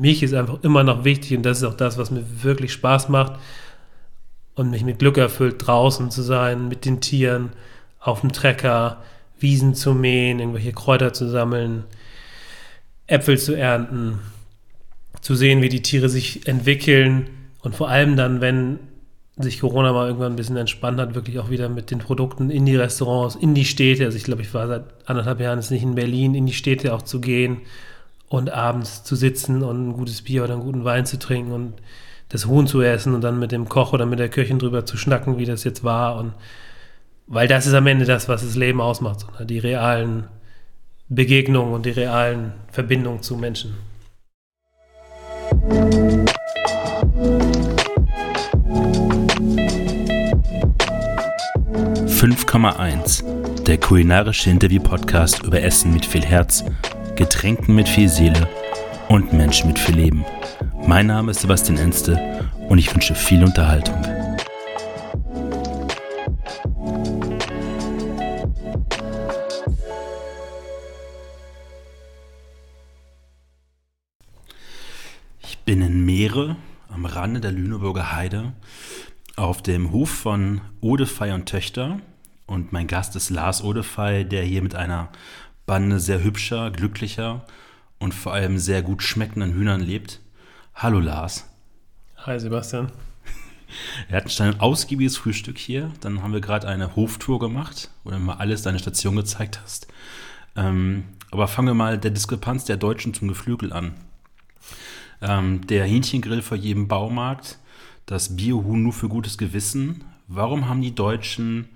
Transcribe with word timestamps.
mich 0.00 0.22
ist 0.22 0.34
einfach 0.34 0.62
immer 0.62 0.82
noch 0.82 1.04
wichtig 1.04 1.36
und 1.36 1.44
das 1.44 1.58
ist 1.58 1.64
auch 1.64 1.74
das, 1.74 1.98
was 1.98 2.10
mir 2.10 2.24
wirklich 2.42 2.72
Spaß 2.72 3.08
macht. 3.08 3.34
Und 4.54 4.70
mich 4.70 4.84
mit 4.84 4.98
Glück 4.98 5.16
erfüllt, 5.16 5.56
draußen 5.58 6.10
zu 6.10 6.22
sein, 6.22 6.68
mit 6.68 6.84
den 6.84 7.00
Tieren, 7.00 7.50
auf 8.00 8.20
dem 8.20 8.32
Trecker, 8.32 8.98
Wiesen 9.38 9.74
zu 9.74 9.94
mähen, 9.94 10.38
irgendwelche 10.38 10.72
Kräuter 10.72 11.12
zu 11.14 11.28
sammeln, 11.28 11.84
Äpfel 13.06 13.38
zu 13.38 13.54
ernten, 13.54 14.18
zu 15.22 15.34
sehen, 15.34 15.62
wie 15.62 15.70
die 15.70 15.82
Tiere 15.82 16.08
sich 16.10 16.46
entwickeln. 16.46 17.30
Und 17.62 17.74
vor 17.74 17.88
allem 17.88 18.16
dann, 18.16 18.40
wenn 18.40 18.80
sich 19.38 19.60
Corona 19.60 19.92
mal 19.92 20.08
irgendwann 20.08 20.32
ein 20.32 20.36
bisschen 20.36 20.58
entspannt 20.58 21.00
hat, 21.00 21.14
wirklich 21.14 21.38
auch 21.38 21.48
wieder 21.48 21.70
mit 21.70 21.90
den 21.90 22.00
Produkten 22.00 22.50
in 22.50 22.66
die 22.66 22.76
Restaurants, 22.76 23.36
in 23.36 23.54
die 23.54 23.64
Städte. 23.64 24.04
Also 24.04 24.18
ich 24.18 24.24
glaube, 24.24 24.42
ich 24.42 24.52
war 24.52 24.66
seit 24.66 24.84
anderthalb 25.06 25.40
Jahren 25.40 25.58
jetzt 25.58 25.70
nicht 25.70 25.82
in 25.82 25.94
Berlin, 25.94 26.34
in 26.34 26.44
die 26.44 26.52
Städte 26.52 26.92
auch 26.92 27.02
zu 27.02 27.20
gehen 27.20 27.62
und 28.30 28.48
abends 28.48 29.02
zu 29.02 29.16
sitzen 29.16 29.62
und 29.62 29.88
ein 29.88 29.92
gutes 29.92 30.22
Bier 30.22 30.44
oder 30.44 30.54
einen 30.54 30.62
guten 30.62 30.84
Wein 30.84 31.04
zu 31.04 31.18
trinken 31.18 31.52
und 31.52 31.74
das 32.28 32.46
Huhn 32.46 32.68
zu 32.68 32.80
essen 32.80 33.12
und 33.12 33.22
dann 33.22 33.40
mit 33.40 33.50
dem 33.50 33.68
Koch 33.68 33.92
oder 33.92 34.06
mit 34.06 34.20
der 34.20 34.28
Köchin 34.28 34.60
drüber 34.60 34.86
zu 34.86 34.96
schnacken, 34.96 35.36
wie 35.36 35.44
das 35.44 35.64
jetzt 35.64 35.82
war. 35.82 36.16
Und 36.16 36.32
weil 37.26 37.48
das 37.48 37.66
ist 37.66 37.74
am 37.74 37.88
Ende 37.88 38.04
das, 38.04 38.28
was 38.28 38.42
das 38.42 38.54
Leben 38.54 38.80
ausmacht, 38.80 39.26
die 39.40 39.58
realen 39.58 40.28
Begegnungen 41.08 41.74
und 41.74 41.84
die 41.86 41.90
realen 41.90 42.52
Verbindungen 42.70 43.20
zu 43.20 43.36
Menschen. 43.36 43.74
5,1. 52.20 53.64
Der 53.64 53.78
kulinarische 53.78 54.50
Interview-Podcast 54.50 55.42
über 55.42 55.62
Essen 55.62 55.92
mit 55.92 56.04
viel 56.04 56.24
Herz, 56.24 56.64
Getränken 57.20 57.74
mit 57.74 57.86
viel 57.86 58.08
Seele 58.08 58.48
und 59.10 59.34
Menschen 59.34 59.68
mit 59.68 59.78
viel 59.78 59.94
Leben. 59.94 60.24
Mein 60.86 61.06
Name 61.06 61.32
ist 61.32 61.42
Sebastian 61.42 61.76
Enste 61.76 62.48
und 62.70 62.78
ich 62.78 62.94
wünsche 62.94 63.14
viel 63.14 63.44
Unterhaltung. 63.44 64.02
Ich 75.42 75.58
bin 75.66 75.82
in 75.82 76.06
Meere 76.06 76.56
am 76.88 77.04
Rande 77.04 77.40
der 77.40 77.52
Lüneburger 77.52 78.16
Heide 78.16 78.54
auf 79.36 79.60
dem 79.60 79.92
Hof 79.92 80.08
von 80.08 80.62
Odefey 80.80 81.32
und 81.32 81.44
Töchter. 81.44 82.00
Und 82.46 82.72
mein 82.72 82.86
Gast 82.86 83.14
ist 83.14 83.28
Lars 83.28 83.62
Odefey, 83.62 84.24
der 84.24 84.42
hier 84.42 84.62
mit 84.62 84.74
einer 84.74 85.10
Bande 85.70 86.00
sehr 86.00 86.24
hübscher, 86.24 86.72
glücklicher 86.72 87.46
und 88.00 88.12
vor 88.12 88.32
allem 88.32 88.58
sehr 88.58 88.82
gut 88.82 89.04
schmeckenden 89.04 89.54
Hühnern 89.54 89.80
lebt. 89.80 90.18
Hallo 90.74 90.98
Lars. 90.98 91.48
Hi 92.16 92.40
Sebastian. 92.40 92.90
Wir 94.08 94.16
hatten 94.16 94.42
ein 94.42 94.58
ausgiebiges 94.58 95.16
Frühstück 95.16 95.58
hier. 95.58 95.92
Dann 96.00 96.24
haben 96.24 96.32
wir 96.32 96.40
gerade 96.40 96.66
eine 96.66 96.96
Hoftour 96.96 97.38
gemacht, 97.38 97.88
wo 98.02 98.10
du 98.10 98.18
mal 98.18 98.38
alles 98.38 98.62
deine 98.62 98.80
Station 98.80 99.14
gezeigt 99.14 99.60
hast. 99.62 99.86
Ähm, 100.56 101.04
aber 101.30 101.46
fangen 101.46 101.68
wir 101.68 101.74
mal 101.74 101.98
der 101.98 102.10
Diskrepanz 102.10 102.64
der 102.64 102.76
Deutschen 102.76 103.14
zum 103.14 103.28
Geflügel 103.28 103.72
an. 103.72 103.94
Ähm, 105.22 105.64
der 105.68 105.84
Hähnchengrill 105.84 106.42
vor 106.42 106.56
jedem 106.56 106.88
Baumarkt, 106.88 107.60
das 108.06 108.34
Biohuhn 108.34 108.82
nur 108.82 108.92
für 108.92 109.08
gutes 109.08 109.38
Gewissen. 109.38 110.02
Warum 110.26 110.68
haben 110.68 110.82
die 110.82 110.96
Deutschen 110.96 111.68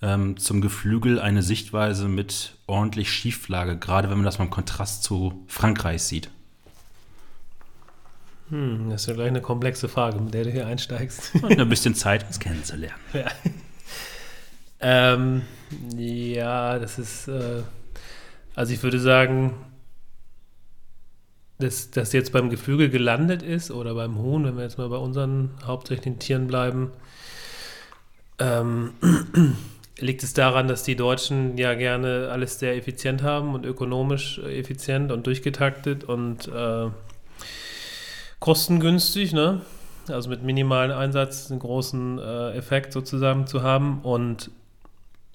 ähm, 0.00 0.36
zum 0.36 0.60
Geflügel 0.60 1.18
eine 1.18 1.42
Sichtweise 1.42 2.08
mit 2.08 2.54
ordentlich 2.66 3.10
Schieflage, 3.12 3.76
gerade 3.76 4.10
wenn 4.10 4.18
man 4.18 4.24
das 4.24 4.38
mal 4.38 4.44
im 4.44 4.50
Kontrast 4.50 5.02
zu 5.02 5.44
Frankreich 5.48 6.02
sieht? 6.02 6.30
Hm, 8.50 8.90
das 8.90 9.02
ist 9.02 9.08
ja 9.08 9.14
gleich 9.14 9.28
eine 9.28 9.42
komplexe 9.42 9.88
Frage, 9.88 10.20
mit 10.20 10.32
der 10.32 10.44
du 10.44 10.50
hier 10.50 10.66
einsteigst. 10.66 11.34
Und 11.42 11.58
ein 11.58 11.68
bisschen 11.68 11.94
Zeit, 11.94 12.26
uns 12.26 12.38
kennenzulernen. 12.38 12.98
Ja, 13.12 13.26
ähm, 14.80 15.42
ja 15.96 16.78
das 16.78 16.98
ist, 16.98 17.28
äh, 17.28 17.62
also 18.54 18.72
ich 18.72 18.82
würde 18.82 19.00
sagen, 19.00 19.54
dass 21.58 21.90
das 21.90 22.12
jetzt 22.12 22.32
beim 22.32 22.50
Geflügel 22.50 22.88
gelandet 22.88 23.42
ist 23.42 23.70
oder 23.70 23.94
beim 23.94 24.16
Huhn, 24.16 24.44
wenn 24.44 24.56
wir 24.56 24.62
jetzt 24.62 24.78
mal 24.78 24.88
bei 24.88 24.96
unseren 24.96 25.50
hauptsächlichen 25.64 26.18
Tieren 26.20 26.46
bleiben, 26.46 26.92
ähm, 28.38 28.92
liegt 30.00 30.22
es 30.22 30.32
daran, 30.34 30.68
dass 30.68 30.82
die 30.82 30.96
Deutschen 30.96 31.58
ja 31.58 31.74
gerne 31.74 32.28
alles 32.30 32.58
sehr 32.58 32.76
effizient 32.76 33.22
haben 33.22 33.54
und 33.54 33.66
ökonomisch 33.66 34.38
effizient 34.38 35.12
und 35.12 35.26
durchgetaktet 35.26 36.04
und 36.04 36.48
äh, 36.48 36.86
kostengünstig, 38.38 39.32
ne? 39.32 39.62
Also 40.08 40.30
mit 40.30 40.42
minimalen 40.42 40.90
Einsatz 40.90 41.50
einen 41.50 41.60
großen 41.60 42.18
äh, 42.18 42.52
Effekt 42.52 42.92
sozusagen 42.92 43.46
zu 43.46 43.62
haben 43.62 44.00
und 44.02 44.50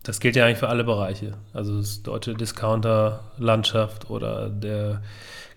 das 0.03 0.19
gilt 0.19 0.35
ja 0.35 0.46
eigentlich 0.46 0.57
für 0.57 0.69
alle 0.69 0.84
Bereiche. 0.84 1.34
Also 1.53 1.78
das 1.78 2.03
deutsche 2.03 2.34
Discounter-Landschaft 2.34 4.09
oder 4.09 4.50
der 4.50 5.01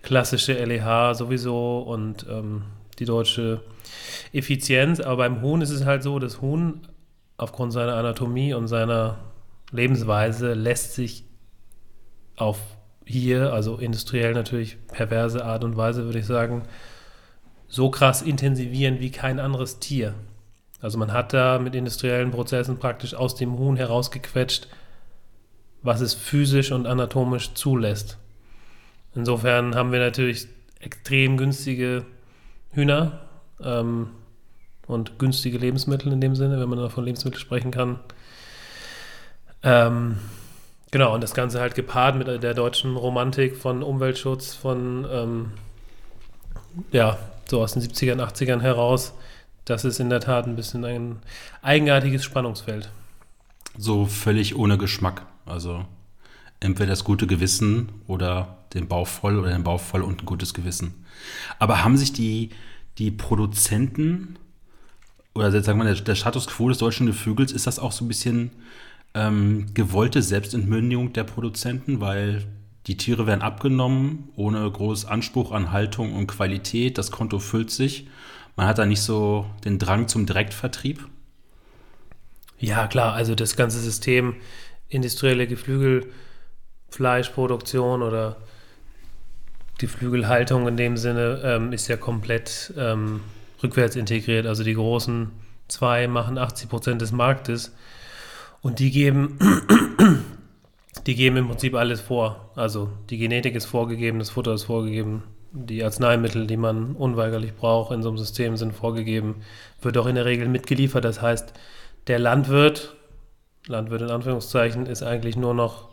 klassische 0.03 0.53
LEH 0.53 1.15
sowieso 1.15 1.79
und 1.79 2.25
ähm, 2.29 2.63
die 2.99 3.05
deutsche 3.05 3.61
Effizienz. 4.31 5.01
Aber 5.01 5.17
beim 5.17 5.41
Huhn 5.41 5.61
ist 5.61 5.71
es 5.71 5.83
halt 5.83 6.01
so, 6.01 6.19
das 6.19 6.41
Huhn 6.41 6.81
aufgrund 7.37 7.71
seiner 7.71 7.95
Anatomie 7.95 8.53
und 8.53 8.67
seiner 8.67 9.19
Lebensweise 9.71 10.53
lässt 10.53 10.93
sich 10.93 11.23
auf 12.35 12.59
hier, 13.05 13.53
also 13.53 13.77
industriell 13.77 14.33
natürlich 14.33 14.77
perverse 14.87 15.43
Art 15.45 15.63
und 15.63 15.77
Weise, 15.77 16.05
würde 16.05 16.19
ich 16.19 16.25
sagen, 16.25 16.63
so 17.67 17.89
krass 17.89 18.21
intensivieren 18.21 18.99
wie 18.99 19.11
kein 19.11 19.39
anderes 19.39 19.79
Tier. 19.79 20.13
Also 20.81 20.97
man 20.97 21.11
hat 21.11 21.33
da 21.33 21.59
mit 21.59 21.73
industriellen 21.75 22.31
Prozessen 22.31 22.77
praktisch 22.77 23.13
aus 23.13 23.35
dem 23.35 23.57
Huhn 23.57 23.75
herausgequetscht, 23.75 24.67
was 25.81 26.01
es 26.01 26.13
physisch 26.13 26.71
und 26.71 26.85
anatomisch 26.85 27.53
zulässt. 27.53 28.17
Insofern 29.15 29.75
haben 29.75 29.91
wir 29.91 29.99
natürlich 29.99 30.47
extrem 30.79 31.37
günstige 31.37 32.05
Hühner, 32.71 33.21
ähm, 33.61 34.09
und 34.87 35.19
günstige 35.19 35.57
Lebensmittel 35.57 36.11
in 36.11 36.21
dem 36.21 36.35
Sinne, 36.35 36.59
wenn 36.59 36.69
man 36.69 36.89
von 36.89 37.03
Lebensmitteln 37.03 37.39
sprechen 37.39 37.71
kann. 37.71 37.99
Ähm, 39.63 40.17
genau, 40.91 41.13
und 41.13 41.21
das 41.21 41.33
Ganze 41.33 41.59
halt 41.59 41.75
gepaart 41.75 42.15
mit 42.15 42.27
der 42.27 42.53
deutschen 42.53 42.95
Romantik 42.95 43.57
von 43.57 43.83
Umweltschutz, 43.83 44.55
von, 44.55 45.05
ähm, 45.11 45.51
ja, 46.91 47.17
so 47.49 47.61
aus 47.61 47.73
den 47.73 47.81
70ern, 47.81 48.21
80ern 48.21 48.61
heraus. 48.61 49.13
Das 49.65 49.83
ist 49.83 49.99
in 49.99 50.09
der 50.09 50.21
Tat 50.21 50.47
ein 50.47 50.55
bisschen 50.55 50.85
ein 50.85 51.19
eigenartiges 51.61 52.23
Spannungsfeld. 52.23 52.89
So 53.77 54.05
völlig 54.05 54.55
ohne 54.55 54.77
Geschmack. 54.77 55.25
Also 55.45 55.85
entweder 56.59 56.89
das 56.89 57.03
gute 57.03 57.27
Gewissen 57.27 57.89
oder 58.07 58.57
den 58.73 58.87
Bauch 58.87 59.07
voll 59.07 59.37
oder 59.37 59.51
den 59.51 59.63
Bauch 59.63 59.81
voll 59.81 60.01
und 60.01 60.23
ein 60.23 60.25
gutes 60.25 60.53
Gewissen. 60.53 61.05
Aber 61.59 61.83
haben 61.83 61.97
sich 61.97 62.13
die, 62.13 62.51
die 62.97 63.11
Produzenten 63.11 64.37
oder 65.37 65.61
sagen 65.61 65.79
wir 65.79 65.85
der, 65.85 65.95
der 65.95 66.15
Status 66.15 66.47
quo 66.47 66.69
des 66.69 66.79
deutschen 66.79 67.05
Geflügels, 67.05 67.51
ist 67.51 67.67
das 67.67 67.77
auch 67.77 67.91
so 67.91 68.03
ein 68.03 68.07
bisschen 68.07 68.49
ähm, 69.13 69.67
gewollte 69.73 70.23
Selbstentmündigung 70.23 71.13
der 71.13 71.23
Produzenten, 71.23 72.01
weil 72.01 72.43
die 72.87 72.97
Tiere 72.97 73.27
werden 73.27 73.43
abgenommen, 73.43 74.29
ohne 74.35 74.67
großen 74.69 75.07
Anspruch 75.07 75.51
an 75.51 75.71
Haltung 75.71 76.13
und 76.13 76.25
Qualität. 76.27 76.97
Das 76.97 77.11
Konto 77.11 77.37
füllt 77.37 77.69
sich. 77.69 78.07
Man 78.55 78.65
hat 78.65 78.79
da 78.79 78.87
nicht 78.87 79.01
so 79.01 79.45
den 79.63 79.77
Drang 79.77 80.07
zum 80.07 80.25
Direktvertrieb. 80.25 81.07
Ja, 82.59 82.87
klar. 82.87 83.13
Also 83.13 83.35
das 83.35 83.55
ganze 83.55 83.79
System 83.79 84.37
industrielle 84.89 85.45
Geflügelfleischproduktion 85.47 88.01
oder 88.01 88.37
Geflügelhaltung 89.77 90.67
in 90.67 90.77
dem 90.77 90.97
Sinne 90.97 91.41
ähm, 91.43 91.71
ist 91.73 91.87
ja 91.87 91.97
komplett 91.97 92.73
ähm, 92.77 93.21
rückwärts 93.61 93.95
integriert. 93.95 94.45
Also 94.45 94.63
die 94.63 94.73
großen 94.73 95.31
zwei 95.67 96.07
machen 96.07 96.37
80 96.37 96.69
Prozent 96.69 97.01
des 97.01 97.11
Marktes 97.11 97.75
und 98.61 98.79
die 98.79 98.91
geben, 98.91 99.39
die 101.07 101.15
geben 101.15 101.37
im 101.37 101.47
Prinzip 101.47 101.75
alles 101.75 102.01
vor. 102.01 102.51
Also 102.55 102.89
die 103.09 103.17
Genetik 103.17 103.55
ist 103.55 103.65
vorgegeben, 103.65 104.19
das 104.19 104.29
Futter 104.29 104.53
ist 104.53 104.63
vorgegeben, 104.63 105.23
die 105.51 105.83
Arzneimittel, 105.83 106.47
die 106.47 106.57
man 106.57 106.95
unweigerlich 106.95 107.55
braucht 107.55 107.93
in 107.93 108.03
so 108.03 108.09
einem 108.09 108.17
System, 108.17 108.57
sind 108.57 108.73
vorgegeben, 108.73 109.41
wird 109.81 109.97
auch 109.97 110.05
in 110.05 110.15
der 110.15 110.25
Regel 110.25 110.47
mitgeliefert. 110.47 111.05
Das 111.05 111.21
heißt, 111.21 111.53
der 112.07 112.19
Landwirt, 112.19 112.95
Landwirt 113.65 114.01
in 114.01 114.09
Anführungszeichen, 114.09 114.85
ist 114.85 115.03
eigentlich 115.03 115.35
nur 115.35 115.53
noch 115.53 115.89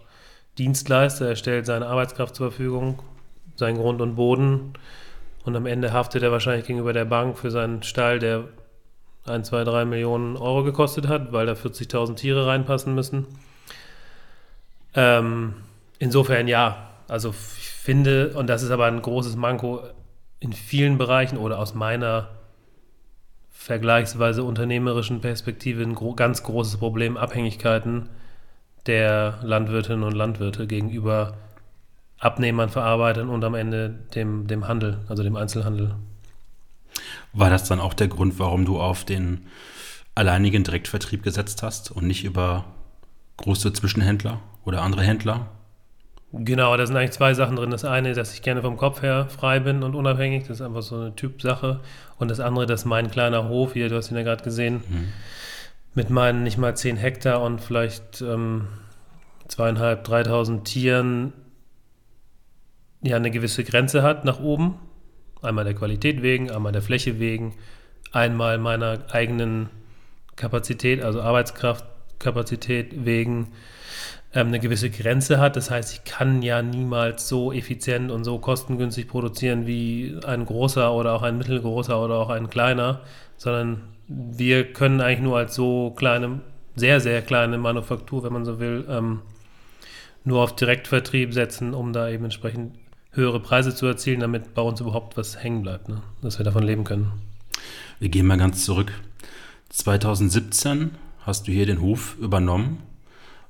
Dienstleister, 0.58 1.28
er 1.28 1.36
stellt 1.36 1.66
seine 1.66 1.86
Arbeitskraft 1.86 2.36
zur 2.36 2.50
Verfügung, 2.50 3.00
seinen 3.56 3.78
Grund 3.78 4.00
und 4.00 4.14
Boden 4.14 4.74
und 5.44 5.56
am 5.56 5.66
Ende 5.66 5.92
haftet 5.92 6.22
er 6.22 6.32
wahrscheinlich 6.32 6.66
gegenüber 6.66 6.92
der 6.92 7.04
Bank 7.04 7.38
für 7.38 7.50
seinen 7.50 7.82
Stall, 7.82 8.18
der 8.18 8.44
1, 9.26 9.48
2, 9.48 9.64
3 9.64 9.84
Millionen 9.84 10.36
Euro 10.36 10.64
gekostet 10.64 11.08
hat, 11.08 11.32
weil 11.32 11.46
da 11.46 11.52
40.000 11.52 12.16
Tiere 12.16 12.46
reinpassen 12.46 12.94
müssen. 12.94 13.26
Ähm, 14.94 15.54
insofern 15.98 16.48
ja, 16.48 16.90
also 17.08 17.30
ich 17.30 17.68
finde, 17.68 18.34
und 18.34 18.48
das 18.48 18.62
ist 18.62 18.70
aber 18.70 18.86
ein 18.86 19.00
großes 19.00 19.36
Manko 19.36 19.82
in 20.40 20.52
vielen 20.52 20.98
Bereichen 20.98 21.38
oder 21.38 21.58
aus 21.58 21.74
meiner 21.74 22.28
vergleichsweise 23.50 24.42
unternehmerischen 24.44 25.20
Perspektive 25.20 25.82
ein 25.82 25.94
gro 25.94 26.14
ganz 26.14 26.42
großes 26.42 26.76
Problem, 26.78 27.16
Abhängigkeiten 27.16 28.10
der 28.86 29.38
Landwirtinnen 29.42 30.02
und 30.02 30.12
Landwirte 30.12 30.66
gegenüber 30.66 31.38
Abnehmern, 32.24 32.70
Verarbeitern 32.70 33.28
und 33.28 33.44
am 33.44 33.54
Ende 33.54 33.90
dem, 34.14 34.46
dem 34.46 34.66
Handel, 34.66 34.98
also 35.08 35.22
dem 35.22 35.36
Einzelhandel. 35.36 35.94
War 37.32 37.50
das 37.50 37.64
dann 37.64 37.80
auch 37.80 37.94
der 37.94 38.08
Grund, 38.08 38.38
warum 38.38 38.64
du 38.64 38.80
auf 38.80 39.04
den 39.04 39.46
alleinigen 40.14 40.64
Direktvertrieb 40.64 41.22
gesetzt 41.22 41.62
hast 41.62 41.90
und 41.90 42.06
nicht 42.06 42.24
über 42.24 42.64
große 43.36 43.72
Zwischenhändler 43.72 44.40
oder 44.64 44.82
andere 44.82 45.02
Händler? 45.02 45.48
Genau, 46.32 46.76
da 46.76 46.86
sind 46.86 46.96
eigentlich 46.96 47.12
zwei 47.12 47.34
Sachen 47.34 47.56
drin. 47.56 47.70
Das 47.70 47.84
eine, 47.84 48.14
dass 48.14 48.32
ich 48.32 48.42
gerne 48.42 48.62
vom 48.62 48.76
Kopf 48.76 49.02
her 49.02 49.28
frei 49.28 49.60
bin 49.60 49.82
und 49.82 49.94
unabhängig. 49.94 50.46
Das 50.48 50.58
ist 50.58 50.62
einfach 50.62 50.82
so 50.82 50.96
eine 50.96 51.14
Typsache. 51.14 51.80
Und 52.18 52.30
das 52.30 52.40
andere, 52.40 52.66
dass 52.66 52.84
mein 52.84 53.10
kleiner 53.10 53.48
Hof, 53.48 53.74
hier, 53.74 53.88
du 53.88 53.96
hast 53.96 54.10
ihn 54.10 54.16
ja 54.16 54.22
gerade 54.22 54.42
gesehen, 54.42 54.82
mhm. 54.88 55.08
mit 55.94 56.10
meinen 56.10 56.42
nicht 56.42 56.58
mal 56.58 56.76
10 56.76 56.96
Hektar 56.96 57.40
und 57.42 57.60
vielleicht 57.60 58.22
ähm, 58.22 58.66
zweieinhalb, 59.46 60.04
dreitausend 60.04 60.64
Tieren 60.64 61.32
ja 63.04 63.16
eine 63.16 63.30
gewisse 63.30 63.64
Grenze 63.64 64.02
hat 64.02 64.24
nach 64.24 64.40
oben. 64.40 64.76
Einmal 65.42 65.64
der 65.64 65.74
Qualität 65.74 66.22
wegen, 66.22 66.50
einmal 66.50 66.72
der 66.72 66.82
Fläche 66.82 67.18
wegen, 67.18 67.54
einmal 68.12 68.58
meiner 68.58 69.04
eigenen 69.12 69.68
Kapazität, 70.36 71.02
also 71.02 71.20
Arbeitskraftkapazität 71.20 73.04
wegen 73.04 73.48
ähm, 74.32 74.48
eine 74.48 74.58
gewisse 74.58 74.88
Grenze 74.88 75.38
hat. 75.38 75.56
Das 75.56 75.70
heißt, 75.70 75.92
ich 75.92 76.04
kann 76.04 76.40
ja 76.40 76.62
niemals 76.62 77.28
so 77.28 77.52
effizient 77.52 78.10
und 78.10 78.24
so 78.24 78.38
kostengünstig 78.38 79.06
produzieren 79.06 79.66
wie 79.66 80.18
ein 80.26 80.46
großer 80.46 80.92
oder 80.92 81.12
auch 81.12 81.22
ein 81.22 81.36
mittelgroßer 81.36 82.02
oder 82.02 82.14
auch 82.14 82.30
ein 82.30 82.48
kleiner, 82.48 83.02
sondern 83.36 83.82
wir 84.08 84.72
können 84.72 85.02
eigentlich 85.02 85.20
nur 85.20 85.36
als 85.36 85.54
so 85.54 85.90
kleine, 85.90 86.40
sehr, 86.74 87.00
sehr 87.00 87.20
kleine 87.20 87.58
Manufaktur, 87.58 88.24
wenn 88.24 88.32
man 88.32 88.46
so 88.46 88.58
will, 88.58 88.86
ähm, 88.88 89.20
nur 90.24 90.42
auf 90.42 90.56
Direktvertrieb 90.56 91.34
setzen, 91.34 91.74
um 91.74 91.92
da 91.92 92.08
eben 92.08 92.24
entsprechend 92.24 92.72
höhere 93.14 93.40
Preise 93.40 93.74
zu 93.74 93.86
erzielen, 93.86 94.20
damit 94.20 94.54
bei 94.54 94.62
uns 94.62 94.80
überhaupt 94.80 95.16
was 95.16 95.42
hängen 95.42 95.62
bleibt, 95.62 95.88
ne? 95.88 96.02
dass 96.22 96.38
wir 96.38 96.44
davon 96.44 96.62
leben 96.62 96.84
können. 96.84 97.12
Wir 97.98 98.08
gehen 98.08 98.26
mal 98.26 98.38
ganz 98.38 98.64
zurück. 98.64 98.92
2017 99.70 100.92
hast 101.20 101.46
du 101.46 101.52
hier 101.52 101.66
den 101.66 101.80
Hof 101.80 102.16
übernommen, 102.20 102.82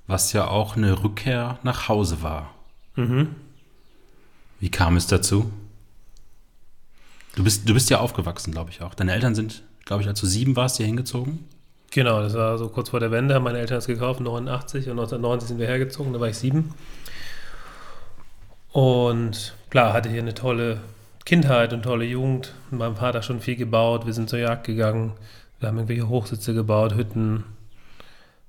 was 0.06 0.32
ja 0.32 0.48
auch 0.48 0.76
eine 0.76 1.02
Rückkehr 1.02 1.58
nach 1.62 1.88
Hause 1.88 2.22
war. 2.22 2.54
Mhm. 2.96 3.34
Wie 4.60 4.70
kam 4.70 4.96
es 4.96 5.06
dazu? 5.06 5.50
Du 7.34 7.42
bist, 7.42 7.68
du 7.68 7.74
bist 7.74 7.90
ja 7.90 8.00
aufgewachsen, 8.00 8.52
glaube 8.52 8.70
ich 8.70 8.80
auch. 8.80 8.94
Deine 8.94 9.12
Eltern 9.12 9.34
sind, 9.34 9.62
glaube 9.84 10.02
ich, 10.02 10.08
als 10.08 10.20
du 10.20 10.26
sieben 10.26 10.56
warst, 10.56 10.76
hier 10.76 10.86
hingezogen. 10.86 11.40
Genau, 11.90 12.22
das 12.22 12.34
war 12.34 12.58
so 12.58 12.68
kurz 12.68 12.90
vor 12.90 13.00
der 13.00 13.10
Wende, 13.10 13.34
haben 13.34 13.44
meine 13.44 13.58
Eltern 13.58 13.78
es 13.78 13.86
gekauft, 13.86 14.20
89 14.20 14.86
und 14.86 14.98
1990 14.98 15.48
sind 15.48 15.58
wir 15.58 15.66
hergezogen, 15.66 16.12
da 16.12 16.20
war 16.20 16.28
ich 16.28 16.36
sieben. 16.36 16.74
Und 18.74 19.54
klar, 19.70 19.92
hatte 19.92 20.08
hier 20.08 20.20
eine 20.20 20.34
tolle 20.34 20.80
Kindheit 21.24 21.72
und 21.72 21.82
tolle 21.82 22.04
Jugend. 22.04 22.54
Mit 22.72 22.80
meinem 22.80 22.96
Vater 22.96 23.22
schon 23.22 23.38
viel 23.38 23.54
gebaut. 23.54 24.04
Wir 24.04 24.12
sind 24.12 24.28
zur 24.28 24.40
Jagd 24.40 24.66
gegangen. 24.66 25.12
Wir 25.60 25.68
haben 25.68 25.76
irgendwelche 25.76 26.08
Hochsitze 26.08 26.54
gebaut, 26.54 26.96
Hütten, 26.96 27.44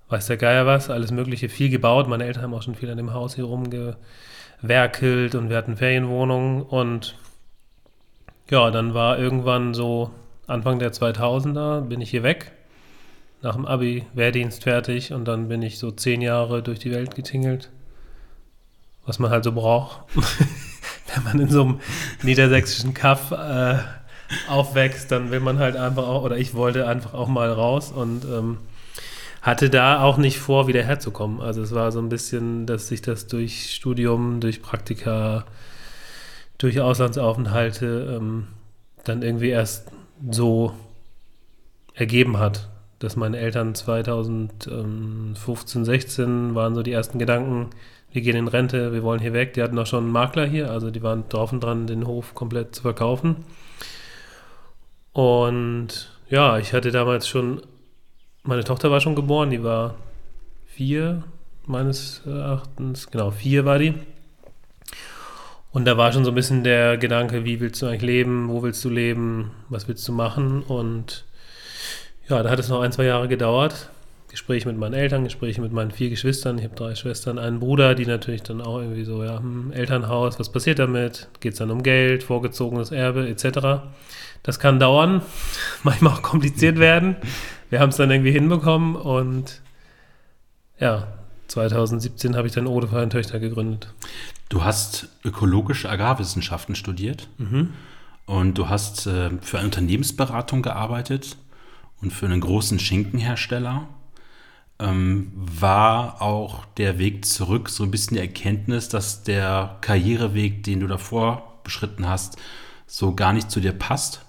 weiß 0.10 0.26
der 0.26 0.38
Geier 0.38 0.66
was, 0.66 0.90
alles 0.90 1.12
Mögliche, 1.12 1.48
viel 1.48 1.70
gebaut. 1.70 2.08
Meine 2.08 2.24
Eltern 2.26 2.42
haben 2.42 2.56
auch 2.56 2.64
schon 2.64 2.74
viel 2.74 2.90
an 2.90 2.98
dem 2.98 3.14
Haus 3.14 3.36
hier 3.36 3.44
rumgewerkelt 3.44 5.36
und 5.36 5.50
wir 5.50 5.58
hatten 5.58 5.78
Ferienwohnungen. 5.78 6.64
Und 6.64 7.16
ja, 8.50 8.72
dann 8.72 8.96
war 8.96 9.20
irgendwann 9.20 9.76
so 9.76 10.10
Anfang 10.48 10.80
der 10.80 10.92
2000er, 10.92 11.82
bin 11.82 12.02
ich 12.02 12.10
hier 12.10 12.24
weg. 12.24 12.52
Nach 13.44 13.54
dem 13.54 13.68
Abi, 13.68 14.08
Wehrdienst 14.16 14.64
fertig 14.64 15.14
und 15.14 15.26
dann 15.26 15.50
bin 15.50 15.62
ich 15.62 15.78
so 15.78 15.92
zehn 15.92 16.22
Jahre 16.22 16.64
durch 16.64 16.80
die 16.80 16.92
Welt 16.92 17.14
getingelt 17.14 17.70
was 19.06 19.20
man 19.20 19.32
halt 19.32 19.44
so 19.44 19.52
braucht, 19.52 20.00
wenn 21.14 21.24
man 21.24 21.40
in 21.40 21.50
so 21.50 21.64
einem 21.64 21.80
niedersächsischen 22.24 22.94
Kaff 22.94 23.32
äh, 23.32 23.80
aufwächst, 24.50 25.12
dann 25.12 25.32
will 25.32 25.40
man 25.40 25.60
halt 25.60 25.76
einfach 25.76 26.08
auch, 26.08 26.24
oder 26.24 26.38
ich 26.38 26.56
wollte 26.56 26.88
einfach 26.88 27.14
auch 27.14 27.28
mal 27.28 27.52
raus 27.52 27.92
und 27.92 28.26
ähm, 28.26 28.58
hatte 29.42 29.70
da 29.70 30.02
auch 30.02 30.18
nicht 30.18 30.40
vor, 30.40 30.68
wieder 30.68 30.84
herzukommen. 30.84 31.40
Also 31.40 31.62
es 31.62 31.74
war 31.74 31.92
so 31.92 32.00
ein 32.00 32.10
bisschen, 32.10 32.66
dass 32.66 32.88
sich 32.88 33.04
das 33.04 33.28
durch 33.28 33.72
Studium, 33.72 34.40
durch 34.40 34.64
Praktika, 34.64 35.46
durch 36.58 36.82
Auslandsaufenthalte 36.82 38.18
ähm, 38.18 38.48
dann 39.04 39.22
irgendwie 39.22 39.50
erst 39.50 39.92
so 40.32 40.74
ergeben 41.94 42.40
hat, 42.40 42.70
dass 43.00 43.16
meine 43.16 43.38
Eltern 43.38 43.76
2015, 43.76 45.86
16 45.86 46.56
waren 46.56 46.74
so 46.74 46.82
die 46.82 46.94
ersten 46.94 47.20
Gedanken, 47.20 47.70
wir 48.16 48.22
gehen 48.22 48.38
in 48.38 48.48
Rente, 48.48 48.94
wir 48.94 49.04
wollen 49.04 49.20
hier 49.20 49.34
weg. 49.34 49.54
Die 49.54 49.62
hatten 49.62 49.78
auch 49.78 49.86
schon 49.86 50.06
einen 50.06 50.14
Makler 50.14 50.46
hier, 50.46 50.72
also 50.72 50.90
die 50.90 51.04
waren 51.04 51.28
drauf 51.28 51.52
und 51.52 51.62
dran, 51.62 51.86
den 51.86 52.08
Hof 52.08 52.34
komplett 52.34 52.74
zu 52.74 52.82
verkaufen. 52.82 53.44
Und 55.12 56.10
ja, 56.30 56.58
ich 56.58 56.74
hatte 56.74 56.92
damals 56.92 57.28
schon, 57.28 57.62
meine 58.44 58.64
Tochter 58.64 58.90
war 58.90 59.02
schon 59.02 59.16
geboren, 59.16 59.50
die 59.50 59.64
war 59.64 59.96
vier, 60.66 61.24
meines 61.66 62.22
Erachtens, 62.26 63.12
genau, 63.12 63.32
vier 63.32 63.66
war 63.66 63.80
die. 63.80 63.94
Und 65.72 65.84
da 65.84 65.98
war 65.98 66.14
schon 66.14 66.24
so 66.24 66.32
ein 66.32 66.36
bisschen 66.36 66.64
der 66.64 66.98
Gedanke, 66.98 67.44
wie 67.44 67.60
willst 67.60 67.82
du 67.82 67.88
eigentlich 67.88 68.02
leben, 68.02 68.48
wo 68.48 68.64
willst 68.64 68.84
du 68.86 68.90
leben, 68.90 69.52
was 69.68 69.90
willst 69.90 70.08
du 70.08 70.14
machen? 70.14 70.64
Und 70.64 71.26
ja, 72.30 72.42
da 72.42 72.50
hat 72.50 72.60
es 72.60 72.70
noch 72.70 72.80
ein, 72.80 72.94
zwei 72.94 73.04
Jahre 73.04 73.28
gedauert, 73.28 73.90
Gespräche 74.36 74.68
mit 74.68 74.78
meinen 74.78 74.94
Eltern, 74.94 75.24
Gespräche 75.24 75.62
mit 75.62 75.72
meinen 75.72 75.92
vier 75.92 76.10
Geschwistern. 76.10 76.58
Ich 76.58 76.66
habe 76.66 76.76
drei 76.76 76.94
Schwestern, 76.94 77.40
einen 77.40 77.62
Bruder, 77.62 77.96
die 77.96 78.06
natürlich 78.06 78.44
dann 78.44 78.60
auch 78.60 78.80
irgendwie 78.80 79.06
so, 79.06 79.24
ja, 79.24 79.40
hm, 79.40 79.72
Elternhaus, 79.72 80.38
was 80.38 80.52
passiert 80.52 80.78
damit? 80.78 81.30
Geht 81.40 81.54
es 81.54 81.60
dann 81.60 81.72
um 81.72 81.84
Geld, 81.84 82.22
vorgezogenes 82.22 82.92
Erbe 82.92 83.30
etc. 83.30 83.86
Das 84.44 84.60
kann 84.60 84.78
dauern, 84.78 85.22
manchmal 85.84 86.16
auch 86.16 86.22
kompliziert 86.22 86.80
werden. 86.80 87.16
Wir 87.70 87.80
haben 87.80 87.92
es 87.92 87.96
dann 87.96 88.12
irgendwie 88.12 88.34
hinbekommen 88.34 88.98
und 88.98 89.62
ja, 90.82 91.08
2017 91.48 92.36
habe 92.36 92.50
ich 92.50 92.54
dann 92.54 92.68
Ode 92.68 92.90
für 92.90 93.08
Töchter 93.08 93.40
gegründet. 93.40 93.94
Du 94.50 94.66
hast 94.66 95.08
ökologische 95.24 95.90
Agrarwissenschaften 95.90 96.76
studiert 96.76 97.30
mhm. 97.38 97.70
und 98.26 98.58
du 98.58 98.68
hast 98.68 99.08
äh, 99.08 99.30
für 99.42 99.60
eine 99.60 99.68
Unternehmensberatung 99.68 100.62
gearbeitet 100.62 101.38
und 102.02 102.12
für 102.12 102.26
einen 102.26 102.42
großen 102.42 102.80
Schinkenhersteller 102.80 103.88
ähm, 104.80 105.32
war 105.36 106.22
auch 106.22 106.66
der 106.78 107.00
Weg 107.00 107.26
zurück 107.26 107.70
so 107.70 107.84
ein 107.84 107.92
bisschen 107.92 108.16
die 108.16 108.22
Erkenntnis, 108.22 108.90
dass 108.90 109.24
der 109.24 109.78
Karriereweg, 109.82 110.64
den 110.64 110.82
du 110.82 110.88
davor 110.88 111.60
beschritten 111.64 112.08
hast, 112.08 112.38
so 112.88 113.16
gar 113.16 113.34
nicht 113.34 113.50
zu 113.50 113.60
dir 113.60 113.74
passt? 113.74 114.26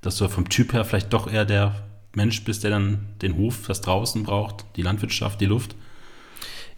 Dass 0.00 0.16
du 0.16 0.28
vom 0.28 0.48
Typ 0.48 0.72
her 0.72 0.84
vielleicht 0.84 1.12
doch 1.12 1.30
eher 1.30 1.44
der 1.44 1.74
Mensch 2.14 2.44
bist, 2.44 2.64
der 2.64 2.70
dann 2.70 3.06
den 3.20 3.36
Hof, 3.36 3.66
das 3.66 3.80
draußen 3.80 4.22
braucht, 4.22 4.64
die 4.76 4.82
Landwirtschaft, 4.82 5.40
die 5.40 5.46
Luft? 5.46 5.74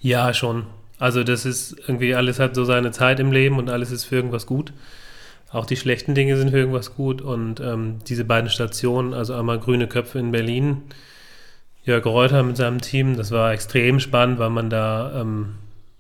Ja, 0.01 0.33
schon. 0.33 0.67
Also 0.99 1.23
das 1.23 1.45
ist 1.45 1.77
irgendwie, 1.87 2.15
alles 2.15 2.39
hat 2.39 2.55
so 2.55 2.65
seine 2.65 2.93
Zeit 2.93 3.21
im 3.21 3.33
Leben 3.33 3.59
und 3.59 3.71
alles 3.71 3.91
ist 3.91 4.05
für 4.05 4.17
irgendwas 4.17 4.47
gut. 4.47 4.73
Auch 5.51 5.67
die 5.67 5.77
schlechten 5.77 6.15
Dinge 6.15 6.37
sind 6.37 6.51
für 6.51 6.59
irgendwas 6.59 6.95
gut. 6.95 7.23
Und 7.23 7.61
ähm, 7.61 7.99
diese 8.07 8.25
beiden 8.25 8.51
Stationen, 8.51 9.15
also 9.15 9.35
einmal 9.35 9.59
Grüne 9.59 9.89
Köpfe 9.89 10.19
in 10.19 10.31
Berlin, 10.31 10.83
Jörg 11.85 12.05
Reuter 12.05 12.43
mit 12.43 12.57
seinem 12.57 12.81
Team. 12.81 13.17
Das 13.17 13.31
war 13.31 13.53
extrem 13.53 14.01
spannend, 14.01 14.39
weil 14.39 14.51
man 14.51 14.71
da 14.71 15.21
ähm, 15.21 15.55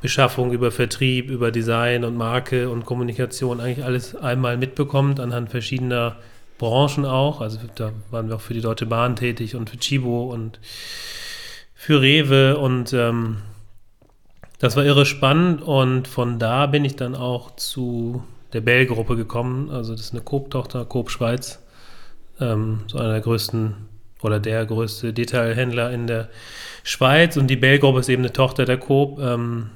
Beschaffung, 0.00 0.52
über 0.52 0.70
Vertrieb, 0.70 1.28
über 1.28 1.50
Design 1.50 2.04
und 2.04 2.16
Marke 2.16 2.70
und 2.70 2.86
Kommunikation 2.86 3.60
eigentlich 3.60 3.84
alles 3.84 4.16
einmal 4.16 4.56
mitbekommt 4.56 5.20
anhand 5.20 5.50
verschiedener 5.50 6.16
Branchen 6.56 7.04
auch. 7.04 7.42
Also 7.42 7.58
da 7.74 7.92
waren 8.10 8.28
wir 8.28 8.36
auch 8.36 8.40
für 8.40 8.54
die 8.54 8.62
Deutsche 8.62 8.86
Bahn 8.86 9.16
tätig 9.16 9.56
und 9.56 9.68
für 9.68 9.76
Chibo 9.76 10.32
und 10.32 10.58
für 11.74 12.00
Rewe 12.00 12.56
und 12.56 12.94
ähm, 12.94 13.42
das 14.64 14.76
war 14.76 14.84
irre 14.86 15.04
spannend 15.04 15.60
und 15.60 16.08
von 16.08 16.38
da 16.38 16.64
bin 16.64 16.86
ich 16.86 16.96
dann 16.96 17.14
auch 17.14 17.54
zu 17.54 18.24
der 18.54 18.62
Bell-Gruppe 18.62 19.14
gekommen. 19.14 19.68
Also 19.68 19.92
das 19.92 20.00
ist 20.00 20.12
eine 20.12 20.22
Coop-Tochter, 20.22 20.86
Coop 20.86 21.10
Schweiz. 21.10 21.62
Ähm, 22.40 22.80
so 22.86 22.96
einer 22.96 23.10
der 23.10 23.20
größten 23.20 23.74
oder 24.22 24.40
der 24.40 24.64
größte 24.64 25.12
Detailhändler 25.12 25.90
in 25.90 26.06
der 26.06 26.30
Schweiz. 26.82 27.36
Und 27.36 27.48
die 27.48 27.56
Bell-Gruppe 27.56 28.00
ist 28.00 28.08
eben 28.08 28.22
eine 28.22 28.32
Tochter 28.32 28.64
der 28.64 28.78
Coop, 28.78 29.18
ähm, 29.20 29.68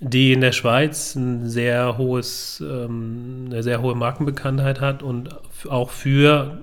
die 0.00 0.34
in 0.34 0.42
der 0.42 0.52
Schweiz 0.52 1.14
ein 1.14 1.48
sehr 1.48 1.96
hohes, 1.96 2.62
ähm, 2.62 3.44
eine 3.46 3.62
sehr 3.62 3.80
hohe 3.80 3.94
Markenbekanntheit 3.94 4.82
hat 4.82 5.02
und 5.02 5.30
auch 5.66 5.88
für 5.88 6.58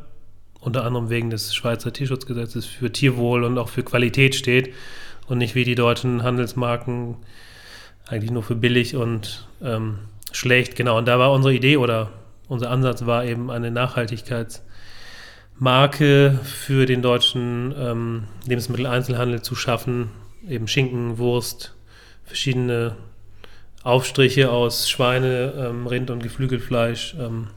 unter 0.60 0.86
anderem 0.86 1.10
wegen 1.10 1.32
des 1.32 1.56
Schweizer 1.56 1.92
Tierschutzgesetzes 1.92 2.68
für 2.68 2.92
Tierwohl 2.92 3.44
und 3.44 3.58
auch 3.58 3.70
für 3.70 3.82
Qualität 3.82 4.36
steht 4.36 4.75
und 5.27 5.39
nicht 5.39 5.56
wie 5.56 5.63
die 5.63 5.74
deutschen 5.74 6.22
Handelsmarken 6.22 7.15
eigentlich 8.08 8.32
nur 8.32 8.44
für 8.44 8.56
billig 8.56 8.96
und 8.96 9.48
ähm, 9.62 10.00
schlecht. 10.32 10.76
Genau, 10.76 10.98
und 10.98 11.08
da 11.08 11.20
war 11.20 11.32
unsere 11.32 11.54
Idee 11.54 11.78
oder 11.78 12.10
unser 12.48 12.70
Ansatz 12.70 13.06
war 13.06 13.26
eben 13.26 13.50
eine 13.50 13.72
Nachhaltigkeitsmarke 13.72 16.40
für 16.44 16.86
den 16.86 17.02
deutschen 17.02 17.74
ähm, 17.78 18.26
Lebensmitteleinzelhandel 18.46 19.42
zu 19.42 19.56
schaffen, 19.56 20.10
eben 20.48 20.68
Schinken, 20.68 21.18
Wurst, 21.18 21.74
verschiedene 22.26 22.96
Aufstriche 23.84 24.52
aus 24.52 24.90
Schweine, 24.90 25.54
ähm, 25.58 25.88
Rind 25.88 26.10
und 26.10 26.24
Geflügelfleisch 26.24 27.16
ähm, 27.20 27.48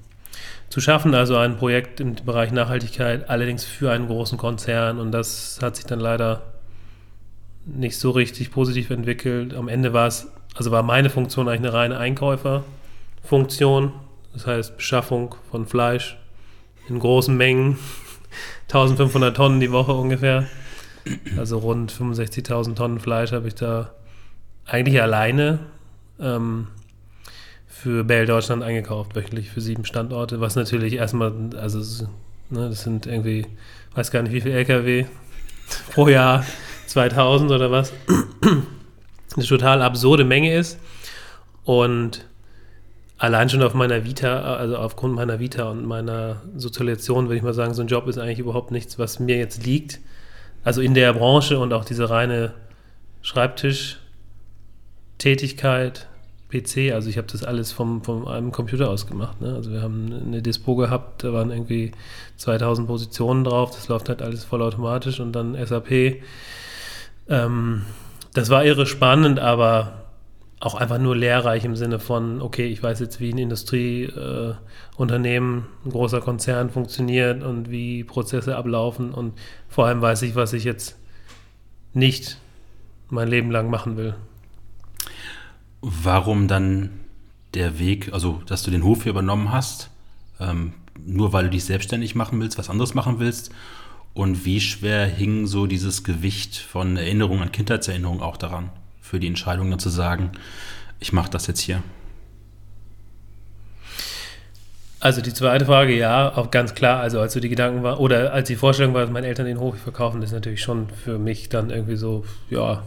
zu 0.69 0.81
schaffen. 0.81 1.15
Also 1.15 1.37
ein 1.37 1.57
Projekt 1.57 2.01
im 2.01 2.15
Bereich 2.15 2.53
Nachhaltigkeit, 2.53 3.31
allerdings 3.31 3.65
für 3.65 3.93
einen 3.93 4.09
großen 4.09 4.37
Konzern. 4.37 4.99
Und 4.99 5.13
das 5.13 5.59
hat 5.63 5.77
sich 5.77 5.87
dann 5.87 6.01
leider 6.01 6.43
nicht 7.65 7.99
so 7.99 8.11
richtig 8.11 8.51
positiv 8.51 8.91
entwickelt. 8.91 9.55
Am 9.55 9.69
Ende 9.69 9.93
war 9.93 10.07
es, 10.07 10.29
also 10.57 10.71
war 10.71 10.83
meine 10.83 11.11
Funktion 11.11 11.49
eigentlich 11.49 11.69
eine 11.69 11.73
reine 11.73 11.99
Einkäuferfunktion. 11.99 13.93
Das 14.33 14.47
heißt 14.47 14.77
Beschaffung 14.77 15.35
von 15.51 15.67
Fleisch 15.67 16.19
in 16.89 16.99
großen 16.99 17.37
Mengen, 17.37 17.79
1500 18.69 19.37
Tonnen 19.37 19.61
die 19.61 19.73
Woche 19.73 19.93
ungefähr. 19.93 20.47
Also 21.37 21.59
rund 21.59 21.93
65.000 21.93 22.75
Tonnen 22.75 22.99
Fleisch 22.99 23.33
habe 23.33 23.47
ich 23.49 23.55
da 23.55 23.93
eigentlich 24.65 25.01
alleine 25.01 25.61
ähm, 26.21 26.67
für 27.69 28.03
Bell 28.03 28.27
Deutschland 28.27 28.63
eingekauft, 28.65 29.15
wöchentlich 29.15 29.51
für 29.51 29.61
sieben 29.61 29.85
Standorte, 29.85 30.41
was 30.41 30.57
natürlich 30.57 30.95
erstmal, 30.95 31.33
also 31.57 32.07
ne, 32.51 32.69
das 32.69 32.83
sind 32.83 33.07
irgendwie, 33.07 33.47
weiß 33.95 34.11
gar 34.11 34.23
nicht 34.23 34.33
wie 34.33 34.41
viel 34.41 34.53
LKW 34.53 35.07
pro 35.93 36.09
Jahr, 36.09 36.45
2000 36.87 37.53
oder 37.53 37.71
was, 37.71 37.93
eine 39.37 39.47
total 39.47 39.83
absurde 39.83 40.25
Menge 40.25 40.55
ist 40.55 40.79
und 41.65 42.25
allein 43.19 43.49
schon 43.49 43.63
auf 43.63 43.75
meiner 43.75 44.05
Vita, 44.05 44.57
also 44.57 44.77
aufgrund 44.77 45.15
meiner 45.15 45.39
Vita 45.41 45.71
und 45.71 45.87
meiner 45.87 46.43
Sozialisation, 46.57 47.27
würde 47.27 47.37
ich 47.37 47.43
mal 47.43 47.55
sagen, 47.55 47.75
so 47.75 47.83
ein 47.83 47.89
Job 47.89 48.07
ist 48.09 48.19
eigentlich 48.19 48.39
überhaupt 48.39 48.71
nichts, 48.71 48.99
was 48.99 49.21
mir 49.21 49.39
jetzt 49.39 49.65
liegt. 49.65 50.01
Also 50.65 50.81
in 50.81 50.95
der 50.95 51.13
Branche 51.13 51.59
und 51.59 51.73
auch 51.73 51.85
diese 51.85 52.11
reine 52.11 52.53
Schreibtischtätigkeit, 53.23 56.09
PC, 56.49 56.93
also 56.93 57.11
ich 57.11 57.19
habe 57.19 57.27
das 57.31 57.43
alles 57.43 57.73
vom, 57.73 58.05
vom 58.05 58.29
einem 58.29 58.53
Computer 58.53 58.89
aus 58.89 59.07
gemacht. 59.07 59.41
Ne? 59.41 59.55
Also 59.55 59.73
wir 59.73 59.83
haben 59.83 60.13
eine 60.27 60.43
Dispo 60.43 60.77
gehabt, 60.77 61.25
da 61.25 61.33
waren 61.33 61.51
irgendwie 61.51 61.93
2000 62.37 62.87
Positionen 62.87 63.45
drauf, 63.45 63.73
das 63.73 63.89
läuft 63.89 64.09
halt 64.09 64.23
alles 64.23 64.45
vollautomatisch 64.45 65.19
und 65.19 65.33
dann 65.33 65.57
SAP. 65.65 66.23
Ähm, 67.29 67.83
das 68.37 68.51
war 68.51 68.65
irre 68.65 68.87
spannend, 68.87 69.39
aber 69.39 70.03
auch 70.61 70.75
einfach 70.75 70.99
nur 70.99 71.17
lehrreich 71.17 71.65
im 71.65 71.75
Sinne 71.75 71.99
von, 71.99 72.43
okay, 72.43 72.67
ich 72.67 72.83
weiß 72.83 73.01
jetzt, 73.01 73.19
wie 73.19 73.31
ein 73.31 73.39
Industrieunternehmen, 73.39 75.59
äh, 75.59 75.87
ein 75.87 75.91
großer 75.91 76.21
Konzern 76.21 76.69
funktioniert 76.69 77.43
und 77.43 77.71
wie 77.71 78.05
Prozesse 78.05 78.57
ablaufen 78.57 79.13
und 79.13 79.33
vor 79.69 79.87
allem 79.87 80.03
weiß 80.03 80.21
ich, 80.23 80.35
was 80.35 80.53
ich 80.53 80.65
jetzt 80.65 80.99
nicht 81.95 82.37
mein 83.09 83.29
Leben 83.29 83.51
lang 83.51 83.71
machen 83.71 83.97
will. 83.97 84.15
Warum 85.81 86.47
dann 86.47 86.91
der 87.55 87.79
Weg, 87.79 88.13
also 88.13 88.43
dass 88.47 88.63
du 88.63 88.71
den 88.71 88.85
Hof 88.85 89.05
hier 89.05 89.13
übernommen 89.13 89.51
hast, 89.51 89.89
ähm, 90.41 90.75
nur 91.07 91.33
weil 91.33 91.45
du 91.45 91.51
dich 91.51 91.65
selbstständig 91.65 92.15
machen 92.15 92.39
willst, 92.41 92.59
was 92.59 92.69
anderes 92.69 92.95
machen 92.95 93.19
willst? 93.19 93.51
Und 94.17 94.45
wie 94.45 94.61
schwer 94.61 95.07
hing 95.07 95.47
so 95.47 95.67
dieses 95.67 96.03
Gewicht 96.03 96.57
von 96.57 96.97
Erinnerung 96.97 97.43
an 97.43 97.53
Kindheitserinnerungen 97.53 98.23
auch 98.23 98.37
daran? 98.37 98.71
für 99.07 99.21
die 99.21 99.29
Entscheidung 99.29 99.71
dann 99.71 99.79
zu 99.79 99.89
sagen, 99.89 100.33
ich 100.99 101.13
mache 101.13 101.31
das 101.31 101.47
jetzt 101.47 101.61
hier? 101.61 101.83
Also 104.99 105.21
die 105.21 105.33
zweite 105.33 105.67
Frage, 105.67 105.97
ja, 105.97 106.37
auch 106.37 106.51
ganz 106.51 106.75
klar. 106.75 107.01
Also 107.01 107.21
als 107.21 107.35
so 107.35 107.41
die 107.41 107.49
Gedanken 107.49 107.83
war, 107.83 108.01
oder 108.01 108.33
als 108.33 108.49
die 108.49 108.57
Vorstellung 108.57 108.95
war, 108.95 109.03
dass 109.03 109.11
meine 109.11 109.29
Eltern 109.29 109.47
den 109.47 109.61
Hof 109.61 109.79
verkaufen, 109.79 110.21
das 110.21 110.31
ist 110.31 110.35
natürlich 110.35 110.63
schon 110.63 110.89
für 110.89 111.19
mich 111.19 111.49
dann 111.49 111.71
irgendwie 111.71 111.97
so, 111.97 112.25
ja, 112.51 112.83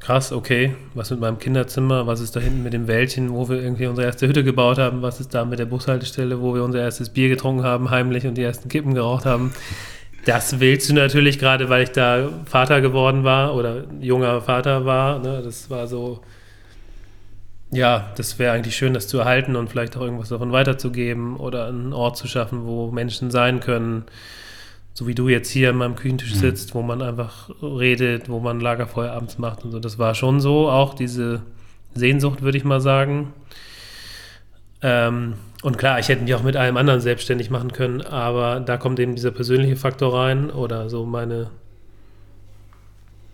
krass, 0.00 0.32
okay, 0.32 0.74
was 0.94 1.10
mit 1.10 1.20
meinem 1.20 1.38
Kinderzimmer, 1.38 2.06
was 2.06 2.20
ist 2.20 2.36
da 2.36 2.40
hinten 2.40 2.62
mit 2.62 2.72
dem 2.72 2.86
Wäldchen, 2.86 3.32
wo 3.32 3.48
wir 3.48 3.62
irgendwie 3.62 3.86
unsere 3.86 4.06
erste 4.06 4.28
Hütte 4.28 4.44
gebaut 4.44 4.78
haben, 4.78 5.00
was 5.00 5.20
ist 5.20 5.32
da 5.32 5.44
mit 5.44 5.58
der 5.58 5.66
Bushaltestelle, 5.66 6.40
wo 6.40 6.54
wir 6.54 6.64
unser 6.64 6.80
erstes 6.80 7.10
Bier 7.10 7.28
getrunken 7.28 7.62
haben, 7.62 7.90
heimlich 7.90 8.26
und 8.26 8.34
die 8.34 8.42
ersten 8.42 8.68
Kippen 8.68 8.94
geraucht 8.94 9.24
haben. 9.24 9.52
Das 10.24 10.60
willst 10.60 10.90
du 10.90 10.94
natürlich 10.94 11.38
gerade, 11.38 11.68
weil 11.68 11.82
ich 11.82 11.92
da 11.92 12.28
Vater 12.44 12.80
geworden 12.80 13.24
war 13.24 13.54
oder 13.54 13.84
junger 14.00 14.42
Vater 14.42 14.84
war. 14.84 15.18
Ne? 15.18 15.40
Das 15.42 15.70
war 15.70 15.86
so, 15.86 16.20
ja, 17.70 18.12
das 18.16 18.38
wäre 18.38 18.52
eigentlich 18.52 18.76
schön, 18.76 18.94
das 18.94 19.08
zu 19.08 19.18
erhalten 19.18 19.56
und 19.56 19.70
vielleicht 19.70 19.96
auch 19.96 20.02
irgendwas 20.02 20.28
davon 20.28 20.52
weiterzugeben 20.52 21.36
oder 21.36 21.68
einen 21.68 21.92
Ort 21.92 22.16
zu 22.16 22.26
schaffen, 22.26 22.66
wo 22.66 22.90
Menschen 22.90 23.30
sein 23.30 23.60
können. 23.60 24.04
So 24.92 25.06
wie 25.06 25.14
du 25.14 25.28
jetzt 25.28 25.50
hier 25.50 25.70
an 25.70 25.76
meinem 25.76 25.94
Küchentisch 25.94 26.34
mhm. 26.34 26.38
sitzt, 26.38 26.74
wo 26.74 26.82
man 26.82 27.00
einfach 27.00 27.48
redet, 27.62 28.28
wo 28.28 28.40
man 28.40 28.60
Lagerfeuer 28.60 29.12
abends 29.12 29.38
macht 29.38 29.64
und 29.64 29.70
so. 29.70 29.78
Das 29.78 29.98
war 29.98 30.14
schon 30.14 30.40
so, 30.40 30.68
auch 30.68 30.94
diese 30.94 31.42
Sehnsucht, 31.94 32.42
würde 32.42 32.58
ich 32.58 32.64
mal 32.64 32.80
sagen. 32.80 33.32
Ähm, 34.82 35.34
und 35.62 35.76
klar, 35.76 35.98
ich 35.98 36.08
hätte 36.08 36.22
mich 36.22 36.34
auch 36.34 36.42
mit 36.42 36.56
allem 36.56 36.76
anderen 36.76 37.00
selbstständig 37.00 37.50
machen 37.50 37.72
können, 37.72 38.00
aber 38.00 38.60
da 38.60 38.76
kommt 38.78 38.98
eben 38.98 39.14
dieser 39.14 39.30
persönliche 39.30 39.76
Faktor 39.76 40.14
rein 40.14 40.50
oder 40.50 40.88
so 40.88 41.04
meine, 41.04 41.50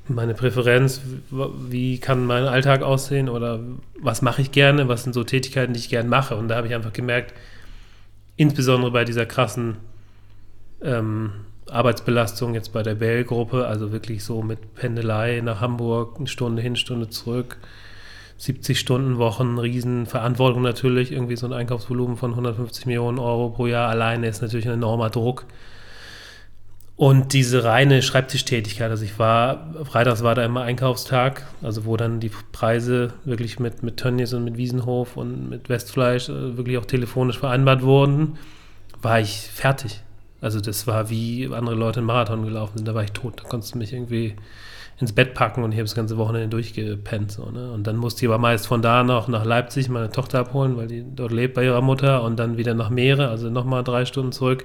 meine 0.08 0.34
Präferenz, 0.34 1.00
wie 1.30 1.98
kann 1.98 2.26
mein 2.26 2.44
Alltag 2.44 2.82
aussehen 2.82 3.28
oder 3.28 3.60
was 4.00 4.22
mache 4.22 4.42
ich 4.42 4.50
gerne, 4.50 4.88
was 4.88 5.04
sind 5.04 5.12
so 5.12 5.22
Tätigkeiten, 5.22 5.72
die 5.72 5.78
ich 5.78 5.88
gerne 5.88 6.08
mache. 6.08 6.36
Und 6.36 6.48
da 6.48 6.56
habe 6.56 6.66
ich 6.66 6.74
einfach 6.74 6.92
gemerkt, 6.92 7.32
insbesondere 8.36 8.90
bei 8.90 9.04
dieser 9.04 9.24
krassen 9.24 9.76
ähm, 10.82 11.30
Arbeitsbelastung 11.70 12.54
jetzt 12.54 12.72
bei 12.72 12.82
der 12.82 12.96
Bell-Gruppe, 12.96 13.66
also 13.66 13.92
wirklich 13.92 14.24
so 14.24 14.42
mit 14.42 14.74
Pendelei 14.74 15.40
nach 15.44 15.60
Hamburg, 15.60 16.16
eine 16.18 16.26
Stunde 16.26 16.60
hin, 16.60 16.76
Stunde 16.76 17.08
zurück, 17.08 17.58
70 18.38 18.78
Stunden 18.78 19.18
Wochen, 19.18 19.58
Riesenverantwortung 19.58 20.62
natürlich, 20.62 21.12
irgendwie 21.12 21.36
so 21.36 21.46
ein 21.46 21.52
Einkaufsvolumen 21.52 22.16
von 22.16 22.30
150 22.32 22.86
Millionen 22.86 23.18
Euro 23.18 23.50
pro 23.50 23.66
Jahr 23.66 23.88
alleine 23.88 24.28
ist 24.28 24.42
natürlich 24.42 24.66
ein 24.66 24.74
enormer 24.74 25.10
Druck. 25.10 25.46
Und 26.96 27.34
diese 27.34 27.64
reine 27.64 28.00
Schreibtischtätigkeit, 28.00 28.90
also 28.90 29.04
ich 29.04 29.18
war, 29.18 29.74
freitags 29.84 30.22
war 30.22 30.34
da 30.34 30.44
immer 30.44 30.62
Einkaufstag, 30.62 31.46
also 31.62 31.84
wo 31.84 31.98
dann 31.98 32.20
die 32.20 32.30
Preise 32.52 33.12
wirklich 33.26 33.58
mit, 33.58 33.82
mit 33.82 33.98
Tönnies 33.98 34.32
und 34.32 34.44
mit 34.44 34.56
Wiesenhof 34.56 35.18
und 35.18 35.50
mit 35.50 35.68
Westfleisch 35.68 36.30
äh, 36.30 36.56
wirklich 36.56 36.78
auch 36.78 36.86
telefonisch 36.86 37.38
vereinbart 37.38 37.82
wurden, 37.82 38.38
war 39.02 39.20
ich 39.20 39.50
fertig. 39.52 40.00
Also 40.40 40.60
das 40.60 40.86
war 40.86 41.10
wie 41.10 41.48
andere 41.52 41.74
Leute 41.74 42.00
einen 42.00 42.06
Marathon 42.06 42.44
gelaufen 42.44 42.78
sind, 42.78 42.88
da 42.88 42.94
war 42.94 43.04
ich 43.04 43.12
tot. 43.12 43.42
Da 43.42 43.48
konntest 43.48 43.74
du 43.74 43.78
mich 43.78 43.92
irgendwie 43.92 44.36
ins 44.98 45.12
Bett 45.12 45.34
packen 45.34 45.62
und 45.62 45.72
ich 45.72 45.78
habe 45.78 45.84
das 45.84 45.94
ganze 45.94 46.16
Wochenende 46.16 46.48
durchgepennt. 46.48 47.30
So, 47.30 47.50
ne? 47.50 47.70
Und 47.70 47.86
dann 47.86 47.96
musste 47.96 48.24
ich 48.24 48.28
aber 48.30 48.38
meist 48.38 48.66
von 48.66 48.80
da 48.80 49.02
noch 49.02 49.28
nach 49.28 49.44
Leipzig 49.44 49.88
meine 49.90 50.10
Tochter 50.10 50.40
abholen, 50.40 50.76
weil 50.76 50.86
die 50.86 51.04
dort 51.14 51.32
lebt 51.32 51.54
bei 51.54 51.64
ihrer 51.64 51.82
Mutter 51.82 52.22
und 52.22 52.36
dann 52.38 52.56
wieder 52.56 52.74
nach 52.74 52.88
Meere, 52.88 53.28
also 53.28 53.50
nochmal 53.50 53.84
drei 53.84 54.06
Stunden 54.06 54.32
zurück. 54.32 54.64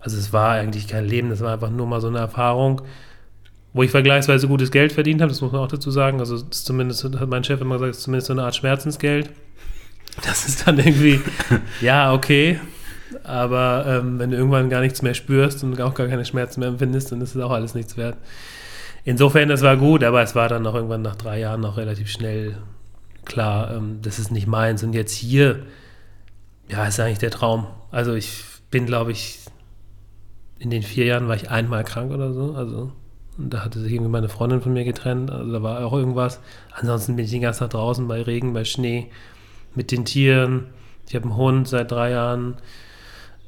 Also 0.00 0.18
es 0.18 0.32
war 0.32 0.50
eigentlich 0.52 0.88
kein 0.88 1.04
Leben, 1.04 1.30
das 1.30 1.40
war 1.40 1.52
einfach 1.52 1.70
nur 1.70 1.86
mal 1.86 2.00
so 2.00 2.08
eine 2.08 2.18
Erfahrung, 2.18 2.82
wo 3.72 3.82
ich 3.82 3.90
vergleichsweise 3.90 4.48
gutes 4.48 4.70
Geld 4.70 4.92
verdient 4.92 5.20
habe, 5.20 5.30
das 5.30 5.40
muss 5.40 5.52
man 5.52 5.60
auch 5.60 5.68
dazu 5.68 5.90
sagen. 5.90 6.18
Also 6.18 6.38
zumindest 6.38 7.04
hat 7.04 7.28
mein 7.28 7.44
Chef 7.44 7.60
immer 7.60 7.76
gesagt, 7.76 7.92
es 7.92 7.98
ist 7.98 8.04
zumindest 8.04 8.26
so 8.26 8.32
eine 8.32 8.42
Art 8.42 8.56
Schmerzensgeld. 8.56 9.30
Das 10.24 10.48
ist 10.48 10.66
dann 10.66 10.78
irgendwie, 10.78 11.20
ja, 11.80 12.12
okay. 12.12 12.58
Aber 13.22 13.84
ähm, 13.86 14.18
wenn 14.18 14.30
du 14.30 14.36
irgendwann 14.36 14.68
gar 14.68 14.80
nichts 14.80 15.02
mehr 15.02 15.14
spürst 15.14 15.62
und 15.62 15.80
auch 15.80 15.94
gar 15.94 16.08
keine 16.08 16.24
Schmerzen 16.24 16.60
mehr 16.60 16.70
empfindest, 16.70 17.12
dann 17.12 17.20
ist 17.20 17.36
es 17.36 17.42
auch 17.42 17.52
alles 17.52 17.74
nichts 17.74 17.96
wert. 17.96 18.16
Insofern, 19.06 19.48
das 19.48 19.62
war 19.62 19.76
gut, 19.76 20.02
aber 20.02 20.20
es 20.20 20.34
war 20.34 20.48
dann 20.48 20.62
noch 20.62 20.74
irgendwann 20.74 21.00
nach 21.00 21.14
drei 21.14 21.38
Jahren 21.38 21.60
noch 21.60 21.76
relativ 21.76 22.10
schnell 22.10 22.58
klar, 23.24 23.72
ähm, 23.72 24.00
das 24.02 24.18
ist 24.18 24.32
nicht 24.32 24.48
meins. 24.48 24.82
Und 24.82 24.94
jetzt 24.94 25.12
hier, 25.12 25.62
ja, 26.68 26.84
ist 26.84 26.98
eigentlich 26.98 27.20
der 27.20 27.30
Traum. 27.30 27.68
Also 27.92 28.14
ich 28.14 28.42
bin, 28.70 28.84
glaube 28.84 29.12
ich, 29.12 29.38
in 30.58 30.70
den 30.70 30.82
vier 30.82 31.04
Jahren 31.04 31.28
war 31.28 31.36
ich 31.36 31.50
einmal 31.50 31.84
krank 31.84 32.10
oder 32.10 32.32
so. 32.32 32.54
Also 32.54 32.92
und 33.38 33.54
da 33.54 33.64
hatte 33.64 33.78
sich 33.78 33.92
irgendwie 33.92 34.10
meine 34.10 34.28
Freundin 34.28 34.60
von 34.60 34.72
mir 34.72 34.84
getrennt. 34.84 35.30
Also 35.30 35.52
da 35.52 35.62
war 35.62 35.86
auch 35.86 35.92
irgendwas. 35.92 36.40
Ansonsten 36.72 37.14
bin 37.14 37.26
ich 37.26 37.30
den 37.30 37.42
ganzen 37.42 37.60
Tag 37.60 37.70
draußen 37.70 38.08
bei 38.08 38.22
Regen, 38.22 38.54
bei 38.54 38.64
Schnee, 38.64 39.10
mit 39.76 39.92
den 39.92 40.04
Tieren. 40.04 40.66
Ich 41.08 41.14
habe 41.14 41.26
einen 41.26 41.36
Hund 41.36 41.68
seit 41.68 41.92
drei 41.92 42.10
Jahren. 42.10 42.56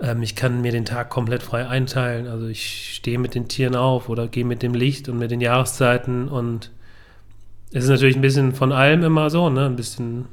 Ähm, 0.01 0.23
ich 0.23 0.35
kann 0.37 0.61
mir 0.61 0.73
den 0.73 0.85
Tag 0.85 1.11
komplett 1.11 1.43
frei 1.43 1.67
einteilen. 1.67 2.27
Also 2.27 2.47
ich 2.47 2.95
stehe 2.95 3.19
mit 3.19 3.35
den 3.35 3.49
Tieren 3.49 3.77
auf 3.77 4.09
oder 4.09 4.29
gehe 4.29 4.45
mit 4.45 4.63
dem 4.63 4.75
Licht 4.75 5.09
und 5.09 5.19
mit 5.19 5.31
den 5.31 5.41
Jahreszeiten 5.41 6.29
und 6.29 6.71
es 7.73 7.85
ist 7.85 7.91
natürlich 7.91 8.17
ein 8.17 8.23
bisschen 8.23 8.55
von 8.55 8.73
allem 8.73 9.03
immer 9.03 9.29
so, 9.29 9.51
ne? 9.51 9.67
Ein 9.67 9.77
bisschen 9.77 10.27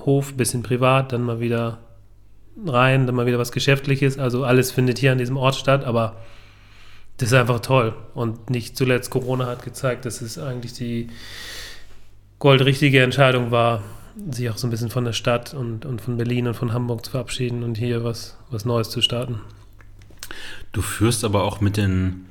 Hof, 0.00 0.32
ein 0.32 0.36
bisschen 0.36 0.62
privat, 0.62 1.12
dann 1.12 1.22
mal 1.22 1.40
wieder 1.40 1.78
rein, 2.66 3.06
dann 3.06 3.14
mal 3.14 3.26
wieder 3.26 3.38
was 3.38 3.52
Geschäftliches. 3.52 4.18
Also 4.18 4.44
alles 4.44 4.70
findet 4.70 4.98
hier 4.98 5.12
an 5.12 5.18
diesem 5.18 5.36
Ort 5.36 5.56
statt, 5.56 5.84
aber 5.84 6.16
das 7.16 7.30
ist 7.30 7.34
einfach 7.34 7.60
toll. 7.60 7.94
Und 8.14 8.50
nicht 8.50 8.76
zuletzt 8.76 9.10
Corona 9.10 9.46
hat 9.46 9.64
gezeigt, 9.64 10.04
dass 10.04 10.20
es 10.20 10.38
eigentlich 10.38 10.74
die 10.74 11.08
goldrichtige 12.38 13.02
Entscheidung 13.02 13.50
war, 13.50 13.82
sich 14.30 14.50
auch 14.50 14.56
so 14.56 14.66
ein 14.66 14.70
bisschen 14.70 14.90
von 14.90 15.04
der 15.04 15.12
Stadt 15.12 15.54
und, 15.54 15.84
und 15.84 16.00
von 16.00 16.16
Berlin 16.16 16.46
und 16.46 16.54
von 16.54 16.72
Hamburg 16.72 17.04
zu 17.04 17.12
verabschieden 17.12 17.62
und 17.62 17.78
hier 17.78 18.04
was, 18.04 18.36
was 18.50 18.64
Neues 18.64 18.90
zu 18.90 19.00
starten. 19.00 19.40
Du 20.72 20.82
führst 20.82 21.24
aber 21.24 21.44
auch 21.44 21.60
mit 21.60 21.76
den 21.76 22.26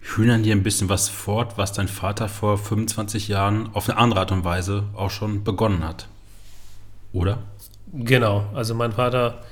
Hühnern 0.00 0.42
hier 0.42 0.54
ein 0.54 0.62
bisschen 0.62 0.88
was 0.88 1.08
fort, 1.08 1.56
was 1.56 1.72
dein 1.72 1.88
Vater 1.88 2.28
vor 2.28 2.58
25 2.58 3.28
Jahren 3.28 3.70
auf 3.72 3.88
eine 3.88 3.98
andere 3.98 4.20
Art 4.20 4.32
und 4.32 4.44
Weise 4.44 4.84
auch 4.94 5.10
schon 5.10 5.44
begonnen 5.44 5.86
hat. 5.86 6.08
Oder? 7.12 7.38
Genau, 7.92 8.46
also 8.54 8.74
mein 8.74 8.92
Vater 8.92 9.42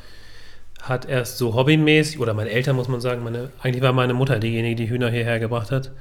hat 0.82 1.06
erst 1.06 1.38
so 1.38 1.54
hobbymäßig, 1.54 2.18
oder 2.20 2.34
meine 2.34 2.50
Eltern 2.50 2.74
muss 2.74 2.88
man 2.88 3.00
sagen, 3.00 3.22
meine, 3.22 3.50
eigentlich 3.62 3.82
war 3.82 3.92
meine 3.92 4.14
Mutter 4.14 4.38
diejenige, 4.38 4.76
die 4.76 4.88
Hühner 4.88 5.10
hierher 5.10 5.38
gebracht 5.38 5.70
hat. 5.70 5.92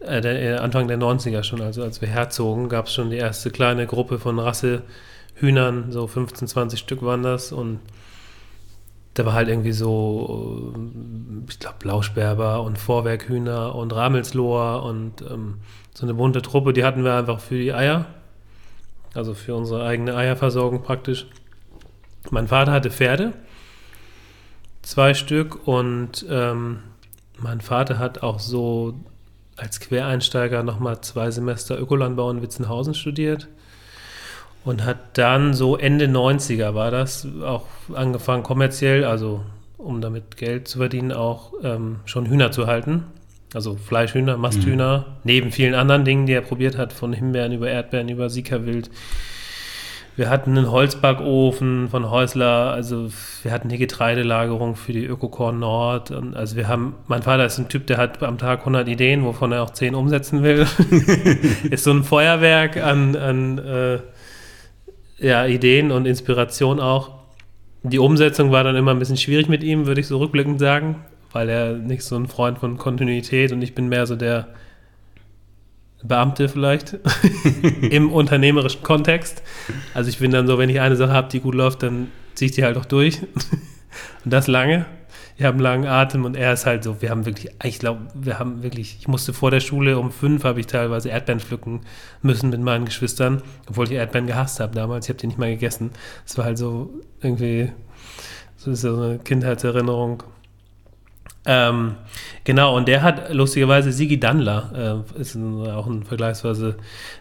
Äh, 0.00 0.20
der, 0.20 0.40
äh, 0.40 0.56
Anfang 0.58 0.88
der 0.88 0.98
90er 0.98 1.42
schon, 1.42 1.60
also 1.60 1.82
als 1.82 2.00
wir 2.00 2.08
herzogen, 2.08 2.68
gab 2.68 2.86
es 2.86 2.94
schon 2.94 3.10
die 3.10 3.16
erste 3.16 3.50
kleine 3.50 3.86
Gruppe 3.86 4.18
von 4.18 4.38
Rassehühnern, 4.38 5.90
so 5.90 6.06
15, 6.06 6.48
20 6.48 6.78
Stück 6.78 7.02
waren 7.02 7.22
das. 7.22 7.52
Und 7.52 7.80
da 9.14 9.26
war 9.26 9.32
halt 9.32 9.48
irgendwie 9.48 9.72
so, 9.72 10.72
äh, 10.76 11.50
ich 11.50 11.58
glaube, 11.58 11.76
Blausperber 11.80 12.62
und 12.62 12.78
Vorwerkhühner 12.78 13.74
und 13.74 13.92
Ramelsloher 13.92 14.84
und 14.84 15.22
ähm, 15.22 15.58
so 15.94 16.06
eine 16.06 16.14
bunte 16.14 16.42
Truppe, 16.42 16.72
die 16.72 16.84
hatten 16.84 17.02
wir 17.02 17.14
einfach 17.14 17.40
für 17.40 17.58
die 17.58 17.74
Eier, 17.74 18.06
also 19.14 19.34
für 19.34 19.56
unsere 19.56 19.84
eigene 19.84 20.14
Eierversorgung 20.14 20.82
praktisch. 20.82 21.26
Mein 22.30 22.46
Vater 22.46 22.70
hatte 22.70 22.90
Pferde, 22.90 23.32
zwei 24.82 25.14
Stück 25.14 25.66
und 25.66 26.24
ähm, 26.30 26.80
mein 27.38 27.60
Vater 27.60 27.98
hat 27.98 28.22
auch 28.22 28.38
so 28.38 28.94
als 29.58 29.80
Quereinsteiger 29.80 30.62
nochmal 30.62 31.00
zwei 31.00 31.30
Semester 31.30 31.78
Ökolandbau 31.78 32.30
in 32.30 32.42
Witzenhausen 32.42 32.94
studiert 32.94 33.48
und 34.64 34.84
hat 34.84 35.18
dann 35.18 35.54
so 35.54 35.76
Ende 35.76 36.06
90er 36.06 36.74
war 36.74 36.90
das 36.90 37.26
auch 37.42 37.66
angefangen 37.94 38.42
kommerziell, 38.42 39.04
also 39.04 39.42
um 39.76 40.00
damit 40.00 40.36
Geld 40.36 40.68
zu 40.68 40.78
verdienen, 40.78 41.12
auch 41.12 41.52
ähm, 41.62 42.00
schon 42.04 42.26
Hühner 42.26 42.50
zu 42.50 42.66
halten. 42.66 43.04
Also 43.54 43.76
Fleischhühner, 43.76 44.36
Masthühner, 44.36 44.98
mhm. 44.98 45.14
neben 45.24 45.52
vielen 45.52 45.74
anderen 45.74 46.04
Dingen, 46.04 46.26
die 46.26 46.34
er 46.34 46.42
probiert 46.42 46.76
hat, 46.76 46.92
von 46.92 47.12
Himbeeren 47.12 47.52
über 47.52 47.70
Erdbeeren 47.70 48.08
über 48.08 48.28
Sikawild. 48.28 48.90
Wir 50.18 50.30
hatten 50.30 50.58
einen 50.58 50.72
Holzbackofen 50.72 51.90
von 51.90 52.10
Häusler, 52.10 52.72
also 52.72 53.08
wir 53.44 53.52
hatten 53.52 53.68
die 53.68 53.78
Getreidelagerung 53.78 54.74
für 54.74 54.92
die 54.92 55.04
Ökokorn 55.04 55.60
Nord. 55.60 56.10
Und 56.10 56.36
also 56.36 56.56
wir 56.56 56.66
haben, 56.66 56.96
mein 57.06 57.22
Vater 57.22 57.46
ist 57.46 57.56
ein 57.58 57.68
Typ, 57.68 57.86
der 57.86 57.98
hat 57.98 58.20
am 58.24 58.36
Tag 58.36 58.58
100 58.58 58.88
Ideen, 58.88 59.24
wovon 59.24 59.52
er 59.52 59.62
auch 59.62 59.70
10 59.70 59.94
umsetzen 59.94 60.42
will. 60.42 60.66
ist 61.70 61.84
so 61.84 61.92
ein 61.92 62.02
Feuerwerk 62.02 62.78
an, 62.78 63.14
an 63.14 63.58
äh, 63.58 63.98
ja, 65.18 65.46
Ideen 65.46 65.92
und 65.92 66.04
Inspiration 66.04 66.80
auch. 66.80 67.12
Die 67.84 68.00
Umsetzung 68.00 68.50
war 68.50 68.64
dann 68.64 68.74
immer 68.74 68.90
ein 68.90 68.98
bisschen 68.98 69.18
schwierig 69.18 69.48
mit 69.48 69.62
ihm, 69.62 69.86
würde 69.86 70.00
ich 70.00 70.08
so 70.08 70.18
rückblickend 70.18 70.58
sagen, 70.58 70.96
weil 71.30 71.48
er 71.48 71.74
nicht 71.74 72.02
so 72.02 72.16
ein 72.16 72.26
Freund 72.26 72.58
von 72.58 72.76
Kontinuität 72.76 73.52
und 73.52 73.62
ich 73.62 73.72
bin 73.72 73.88
mehr 73.88 74.04
so 74.04 74.16
der 74.16 74.48
Beamte 76.02 76.48
vielleicht 76.48 76.96
im 77.82 78.12
unternehmerischen 78.12 78.82
Kontext. 78.82 79.42
Also 79.94 80.10
ich 80.10 80.18
bin 80.18 80.30
dann 80.30 80.46
so, 80.46 80.58
wenn 80.58 80.70
ich 80.70 80.80
eine 80.80 80.96
Sache 80.96 81.12
habe, 81.12 81.28
die 81.28 81.40
gut 81.40 81.54
läuft, 81.54 81.82
dann 81.82 82.08
ziehe 82.34 82.48
ich 82.48 82.54
die 82.54 82.64
halt 82.64 82.76
auch 82.76 82.84
durch. 82.84 83.20
und 84.24 84.32
das 84.32 84.46
lange. 84.46 84.86
Wir 85.36 85.46
haben 85.46 85.54
einen 85.54 85.62
langen 85.62 85.86
Atem 85.86 86.24
und 86.24 86.36
er 86.36 86.52
ist 86.52 86.66
halt 86.66 86.82
so, 86.82 87.00
wir 87.00 87.10
haben 87.10 87.24
wirklich, 87.24 87.52
ich 87.62 87.78
glaube, 87.78 88.00
wir 88.12 88.40
haben 88.40 88.64
wirklich, 88.64 88.96
ich 88.98 89.06
musste 89.06 89.32
vor 89.32 89.52
der 89.52 89.60
Schule 89.60 89.96
um 89.96 90.10
fünf, 90.10 90.42
habe 90.42 90.58
ich 90.58 90.66
teilweise 90.66 91.10
Erdbeeren 91.10 91.38
pflücken 91.38 91.82
müssen 92.22 92.50
mit 92.50 92.60
meinen 92.60 92.86
Geschwistern, 92.86 93.42
obwohl 93.68 93.84
ich 93.86 93.92
Erdbeeren 93.92 94.26
gehasst 94.26 94.58
habe 94.58 94.74
damals. 94.74 95.06
Ich 95.06 95.10
habe 95.10 95.20
die 95.20 95.28
nicht 95.28 95.38
mal 95.38 95.50
gegessen. 95.50 95.90
Es 96.26 96.36
war 96.36 96.44
halt 96.44 96.58
so 96.58 96.90
irgendwie, 97.22 97.70
so 98.56 98.72
ist 98.72 98.80
so 98.80 98.96
eine 98.96 99.18
Kindheitserinnerung. 99.20 100.24
Ähm, 101.50 101.94
genau, 102.44 102.76
und 102.76 102.88
der 102.88 103.00
hat 103.02 103.32
lustigerweise 103.32 103.90
Sigi 103.90 104.20
Dandler, 104.20 105.04
äh, 105.16 105.20
ist 105.20 105.34
ein, 105.34 105.66
auch 105.66 105.86
ein 105.86 106.02
vergleichsweise 106.02 106.76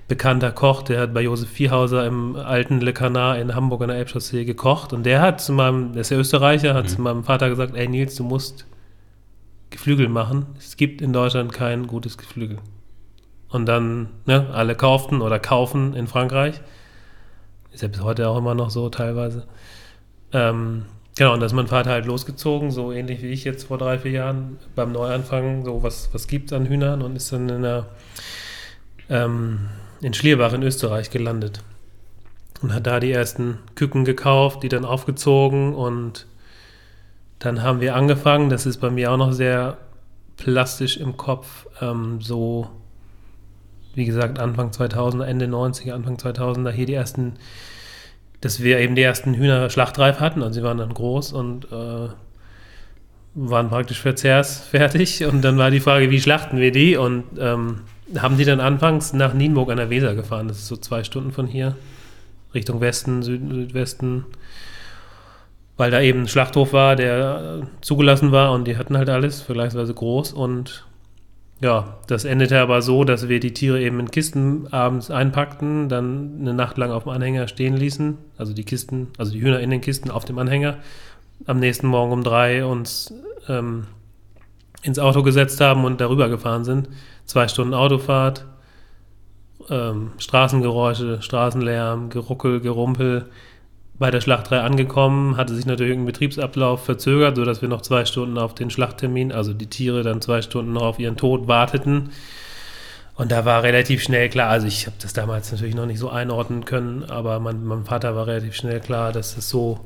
bekannter 0.09 0.51
Koch, 0.51 0.83
der 0.83 0.99
hat 0.99 1.13
bei 1.13 1.21
Josef 1.21 1.49
Viehhauser 1.49 2.05
im 2.05 2.35
alten 2.35 2.81
Le 2.81 2.91
Canard 2.91 3.39
in 3.39 3.55
Hamburg 3.55 3.83
an 3.83 3.87
der 3.87 3.97
Elbchaussee 3.99 4.43
gekocht 4.43 4.91
und 4.91 5.05
der 5.05 5.21
hat 5.21 5.39
zu 5.39 5.53
meinem, 5.53 5.93
der 5.93 6.01
ist 6.01 6.11
ja 6.11 6.17
Österreicher, 6.17 6.73
hat 6.73 6.83
mhm. 6.83 6.89
zu 6.89 7.01
meinem 7.01 7.23
Vater 7.23 7.47
gesagt, 7.47 7.73
ey 7.73 7.87
Nils, 7.87 8.15
du 8.15 8.25
musst 8.25 8.65
Geflügel 9.69 10.09
machen. 10.09 10.47
Es 10.57 10.75
gibt 10.75 11.01
in 11.01 11.13
Deutschland 11.13 11.53
kein 11.53 11.87
gutes 11.87 12.17
Geflügel. 12.17 12.57
Und 13.47 13.65
dann, 13.65 14.09
ne, 14.25 14.47
alle 14.51 14.75
kauften 14.75 15.21
oder 15.21 15.39
kaufen 15.39 15.93
in 15.93 16.07
Frankreich. 16.07 16.59
Ist 17.71 17.81
ja 17.81 17.87
bis 17.87 18.01
heute 18.01 18.27
auch 18.27 18.37
immer 18.37 18.55
noch 18.55 18.71
so 18.71 18.89
teilweise. 18.89 19.47
Ähm, 20.33 20.83
Genau, 21.17 21.33
und 21.33 21.39
da 21.39 21.47
ist 21.47 21.53
mein 21.53 21.67
Vater 21.67 21.89
halt 21.89 22.05
losgezogen, 22.05 22.69
so 22.69 22.91
ähnlich 22.91 23.23
wie 23.23 23.31
ich 23.31 23.43
jetzt 23.43 23.63
vor 23.63 23.79
drei, 23.79 23.97
vier 23.97 24.11
Jahren 24.11 24.59
beim 24.75 24.91
Neuanfang, 24.91 25.65
so 25.65 25.81
was, 25.81 26.09
was 26.13 26.27
gibt 26.27 26.53
an 26.53 26.67
Hühnern 26.67 27.01
und 27.01 27.15
ist 27.15 27.33
dann 27.33 27.49
in, 27.49 27.63
der, 27.63 27.87
ähm, 29.09 29.61
in 29.99 30.13
Schlierbach 30.13 30.53
in 30.53 30.61
Österreich 30.61 31.09
gelandet. 31.09 31.63
Und 32.61 32.71
hat 32.71 32.85
da 32.85 32.99
die 32.99 33.11
ersten 33.11 33.57
Küken 33.73 34.05
gekauft, 34.05 34.61
die 34.61 34.69
dann 34.69 34.85
aufgezogen 34.85 35.73
und 35.73 36.27
dann 37.39 37.63
haben 37.63 37.81
wir 37.81 37.95
angefangen, 37.95 38.51
das 38.51 38.67
ist 38.67 38.77
bei 38.77 38.91
mir 38.91 39.11
auch 39.11 39.17
noch 39.17 39.31
sehr 39.31 39.77
plastisch 40.37 40.97
im 40.97 41.17
Kopf, 41.17 41.65
ähm, 41.81 42.21
so 42.21 42.67
wie 43.95 44.05
gesagt 44.05 44.37
Anfang 44.37 44.71
2000, 44.71 45.23
Ende 45.23 45.47
90er, 45.47 45.93
Anfang 45.93 46.17
2000er 46.17 46.69
hier 46.69 46.85
die 46.85 46.93
ersten 46.93 47.33
dass 48.41 48.61
wir 48.61 48.79
eben 48.79 48.95
die 48.95 49.01
ersten 49.01 49.33
Hühner 49.33 49.69
schlachtreif 49.69 50.19
hatten. 50.19 50.43
Also 50.43 50.59
sie 50.59 50.63
waren 50.63 50.77
dann 50.77 50.93
groß 50.93 51.33
und 51.33 51.65
äh, 51.71 52.09
waren 53.35 53.69
praktisch 53.69 54.01
verzehrsfertig. 54.01 55.25
Und 55.31 55.41
dann 55.41 55.57
war 55.57 55.71
die 55.71 55.79
Frage, 55.79 56.09
wie 56.09 56.19
schlachten 56.19 56.57
wir 56.57 56.71
die? 56.71 56.97
Und 56.97 57.23
ähm, 57.39 57.81
haben 58.17 58.37
die 58.37 58.45
dann 58.45 58.59
anfangs 58.59 59.13
nach 59.13 59.33
Nienburg 59.33 59.69
an 59.69 59.77
der 59.77 59.89
Weser 59.89 60.15
gefahren. 60.15 60.47
Das 60.47 60.57
ist 60.57 60.67
so 60.67 60.77
zwei 60.77 61.03
Stunden 61.03 61.31
von 61.31 61.45
hier, 61.45 61.75
Richtung 62.53 62.81
Westen, 62.81 63.21
Süd 63.21 63.41
Südwesten. 63.49 64.25
Weil 65.75 65.91
da 65.91 66.01
eben 66.01 66.21
ein 66.21 66.27
Schlachthof 66.27 66.73
war, 66.73 66.95
der 66.95 67.67
zugelassen 67.81 68.31
war 68.31 68.51
und 68.53 68.67
die 68.67 68.77
hatten 68.77 68.97
halt 68.97 69.09
alles 69.09 69.41
vergleichsweise 69.41 69.93
groß 69.93 70.33
und 70.33 70.86
ja, 71.59 71.97
das 72.07 72.23
endete 72.23 72.59
aber 72.59 72.81
so, 72.81 73.03
dass 73.03 73.29
wir 73.29 73.39
die 73.39 73.53
Tiere 73.53 73.81
eben 73.81 73.99
in 73.99 74.11
Kisten 74.11 74.71
abends 74.71 75.09
einpackten, 75.09 75.89
dann 75.89 76.37
eine 76.39 76.53
Nacht 76.53 76.77
lang 76.77 76.91
auf 76.91 77.03
dem 77.03 77.11
Anhänger 77.13 77.47
stehen 77.47 77.75
ließen, 77.75 78.17
also 78.37 78.53
die 78.53 78.63
Kisten, 78.63 79.07
also 79.17 79.31
die 79.31 79.41
Hühner 79.41 79.59
in 79.59 79.71
den 79.71 79.81
Kisten 79.81 80.11
auf 80.11 80.25
dem 80.25 80.37
Anhänger, 80.37 80.77
am 81.45 81.59
nächsten 81.59 81.87
Morgen 81.87 82.11
um 82.11 82.23
drei 82.23 82.63
uns 82.63 83.13
ähm, 83.47 83.87
ins 84.83 84.99
Auto 84.99 85.23
gesetzt 85.23 85.59
haben 85.59 85.83
und 85.83 85.99
darüber 85.99 86.29
gefahren 86.29 86.63
sind. 86.63 86.89
Zwei 87.25 87.47
Stunden 87.47 87.73
Autofahrt, 87.73 88.45
ähm, 89.69 90.11
Straßengeräusche, 90.17 91.21
Straßenlärm, 91.21 92.09
Geruckel, 92.09 92.61
Gerumpel, 92.61 93.29
bei 93.99 94.11
der 94.11 94.21
Schlachterei 94.21 94.61
angekommen, 94.61 95.37
hatte 95.37 95.55
sich 95.55 95.65
natürlich 95.65 95.97
ein 95.97 96.05
Betriebsablauf 96.05 96.85
verzögert, 96.85 97.35
sodass 97.35 97.61
wir 97.61 97.69
noch 97.69 97.81
zwei 97.81 98.05
Stunden 98.05 98.37
auf 98.37 98.53
den 98.53 98.69
Schlachttermin, 98.69 99.31
also 99.31 99.53
die 99.53 99.67
Tiere 99.67 100.03
dann 100.03 100.21
zwei 100.21 100.41
Stunden 100.41 100.73
noch 100.73 100.83
auf 100.83 100.99
ihren 100.99 101.17
Tod 101.17 101.47
warteten. 101.47 102.11
Und 103.15 103.31
da 103.31 103.45
war 103.45 103.63
relativ 103.63 104.03
schnell 104.03 104.29
klar, 104.29 104.49
also 104.49 104.67
ich 104.67 104.85
habe 104.85 104.97
das 105.01 105.13
damals 105.13 105.51
natürlich 105.51 105.73
noch 105.73 105.87
nicht 105.87 105.97
so 105.97 106.09
einordnen 106.09 106.65
können, 106.65 107.05
aber 107.05 107.39
mein, 107.39 107.65
meinem 107.65 107.85
Vater 107.85 108.15
war 108.15 108.27
relativ 108.27 108.55
schnell 108.55 108.79
klar, 108.79 109.11
dass 109.11 109.33
das 109.33 109.49
so 109.49 109.79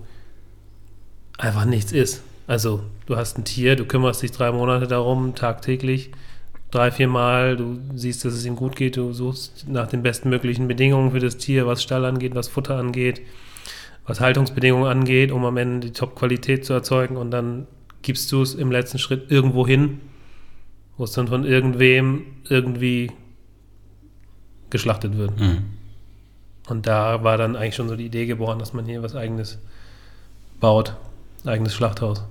einfach 1.38 1.63
nichts 1.63 1.93
ist. 1.93 2.24
Also 2.47 2.82
du 3.06 3.15
hast 3.15 3.38
ein 3.38 3.45
Tier, 3.45 3.78
du 3.78 3.86
kümmerst 3.86 4.21
dich 4.21 4.32
drei 4.32 4.52
Monate 4.52 4.88
darum, 4.88 5.36
tagtäglich, 5.36 6.12
drei, 6.71 6.91
vier 6.91 7.08
Mal, 7.08 7.56
du 7.56 7.80
siehst, 7.95 8.26
dass 8.26 8.34
es 8.34 8.43
ihm 8.43 8.58
gut 8.58 8.76
geht, 8.76 8.97
du 8.97 9.13
suchst 9.13 9.69
nach 9.69 9.88
den 9.88 10.04
bestmöglichen 10.04 10.67
Bedingungen 10.67 11.12
für 11.12 11.19
das 11.19 11.38
Tier, 11.38 11.65
was 11.65 11.82
Stall 11.82 12.04
angeht, 12.04 12.36
was 12.36 12.50
Futter 12.50 12.76
angeht 12.76 13.21
was 14.06 14.20
Haltungsbedingungen 14.20 14.90
angeht, 14.90 15.32
um 15.32 15.46
am 15.46 15.58
Ende 15.58 15.88
die 15.88 15.94
Top-Qualität 15.94 16.66
zu 16.66 16.74
erzeugen 16.74 17.18
und 17.18 17.32
dann 17.32 17.68
gibst 18.02 18.32
du 18.32 18.42
es 18.42 18.56
im 18.56 18.72
letzten 18.72 18.98
Schritt 18.98 19.32
irgendwo 19.32 19.66
hin, 19.68 20.00
wo 20.98 21.04
es 21.04 21.12
dann 21.12 21.28
von 21.28 21.46
irgendwem 21.46 22.26
irgendwie 22.50 23.12
geschlachtet 24.70 25.18
wird. 25.18 25.40
Mhm. 25.40 25.66
Und 26.68 26.88
da 26.88 27.24
war 27.24 27.38
dann 27.38 27.56
eigentlich 27.56 27.76
schon 27.76 27.90
so 27.90 27.96
die 27.96 28.06
Idee 28.06 28.26
geboren, 28.26 28.60
dass 28.60 28.74
man 28.74 28.86
hier 28.86 29.04
was 29.04 29.16
eigenes 29.16 29.60
baut, 30.60 30.96
eigenes 31.46 31.74
Schlachthaus. 31.74 32.24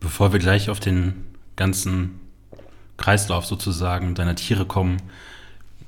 Bevor 0.00 0.32
wir 0.32 0.40
gleich 0.40 0.68
auf 0.68 0.80
den 0.80 1.24
ganzen 1.54 2.20
Kreislauf 2.96 3.46
sozusagen 3.46 4.14
deiner 4.14 4.34
Tiere 4.34 4.66
kommen, 4.66 4.98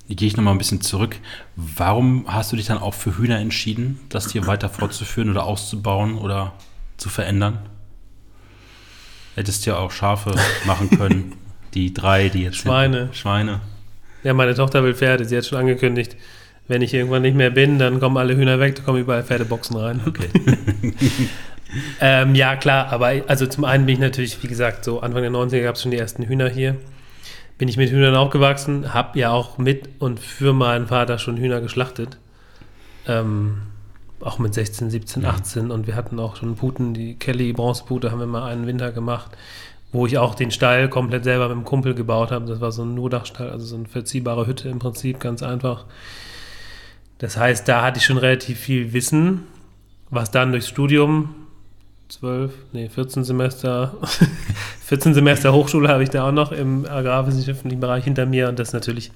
gehe 0.08 0.28
ich 0.28 0.36
nochmal 0.36 0.54
ein 0.54 0.58
bisschen 0.58 0.80
zurück. 0.80 1.16
Warum 1.56 2.24
hast 2.26 2.52
du 2.52 2.56
dich 2.56 2.66
dann 2.66 2.78
auch 2.78 2.94
für 2.94 3.16
Hühner 3.16 3.38
entschieden, 3.38 4.00
das 4.08 4.28
Tier 4.28 4.46
weiter 4.46 4.68
fortzuführen 4.68 5.30
oder 5.30 5.44
auszubauen 5.44 6.18
oder 6.18 6.52
zu 6.96 7.08
verändern? 7.08 7.58
Hättest 9.34 9.66
ja 9.66 9.76
auch 9.78 9.90
Schafe 9.90 10.34
machen 10.66 10.90
können. 10.90 11.32
Die 11.74 11.92
drei, 11.92 12.28
die 12.28 12.44
jetzt. 12.44 12.58
Schweine. 12.58 13.08
Schweine. 13.10 13.60
Ja, 14.22 14.32
meine 14.32 14.54
Tochter 14.54 14.84
will 14.84 14.94
Pferde. 14.94 15.24
Sie 15.24 15.36
hat 15.36 15.44
schon 15.44 15.58
angekündigt, 15.58 16.16
wenn 16.68 16.82
ich 16.82 16.94
irgendwann 16.94 17.22
nicht 17.22 17.36
mehr 17.36 17.50
bin, 17.50 17.78
dann 17.78 18.00
kommen 18.00 18.16
alle 18.16 18.36
Hühner 18.36 18.58
weg, 18.60 18.76
da 18.76 18.82
kommen 18.82 19.00
überall 19.00 19.24
Pferdeboxen 19.24 19.76
rein. 19.76 20.00
Okay. 20.06 20.28
ähm, 22.00 22.34
ja, 22.34 22.56
klar, 22.56 22.92
aber 22.92 23.12
also 23.26 23.46
zum 23.46 23.64
einen 23.64 23.86
bin 23.86 23.94
ich 23.94 24.00
natürlich, 24.00 24.42
wie 24.42 24.46
gesagt, 24.46 24.84
so 24.84 25.00
Anfang 25.00 25.22
der 25.22 25.30
90er 25.30 25.62
gab 25.62 25.74
es 25.74 25.82
schon 25.82 25.90
die 25.90 25.98
ersten 25.98 26.22
Hühner 26.22 26.48
hier. 26.48 26.76
Bin 27.58 27.68
ich 27.68 27.76
mit 27.76 27.90
Hühnern 27.90 28.16
aufgewachsen, 28.16 28.94
habe 28.94 29.18
ja 29.18 29.30
auch 29.30 29.58
mit 29.58 29.88
und 30.00 30.18
für 30.18 30.52
meinen 30.52 30.88
Vater 30.88 31.18
schon 31.18 31.36
Hühner 31.36 31.60
geschlachtet. 31.60 32.18
Ähm, 33.06 33.62
auch 34.20 34.38
mit 34.38 34.54
16, 34.54 34.90
17, 34.90 35.24
18 35.24 35.70
und 35.70 35.86
wir 35.86 35.94
hatten 35.94 36.18
auch 36.18 36.36
schon 36.36 36.56
Puten, 36.56 36.94
die 36.94 37.14
Kelly 37.14 37.52
Bronzepute 37.52 38.10
haben 38.10 38.20
wir 38.20 38.26
mal 38.26 38.50
einen 38.50 38.66
Winter 38.66 38.90
gemacht, 38.90 39.30
wo 39.92 40.06
ich 40.06 40.18
auch 40.18 40.34
den 40.34 40.50
Stall 40.50 40.88
komplett 40.88 41.24
selber 41.24 41.48
mit 41.48 41.58
dem 41.58 41.64
Kumpel 41.64 41.94
gebaut 41.94 42.30
habe. 42.30 42.46
Das 42.46 42.60
war 42.60 42.72
so 42.72 42.82
ein 42.82 42.94
Nurdachstall, 42.94 43.50
also 43.50 43.66
so 43.66 43.76
eine 43.76 43.86
verziehbare 43.86 44.46
Hütte 44.46 44.68
im 44.68 44.78
Prinzip, 44.78 45.20
ganz 45.20 45.42
einfach. 45.42 45.84
Das 47.18 47.36
heißt, 47.36 47.68
da 47.68 47.82
hatte 47.82 47.98
ich 47.98 48.04
schon 48.04 48.18
relativ 48.18 48.58
viel 48.58 48.92
Wissen, 48.92 49.42
was 50.10 50.30
dann 50.30 50.50
durchs 50.50 50.68
Studium, 50.68 51.34
12, 52.08 52.52
nee, 52.72 52.88
14 52.88 53.24
Semester, 53.24 53.96
14 54.84 55.14
Semester 55.14 55.52
Hochschule 55.52 55.88
habe 55.88 56.02
ich 56.02 56.10
da 56.10 56.28
auch 56.28 56.32
noch 56.32 56.52
im 56.52 56.86
agrarwissenschaftlichen 56.86 57.80
Bereich 57.80 58.04
hinter 58.04 58.26
mir 58.26 58.48
und 58.48 58.58
das 58.58 58.68
ist 58.68 58.74
natürlich 58.74 59.10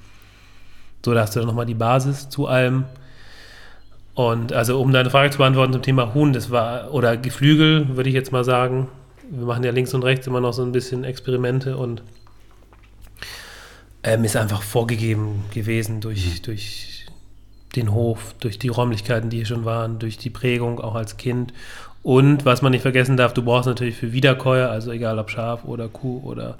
so, 1.05 1.15
da 1.15 1.23
hast 1.23 1.37
du 1.37 1.41
dann 1.41 1.47
nochmal 1.49 1.67
die 1.67 1.75
Basis 1.75 2.29
zu 2.29 2.47
allem. 2.47 2.85
Und 4.15 4.53
also, 4.53 4.81
um 4.81 4.93
deine 4.93 5.11
Frage 5.11 5.31
zu 5.31 5.39
beantworten 5.39 5.73
zum 5.73 5.83
Thema 5.83 6.13
Huhn, 6.13 6.33
das 6.33 6.51
war, 6.51 6.93
oder 6.93 7.17
Geflügel, 7.17 7.97
würde 7.97 8.09
ich 8.09 8.15
jetzt 8.15 8.33
mal 8.33 8.45
sagen. 8.45 8.89
Wir 9.31 9.47
machen 9.47 9.63
ja 9.63 9.71
links 9.71 9.95
und 9.95 10.03
rechts 10.03 10.27
immer 10.27 10.41
noch 10.41 10.53
so 10.53 10.63
ein 10.63 10.73
bisschen 10.73 11.05
Experimente 11.05 11.77
und 11.77 12.03
ähm, 14.03 14.25
ist 14.25 14.37
einfach 14.37 14.63
vorgegeben 14.63 15.45
gewesen 15.55 16.01
durch, 16.01 16.43
durch 16.43 17.07
den 17.77 17.93
Hof, 17.93 18.35
durch 18.41 18.59
die 18.59 18.69
Räumlichkeiten, 18.69 19.31
die 19.31 19.37
hier 19.39 19.47
schon 19.47 19.65
waren, 19.65 19.99
durch 19.99 20.19
die 20.19 20.31
Prägung 20.31 20.81
auch 20.81 20.95
als 20.95 21.17
Kind. 21.17 21.53
Und 22.09 22.47
was 22.47 22.63
man 22.63 22.73
nicht 22.73 22.81
vergessen 22.81 23.19
darf, 23.19 23.35
du 23.35 23.43
brauchst 23.43 23.67
natürlich 23.67 23.95
für 23.95 24.13
Wiederkäuer, 24.13 24.71
also 24.71 24.91
egal 24.91 25.19
ob 25.19 25.29
Schaf 25.29 25.67
oder 25.67 25.89
Kuh 25.89 26.23
oder 26.25 26.57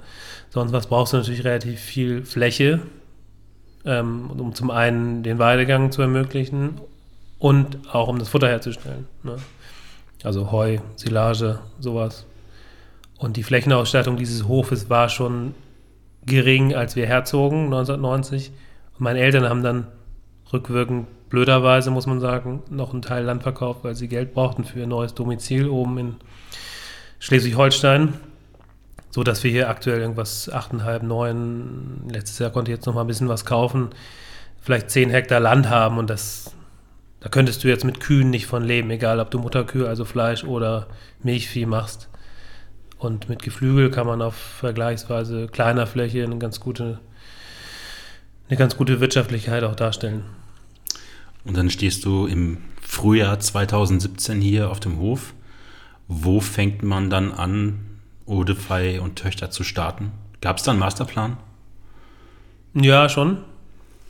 sonst 0.51 0.73
was, 0.73 0.85
brauchst 0.85 1.11
du 1.11 1.17
natürlich 1.17 1.43
relativ 1.43 1.79
viel 1.79 2.23
Fläche, 2.23 2.81
ähm, 3.83 4.29
um 4.29 4.53
zum 4.53 4.69
einen 4.69 5.23
den 5.23 5.39
Weidegang 5.39 5.91
zu 5.91 6.03
ermöglichen 6.03 6.79
und 7.39 7.79
auch 7.91 8.09
um 8.09 8.19
das 8.19 8.29
Futter 8.29 8.47
herzustellen. 8.47 9.07
Ne? 9.23 9.37
Also 10.23 10.51
Heu, 10.51 10.77
Silage, 10.95 11.57
sowas. 11.79 12.27
Und 13.17 13.35
die 13.35 13.41
Flächenausstattung 13.41 14.17
dieses 14.17 14.47
Hofes 14.47 14.91
war 14.91 15.09
schon 15.09 15.55
gering, 16.27 16.75
als 16.75 16.95
wir 16.95 17.07
herzogen, 17.07 17.63
1990. 17.63 18.51
Und 18.99 19.01
meine 19.01 19.19
Eltern 19.19 19.49
haben 19.49 19.63
dann 19.63 19.87
rückwirkend, 20.53 21.07
blöderweise 21.29 21.91
muss 21.91 22.07
man 22.07 22.19
sagen, 22.19 22.63
noch 22.69 22.91
einen 22.91 23.01
Teil 23.01 23.23
Land 23.23 23.43
verkauft, 23.43 23.83
weil 23.83 23.95
sie 23.95 24.07
Geld 24.07 24.33
brauchten 24.33 24.63
für 24.63 24.79
ihr 24.79 24.87
neues 24.87 25.13
Domizil 25.13 25.69
oben 25.69 25.97
in 25.97 26.15
Schleswig-Holstein. 27.19 28.13
So 29.11 29.23
dass 29.23 29.43
wir 29.43 29.49
hier 29.49 29.69
aktuell 29.69 30.01
irgendwas 30.01 30.51
8,5, 30.51 31.03
9, 31.03 32.09
letztes 32.11 32.37
Jahr 32.37 32.51
konnte 32.51 32.71
ich 32.71 32.77
jetzt 32.77 32.85
noch 32.85 32.93
mal 32.93 33.01
ein 33.01 33.07
bisschen 33.07 33.27
was 33.27 33.43
kaufen, 33.43 33.89
vielleicht 34.61 34.91
10 34.91 35.09
Hektar 35.09 35.39
Land 35.39 35.67
haben 35.67 35.97
und 35.97 36.11
das 36.11 36.53
da 37.19 37.27
könntest 37.27 37.63
du 37.63 37.67
jetzt 37.67 37.83
mit 37.83 37.99
Kühen 37.99 38.29
nicht 38.29 38.45
von 38.45 38.63
leben, 38.63 38.89
egal 38.91 39.19
ob 39.19 39.29
du 39.29 39.39
Mutterkühe, 39.39 39.87
also 39.87 40.05
Fleisch 40.05 40.43
oder 40.43 40.87
Milchvieh 41.21 41.65
machst. 41.65 42.07
Und 42.97 43.29
mit 43.29 43.41
Geflügel 43.41 43.91
kann 43.91 44.07
man 44.07 44.21
auf 44.21 44.35
vergleichsweise 44.35 45.47
kleiner 45.47 45.85
Fläche 45.85 46.23
eine 46.23 46.37
ganz 46.37 46.59
gute, 46.59 46.99
eine 48.47 48.57
ganz 48.57 48.77
gute 48.77 48.99
Wirtschaftlichkeit 48.99 49.63
auch 49.63 49.75
darstellen. 49.75 50.23
Und 51.49 51.57
dann 51.57 51.71
stehst 51.71 52.05
du 52.05 52.27
im 52.27 52.57
Frühjahr 52.79 53.39
2017 53.39 54.39
hier 54.39 54.69
auf 54.69 54.79
dem 54.79 54.99
Hof. 54.99 55.33
Wo 56.07 56.41
fängt 56.41 56.83
man 56.83 57.09
dann 57.09 57.31
an, 57.31 57.79
Odefei 58.27 59.01
und 59.01 59.15
Töchter 59.15 59.49
zu 59.49 59.63
starten? 59.63 60.11
Gab 60.41 60.57
es 60.57 60.63
da 60.63 60.69
einen 60.69 60.79
Masterplan? 60.79 61.37
Ja, 62.75 63.09
schon. 63.09 63.39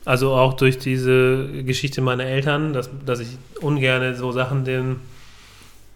Also 0.04 0.34
auch 0.34 0.52
durch 0.52 0.78
diese 0.78 1.64
Geschichte 1.64 2.02
meiner 2.02 2.24
Eltern, 2.24 2.74
dass, 2.74 2.90
dass 3.06 3.20
ich 3.20 3.38
ungern 3.62 4.14
so 4.16 4.32
Sachen 4.32 4.66
dem 4.66 4.96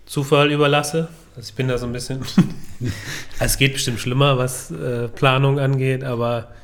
Zufall 0.06 0.50
überlasse. 0.50 1.08
Also 1.36 1.50
ich 1.50 1.54
bin 1.54 1.68
da 1.68 1.76
so 1.76 1.84
ein 1.84 1.92
bisschen. 1.92 2.20
es 3.38 3.58
geht 3.58 3.74
bestimmt 3.74 4.00
schlimmer, 4.00 4.38
was 4.38 4.70
äh, 4.70 5.08
Planung 5.08 5.58
angeht, 5.58 6.04
aber 6.04 6.54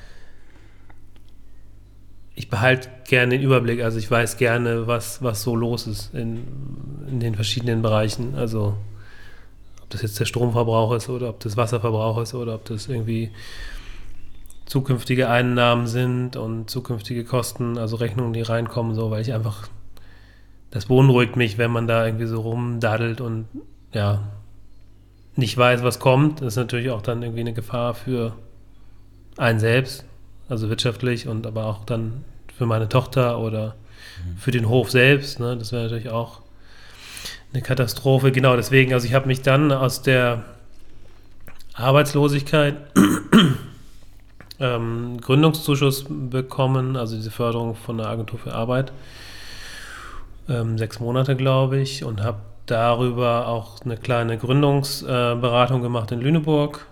ich 2.41 2.49
behalte 2.49 2.89
gerne 3.07 3.37
den 3.37 3.43
Überblick. 3.43 3.83
Also 3.83 3.99
ich 3.99 4.11
weiß 4.11 4.39
gerne, 4.39 4.87
was, 4.87 5.23
was 5.23 5.43
so 5.43 5.55
los 5.55 5.87
ist 5.87 6.15
in, 6.15 6.47
in 7.07 7.21
den 7.21 7.35
verschiedenen 7.35 7.83
Bereichen. 7.83 8.35
Also 8.35 8.79
ob 9.83 9.91
das 9.91 10.01
jetzt 10.01 10.19
der 10.19 10.25
Stromverbrauch 10.25 10.95
ist 10.95 11.11
oder 11.11 11.29
ob 11.29 11.41
das 11.41 11.59
Wasserverbrauch 11.59 12.19
ist 12.23 12.33
oder 12.33 12.55
ob 12.55 12.65
das 12.65 12.89
irgendwie 12.89 13.31
zukünftige 14.65 15.29
Einnahmen 15.29 15.87
sind 15.87 16.37
und 16.37 16.71
zukünftige 16.71 17.25
Kosten, 17.25 17.77
also 17.77 17.97
Rechnungen, 17.97 18.33
die 18.33 18.41
reinkommen, 18.41 18.95
so, 18.95 19.11
weil 19.11 19.21
ich 19.21 19.35
einfach, 19.35 19.69
das 20.71 20.87
beunruhigt 20.87 21.37
mich, 21.37 21.59
wenn 21.59 21.71
man 21.71 21.87
da 21.87 22.07
irgendwie 22.07 22.27
so 22.27 22.41
rumdaddelt 22.41 23.21
und 23.21 23.49
ja, 23.93 24.23
nicht 25.37 25.59
weiß, 25.59 25.83
was 25.83 25.99
kommt. 25.99 26.41
Das 26.41 26.55
ist 26.55 26.57
natürlich 26.57 26.89
auch 26.89 27.03
dann 27.03 27.23
irgendwie 27.23 27.41
eine 27.41 27.53
Gefahr 27.53 27.93
für 27.93 28.33
einen 29.37 29.61
selbst, 29.61 30.07
also 30.49 30.71
wirtschaftlich 30.71 31.29
und 31.29 31.47
aber 31.47 31.67
auch 31.67 31.85
dann 31.85 32.25
für 32.61 32.67
meine 32.67 32.91
Tochter 32.91 33.39
oder 33.39 33.69
mhm. 34.23 34.37
für 34.37 34.51
den 34.51 34.69
Hof 34.69 34.91
selbst. 34.91 35.41
Ne? 35.41 35.57
Das 35.57 35.73
wäre 35.73 35.85
natürlich 35.85 36.11
auch 36.11 36.43
eine 37.55 37.63
Katastrophe. 37.63 38.33
Genau 38.33 38.55
deswegen, 38.55 38.93
also 38.93 39.07
ich 39.07 39.15
habe 39.15 39.29
mich 39.29 39.41
dann 39.41 39.73
aus 39.73 40.03
der 40.03 40.45
Arbeitslosigkeit 41.73 42.77
ähm, 44.61 45.19
Gründungszuschuss 45.23 46.05
bekommen, 46.07 46.99
also 46.99 47.17
diese 47.17 47.31
Förderung 47.31 47.77
von 47.77 47.97
der 47.97 48.09
Agentur 48.09 48.39
für 48.39 48.53
Arbeit. 48.53 48.93
Ähm, 50.47 50.77
sechs 50.77 51.01
Monate, 51.01 51.37
glaube 51.37 51.79
ich, 51.79 52.05
und 52.05 52.23
habe 52.23 52.41
darüber 52.67 53.49
auch 53.49 53.81
eine 53.87 53.97
kleine 53.97 54.37
Gründungsberatung 54.37 55.81
äh, 55.81 55.83
gemacht 55.83 56.13
in 56.13 56.21
Lüneburg. 56.21 56.87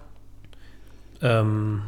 Ähm, 1.20 1.82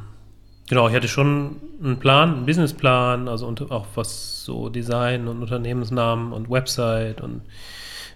genau, 0.71 0.89
ich 0.89 0.95
hatte 0.95 1.09
schon 1.09 1.57
einen 1.83 1.99
Plan, 1.99 2.33
einen 2.33 2.47
Businessplan, 2.47 3.29
also 3.29 3.53
auch 3.71 3.87
was 3.97 4.45
so 4.45 4.69
Design 4.69 5.27
und 5.27 5.43
Unternehmensnamen 5.43 6.33
und 6.33 6.49
Website 6.49 7.21
und 7.21 7.43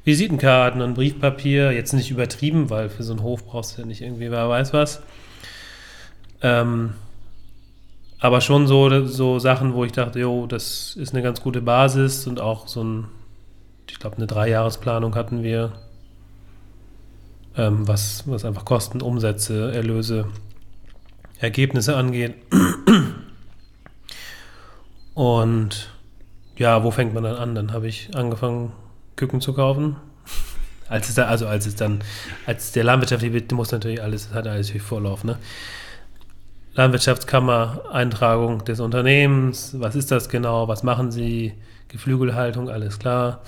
Visitenkarten 0.05 0.81
und 0.81 0.95
Briefpapier. 0.95 1.73
Jetzt 1.73 1.95
nicht 1.95 2.13
übertrieben, 2.13 2.71
weil 2.71 2.89
für 2.91 3.03
so 3.03 3.13
einen 3.13 3.25
Hof 3.25 3.45
brauchst 3.45 3.77
du 3.77 3.83
ja 3.83 3.89
nicht 3.89 4.03
irgendwie, 4.03 4.31
wer 4.31 4.49
weiß 4.49 4.73
was. 4.73 5.03
Ähm, 6.43 6.95
aber 8.21 8.41
schon 8.41 8.69
so, 8.69 9.05
so 9.05 9.41
Sachen, 9.41 9.75
wo 9.75 9.85
ich 9.85 9.93
dachte, 9.93 10.21
jo, 10.21 10.47
das 10.47 10.95
ist 10.95 11.13
eine 11.13 11.23
ganz 11.23 11.43
gute 11.43 11.61
Basis 11.61 12.25
und 12.29 12.41
auch 12.41 12.69
so 12.69 12.85
ein, 12.85 13.07
ich 13.91 13.99
glaube, 13.99 14.17
eine 14.17 14.29
Dreijahresplanung 14.29 15.17
hatten 15.17 15.43
wir, 15.43 15.73
ähm, 17.57 17.89
was, 17.89 18.29
was 18.29 18.45
einfach 18.45 18.65
Kosten, 18.65 19.03
Umsätze, 19.03 19.73
Erlöse, 19.73 20.27
Ergebnisse 21.45 21.97
angeht. 21.97 22.35
Und 25.15 25.91
ja, 26.57 26.83
wo 26.83 26.91
fängt 26.91 27.15
man 27.15 27.23
dann 27.25 27.37
an? 27.37 27.55
Dann 27.55 27.73
habe 27.73 27.87
ich 27.87 28.11
angefangen, 28.15 28.73
Küken 29.17 29.41
zu 29.41 29.55
kaufen. 29.55 29.97
Als 30.89 31.09
es 31.09 31.15
da, 31.15 31.27
also 31.27 31.47
als 31.47 31.67
es 31.67 31.77
dann, 31.77 32.01
als 32.47 32.73
der 32.73 32.85
landwirtschaftliche 32.85 33.55
muss 33.55 33.73
natürlich 33.73 34.03
alles, 34.03 34.35
hat 34.35 34.47
alles 34.47 34.71
viel 34.71 34.81
Vorlauf, 34.81 35.25
ne? 35.25 35.39
Landwirtschaftskammer-Eintragung 36.75 38.65
des 38.65 38.81
Unternehmens, 38.81 39.77
was 39.79 39.95
ist 39.95 40.11
das 40.11 40.29
genau, 40.29 40.67
was 40.67 40.83
machen 40.83 41.13
sie, 41.13 41.55
Geflügelhaltung, 41.89 42.69
alles 42.69 42.99
klar. 42.99 43.43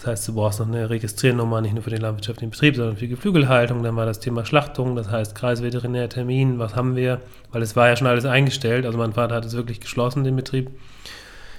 Das 0.00 0.06
heißt, 0.06 0.28
du 0.28 0.34
brauchst 0.34 0.60
noch 0.60 0.66
eine 0.66 0.88
Registriernummer, 0.88 1.60
nicht 1.60 1.74
nur 1.74 1.82
für 1.82 1.90
den 1.90 2.00
landwirtschaftlichen 2.00 2.50
Betrieb, 2.50 2.74
sondern 2.74 2.96
für 2.96 3.02
die 3.02 3.10
Geflügelhaltung. 3.10 3.82
Dann 3.82 3.96
war 3.96 4.06
das 4.06 4.18
Thema 4.18 4.46
Schlachtung, 4.46 4.96
das 4.96 5.10
heißt 5.10 5.34
Kreisveterinärtermin, 5.34 6.58
was 6.58 6.74
haben 6.74 6.96
wir? 6.96 7.20
Weil 7.52 7.60
es 7.60 7.76
war 7.76 7.88
ja 7.88 7.96
schon 7.96 8.06
alles 8.06 8.24
eingestellt, 8.24 8.86
also 8.86 8.96
mein 8.96 9.12
Vater 9.12 9.34
hat 9.34 9.44
es 9.44 9.52
wirklich 9.52 9.78
geschlossen, 9.78 10.24
den 10.24 10.36
Betrieb. 10.36 10.70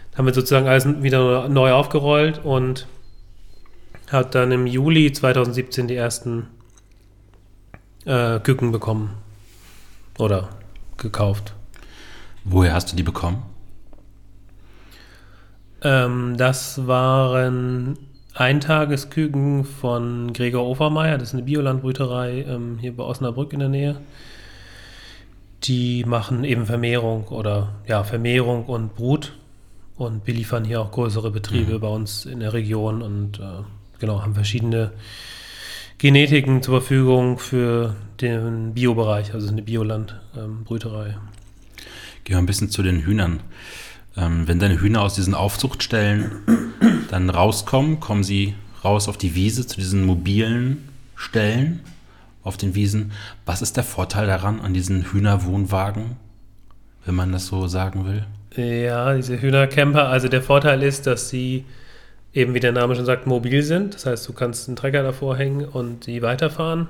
Dann 0.09 0.17
haben 0.17 0.25
wir 0.25 0.33
sozusagen 0.33 0.67
alles 0.67 1.03
wieder 1.03 1.49
neu 1.49 1.71
aufgerollt 1.71 2.43
und 2.43 2.87
hat 4.11 4.33
dann 4.33 4.51
im 4.51 4.65
Juli 4.65 5.11
2017 5.11 5.87
die 5.87 5.95
ersten 5.95 6.47
äh, 8.05 8.39
Küken 8.39 8.71
bekommen. 8.71 9.11
Oder 10.17 10.49
gekauft. 10.97 11.53
Woher 12.43 12.73
hast 12.73 12.91
du 12.91 12.95
die 12.95 13.03
bekommen? 13.03 13.43
Ähm, 15.83 16.37
das 16.37 16.87
waren 16.87 17.99
Eintagesküken 18.33 19.65
von 19.65 20.31
Gregor 20.33 20.65
Overmeier, 20.65 21.17
das 21.17 21.29
ist 21.29 21.33
eine 21.33 21.43
Biolandbrüterei 21.43 22.45
ähm, 22.47 22.77
hier 22.79 22.95
bei 22.95 23.03
Osnabrück 23.03 23.51
in 23.53 23.59
der 23.59 23.69
Nähe. 23.69 24.01
Die 25.63 26.05
machen 26.05 26.43
eben 26.43 26.65
Vermehrung 26.65 27.27
oder 27.27 27.75
ja, 27.87 28.03
Vermehrung 28.03 28.65
und 28.65 28.95
Brut 28.95 29.33
und 29.95 30.23
beliefern 30.23 30.63
hier 30.63 30.81
auch 30.81 30.91
größere 30.91 31.29
Betriebe 31.29 31.73
mhm. 31.73 31.79
bei 31.81 31.87
uns 31.87 32.25
in 32.25 32.39
der 32.39 32.53
Region 32.53 33.01
und 33.01 33.39
äh, 33.39 33.63
genau, 33.99 34.21
haben 34.21 34.33
verschiedene 34.33 34.91
Genetiken 35.97 36.63
zur 36.63 36.81
Verfügung 36.81 37.37
für 37.37 37.95
den 38.21 38.73
Biobereich, 38.73 39.33
also 39.33 39.49
eine 39.49 39.61
Biolandbrüterei. 39.61 41.09
Ähm, 41.09 41.17
Gehen 42.23 42.35
wir 42.35 42.37
ein 42.37 42.45
bisschen 42.45 42.69
zu 42.69 42.81
den 42.81 43.05
Hühnern. 43.05 43.41
Ähm, 44.17 44.47
wenn 44.47 44.59
deine 44.59 44.79
Hühner 44.81 45.01
aus 45.01 45.15
diesen 45.15 45.33
Aufzuchtstellen 45.33 46.31
dann 47.09 47.29
rauskommen, 47.29 47.99
kommen 47.99 48.23
sie 48.23 48.55
raus 48.83 49.07
auf 49.07 49.17
die 49.17 49.35
Wiese 49.35 49.65
zu 49.65 49.77
diesen 49.77 50.05
mobilen 50.05 50.89
Stellen 51.15 51.81
auf 52.43 52.57
den 52.57 52.75
Wiesen. 52.75 53.11
Was 53.45 53.61
ist 53.61 53.77
der 53.77 53.83
Vorteil 53.83 54.27
daran 54.27 54.59
an 54.59 54.73
diesen 54.73 55.11
Hühnerwohnwagen, 55.11 56.17
wenn 57.05 57.15
man 57.15 57.31
das 57.31 57.47
so 57.47 57.67
sagen 57.67 58.05
will? 58.05 58.25
Ja, 58.57 59.13
diese 59.13 59.41
Hühnercamper, 59.41 60.09
also 60.09 60.27
der 60.27 60.41
Vorteil 60.41 60.83
ist, 60.83 61.07
dass 61.07 61.29
sie 61.29 61.63
eben, 62.33 62.53
wie 62.53 62.59
der 62.59 62.71
Name 62.71 62.95
schon 62.95 63.05
sagt, 63.05 63.27
mobil 63.27 63.63
sind. 63.63 63.93
Das 63.93 64.05
heißt, 64.05 64.27
du 64.27 64.33
kannst 64.33 64.67
einen 64.67 64.75
Trecker 64.75 65.03
davor 65.03 65.37
hängen 65.37 65.65
und 65.65 66.07
die 66.07 66.21
weiterfahren. 66.21 66.87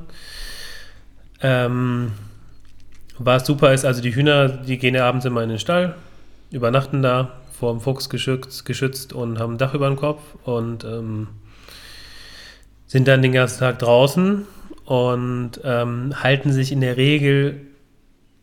Ähm, 1.41 2.13
was 3.17 3.45
super 3.45 3.73
ist, 3.73 3.85
also 3.85 4.01
die 4.01 4.15
Hühner, 4.15 4.47
die 4.47 4.77
gehen 4.77 4.95
ja 4.95 5.07
abends 5.07 5.25
immer 5.25 5.43
in 5.43 5.49
den 5.49 5.59
Stall, 5.59 5.95
übernachten 6.51 7.01
da, 7.01 7.39
vor 7.57 7.71
dem 7.71 7.81
Fuchs 7.81 8.09
geschützt, 8.09 8.65
geschützt 8.65 9.13
und 9.13 9.39
haben 9.39 9.53
ein 9.53 9.57
Dach 9.57 9.73
über 9.73 9.87
dem 9.87 9.95
Kopf 9.95 10.21
und 10.43 10.83
ähm, 10.83 11.27
sind 12.87 13.07
dann 13.07 13.21
den 13.21 13.31
ganzen 13.31 13.59
Tag 13.59 13.79
draußen 13.79 14.45
und 14.85 15.51
ähm, 15.63 16.13
halten 16.21 16.51
sich 16.51 16.71
in 16.71 16.81
der 16.81 16.97
Regel 16.97 17.61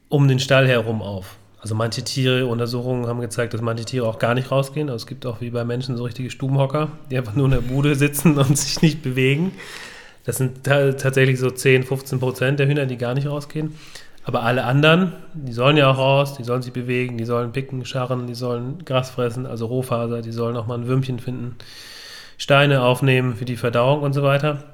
um 0.08 0.28
den 0.28 0.38
Stall 0.38 0.66
herum 0.66 1.02
auf. 1.02 1.36
Also 1.60 1.74
manche 1.74 2.02
Tiere, 2.02 2.46
Untersuchungen 2.46 3.06
haben 3.08 3.20
gezeigt, 3.20 3.52
dass 3.52 3.60
manche 3.60 3.84
Tiere 3.84 4.06
auch 4.06 4.18
gar 4.18 4.34
nicht 4.34 4.50
rausgehen. 4.50 4.88
Also 4.88 5.02
es 5.02 5.06
gibt 5.06 5.26
auch 5.26 5.40
wie 5.40 5.50
bei 5.50 5.64
Menschen 5.64 5.96
so 5.96 6.04
richtige 6.04 6.30
Stubenhocker, 6.30 6.88
die 7.10 7.18
einfach 7.18 7.34
nur 7.34 7.46
in 7.46 7.50
der 7.50 7.60
Bude 7.60 7.94
sitzen 7.96 8.38
und 8.38 8.56
sich 8.56 8.80
nicht 8.80 9.02
bewegen. 9.02 9.52
Das 10.24 10.36
sind 10.36 10.64
tatsächlich 10.64 11.38
so 11.40 11.50
10, 11.50 11.84
15 11.84 12.20
Prozent 12.20 12.60
der 12.60 12.68
Hühner, 12.68 12.86
die 12.86 12.96
gar 12.96 13.14
nicht 13.14 13.26
rausgehen. 13.26 13.74
Aber 14.28 14.42
alle 14.42 14.64
anderen, 14.64 15.14
die 15.32 15.54
sollen 15.54 15.78
ja 15.78 15.90
auch 15.90 15.96
raus, 15.96 16.34
die 16.34 16.44
sollen 16.44 16.60
sich 16.60 16.74
bewegen, 16.74 17.16
die 17.16 17.24
sollen 17.24 17.50
picken, 17.50 17.86
scharren, 17.86 18.26
die 18.26 18.34
sollen 18.34 18.84
Gras 18.84 19.08
fressen, 19.08 19.46
also 19.46 19.64
Rohfaser, 19.64 20.20
die 20.20 20.32
sollen 20.32 20.54
auch 20.58 20.66
mal 20.66 20.76
ein 20.76 20.86
Würmchen 20.86 21.18
finden, 21.18 21.56
Steine 22.36 22.82
aufnehmen 22.82 23.36
für 23.36 23.46
die 23.46 23.56
Verdauung 23.56 24.02
und 24.02 24.12
so 24.12 24.22
weiter. 24.22 24.64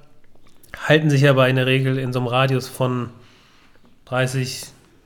Halten 0.76 1.08
sich 1.08 1.28
aber 1.28 1.48
in 1.48 1.54
der 1.54 1.66
Regel 1.66 1.98
in 1.98 2.12
so 2.12 2.18
einem 2.18 2.26
Radius 2.26 2.66
von 2.66 3.10
30, 4.06 4.64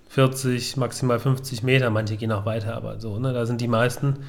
40, 0.09 0.79
maximal 0.79 1.19
50 1.19 1.63
Meter. 1.63 1.91
Manche 1.91 2.17
gehen 2.17 2.33
auch 2.33 2.47
weiter, 2.47 2.75
aber 2.75 3.01
so, 3.01 3.19
ne, 3.19 3.35
da 3.35 3.45
sind 3.45 3.61
die 3.61 3.69
meisten 3.69 4.21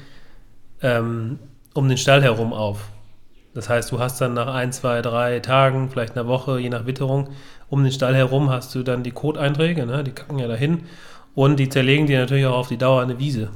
ähm, 0.82 1.38
um 1.72 1.88
den 1.88 1.96
Stall 1.96 2.22
herum 2.22 2.52
auf. 2.52 2.90
Das 3.54 3.70
heißt, 3.70 3.90
du 3.90 3.98
hast 3.98 4.20
dann 4.20 4.34
nach 4.34 4.52
ein, 4.54 4.70
zwei, 4.70 5.00
drei 5.00 5.40
Tagen, 5.40 5.88
vielleicht 5.88 6.14
einer 6.14 6.28
Woche, 6.28 6.60
je 6.60 6.68
nach 6.68 6.84
Witterung, 6.84 7.30
um 7.70 7.82
den 7.84 7.92
Stall 7.92 8.14
herum 8.14 8.50
hast 8.50 8.74
du 8.74 8.82
dann 8.82 9.02
die 9.02 9.12
Koteinträge, 9.12 9.86
ne? 9.86 10.04
die 10.04 10.10
kacken 10.10 10.38
ja 10.38 10.48
dahin. 10.48 10.80
Und 11.34 11.56
die 11.56 11.68
zerlegen 11.68 12.06
die 12.06 12.16
natürlich 12.16 12.44
auch 12.44 12.56
auf 12.56 12.68
die 12.68 12.76
Dauer 12.76 13.00
eine 13.00 13.18
Wiese. 13.18 13.50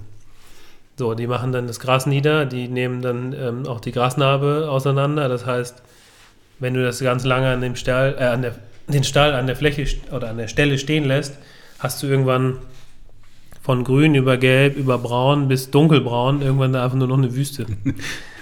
So, 0.97 1.15
die 1.15 1.27
machen 1.27 1.51
dann 1.51 1.67
das 1.67 1.81
Gras 1.81 2.07
nieder, 2.07 2.47
die 2.47 2.69
nehmen 2.69 3.03
dann 3.03 3.33
ähm, 3.33 3.67
auch 3.67 3.81
die 3.81 3.91
Grasnarbe 3.91 4.69
auseinander. 4.71 5.29
Das 5.29 5.45
heißt, 5.45 5.83
wenn 6.61 6.75
du 6.75 6.85
das 6.85 7.01
ganz 7.01 7.25
lange 7.25 7.49
an 7.49 7.61
dem 7.61 7.75
Stall, 7.75 8.15
äh, 8.17 8.25
an 8.25 8.43
der, 8.43 8.55
den 8.87 9.03
Stall 9.03 9.35
an 9.35 9.49
der 9.49 9.57
Fläche 9.57 9.85
oder 10.13 10.31
an 10.31 10.39
der 10.39 10.47
Stelle 10.47 10.79
stehen 10.79 11.05
lässt, 11.05 11.37
hast 11.81 12.01
du 12.01 12.07
irgendwann 12.07 12.59
von 13.61 13.83
grün 13.83 14.15
über 14.15 14.37
gelb, 14.37 14.77
über 14.77 14.99
braun 14.99 15.49
bis 15.49 15.73
dunkelbraun 15.73 16.43
irgendwann 16.43 16.73
da 16.73 16.85
einfach 16.85 16.97
nur 16.97 17.09
noch 17.09 17.19
eine 17.19 17.35
Wüste. 17.35 17.67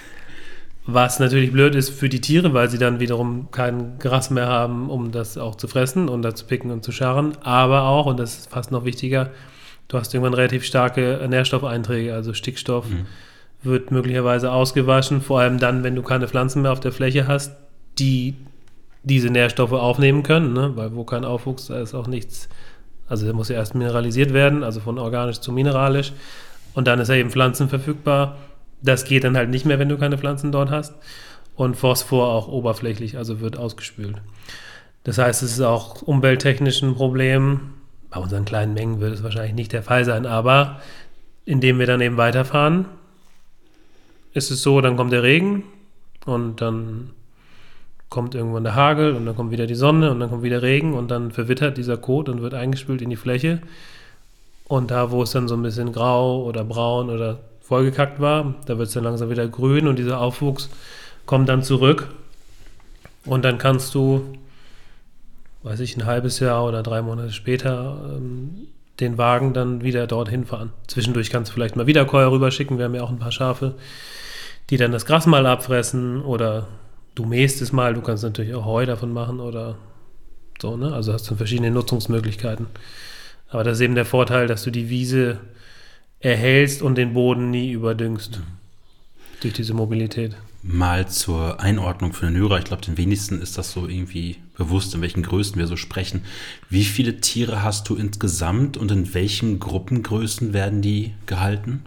Was 0.85 1.19
natürlich 1.19 1.53
blöd 1.53 1.75
ist 1.75 1.89
für 1.89 2.09
die 2.09 2.19
Tiere, 2.19 2.53
weil 2.53 2.69
sie 2.69 2.77
dann 2.77 2.99
wiederum 2.99 3.49
kein 3.51 3.99
Gras 3.99 4.29
mehr 4.29 4.47
haben, 4.47 4.89
um 4.89 5.11
das 5.11 5.37
auch 5.37 5.55
zu 5.55 5.69
fressen 5.69 6.09
und 6.09 6.23
da 6.23 6.35
zu 6.35 6.45
picken 6.45 6.71
und 6.71 6.83
zu 6.83 6.91
scharren. 6.91 7.37
Aber 7.41 7.83
auch, 7.83 8.05
und 8.05 8.19
das 8.19 8.37
ist 8.39 8.49
fast 8.49 8.71
noch 8.71 8.83
wichtiger, 8.83 9.29
du 9.87 9.97
hast 9.97 10.13
irgendwann 10.13 10.33
relativ 10.33 10.65
starke 10.65 11.25
Nährstoffeinträge, 11.29 12.13
also 12.13 12.33
Stickstoff 12.33 12.89
mhm. 12.89 13.05
wird 13.61 13.91
möglicherweise 13.91 14.51
ausgewaschen, 14.51 15.21
vor 15.21 15.39
allem 15.39 15.57
dann, 15.57 15.83
wenn 15.83 15.95
du 15.95 16.01
keine 16.01 16.27
Pflanzen 16.27 16.61
mehr 16.61 16.73
auf 16.73 16.81
der 16.81 16.91
Fläche 16.91 17.27
hast, 17.27 17.55
die 17.97 18.35
diese 19.03 19.29
Nährstoffe 19.29 19.73
aufnehmen 19.73 20.23
können, 20.23 20.51
ne? 20.51 20.73
weil 20.75 20.95
wo 20.95 21.05
kein 21.05 21.23
Aufwuchs, 21.23 21.67
da 21.67 21.79
ist 21.79 21.93
auch 21.93 22.07
nichts, 22.07 22.49
also 23.07 23.25
der 23.25 23.33
muss 23.33 23.49
ja 23.49 23.55
erst 23.55 23.75
mineralisiert 23.75 24.33
werden, 24.33 24.63
also 24.63 24.81
von 24.81 24.97
organisch 24.97 25.39
zu 25.39 25.51
mineralisch 25.53 26.11
und 26.73 26.87
dann 26.87 26.99
ist 26.99 27.09
er 27.09 27.15
eben 27.15 27.29
Pflanzen 27.29 27.69
verfügbar 27.69 28.37
das 28.83 29.05
geht 29.05 29.23
dann 29.23 29.37
halt 29.37 29.49
nicht 29.49 29.65
mehr, 29.65 29.79
wenn 29.79 29.89
du 29.89 29.97
keine 29.97 30.17
Pflanzen 30.17 30.51
dort 30.51 30.69
hast. 30.69 30.93
Und 31.55 31.75
Phosphor 31.75 32.29
auch 32.29 32.47
oberflächlich, 32.47 33.17
also 33.17 33.39
wird 33.39 33.57
ausgespült. 33.57 34.17
Das 35.03 35.17
heißt, 35.17 35.43
es 35.43 35.53
ist 35.53 35.61
auch 35.61 36.01
umwelttechnisch 36.01 36.81
ein 36.81 36.95
Problem. 36.95 37.71
Bei 38.09 38.19
unseren 38.19 38.45
kleinen 38.45 38.73
Mengen 38.73 38.99
wird 38.99 39.13
es 39.13 39.23
wahrscheinlich 39.23 39.53
nicht 39.53 39.73
der 39.73 39.83
Fall 39.83 40.05
sein, 40.05 40.25
aber 40.25 40.81
indem 41.45 41.79
wir 41.79 41.87
dann 41.87 42.01
eben 42.01 42.17
weiterfahren, 42.17 42.85
ist 44.33 44.49
es 44.49 44.61
so, 44.61 44.81
dann 44.81 44.97
kommt 44.97 45.11
der 45.11 45.23
Regen 45.23 45.63
und 46.25 46.61
dann 46.61 47.11
kommt 48.09 48.35
irgendwann 48.35 48.63
der 48.63 48.75
Hagel 48.75 49.15
und 49.15 49.25
dann 49.25 49.35
kommt 49.35 49.51
wieder 49.51 49.67
die 49.67 49.75
Sonne 49.75 50.11
und 50.11 50.19
dann 50.19 50.29
kommt 50.29 50.43
wieder 50.43 50.61
Regen 50.61 50.93
und 50.93 51.09
dann 51.11 51.31
verwittert 51.31 51.77
dieser 51.77 51.97
Kot 51.97 52.29
und 52.29 52.41
wird 52.41 52.53
eingespült 52.53 53.01
in 53.01 53.09
die 53.09 53.15
Fläche. 53.15 53.61
Und 54.67 54.91
da, 54.91 55.11
wo 55.11 55.23
es 55.23 55.31
dann 55.31 55.47
so 55.47 55.55
ein 55.55 55.61
bisschen 55.61 55.91
grau 55.91 56.43
oder 56.43 56.63
braun 56.63 57.09
oder 57.09 57.39
vollgekackt 57.63 58.19
war. 58.19 58.55
Da 58.65 58.77
wird 58.77 58.89
es 58.89 58.93
dann 58.93 59.05
langsam 59.05 59.29
wieder 59.29 59.47
grün 59.47 59.87
und 59.87 59.97
dieser 59.97 60.19
Aufwuchs 60.19 60.69
kommt 61.25 61.49
dann 61.49 61.63
zurück. 61.63 62.09
Und 63.25 63.43
dann 63.45 63.57
kannst 63.57 63.95
du, 63.95 64.37
weiß 65.63 65.79
ich, 65.79 65.97
ein 65.97 66.05
halbes 66.05 66.39
Jahr 66.39 66.65
oder 66.65 66.83
drei 66.83 67.01
Monate 67.01 67.31
später 67.31 67.97
ähm, 68.15 68.67
den 68.99 69.17
Wagen 69.17 69.53
dann 69.53 69.81
wieder 69.81 70.05
dorthin 70.05 70.45
fahren. 70.45 70.71
Zwischendurch 70.87 71.29
kannst 71.29 71.49
du 71.49 71.53
vielleicht 71.53 71.75
mal 71.75 71.87
wieder 71.87 72.05
Keuer 72.05 72.31
rüberschicken. 72.31 72.77
Wir 72.77 72.85
haben 72.85 72.95
ja 72.95 73.01
auch 73.01 73.09
ein 73.09 73.19
paar 73.19 73.31
Schafe, 73.31 73.75
die 74.69 74.77
dann 74.77 74.91
das 74.91 75.05
Gras 75.05 75.25
mal 75.25 75.45
abfressen 75.45 76.21
oder 76.21 76.67
du 77.15 77.25
mähst 77.25 77.61
es 77.61 77.71
mal. 77.71 77.93
Du 77.93 78.01
kannst 78.01 78.23
natürlich 78.23 78.53
auch 78.53 78.65
Heu 78.65 78.85
davon 78.85 79.13
machen 79.13 79.39
oder 79.39 79.77
so, 80.61 80.77
ne? 80.77 80.93
Also 80.93 81.13
hast 81.13 81.29
du 81.29 81.35
verschiedene 81.35 81.71
Nutzungsmöglichkeiten. 81.71 82.67
Aber 83.49 83.63
das 83.63 83.77
ist 83.77 83.81
eben 83.81 83.95
der 83.95 84.05
Vorteil, 84.05 84.47
dass 84.47 84.63
du 84.63 84.71
die 84.71 84.89
Wiese 84.89 85.39
erhältst 86.23 86.81
und 86.81 86.95
den 86.95 87.13
Boden 87.13 87.51
nie 87.51 87.71
überdüngst. 87.71 88.39
Mhm. 88.39 88.43
Durch 89.41 89.53
diese 89.53 89.73
Mobilität. 89.73 90.35
Mal 90.63 91.09
zur 91.09 91.59
Einordnung 91.59 92.13
für 92.13 92.25
den 92.25 92.37
Hörer. 92.37 92.57
Ich 92.57 92.63
glaube, 92.63 92.81
den 92.81 92.97
wenigsten 92.97 93.41
ist 93.41 93.57
das 93.57 93.73
so 93.73 93.87
irgendwie 93.87 94.37
bewusst, 94.57 94.95
in 94.95 95.01
welchen 95.01 95.21
Größen 95.21 95.57
wir 95.57 95.67
so 95.67 95.75
sprechen. 95.75 96.23
Wie 96.69 96.85
viele 96.85 97.19
Tiere 97.19 97.61
hast 97.61 97.89
du 97.89 97.95
insgesamt 97.95 98.77
und 98.77 98.89
in 98.89 99.13
welchen 99.13 99.59
Gruppengrößen 99.59 100.53
werden 100.53 100.81
die 100.81 101.11
gehalten? 101.25 101.83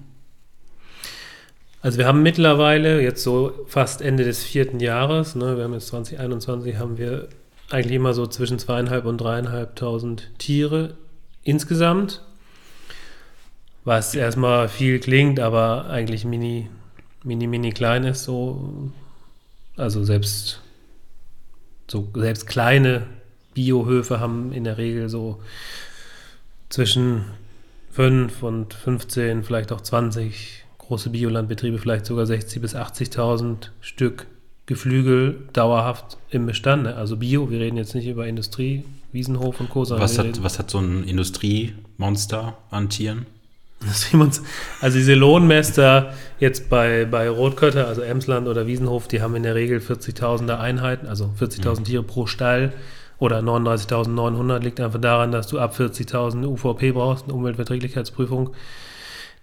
Also 1.80 1.96
wir 1.96 2.06
haben 2.06 2.22
mittlerweile, 2.22 3.00
jetzt 3.00 3.22
so 3.22 3.52
fast 3.68 4.02
Ende 4.02 4.24
des 4.24 4.44
vierten 4.44 4.80
Jahres, 4.80 5.34
ne, 5.34 5.56
wir 5.56 5.64
haben 5.64 5.72
jetzt 5.72 5.86
2021, 5.88 6.76
haben 6.76 6.98
wir 6.98 7.28
eigentlich 7.70 7.94
immer 7.94 8.12
so 8.12 8.26
zwischen 8.26 8.58
zweieinhalb 8.58 9.06
und 9.06 9.18
dreieinhalbtausend 9.18 10.30
Tiere 10.38 10.98
insgesamt 11.42 12.22
was 13.86 14.16
erstmal 14.16 14.68
viel 14.68 14.98
klingt, 14.98 15.38
aber 15.38 15.88
eigentlich 15.88 16.24
mini, 16.24 16.68
mini, 17.22 17.46
mini 17.46 17.70
klein 17.70 18.04
ist 18.04 18.24
so. 18.24 18.90
Also 19.76 20.04
selbst 20.04 20.60
so 21.86 22.08
selbst 22.14 22.46
kleine 22.46 23.06
Biohöfe 23.54 24.18
haben 24.18 24.52
in 24.52 24.64
der 24.64 24.76
Regel 24.76 25.08
so 25.08 25.40
zwischen 26.68 27.26
5 27.92 28.42
und 28.42 28.74
15, 28.74 29.44
vielleicht 29.44 29.70
auch 29.70 29.80
20 29.80 30.64
große 30.78 31.10
Biolandbetriebe, 31.10 31.78
vielleicht 31.78 32.06
sogar 32.06 32.24
60.000 32.24 32.60
bis 32.60 32.74
80.000 32.74 33.68
Stück 33.80 34.26
Geflügel 34.66 35.48
dauerhaft 35.52 36.18
im 36.30 36.44
Bestand. 36.46 36.84
Ne? 36.84 36.96
Also 36.96 37.18
Bio, 37.18 37.50
wir 37.50 37.60
reden 37.60 37.76
jetzt 37.76 37.94
nicht 37.94 38.08
über 38.08 38.26
Industrie, 38.26 38.82
Wiesenhof 39.12 39.60
und 39.60 39.70
Co. 39.70 39.88
Was 39.90 40.18
hat, 40.18 40.42
was 40.42 40.58
hat 40.58 40.70
so 40.70 40.80
ein 40.80 41.04
Industriemonster 41.04 42.58
an 42.70 42.88
Tieren? 42.88 43.26
Also 44.80 44.98
diese 44.98 45.14
Lohnmester 45.14 46.14
jetzt 46.38 46.68
bei, 46.68 47.04
bei 47.04 47.28
Rotkötter, 47.28 47.86
also 47.86 48.02
Emsland 48.02 48.48
oder 48.48 48.66
Wiesenhof, 48.66 49.08
die 49.08 49.20
haben 49.20 49.36
in 49.36 49.42
der 49.42 49.54
Regel 49.54 49.78
40.000er 49.78 50.58
Einheiten, 50.58 51.06
also 51.06 51.32
40.000 51.38 51.80
mhm. 51.80 51.84
Tiere 51.84 52.02
pro 52.02 52.26
Stall 52.26 52.72
oder 53.18 53.40
39.900 53.40 54.58
liegt 54.60 54.80
einfach 54.80 55.00
daran, 55.00 55.32
dass 55.32 55.46
du 55.48 55.58
ab 55.58 55.74
40.000 55.78 56.44
UVP 56.46 56.92
brauchst, 56.92 57.24
eine 57.24 57.34
Umweltverträglichkeitsprüfung. 57.34 58.50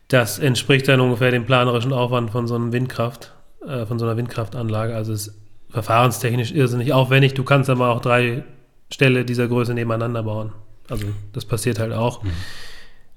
Das 0.07 0.37
entspricht 0.39 0.87
dann 0.87 0.99
ungefähr 0.99 1.31
dem 1.31 1.45
planerischen 1.45 1.93
Aufwand 1.93 2.31
von 2.31 2.47
so 2.47 2.55
einem 2.55 2.71
Windkraft, 2.71 3.33
äh, 3.67 3.85
von 3.85 3.97
so 3.97 4.05
einer 4.05 4.17
Windkraftanlage. 4.17 4.95
Also 4.95 5.13
es 5.13 5.27
ist 5.27 5.39
verfahrenstechnisch 5.69 6.51
irrsinnig 6.51 6.93
aufwendig. 6.93 7.33
Du 7.33 7.43
kannst 7.43 7.69
aber 7.69 7.89
auch 7.89 8.01
drei 8.01 8.43
Ställe 8.91 9.25
dieser 9.25 9.47
Größe 9.47 9.73
nebeneinander 9.73 10.21
bauen. 10.21 10.51
Also 10.87 11.07
das 11.31 11.45
passiert 11.45 11.79
halt 11.79 11.93
auch. 11.93 12.21
Mhm. 12.21 12.31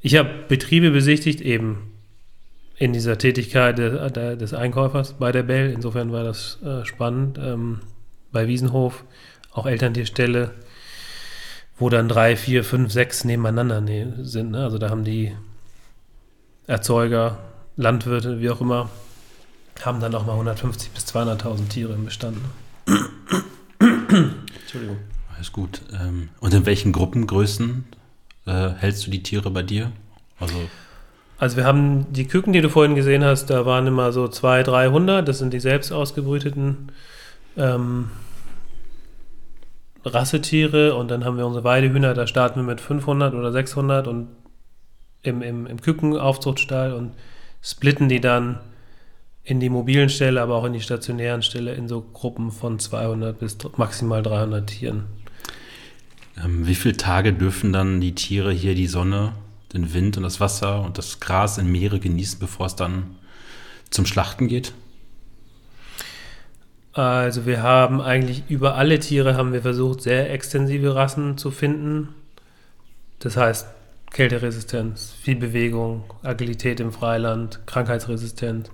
Ich 0.07 0.15
habe 0.15 0.31
Betriebe 0.47 0.93
besichtigt, 0.93 1.41
eben 1.41 1.91
in 2.77 2.93
dieser 2.93 3.19
Tätigkeit 3.19 3.77
de, 3.77 4.09
de, 4.13 4.37
des 4.37 4.55
Einkäufers 4.55 5.15
bei 5.15 5.33
der 5.33 5.43
Bell. 5.43 5.73
Insofern 5.73 6.13
war 6.13 6.23
das 6.23 6.63
äh, 6.63 6.85
spannend. 6.85 7.39
Ähm, 7.43 7.81
bei 8.31 8.47
Wiesenhof, 8.47 9.03
auch 9.51 9.67
Elterntierstelle, 9.67 10.53
wo 11.77 11.89
dann 11.89 12.09
drei, 12.09 12.37
vier, 12.37 12.63
fünf, 12.63 12.93
sechs 12.93 13.25
nebeneinander 13.25 13.81
ne 13.81 14.15
sind. 14.21 14.53
Ne? 14.53 14.63
Also 14.63 14.79
da 14.79 14.91
haben 14.91 15.03
die 15.03 15.35
Erzeuger, 16.69 17.41
Landwirte, 17.75 18.39
wie 18.41 18.51
auch 18.51 18.61
immer, 18.61 18.89
haben 19.83 19.99
dann 19.99 20.15
auch 20.15 20.25
mal 20.25 20.35
150 20.35 20.91
bis 20.93 21.05
200.000 21.07 21.69
Tiere 21.69 21.95
im 21.95 22.05
Bestand. 22.05 22.39
Entschuldigung. 24.61 24.99
Alles 25.35 25.51
gut. 25.51 25.83
Ähm, 26.01 26.29
und 26.39 26.55
in 26.55 26.65
welchen 26.65 26.93
Gruppengrößen 26.93 27.87
äh, 28.47 28.71
hältst 28.79 29.07
du 29.07 29.11
die 29.11 29.23
Tiere 29.23 29.51
bei 29.51 29.63
dir? 29.63 29.93
Also 30.39 30.55
also 31.39 31.59
wir 31.59 31.65
haben 31.65 32.11
die 32.13 32.27
Küken, 32.27 32.53
die 32.53 32.63
du 32.63 32.71
vorhin 32.71 32.95
gesehen 32.95 33.25
hast, 33.25 33.51
da 33.51 33.67
waren 33.67 33.87
immer 33.87 34.13
so 34.13 34.27
200, 34.27 34.69
300. 34.69 35.29
Das 35.29 35.39
sind 35.39 35.53
die 35.53 35.61
selbst 35.61 35.93
ausgebrüteten 35.93 36.93
ähm, 37.57 38.11
Rassetiere. 40.05 40.95
Und 40.95 41.11
dann 41.11 41.25
haben 41.25 41.37
wir 41.37 41.47
unsere 41.47 41.65
Weidehühner, 41.65 42.15
da 42.15 42.27
starten 42.27 42.61
wir 42.61 42.65
mit 42.65 42.81
500 42.81 43.35
oder 43.35 43.53
600 43.53 44.07
und 44.07 44.29
im, 45.23 45.43
im, 45.43 45.67
im 45.67 45.81
Kükenaufzuchtstall 45.81 46.95
und 46.95 47.13
splitten 47.63 48.09
die 48.09 48.21
dann 48.21 48.61
in 49.43 49.61
die 49.61 49.69
mobilen 49.69 50.09
Ställe, 50.09 50.41
aber 50.41 50.57
auch 50.57 50.65
in 50.65 50.73
die 50.73 50.81
stationären 50.81 51.43
Ställe 51.43 51.75
in 51.75 51.87
so 51.87 52.01
Gruppen 52.01 52.51
von 52.51 52.79
200 52.79 53.39
bis 53.39 53.59
maximal 53.77 54.23
300 54.23 54.67
Tieren. 54.67 55.05
Ähm, 56.43 56.67
wie 56.67 56.75
viele 56.75 56.97
Tage 56.97 57.33
dürfen 57.33 57.73
dann 57.73 58.01
die 58.01 58.15
Tiere 58.15 58.53
hier 58.53 58.75
die 58.75 58.87
Sonne 58.87 59.33
den 59.73 59.93
Wind 59.93 60.17
und 60.17 60.23
das 60.23 60.41
Wasser 60.41 60.83
und 60.83 60.99
das 60.99 61.21
Gras 61.21 61.59
in 61.59 61.71
Meere 61.71 61.99
genießen, 61.99 62.39
bevor 62.39 62.67
es 62.67 62.77
dann 62.77 63.17
zum 63.91 64.07
Schlachten 64.07 64.49
geht? 64.49 64.73
Also 66.93 67.45
wir 67.45 67.63
haben 67.63 68.01
eigentlich 68.01 68.45
über 68.49 68.77
alle 68.77 68.99
Tiere 68.99 69.37
haben 69.37 69.53
wir 69.53 69.61
versucht, 69.61 70.01
sehr 70.01 70.33
extensive 70.33 70.95
Rassen 70.95 71.37
zu 71.37 71.51
finden. 71.51 72.15
Das 73.19 73.37
heißt 73.37 73.67
Kälteresistenz, 74.11 75.15
viel 75.21 75.37
Bewegung, 75.37 76.05
Agilität 76.23 76.81
im 76.81 76.93
Freiland, 76.93 77.61
Krankheitsresistenz. 77.67 78.71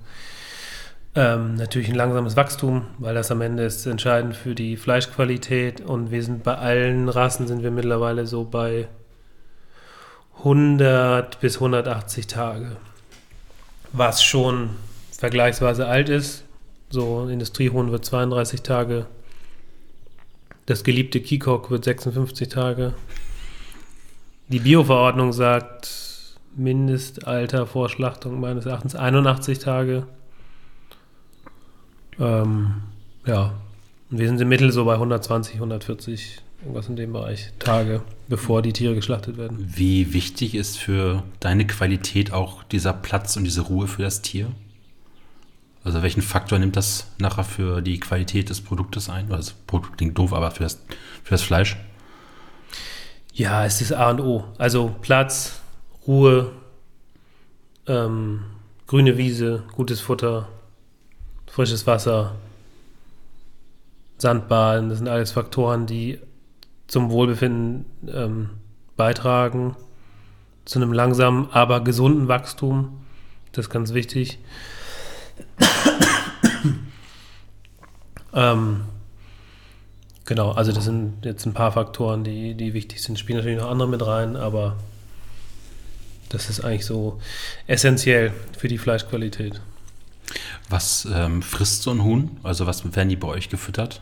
Ähm, 1.15 1.57
natürlich 1.57 1.91
ein 1.91 1.95
langsames 1.95 2.37
Wachstum, 2.37 2.87
weil 2.99 3.15
das 3.15 3.31
am 3.31 3.43
Ende 3.43 3.65
ist 3.65 3.85
entscheidend 3.85 4.35
für 4.35 4.55
die 4.55 4.77
Fleischqualität. 4.77 5.81
Und 5.83 6.11
wir 6.11 6.23
sind 6.23 6.43
bei 6.43 6.57
allen 6.57 7.09
Rassen 7.09 7.47
sind 7.47 7.63
wir 7.63 7.71
mittlerweile 7.71 8.27
so 8.27 8.45
bei 8.45 8.89
100 10.39 11.39
bis 11.41 11.57
180 11.57 12.27
Tage, 12.27 12.77
was 13.93 14.25
schon 14.25 14.71
vergleichsweise 15.19 15.87
alt 15.87 16.09
ist. 16.09 16.45
So 16.89 17.29
Industriehuhn 17.29 17.93
wird 17.93 18.05
32 18.05 18.63
Tage, 18.63 19.07
das 20.67 20.85
geliebte 20.85 21.21
Kikok 21.21 21.71
wird 21.71 21.85
56 21.85 22.49
Tage. 22.49 22.95
Die 24.49 24.61
Bioverordnung 24.61 25.33
sagt 25.33 26.39
Mindestalter 26.57 27.67
vor 27.67 27.89
Schlachtung 27.89 28.41
meines 28.41 28.67
Erachtens 28.67 28.95
81 28.95 29.59
Tage. 29.59 30.07
Ähm, 32.19 32.83
ja, 33.27 33.55
wir 34.11 34.27
sind 34.27 34.41
im 34.41 34.49
Mittel 34.49 34.73
so 34.73 34.85
bei 34.85 34.95
120, 34.95 35.55
140 35.57 36.39
irgendwas 36.63 36.89
in 36.89 36.97
dem 36.97 37.13
Bereich, 37.13 37.53
Tage, 37.59 38.03
bevor 38.29 38.63
die 38.63 38.73
Tiere 38.73 38.95
geschlachtet 38.95 39.37
werden. 39.37 39.59
Wie 39.75 40.13
wichtig 40.13 40.55
ist 40.55 40.79
für 40.79 41.23
deine 41.41 41.67
Qualität 41.67 42.33
auch 42.33 42.63
dieser 42.65 42.93
Platz 42.93 43.37
und 43.37 43.45
diese 43.45 43.63
Ruhe 43.63 43.89
für 43.89 44.03
das 44.03 44.23
Tier? 44.23 44.49
Also 45.85 46.03
welchen 46.03 46.23
Faktor 46.23 46.59
nimmt 46.61 46.77
das 46.77 47.09
nachher 47.19 47.43
für 47.43 47.81
die 47.81 47.99
Qualität 47.99 48.51
des 48.51 48.61
Produktes 48.61 49.09
ein? 49.09 49.29
Das 49.29 49.51
Produkt 49.51 49.99
klingt 49.99 50.17
doof, 50.17 50.33
aber 50.33 50.53
für 50.53 50.63
das, 50.63 50.75
für 51.25 51.31
das 51.31 51.43
Fleisch? 51.43 51.77
Ja, 53.35 53.65
es 53.65 53.81
ist 53.81 53.93
A 53.93 54.11
und 54.11 54.21
O. 54.21 54.45
Also 54.59 54.95
Platz, 55.01 55.61
Ruhe, 56.07 56.53
ähm, 57.89 58.45
grüne 58.87 59.17
Wiese, 59.17 59.65
gutes 59.73 60.01
Futter, 60.01 60.49
frisches 61.53 61.87
Wasser, 61.87 62.35
Sandbahn, 64.17 64.89
das 64.89 64.99
sind 64.99 65.09
alles 65.09 65.33
Faktoren, 65.33 65.85
die 65.85 66.19
zum 66.87 67.11
Wohlbefinden 67.11 67.85
ähm, 68.09 68.51
beitragen, 68.97 69.77
zu 70.65 70.79
einem 70.79 70.95
langsamen, 70.95 71.51
aber 71.51 71.85
gesunden 71.85 72.27
Wachstum. 72.27 73.05
Das 73.53 73.67
ist 73.67 73.71
ganz 73.71 73.93
wichtig. 73.93 74.39
ähm, 78.35 78.81
genau, 80.25 80.53
also 80.53 80.73
das 80.73 80.85
sind 80.85 81.23
jetzt 81.23 81.45
ein 81.45 81.53
paar 81.53 81.73
Faktoren, 81.73 82.25
die, 82.25 82.55
die 82.55 82.73
wichtig 82.73 83.03
sind. 83.03 83.19
Spielen 83.19 83.37
natürlich 83.37 83.59
noch 83.59 83.71
andere 83.71 83.89
mit 83.91 84.07
rein, 84.07 84.37
aber 84.37 84.77
das 86.31 86.49
ist 86.49 86.65
eigentlich 86.65 86.87
so 86.87 87.21
essentiell 87.67 88.33
für 88.57 88.69
die 88.69 88.79
Fleischqualität. 88.79 89.61
Was 90.73 91.07
ähm, 91.15 91.43
frisst 91.43 91.83
so 91.83 91.91
ein 91.91 92.03
Huhn? 92.03 92.31
Also 92.43 92.67
was 92.67 92.83
werden 92.97 93.11
die 93.11 93.17
bei 93.17 93.29
euch 93.29 93.51
gefüttert? 93.51 94.01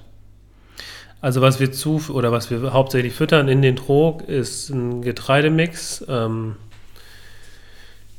Also 1.20 1.40
was 1.40 1.58
wir 1.58 1.72
zu 1.72 2.00
oder 2.10 2.30
was 2.30 2.48
wir 2.48 2.72
hauptsächlich 2.72 3.12
füttern 3.12 3.48
in 3.48 3.60
den 3.60 3.74
Trog 3.74 4.22
ist 4.22 4.70
ein 4.70 5.02
Getreidemix. 5.02 6.04
Ähm, 6.08 6.54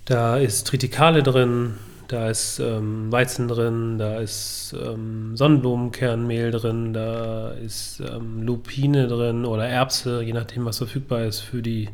da 0.03 0.35
ist 0.35 0.67
Tritikale 0.67 1.23
drin, 1.23 1.75
da 2.09 2.29
ist 2.29 2.59
ähm, 2.59 3.09
Weizen 3.09 3.47
drin, 3.47 3.97
da 3.97 4.19
ist 4.19 4.75
ähm, 4.77 5.37
Sonnenblumenkernmehl 5.37 6.51
drin, 6.51 6.91
da 6.93 7.51
ist 7.51 8.01
ähm, 8.01 8.43
Lupine 8.43 9.07
drin 9.07 9.45
oder 9.45 9.65
Erbse, 9.65 10.23
je 10.23 10.33
nachdem, 10.33 10.65
was 10.65 10.77
verfügbar 10.77 11.23
ist 11.23 11.39
für 11.39 11.61
die 11.61 11.87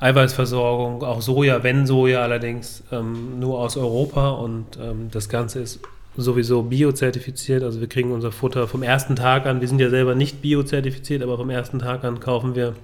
Eiweißversorgung. 0.00 1.02
Auch 1.02 1.22
Soja, 1.22 1.62
wenn 1.62 1.86
Soja 1.86 2.22
allerdings 2.22 2.84
ähm, 2.92 3.38
nur 3.38 3.58
aus 3.60 3.76
Europa 3.76 4.30
und 4.30 4.78
ähm, 4.80 5.08
das 5.10 5.28
Ganze 5.28 5.60
ist 5.60 5.80
sowieso 6.16 6.62
biozertifiziert. 6.62 7.62
Also 7.62 7.80
wir 7.80 7.88
kriegen 7.88 8.12
unser 8.12 8.32
Futter 8.32 8.66
vom 8.68 8.82
ersten 8.82 9.16
Tag 9.16 9.46
an. 9.46 9.60
Wir 9.60 9.68
sind 9.68 9.80
ja 9.80 9.90
selber 9.90 10.14
nicht 10.14 10.42
biozertifiziert, 10.42 11.22
aber 11.22 11.36
vom 11.36 11.50
ersten 11.50 11.78
Tag 11.78 12.04
an 12.04 12.20
kaufen 12.20 12.54
wir 12.54 12.74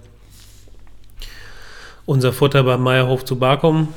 unser 2.07 2.33
Futter 2.33 2.63
beim 2.65 2.83
Meierhof 2.83 3.25
zu 3.25 3.37
Barkum, 3.37 3.89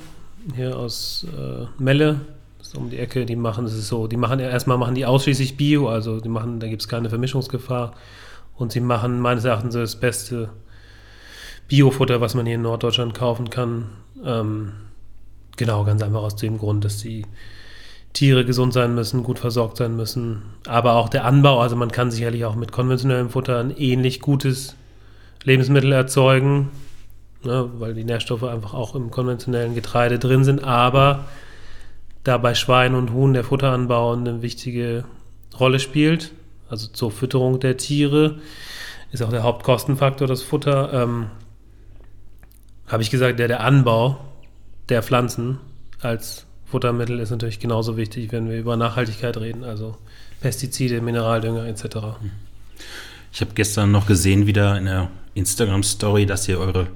hier 0.55 0.77
aus 0.77 1.25
äh, 1.37 1.65
Melle. 1.81 2.21
Das 2.57 2.69
ist 2.69 2.77
um 2.77 2.89
die 2.89 2.97
Ecke. 2.97 3.25
Die 3.25 3.35
machen, 3.35 3.65
das 3.65 3.73
ist 3.73 3.87
so, 3.87 4.07
die 4.07 4.17
machen 4.17 4.39
erstmal 4.39 4.77
machen 4.77 4.95
die 4.95 5.05
ausschließlich 5.05 5.57
Bio, 5.57 5.87
also 5.87 6.19
die 6.19 6.29
machen, 6.29 6.59
da 6.59 6.67
gibt 6.67 6.81
es 6.81 6.87
keine 6.87 7.09
Vermischungsgefahr. 7.09 7.93
Und 8.55 8.71
sie 8.71 8.79
machen 8.79 9.19
meines 9.19 9.45
Erachtens 9.45 9.75
das 9.75 9.97
beste 9.97 10.49
Biofutter, 11.67 12.21
was 12.21 12.35
man 12.35 12.45
hier 12.45 12.55
in 12.55 12.61
Norddeutschland 12.61 13.13
kaufen 13.13 13.49
kann. 13.49 13.89
Ähm, 14.23 14.73
genau, 15.57 15.83
ganz 15.83 16.01
einfach 16.01 16.21
aus 16.21 16.35
dem 16.35 16.57
Grund, 16.57 16.85
dass 16.85 16.99
sie 16.99 17.25
Tiere 18.13 18.45
gesund 18.45 18.73
sein 18.73 18.95
müssen, 18.95 19.23
gut 19.23 19.37
versorgt 19.37 19.77
sein 19.77 19.95
müssen. 19.95 20.41
Aber 20.65 20.95
auch 20.95 21.09
der 21.09 21.25
Anbau, 21.25 21.61
also 21.61 21.75
man 21.75 21.91
kann 21.91 22.09
sicherlich 22.09 22.45
auch 22.45 22.55
mit 22.55 22.71
konventionellem 22.71 23.29
Futter 23.29 23.59
ein 23.59 23.75
ähnlich 23.77 24.21
gutes 24.21 24.75
Lebensmittel 25.43 25.91
erzeugen, 25.91 26.69
ne, 27.43 27.69
weil 27.77 27.93
die 27.93 28.03
Nährstoffe 28.03 28.43
einfach 28.43 28.73
auch 28.73 28.95
im 28.95 29.11
konventionellen 29.11 29.75
Getreide 29.75 30.19
drin 30.19 30.43
sind. 30.43 30.63
Aber 30.63 31.25
da 32.23 32.37
bei 32.37 32.55
Schwein 32.55 32.95
und 32.95 33.11
Huhn 33.11 33.33
der 33.33 33.43
Futteranbau 33.43 34.13
eine 34.13 34.41
wichtige 34.41 35.03
Rolle 35.59 35.79
spielt, 35.79 36.31
also 36.69 36.87
zur 36.87 37.11
Fütterung 37.11 37.59
der 37.59 37.77
Tiere, 37.77 38.39
ist 39.11 39.21
auch 39.21 39.29
der 39.29 39.43
Hauptkostenfaktor 39.43 40.27
das 40.27 40.41
Futter. 40.41 40.91
Ähm, 40.93 41.27
Habe 42.87 43.03
ich 43.03 43.09
gesagt, 43.09 43.39
der, 43.39 43.47
der 43.47 43.61
Anbau 43.61 44.17
der 44.89 45.03
Pflanzen 45.03 45.59
als 46.01 46.45
Futtermittel 46.65 47.19
ist 47.19 47.31
natürlich 47.31 47.59
genauso 47.59 47.97
wichtig, 47.97 48.31
wenn 48.31 48.49
wir 48.49 48.57
über 48.57 48.75
Nachhaltigkeit 48.77 49.37
reden, 49.37 49.63
also 49.63 49.97
Pestizide, 50.41 51.01
Mineraldünger 51.01 51.65
etc. 51.65 51.97
Ich 53.31 53.41
habe 53.41 53.51
gestern 53.53 53.91
noch 53.91 54.07
gesehen, 54.07 54.47
wieder 54.47 54.77
in 54.77 54.85
der 54.85 55.09
Instagram-Story, 55.33 56.25
dass 56.25 56.47
ihr 56.47 56.59
eure 56.59 56.87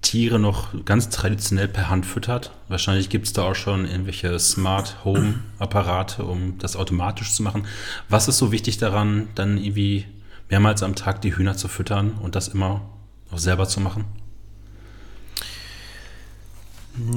Tiere 0.00 0.38
noch 0.38 0.84
ganz 0.84 1.10
traditionell 1.10 1.68
per 1.68 1.90
Hand 1.90 2.06
füttert. 2.06 2.52
Wahrscheinlich 2.68 3.08
gibt 3.08 3.26
es 3.26 3.32
da 3.32 3.42
auch 3.42 3.54
schon 3.54 3.84
irgendwelche 3.84 4.38
Smart 4.38 5.04
Home-Apparate, 5.04 6.24
um 6.24 6.58
das 6.58 6.76
automatisch 6.76 7.34
zu 7.34 7.42
machen. 7.42 7.66
Was 8.08 8.28
ist 8.28 8.38
so 8.38 8.52
wichtig 8.52 8.78
daran, 8.78 9.28
dann 9.34 9.58
irgendwie 9.58 10.06
mehrmals 10.48 10.82
am 10.82 10.94
Tag 10.94 11.20
die 11.20 11.36
Hühner 11.36 11.56
zu 11.56 11.66
füttern 11.68 12.12
und 12.22 12.36
das 12.36 12.48
immer 12.48 12.88
auch 13.30 13.38
selber 13.38 13.66
zu 13.66 13.80
machen? 13.80 14.04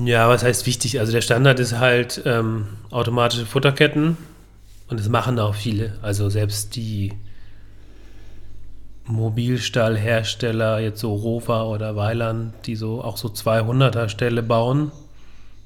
Ja, 0.06 0.30
was 0.30 0.44
heißt 0.44 0.66
wichtig? 0.68 1.00
Also 1.00 1.12
der 1.12 1.22
Standard 1.22 1.60
ist 1.60 1.78
halt 1.80 2.22
ähm, 2.26 2.68
automatische 2.92 3.46
Futterketten 3.46 4.18
und 4.90 5.00
das 5.00 5.10
machen 5.10 5.40
auch 5.40 5.56
viele. 5.56 5.98
Also 6.02 6.30
selbst 6.30 6.76
die 6.76 7.14
Mobilstallhersteller, 9.06 10.80
jetzt 10.80 11.00
so 11.00 11.14
Rover 11.14 11.68
oder 11.68 11.96
Weiland, 11.96 12.54
die 12.66 12.76
so 12.76 13.02
auch 13.04 13.18
so 13.18 13.30
200er 13.30 14.10
Ställe 14.10 14.44
bauen, 14.44 14.92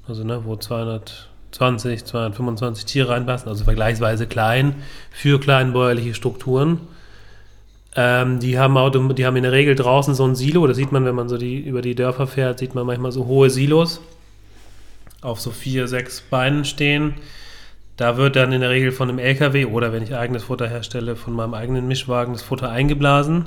also 0.08 0.24
ne, 0.24 0.42
wo 0.44 0.56
220, 0.56 2.04
225 2.04 2.86
Tiere 2.86 3.10
reinpassen, 3.10 3.48
also 3.48 3.64
vergleichsweise 3.64 4.26
klein 4.26 4.76
für 5.10 5.38
kleinbäuerliche 5.38 6.14
Strukturen. 6.14 6.80
Ähm, 7.98 8.40
die, 8.40 8.58
haben 8.58 8.76
Auto, 8.76 9.12
die 9.14 9.24
haben 9.24 9.36
in 9.36 9.42
der 9.42 9.52
Regel 9.52 9.74
draußen 9.74 10.14
so 10.14 10.24
ein 10.26 10.36
Silo, 10.36 10.66
das 10.66 10.76
sieht 10.76 10.92
man, 10.92 11.06
wenn 11.06 11.14
man 11.14 11.30
so 11.30 11.38
die, 11.38 11.58
über 11.58 11.80
die 11.80 11.94
Dörfer 11.94 12.26
fährt, 12.26 12.58
sieht 12.58 12.74
man 12.74 12.84
manchmal 12.84 13.10
so 13.10 13.24
hohe 13.24 13.48
Silos 13.48 14.02
auf 15.22 15.40
so 15.40 15.50
vier, 15.50 15.88
sechs 15.88 16.20
Beinen 16.20 16.66
stehen. 16.66 17.14
Da 17.96 18.18
wird 18.18 18.36
dann 18.36 18.52
in 18.52 18.60
der 18.60 18.68
Regel 18.68 18.92
von 18.92 19.08
einem 19.08 19.18
LKW 19.18 19.64
oder 19.64 19.94
wenn 19.94 20.02
ich 20.02 20.14
eigenes 20.14 20.44
Futter 20.44 20.68
herstelle, 20.68 21.16
von 21.16 21.32
meinem 21.32 21.54
eigenen 21.54 21.88
Mischwagen 21.88 22.34
das 22.34 22.42
Futter 22.42 22.70
eingeblasen. 22.70 23.46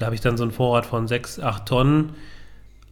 Da 0.00 0.06
habe 0.06 0.16
ich 0.16 0.20
dann 0.20 0.36
so 0.36 0.42
einen 0.42 0.50
Vorrat 0.50 0.86
von 0.86 1.06
sechs, 1.06 1.38
acht 1.38 1.66
Tonnen. 1.66 2.14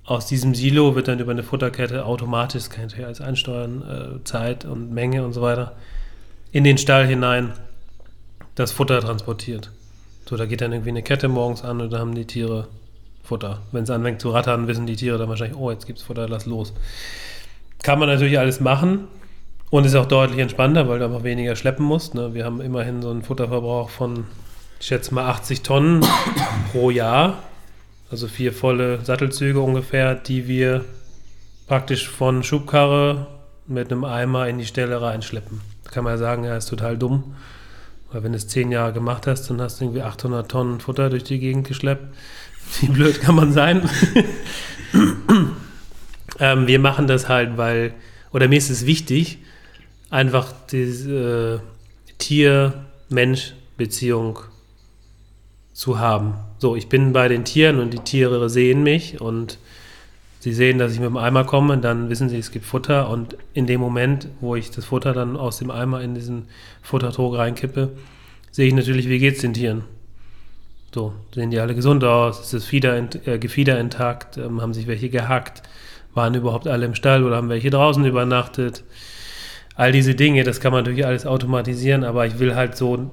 Aus 0.05 0.27
diesem 0.27 0.55
Silo 0.55 0.95
wird 0.95 1.09
dann 1.09 1.19
über 1.19 1.33
eine 1.33 1.43
Futterkette 1.43 2.07
automatisch, 2.07 2.69
kann 2.69 2.87
ich 2.87 3.05
als 3.05 3.21
einsteuern, 3.21 3.83
äh, 4.21 4.25
Zeit 4.25 4.65
und 4.65 4.93
Menge 4.93 5.25
und 5.25 5.33
so 5.33 5.43
weiter, 5.43 5.75
in 6.53 6.63
den 6.63 6.79
Stall 6.79 7.07
hinein 7.07 7.53
das 8.55 8.71
Futter 8.71 9.01
transportiert. 9.01 9.73
So, 10.33 10.39
da 10.39 10.47
geht 10.47 10.62
dann 10.62 10.72
irgendwie 10.72 10.89
eine 10.89 11.03
Kette 11.03 11.28
morgens 11.28 11.62
an 11.62 11.83
und 11.83 11.93
dann 11.93 12.01
haben 12.01 12.14
die 12.14 12.24
Tiere 12.24 12.66
Futter. 13.22 13.61
Wenn 13.70 13.83
es 13.83 13.91
anfängt 13.91 14.22
zu 14.22 14.30
rattern, 14.30 14.66
wissen 14.66 14.87
die 14.87 14.97
Tiere 14.97 15.18
dann 15.18 15.28
wahrscheinlich, 15.28 15.59
oh, 15.59 15.70
jetzt 15.70 15.87
gibt 15.87 15.99
es 15.99 16.07
Futter, 16.07 16.26
lass 16.26 16.47
los. 16.47 16.72
Kann 17.83 17.99
man 17.99 18.09
natürlich 18.09 18.39
alles 18.39 18.59
machen 18.59 19.09
und 19.68 19.85
ist 19.85 19.95
auch 19.95 20.07
deutlich 20.07 20.39
entspannter, 20.39 20.89
weil 20.89 21.01
du 21.01 21.05
einfach 21.05 21.22
weniger 21.22 21.55
schleppen 21.55 21.85
musst. 21.85 22.14
Ne? 22.14 22.33
Wir 22.33 22.47
haben 22.47 22.62
immerhin 22.62 23.03
so 23.03 23.11
einen 23.11 23.20
Futterverbrauch 23.20 23.91
von, 23.91 24.24
ich 24.80 24.87
schätze 24.87 25.12
mal, 25.12 25.28
80 25.28 25.61
Tonnen 25.61 26.01
pro 26.72 26.89
Jahr. 26.89 27.43
Also 28.11 28.26
vier 28.26 28.55
volle 28.55 29.05
Sattelzüge 29.05 29.61
ungefähr, 29.61 30.14
die 30.14 30.49
wir 30.49 30.83
praktisch 31.66 32.09
von 32.09 32.43
Schubkarre 32.43 33.26
mit 33.66 33.93
einem 33.93 34.05
Eimer 34.05 34.49
in 34.49 34.57
die 34.57 34.64
Stelle 34.64 35.03
reinschleppen. 35.03 35.61
Da 35.85 35.91
kann 35.91 36.05
man 36.05 36.14
ja 36.14 36.18
sagen, 36.18 36.45
ja, 36.45 36.57
ist 36.57 36.70
total 36.70 36.97
dumm. 36.97 37.35
Weil 38.13 38.23
wenn 38.23 38.33
du 38.33 38.39
es 38.39 38.49
zehn 38.49 38.71
Jahre 38.71 38.93
gemacht 38.93 39.27
hast, 39.27 39.49
dann 39.49 39.61
hast 39.61 39.81
du 39.81 39.87
irgendwie 39.87 40.03
800 40.03 40.51
Tonnen 40.51 40.81
Futter 40.81 41.09
durch 41.11 41.25
die 41.25 41.39
Gegend 41.39 41.67
geschleppt. 41.67 42.15
Wie 42.81 42.89
blöd 42.89 43.21
kann 43.21 43.35
man 43.35 43.53
sein? 43.53 43.89
ähm, 46.39 46.67
wir 46.67 46.79
machen 46.79 47.07
das 47.07 47.29
halt, 47.29 47.57
weil, 47.57 47.95
oder 48.33 48.49
mir 48.49 48.59
ist 48.59 48.71
es 48.71 48.87
wichtig, 48.87 49.39
einfach 50.11 50.53
diese 50.71 51.61
äh, 51.61 52.13
Tier-Mensch-Beziehung 52.19 54.41
zu 55.73 55.99
haben. 55.99 56.35
So, 56.59 56.77
ich 56.77 56.89
bin 56.89 57.13
bei 57.13 57.29
den 57.29 57.45
Tieren 57.45 57.81
und 57.81 57.93
die 57.93 57.99
Tiere 57.99 58.49
sehen 58.51 58.83
mich 58.83 59.21
und 59.21 59.59
sie 60.43 60.53
sehen, 60.53 60.78
dass 60.78 60.93
ich 60.93 60.99
mit 60.99 61.09
dem 61.09 61.16
Eimer 61.16 61.45
komme, 61.45 61.78
dann 61.78 62.11
wissen 62.11 62.28
sie, 62.28 62.36
es 62.36 62.51
gibt 62.51 62.64
Futter 62.64 63.09
und 63.09 63.36
in 63.55 63.68
dem 63.68 63.80
Moment, 63.80 64.26
wo 64.40 64.57
ich 64.57 64.72
das 64.72 64.84
Futter 64.86 65.12
dann 65.12 65.36
aus 65.36 65.59
dem 65.59 65.70
Eimer 65.70 66.01
in 66.01 66.16
diesen 66.16 66.47
Futtertrog 66.82 67.38
reinkippe, 67.38 67.90
sehe 68.51 68.66
ich 68.66 68.74
natürlich, 68.74 69.09
wie 69.09 69.20
geht 69.20 69.36
es 69.36 69.43
den 69.43 69.55
Tieren. 69.55 69.84
So, 70.93 71.12
sehen 71.32 71.53
die 71.53 71.61
alle 71.61 71.76
gesund 71.76 72.03
aus, 72.03 72.40
ist 72.40 72.55
das 72.55 72.64
Fieder, 72.64 72.97
äh, 73.24 73.38
Gefieder 73.38 73.78
intakt, 73.78 74.36
ähm, 74.36 74.61
haben 74.61 74.74
sich 74.74 74.88
welche 74.88 75.11
gehackt, 75.11 75.62
waren 76.12 76.34
überhaupt 76.34 76.66
alle 76.66 76.86
im 76.86 76.97
Stall 76.97 77.22
oder 77.22 77.36
haben 77.36 77.49
welche 77.49 77.70
draußen 77.70 78.05
übernachtet. 78.05 78.82
All 79.76 79.93
diese 79.93 80.16
Dinge, 80.16 80.43
das 80.43 80.59
kann 80.59 80.72
man 80.72 80.82
natürlich 80.82 81.07
alles 81.07 81.24
automatisieren, 81.24 82.03
aber 82.03 82.26
ich 82.26 82.40
will 82.40 82.57
halt 82.57 82.76
so, 82.76 83.12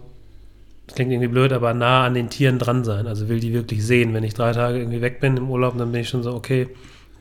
das 0.88 0.96
klingt 0.96 1.12
irgendwie 1.12 1.30
blöd, 1.30 1.54
aber 1.54 1.76
nah 1.76 2.08
an 2.08 2.16
den 2.16 2.32
Tieren 2.32 2.58
dran 2.58 2.84
sein. 2.84 3.06
Also 3.06 3.30
will 3.30 3.40
die 3.40 3.54
wirklich 3.54 3.86
sehen. 3.86 4.16
Wenn 4.16 4.24
ich 4.24 4.34
drei 4.34 4.52
Tage 4.52 4.80
irgendwie 4.80 5.02
weg 5.02 5.20
bin 5.20 5.38
im 5.38 5.52
Urlaub, 5.52 5.78
dann 5.78 5.92
bin 5.92 6.02
ich 6.02 6.10
schon 6.10 6.24
so, 6.24 6.34
okay, 6.34 6.68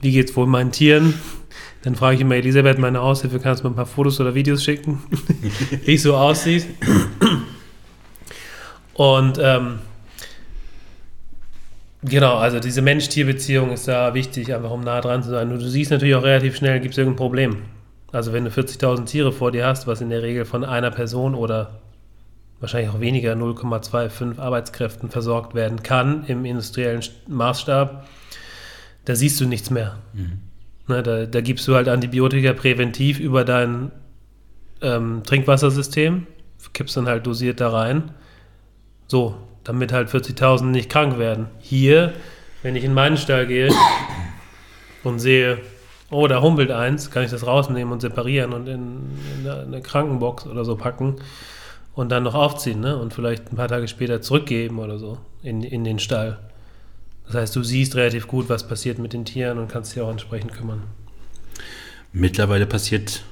wie 0.00 0.12
geht's 0.12 0.36
wohl 0.36 0.46
meinen 0.46 0.72
Tieren? 0.72 1.14
Dann 1.82 1.94
frage 1.94 2.16
ich 2.16 2.20
immer 2.20 2.34
Elisabeth, 2.34 2.78
meine 2.78 3.00
Aushilfe, 3.00 3.38
kannst 3.38 3.62
du 3.62 3.68
mir 3.68 3.72
ein 3.72 3.76
paar 3.76 3.86
Fotos 3.86 4.20
oder 4.20 4.34
Videos 4.34 4.64
schicken, 4.64 5.02
wie 5.84 5.94
es 5.94 6.02
so 6.02 6.16
aussieht. 6.16 6.66
Und 8.94 9.38
ähm, 9.40 9.78
genau, 12.02 12.36
also 12.36 12.58
diese 12.58 12.82
Mensch-Tier-Beziehung 12.82 13.70
ist 13.70 13.86
da 13.86 14.12
wichtig, 14.12 14.52
einfach 14.52 14.70
um 14.70 14.80
nah 14.80 15.00
dran 15.00 15.22
zu 15.22 15.30
sein. 15.30 15.52
Und 15.52 15.60
du 15.60 15.68
siehst 15.68 15.92
natürlich 15.92 16.16
auch 16.16 16.24
relativ 16.24 16.56
schnell, 16.56 16.80
gibt 16.80 16.94
es 16.94 16.98
irgendein 16.98 17.16
Problem. 17.16 17.56
Also 18.10 18.32
wenn 18.32 18.44
du 18.44 18.50
40.000 18.50 19.04
Tiere 19.04 19.32
vor 19.32 19.52
dir 19.52 19.66
hast, 19.66 19.86
was 19.86 20.00
in 20.00 20.10
der 20.10 20.22
Regel 20.22 20.44
von 20.44 20.64
einer 20.64 20.90
Person 20.90 21.34
oder 21.34 21.78
wahrscheinlich 22.60 22.90
auch 22.90 23.00
weniger 23.00 23.34
0,25 23.34 24.38
Arbeitskräften 24.38 25.10
versorgt 25.10 25.54
werden 25.54 25.82
kann 25.82 26.24
im 26.26 26.44
industriellen 26.44 27.02
Maßstab, 27.28 28.06
da 29.08 29.16
siehst 29.16 29.40
du 29.40 29.46
nichts 29.46 29.70
mehr. 29.70 29.96
Mhm. 30.12 30.40
Ne, 30.86 31.02
da, 31.02 31.24
da, 31.24 31.40
gibst 31.40 31.66
du 31.66 31.74
halt 31.74 31.88
Antibiotika 31.88 32.52
präventiv 32.52 33.20
über 33.20 33.44
dein 33.44 33.90
ähm, 34.82 35.22
Trinkwassersystem, 35.24 36.26
kippst 36.74 36.96
dann 36.96 37.06
halt 37.06 37.26
dosiert 37.26 37.60
da 37.60 37.70
rein. 37.70 38.10
So, 39.06 39.34
damit 39.64 39.92
halt 39.92 40.10
40.000 40.10 40.64
nicht 40.64 40.90
krank 40.90 41.18
werden. 41.18 41.46
Hier, 41.58 42.12
wenn 42.62 42.76
ich 42.76 42.84
in 42.84 42.92
meinen 42.92 43.16
Stall 43.16 43.46
gehe 43.46 43.70
und 45.04 45.20
sehe, 45.20 45.58
oh, 46.10 46.26
da 46.26 46.42
humpelt 46.42 46.70
eins, 46.70 47.10
kann 47.10 47.24
ich 47.24 47.30
das 47.30 47.46
rausnehmen 47.46 47.92
und 47.92 48.00
separieren 48.00 48.52
und 48.52 48.68
in, 48.68 49.00
in 49.40 49.48
eine 49.48 49.80
Krankenbox 49.80 50.46
oder 50.46 50.66
so 50.66 50.76
packen 50.76 51.16
und 51.94 52.10
dann 52.10 52.24
noch 52.24 52.34
aufziehen 52.34 52.80
ne? 52.80 52.98
und 52.98 53.14
vielleicht 53.14 53.50
ein 53.52 53.56
paar 53.56 53.68
Tage 53.68 53.88
später 53.88 54.20
zurückgeben 54.20 54.78
oder 54.78 54.98
so 54.98 55.16
in, 55.42 55.62
in 55.62 55.84
den 55.84 55.98
Stall. 55.98 56.38
Das 57.28 57.36
heißt, 57.36 57.56
du 57.56 57.62
siehst 57.62 57.94
relativ 57.94 58.26
gut, 58.26 58.48
was 58.48 58.66
passiert 58.66 58.98
mit 58.98 59.12
den 59.12 59.24
Tieren 59.24 59.58
und 59.58 59.68
kannst 59.68 59.94
dich 59.94 60.02
auch 60.02 60.10
entsprechend 60.10 60.52
kümmern. 60.54 60.82
Mittlerweile 62.12 62.66
passiert 62.66 63.22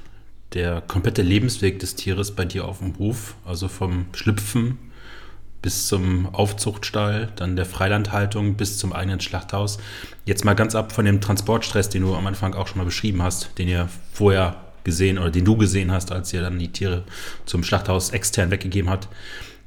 der 0.53 0.81
komplette 0.81 1.23
Lebensweg 1.23 1.79
des 1.79 1.95
Tieres 1.95 2.31
bei 2.31 2.45
dir 2.45 2.65
auf 2.65 2.79
dem 2.79 2.97
Hof, 2.99 3.35
also 3.43 3.67
vom 3.67 4.05
Schlüpfen 4.13 4.77
bis 5.63 5.87
zum 5.87 6.33
Aufzuchtstall, 6.33 7.29
dann 7.35 7.55
der 7.55 7.65
Freilandhaltung 7.65 8.53
bis 8.53 8.77
zum 8.77 8.93
eigenen 8.93 9.19
Schlachthaus. 9.19 9.79
Jetzt 10.25 10.45
mal 10.45 10.53
ganz 10.53 10.75
ab 10.75 10.91
von 10.91 11.03
dem 11.03 11.19
Transportstress, 11.19 11.89
den 11.89 12.03
du 12.03 12.15
am 12.15 12.27
Anfang 12.27 12.53
auch 12.53 12.67
schon 12.67 12.77
mal 12.77 12.85
beschrieben 12.85 13.23
hast, 13.23 13.57
den 13.57 13.67
ihr 13.67 13.89
vorher 14.13 14.57
gesehen 14.83 15.17
oder 15.17 15.31
den 15.31 15.43
du 15.43 15.57
gesehen 15.57 15.91
hast, 15.91 16.11
als 16.11 16.31
ihr 16.31 16.41
dann 16.41 16.59
die 16.59 16.71
Tiere 16.71 17.03
zum 17.45 17.63
Schlachthaus 17.63 18.11
extern 18.11 18.51
weggegeben 18.51 18.89
habt. 18.89 19.09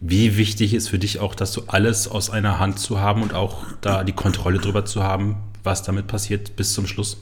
Wie 0.01 0.39
wichtig 0.39 0.73
ist 0.73 0.89
für 0.89 0.99
dich 0.99 1.21
auch, 1.21 1.35
dass 1.35 1.53
du 1.53 1.63
alles 1.67 2.09
aus 2.09 2.31
einer 2.31 2.59
Hand 2.59 2.79
zu 2.79 3.01
haben 3.01 3.23
und 3.23 3.35
auch 3.35 3.65
da 3.83 4.03
die 4.03 4.13
Kontrolle 4.13 4.59
drüber 4.59 4.87
zu 4.87 5.03
haben, 5.03 5.37
was 5.63 5.83
damit 5.83 6.07
passiert 6.07 6.57
bis 6.57 6.73
zum 6.73 6.87
Schluss? 6.87 7.19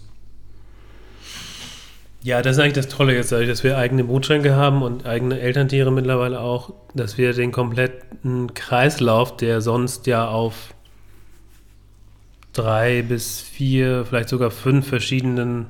Ja, 2.22 2.40
das 2.42 2.56
ist 2.56 2.62
eigentlich 2.62 2.74
das 2.74 2.88
Tolle 2.88 3.14
jetzt, 3.14 3.32
dass 3.32 3.64
wir 3.64 3.78
eigene 3.78 4.04
Brutschränke 4.04 4.54
haben 4.54 4.82
und 4.82 5.06
eigene 5.06 5.40
Elterntiere 5.40 5.90
mittlerweile 5.90 6.40
auch, 6.40 6.72
dass 6.94 7.18
wir 7.18 7.32
den 7.32 7.52
kompletten 7.52 8.54
Kreislauf, 8.54 9.36
der 9.36 9.60
sonst 9.60 10.06
ja 10.06 10.28
auf 10.28 10.74
drei 12.52 13.02
bis 13.02 13.40
vier, 13.40 14.04
vielleicht 14.04 14.28
sogar 14.28 14.50
fünf 14.50 14.86
verschiedenen 14.88 15.66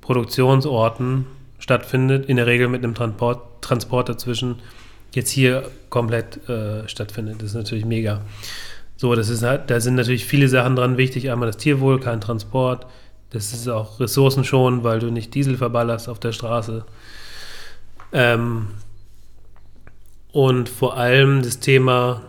Produktionsorten 0.00 1.26
stattfindet, 1.58 2.26
in 2.26 2.36
der 2.36 2.46
Regel 2.46 2.68
mit 2.68 2.82
einem 2.82 2.94
Transport, 2.94 3.62
Transport 3.62 4.08
dazwischen, 4.08 4.56
jetzt 5.14 5.30
hier 5.30 5.70
komplett 5.90 6.48
äh, 6.48 6.88
stattfindet. 6.88 7.36
Das 7.40 7.50
ist 7.50 7.54
natürlich 7.54 7.84
mega. 7.84 8.20
So, 8.96 9.14
das 9.14 9.28
ist 9.28 9.42
halt, 9.42 9.70
da 9.70 9.80
sind 9.80 9.96
natürlich 9.96 10.24
viele 10.24 10.48
Sachen 10.48 10.76
dran 10.76 10.96
wichtig. 10.96 11.30
Einmal 11.30 11.48
das 11.48 11.56
Tierwohl, 11.56 12.00
kein 12.00 12.20
Transport. 12.20 12.86
Das 13.30 13.52
ist 13.52 13.68
auch 13.68 13.98
ressourcenschonend, 13.98 14.84
weil 14.84 15.00
du 15.00 15.10
nicht 15.10 15.34
Diesel 15.34 15.56
verballerst 15.56 16.08
auf 16.08 16.20
der 16.20 16.32
Straße. 16.32 16.84
Ähm, 18.12 18.68
und 20.30 20.68
vor 20.68 20.96
allem 20.96 21.42
das 21.42 21.58
Thema 21.58 22.22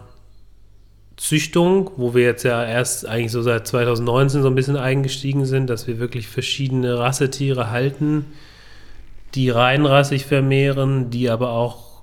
Züchtung, 1.18 1.92
wo 1.96 2.14
wir 2.14 2.24
jetzt 2.24 2.44
ja 2.44 2.64
erst 2.66 3.06
eigentlich 3.06 3.32
so 3.32 3.42
seit 3.42 3.68
2019 3.68 4.42
so 4.42 4.48
ein 4.48 4.56
bisschen 4.56 4.78
eingestiegen 4.78 5.46
sind, 5.46 5.70
dass 5.70 5.88
wir 5.88 6.00
wirklich 6.00 6.28
verschiedene 6.28 7.00
Rassetiere 7.00 7.70
halten, 7.70 8.26
die 9.34 9.50
reinrassig 9.50 10.26
vermehren, 10.26 11.10
die 11.10 11.30
aber 11.30 11.52
auch 11.52 11.95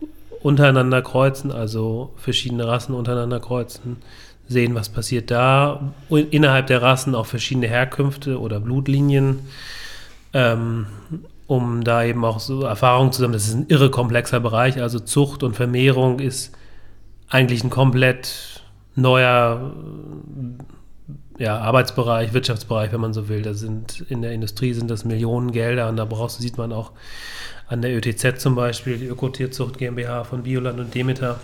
untereinander 0.42 1.02
kreuzen, 1.02 1.52
also 1.52 2.12
verschiedene 2.16 2.66
Rassen 2.66 2.94
untereinander 2.94 3.40
kreuzen, 3.40 3.98
sehen, 4.48 4.74
was 4.74 4.88
passiert 4.88 5.30
da. 5.30 5.92
Innerhalb 6.08 6.66
der 6.66 6.82
Rassen 6.82 7.14
auch 7.14 7.26
verschiedene 7.26 7.68
Herkünfte 7.68 8.40
oder 8.40 8.60
Blutlinien, 8.60 9.40
ähm, 10.32 10.86
um 11.46 11.84
da 11.84 12.04
eben 12.04 12.24
auch 12.24 12.40
so 12.40 12.62
Erfahrungen 12.62 13.12
zu 13.12 13.20
sammeln. 13.20 13.34
Das 13.34 13.48
ist 13.48 13.54
ein 13.54 13.66
irre 13.68 13.90
komplexer 13.90 14.40
Bereich. 14.40 14.80
Also 14.80 14.98
Zucht 14.98 15.42
und 15.42 15.54
Vermehrung 15.54 16.18
ist 16.18 16.52
eigentlich 17.28 17.64
ein 17.64 17.70
komplett 17.70 18.62
neuer 18.94 19.72
ja, 21.38 21.58
Arbeitsbereich, 21.58 22.32
Wirtschaftsbereich, 22.32 22.92
wenn 22.92 23.00
man 23.00 23.12
so 23.12 23.28
will. 23.28 23.42
Da 23.42 23.54
sind 23.54 24.04
in 24.08 24.22
der 24.22 24.32
Industrie 24.32 24.72
sind 24.74 24.90
das 24.90 25.04
Millionen 25.04 25.52
Gelder 25.52 25.88
und 25.88 25.96
da 25.96 26.04
brauchst 26.04 26.38
du, 26.38 26.42
sieht 26.42 26.58
man 26.58 26.72
auch 26.72 26.92
an 27.68 27.82
der 27.82 27.96
ÖTZ 27.96 28.40
zum 28.40 28.54
Beispiel, 28.54 28.98
die 28.98 29.06
Ökotierzucht 29.06 29.78
GmbH 29.78 30.24
von 30.24 30.42
Bioland 30.42 30.78
und 30.78 30.94
Demeter. 30.94 31.40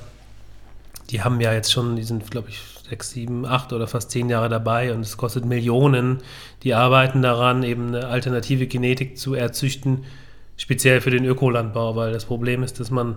Die 1.11 1.23
haben 1.23 1.41
ja 1.41 1.53
jetzt 1.53 1.73
schon, 1.73 1.97
die 1.97 2.03
sind, 2.03 2.31
glaube 2.31 2.51
ich, 2.51 2.61
sechs, 2.89 3.11
sieben, 3.11 3.47
acht 3.47 3.73
oder 3.73 3.87
fast 3.87 4.11
zehn 4.11 4.29
Jahre 4.29 4.49
dabei 4.49 4.93
und 4.93 5.01
es 5.01 5.17
kostet 5.17 5.45
Millionen. 5.45 6.19
Die 6.63 6.75
arbeiten 6.75 7.23
daran, 7.23 7.63
eben 7.63 7.89
eine 7.89 8.07
alternative 8.09 8.67
Genetik 8.67 9.19
zu 9.19 9.35
erzüchten, 9.35 10.05
speziell 10.57 11.01
für 11.01 11.11
den 11.11 11.25
Ökolandbau, 11.25 11.97
weil 11.97 12.13
das 12.13 12.25
Problem 12.25 12.63
ist, 12.63 12.79
dass 12.79 12.91
man 12.91 13.17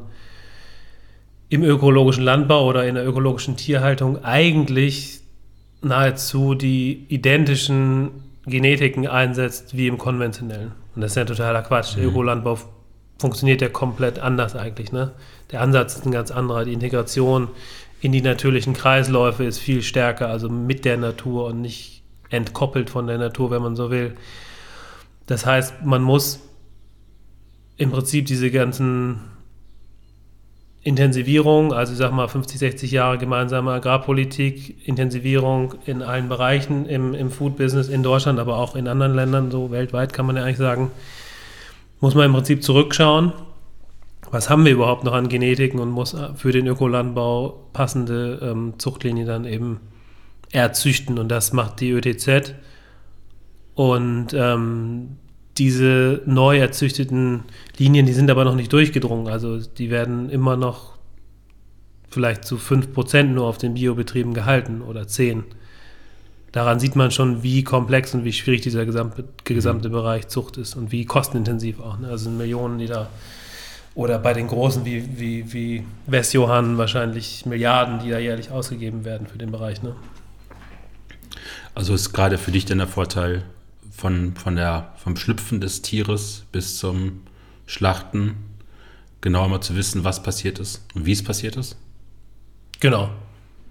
im 1.49 1.63
ökologischen 1.63 2.23
Landbau 2.23 2.65
oder 2.65 2.87
in 2.87 2.95
der 2.95 3.05
ökologischen 3.05 3.57
Tierhaltung 3.57 4.23
eigentlich 4.23 5.20
nahezu 5.81 6.55
die 6.55 7.05
identischen 7.09 8.11
Genetiken 8.45 9.07
einsetzt 9.07 9.75
wie 9.75 9.87
im 9.87 9.97
konventionellen. 9.97 10.71
Und 10.95 11.01
das 11.01 11.11
ist 11.11 11.17
ja 11.17 11.25
totaler 11.25 11.61
Quatsch. 11.61 11.95
Der 11.95 12.03
mhm. 12.03 12.09
Ökolandbau 12.09 12.59
funktioniert 13.19 13.61
ja 13.61 13.69
komplett 13.69 14.19
anders 14.19 14.55
eigentlich. 14.55 14.91
Ne? 14.91 15.11
Der 15.51 15.61
Ansatz 15.61 15.95
ist 15.95 16.05
ein 16.05 16.11
ganz 16.11 16.31
anderer. 16.31 16.65
Die 16.65 16.73
Integration 16.73 17.49
in 18.01 18.11
die 18.11 18.21
natürlichen 18.21 18.73
Kreisläufe 18.73 19.43
ist 19.43 19.59
viel 19.59 19.83
stärker, 19.83 20.27
also 20.27 20.49
mit 20.49 20.85
der 20.85 20.97
Natur 20.97 21.45
und 21.45 21.61
nicht 21.61 22.03
entkoppelt 22.29 22.89
von 22.89 23.07
der 23.07 23.19
Natur, 23.19 23.51
wenn 23.51 23.61
man 23.61 23.75
so 23.75 23.91
will. 23.91 24.15
Das 25.27 25.45
heißt, 25.45 25.85
man 25.85 26.01
muss 26.01 26.41
im 27.77 27.91
Prinzip 27.91 28.25
diese 28.25 28.49
ganzen 28.49 29.21
Intensivierung, 30.83 31.73
also 31.73 31.93
ich 31.93 31.99
sag 31.99 32.11
mal 32.11 32.27
50, 32.27 32.57
60 32.57 32.91
Jahre 32.91 33.19
gemeinsame 33.19 33.71
Agrarpolitik, 33.71 34.87
Intensivierung 34.87 35.75
in 35.85 36.01
allen 36.01 36.27
Bereichen 36.27 36.87
im, 36.87 37.13
im 37.13 37.29
Food-Business 37.29 37.87
in 37.87 38.01
Deutschland, 38.01 38.39
aber 38.39 38.57
auch 38.57 38.75
in 38.75 38.87
anderen 38.87 39.13
Ländern, 39.13 39.51
so 39.51 39.69
weltweit 39.69 40.11
kann 40.11 40.25
man 40.25 40.37
ja 40.37 40.43
eigentlich 40.43 40.57
sagen, 40.57 40.89
muss 41.99 42.15
man 42.15 42.25
im 42.25 42.33
Prinzip 42.33 42.63
zurückschauen. 42.63 43.33
Was 44.31 44.49
haben 44.49 44.65
wir 44.65 44.71
überhaupt 44.71 45.03
noch 45.03 45.13
an 45.13 45.29
Genetiken 45.29 45.79
und 45.79 45.89
muss 45.89 46.15
für 46.35 46.51
den 46.51 46.65
Ökolandbau 46.65 47.67
passende 47.73 48.39
ähm, 48.41 48.73
Zuchtlinie 48.79 49.25
dann 49.25 49.45
eben 49.45 49.81
erzüchten 50.51 51.19
und 51.19 51.29
das 51.29 51.53
macht 51.53 51.79
die 51.79 51.91
ÖTZ. 51.91 52.55
Und 53.75 54.33
ähm, 54.33 55.17
diese 55.61 56.23
neu 56.25 56.57
erzüchteten 56.57 57.43
Linien, 57.77 58.07
die 58.07 58.13
sind 58.13 58.31
aber 58.31 58.45
noch 58.45 58.55
nicht 58.55 58.73
durchgedrungen. 58.73 59.27
Also 59.27 59.59
die 59.59 59.91
werden 59.91 60.31
immer 60.31 60.57
noch 60.57 60.97
vielleicht 62.09 62.45
zu 62.45 62.55
5% 62.55 63.25
nur 63.25 63.45
auf 63.45 63.59
den 63.59 63.75
Biobetrieben 63.75 64.33
gehalten 64.33 64.81
oder 64.81 65.07
10. 65.07 65.43
Daran 66.51 66.79
sieht 66.79 66.95
man 66.95 67.11
schon, 67.11 67.43
wie 67.43 67.63
komplex 67.63 68.15
und 68.15 68.25
wie 68.25 68.33
schwierig 68.33 68.61
dieser 68.61 68.87
gesamte, 68.87 69.23
gesamte 69.43 69.89
mhm. 69.89 69.93
Bereich 69.93 70.27
Zucht 70.29 70.57
ist 70.57 70.75
und 70.75 70.91
wie 70.91 71.05
kostenintensiv 71.05 71.79
auch. 71.79 71.99
Ne? 71.99 72.07
Also 72.07 72.31
Millionen, 72.31 72.79
die 72.79 72.87
da 72.87 73.07
oder 73.93 74.17
bei 74.17 74.33
den 74.33 74.47
Großen 74.47 74.83
wie, 74.83 75.19
wie, 75.19 75.53
wie 75.53 75.83
Westjohann 76.07 76.79
wahrscheinlich 76.79 77.45
Milliarden, 77.45 77.99
die 77.99 78.09
da 78.09 78.17
jährlich 78.17 78.49
ausgegeben 78.49 79.05
werden 79.05 79.27
für 79.27 79.37
den 79.37 79.51
Bereich. 79.51 79.83
Ne? 79.83 79.95
Also 81.75 81.93
ist 81.93 82.13
gerade 82.13 82.39
für 82.39 82.51
dich 82.51 82.65
denn 82.65 82.79
der 82.79 82.87
Vorteil, 82.87 83.43
von, 84.01 84.33
von 84.33 84.55
der, 84.55 84.93
vom 84.97 85.15
Schlüpfen 85.15 85.61
des 85.61 85.83
Tieres 85.83 86.45
bis 86.51 86.79
zum 86.79 87.21
Schlachten 87.67 88.33
genau 89.21 89.47
mal 89.47 89.61
zu 89.61 89.75
wissen, 89.75 90.03
was 90.03 90.23
passiert 90.23 90.57
ist 90.57 90.83
und 90.95 91.05
wie 91.05 91.11
es 91.11 91.23
passiert 91.23 91.55
ist? 91.55 91.77
Genau. 92.79 93.11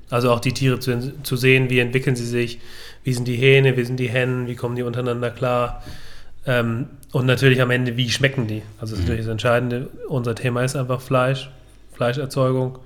Also 0.08 0.30
auch 0.30 0.38
die 0.38 0.52
Tiere 0.52 0.78
zu, 0.78 1.20
zu 1.24 1.36
sehen, 1.36 1.68
wie 1.68 1.80
entwickeln 1.80 2.14
sie 2.14 2.26
sich, 2.26 2.60
wie 3.02 3.12
sind 3.12 3.26
die 3.26 3.34
Hähne, 3.34 3.76
wie 3.76 3.82
sind 3.82 3.98
die 3.98 4.08
Hennen, 4.08 4.46
wie 4.46 4.54
kommen 4.54 4.76
die 4.76 4.84
untereinander 4.84 5.32
klar. 5.32 5.82
Ähm, 6.46 6.86
und 7.10 7.26
natürlich 7.26 7.60
am 7.60 7.72
Ende, 7.72 7.96
wie 7.96 8.08
schmecken 8.08 8.46
die? 8.46 8.62
Also 8.78 8.92
das 8.92 8.92
ist 8.92 8.98
mhm. 8.98 9.02
natürlich 9.02 9.26
das 9.26 9.32
Entscheidende. 9.32 9.88
Unser 10.08 10.36
Thema 10.36 10.62
ist 10.62 10.76
einfach 10.76 11.00
Fleisch, 11.00 11.50
Fleischerzeugung. 11.92 12.78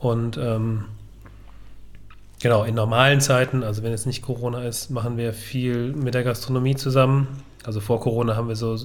Und 0.00 0.36
ähm, 0.36 0.86
Genau, 2.42 2.64
in 2.64 2.74
normalen 2.74 3.20
Zeiten, 3.20 3.62
also 3.62 3.82
wenn 3.82 3.92
es 3.92 4.06
nicht 4.06 4.22
Corona 4.22 4.64
ist, 4.64 4.88
machen 4.88 5.18
wir 5.18 5.34
viel 5.34 5.92
mit 5.92 6.14
der 6.14 6.24
Gastronomie 6.24 6.74
zusammen. 6.74 7.42
Also 7.64 7.80
vor 7.80 8.00
Corona 8.00 8.34
haben 8.34 8.48
wir 8.48 8.56
so 8.56 8.78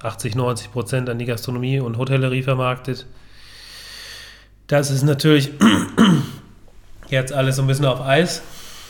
80, 0.00 0.36
90 0.36 0.70
Prozent 0.70 1.10
an 1.10 1.18
die 1.18 1.24
Gastronomie 1.24 1.80
und 1.80 1.98
Hotellerie 1.98 2.44
vermarktet. 2.44 3.06
Das 4.68 4.92
ist 4.92 5.02
natürlich 5.02 5.50
jetzt 7.08 7.32
alles 7.32 7.56
so 7.56 7.62
ein 7.62 7.66
bisschen 7.66 7.86
auf 7.86 8.00
Eis 8.00 8.40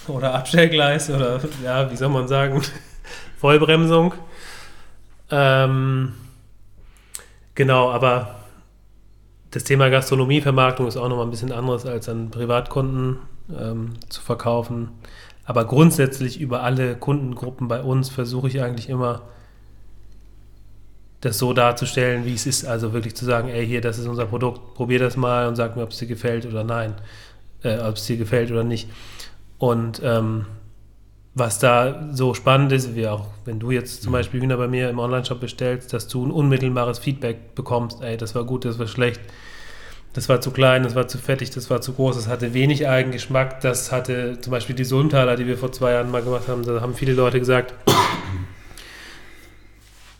oder 0.08 0.34
Abstellgleis 0.34 1.08
oder 1.08 1.40
ja, 1.64 1.90
wie 1.90 1.96
soll 1.96 2.10
man 2.10 2.28
sagen, 2.28 2.60
Vollbremsung. 3.38 4.12
Ähm, 5.30 6.12
genau, 7.54 7.90
aber 7.90 8.34
das 9.52 9.64
Thema 9.64 9.88
Gastronomievermarktung 9.88 10.86
ist 10.86 10.98
auch 10.98 11.08
nochmal 11.08 11.26
ein 11.26 11.30
bisschen 11.30 11.52
anderes 11.52 11.86
als 11.86 12.10
an 12.10 12.30
Privatkunden 12.30 13.31
ähm, 13.58 13.94
zu 14.08 14.20
verkaufen. 14.20 14.88
Aber 15.44 15.64
grundsätzlich 15.64 16.40
über 16.40 16.62
alle 16.62 16.96
Kundengruppen 16.96 17.68
bei 17.68 17.82
uns 17.82 18.08
versuche 18.08 18.48
ich 18.48 18.62
eigentlich 18.62 18.88
immer, 18.88 19.22
das 21.20 21.38
so 21.38 21.52
darzustellen, 21.52 22.26
wie 22.26 22.34
es 22.34 22.46
ist. 22.46 22.64
Also 22.64 22.92
wirklich 22.92 23.14
zu 23.14 23.24
sagen, 23.24 23.48
ey, 23.48 23.66
hier, 23.66 23.80
das 23.80 23.98
ist 23.98 24.06
unser 24.06 24.26
Produkt, 24.26 24.74
probier 24.74 24.98
das 24.98 25.16
mal 25.16 25.46
und 25.46 25.56
sag 25.56 25.76
mir, 25.76 25.84
ob 25.84 25.90
es 25.90 25.98
dir 25.98 26.08
gefällt 26.08 26.46
oder 26.46 26.64
nein. 26.64 26.94
Äh, 27.62 27.78
ob 27.78 27.96
es 27.96 28.06
dir 28.06 28.16
gefällt 28.16 28.50
oder 28.50 28.64
nicht. 28.64 28.88
Und 29.58 30.00
ähm, 30.04 30.46
was 31.34 31.60
da 31.60 32.08
so 32.12 32.34
spannend 32.34 32.72
ist, 32.72 32.94
wie 32.96 33.06
auch 33.06 33.28
wenn 33.44 33.60
du 33.60 33.70
jetzt 33.70 34.02
zum 34.02 34.10
mhm. 34.10 34.14
Beispiel 34.14 34.40
Hühner 34.40 34.56
bei 34.56 34.66
mir 34.66 34.90
im 34.90 34.98
Online-Shop 34.98 35.40
bestellst, 35.40 35.92
dass 35.92 36.08
du 36.08 36.26
ein 36.26 36.30
unmittelbares 36.32 36.98
Feedback 36.98 37.54
bekommst, 37.54 38.02
ey, 38.02 38.16
das 38.16 38.34
war 38.34 38.44
gut, 38.44 38.64
das 38.64 38.78
war 38.78 38.88
schlecht 38.88 39.20
das 40.12 40.28
war 40.28 40.40
zu 40.40 40.50
klein, 40.50 40.82
das 40.82 40.94
war 40.94 41.08
zu 41.08 41.16
fettig, 41.16 41.50
das 41.50 41.70
war 41.70 41.80
zu 41.80 41.94
groß, 41.94 42.16
das 42.16 42.28
hatte 42.28 42.52
wenig 42.52 42.86
Eigengeschmack. 42.86 43.60
Das 43.60 43.90
hatte 43.90 44.38
zum 44.40 44.50
Beispiel 44.50 44.76
die 44.76 44.84
Sulmtaler, 44.84 45.36
die 45.36 45.46
wir 45.46 45.56
vor 45.56 45.72
zwei 45.72 45.92
Jahren 45.92 46.10
mal 46.10 46.22
gemacht 46.22 46.48
haben, 46.48 46.64
da 46.64 46.80
haben 46.80 46.94
viele 46.94 47.14
Leute 47.14 47.38
gesagt, 47.38 47.74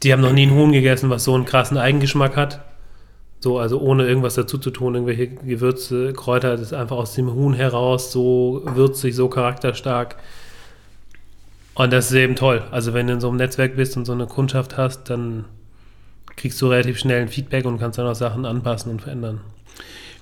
die 0.02 0.12
haben 0.12 0.22
noch 0.22 0.32
nie 0.32 0.46
ein 0.46 0.54
Huhn 0.54 0.72
gegessen, 0.72 1.10
was 1.10 1.24
so 1.24 1.34
einen 1.34 1.44
krassen 1.44 1.76
Eigengeschmack 1.76 2.36
hat. 2.36 2.60
So, 3.40 3.58
also 3.58 3.80
ohne 3.80 4.06
irgendwas 4.06 4.34
dazu 4.34 4.56
zu 4.56 4.70
tun, 4.70 4.94
irgendwelche 4.94 5.28
Gewürze, 5.28 6.12
Kräuter, 6.12 6.52
das 6.52 6.60
ist 6.60 6.72
einfach 6.72 6.96
aus 6.96 7.14
dem 7.14 7.32
Huhn 7.32 7.54
heraus 7.54 8.12
so 8.12 8.62
würzig, 8.64 9.14
so 9.16 9.28
charakterstark. 9.28 10.16
Und 11.74 11.92
das 11.92 12.10
ist 12.10 12.16
eben 12.16 12.36
toll. 12.36 12.62
Also 12.70 12.94
wenn 12.94 13.08
du 13.08 13.14
in 13.14 13.20
so 13.20 13.28
einem 13.28 13.38
Netzwerk 13.38 13.76
bist 13.76 13.96
und 13.96 14.04
so 14.04 14.12
eine 14.12 14.26
Kundschaft 14.26 14.76
hast, 14.76 15.10
dann 15.10 15.44
kriegst 16.36 16.60
du 16.62 16.68
relativ 16.68 16.98
schnell 16.98 17.22
ein 17.22 17.28
Feedback 17.28 17.64
und 17.64 17.78
kannst 17.78 17.98
dann 17.98 18.06
auch 18.06 18.14
Sachen 18.14 18.46
anpassen 18.46 18.92
und 18.92 19.02
verändern. 19.02 19.40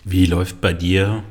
Wie 0.05 0.27
läuft 0.27 0.61
bei 0.61 0.73
dir 0.73 1.23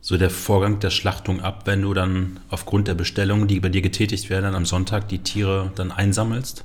so 0.00 0.16
der 0.16 0.30
Vorgang 0.30 0.80
der 0.80 0.90
Schlachtung 0.90 1.40
ab, 1.40 1.62
wenn 1.64 1.82
du 1.82 1.94
dann 1.94 2.40
aufgrund 2.50 2.88
der 2.88 2.94
Bestellungen, 2.94 3.48
die 3.48 3.60
bei 3.60 3.70
dir 3.70 3.82
getätigt 3.82 4.28
werden, 4.30 4.54
am 4.54 4.66
Sonntag 4.66 5.08
die 5.08 5.18
Tiere 5.18 5.70
dann 5.74 5.90
einsammelst? 5.90 6.64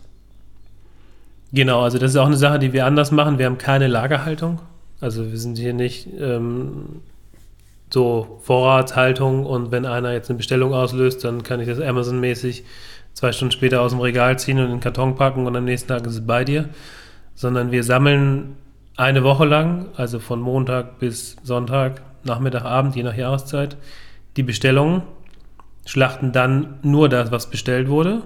Genau, 1.52 1.82
also 1.82 1.98
das 1.98 2.12
ist 2.12 2.18
auch 2.18 2.28
eine 2.28 2.38
Sache, 2.38 2.60
die 2.60 2.74
wir 2.74 2.86
anders 2.86 3.12
machen. 3.12 3.40
Wir 3.40 3.46
haben 3.46 3.58
keine 3.58 3.88
Lagerhaltung. 3.88 4.60
Also 5.02 5.32
wir 5.32 5.38
sind 5.38 5.58
hier 5.58 5.74
nicht 5.74 6.08
ähm, 6.20 7.02
so 7.92 8.40
Vorratshaltung 8.44 9.46
und 9.46 9.72
wenn 9.72 9.86
einer 9.86 10.12
jetzt 10.12 10.30
eine 10.30 10.38
Bestellung 10.38 10.74
auslöst, 10.74 11.24
dann 11.24 11.42
kann 11.44 11.60
ich 11.60 11.68
das 11.68 11.80
Amazon-mäßig 11.80 12.66
zwei 13.14 13.32
Stunden 13.32 13.52
später 13.52 13.82
aus 13.82 13.92
dem 13.92 14.02
Regal 14.02 14.38
ziehen 14.38 14.60
und 14.60 14.66
in 14.66 14.72
den 14.72 14.80
Karton 14.80 15.16
packen 15.16 15.48
und 15.48 15.56
am 15.56 15.66
nächsten 15.66 15.88
Tag 15.88 16.06
ist 16.06 16.14
es 16.14 16.28
bei 16.28 16.44
dir. 16.44 16.70
Sondern 17.36 17.72
wir 17.72 17.84
sammeln 17.84 18.58
eine 19.00 19.24
Woche 19.24 19.46
lang, 19.46 19.86
also 19.96 20.20
von 20.20 20.42
Montag 20.42 21.00
bis 21.00 21.38
Sonntag, 21.42 22.02
Nachmittag, 22.26 22.66
Abend, 22.66 22.98
je 22.98 23.04
nach 23.04 23.16
Jahreszeit, 23.16 23.78
die 24.36 24.44
Bestellungen, 24.44 25.04
schlachten 25.86 26.34
dann 26.34 26.80
nur 26.82 27.08
das, 27.08 27.32
was 27.32 27.50
bestellt 27.50 27.88
wurde. 27.88 28.24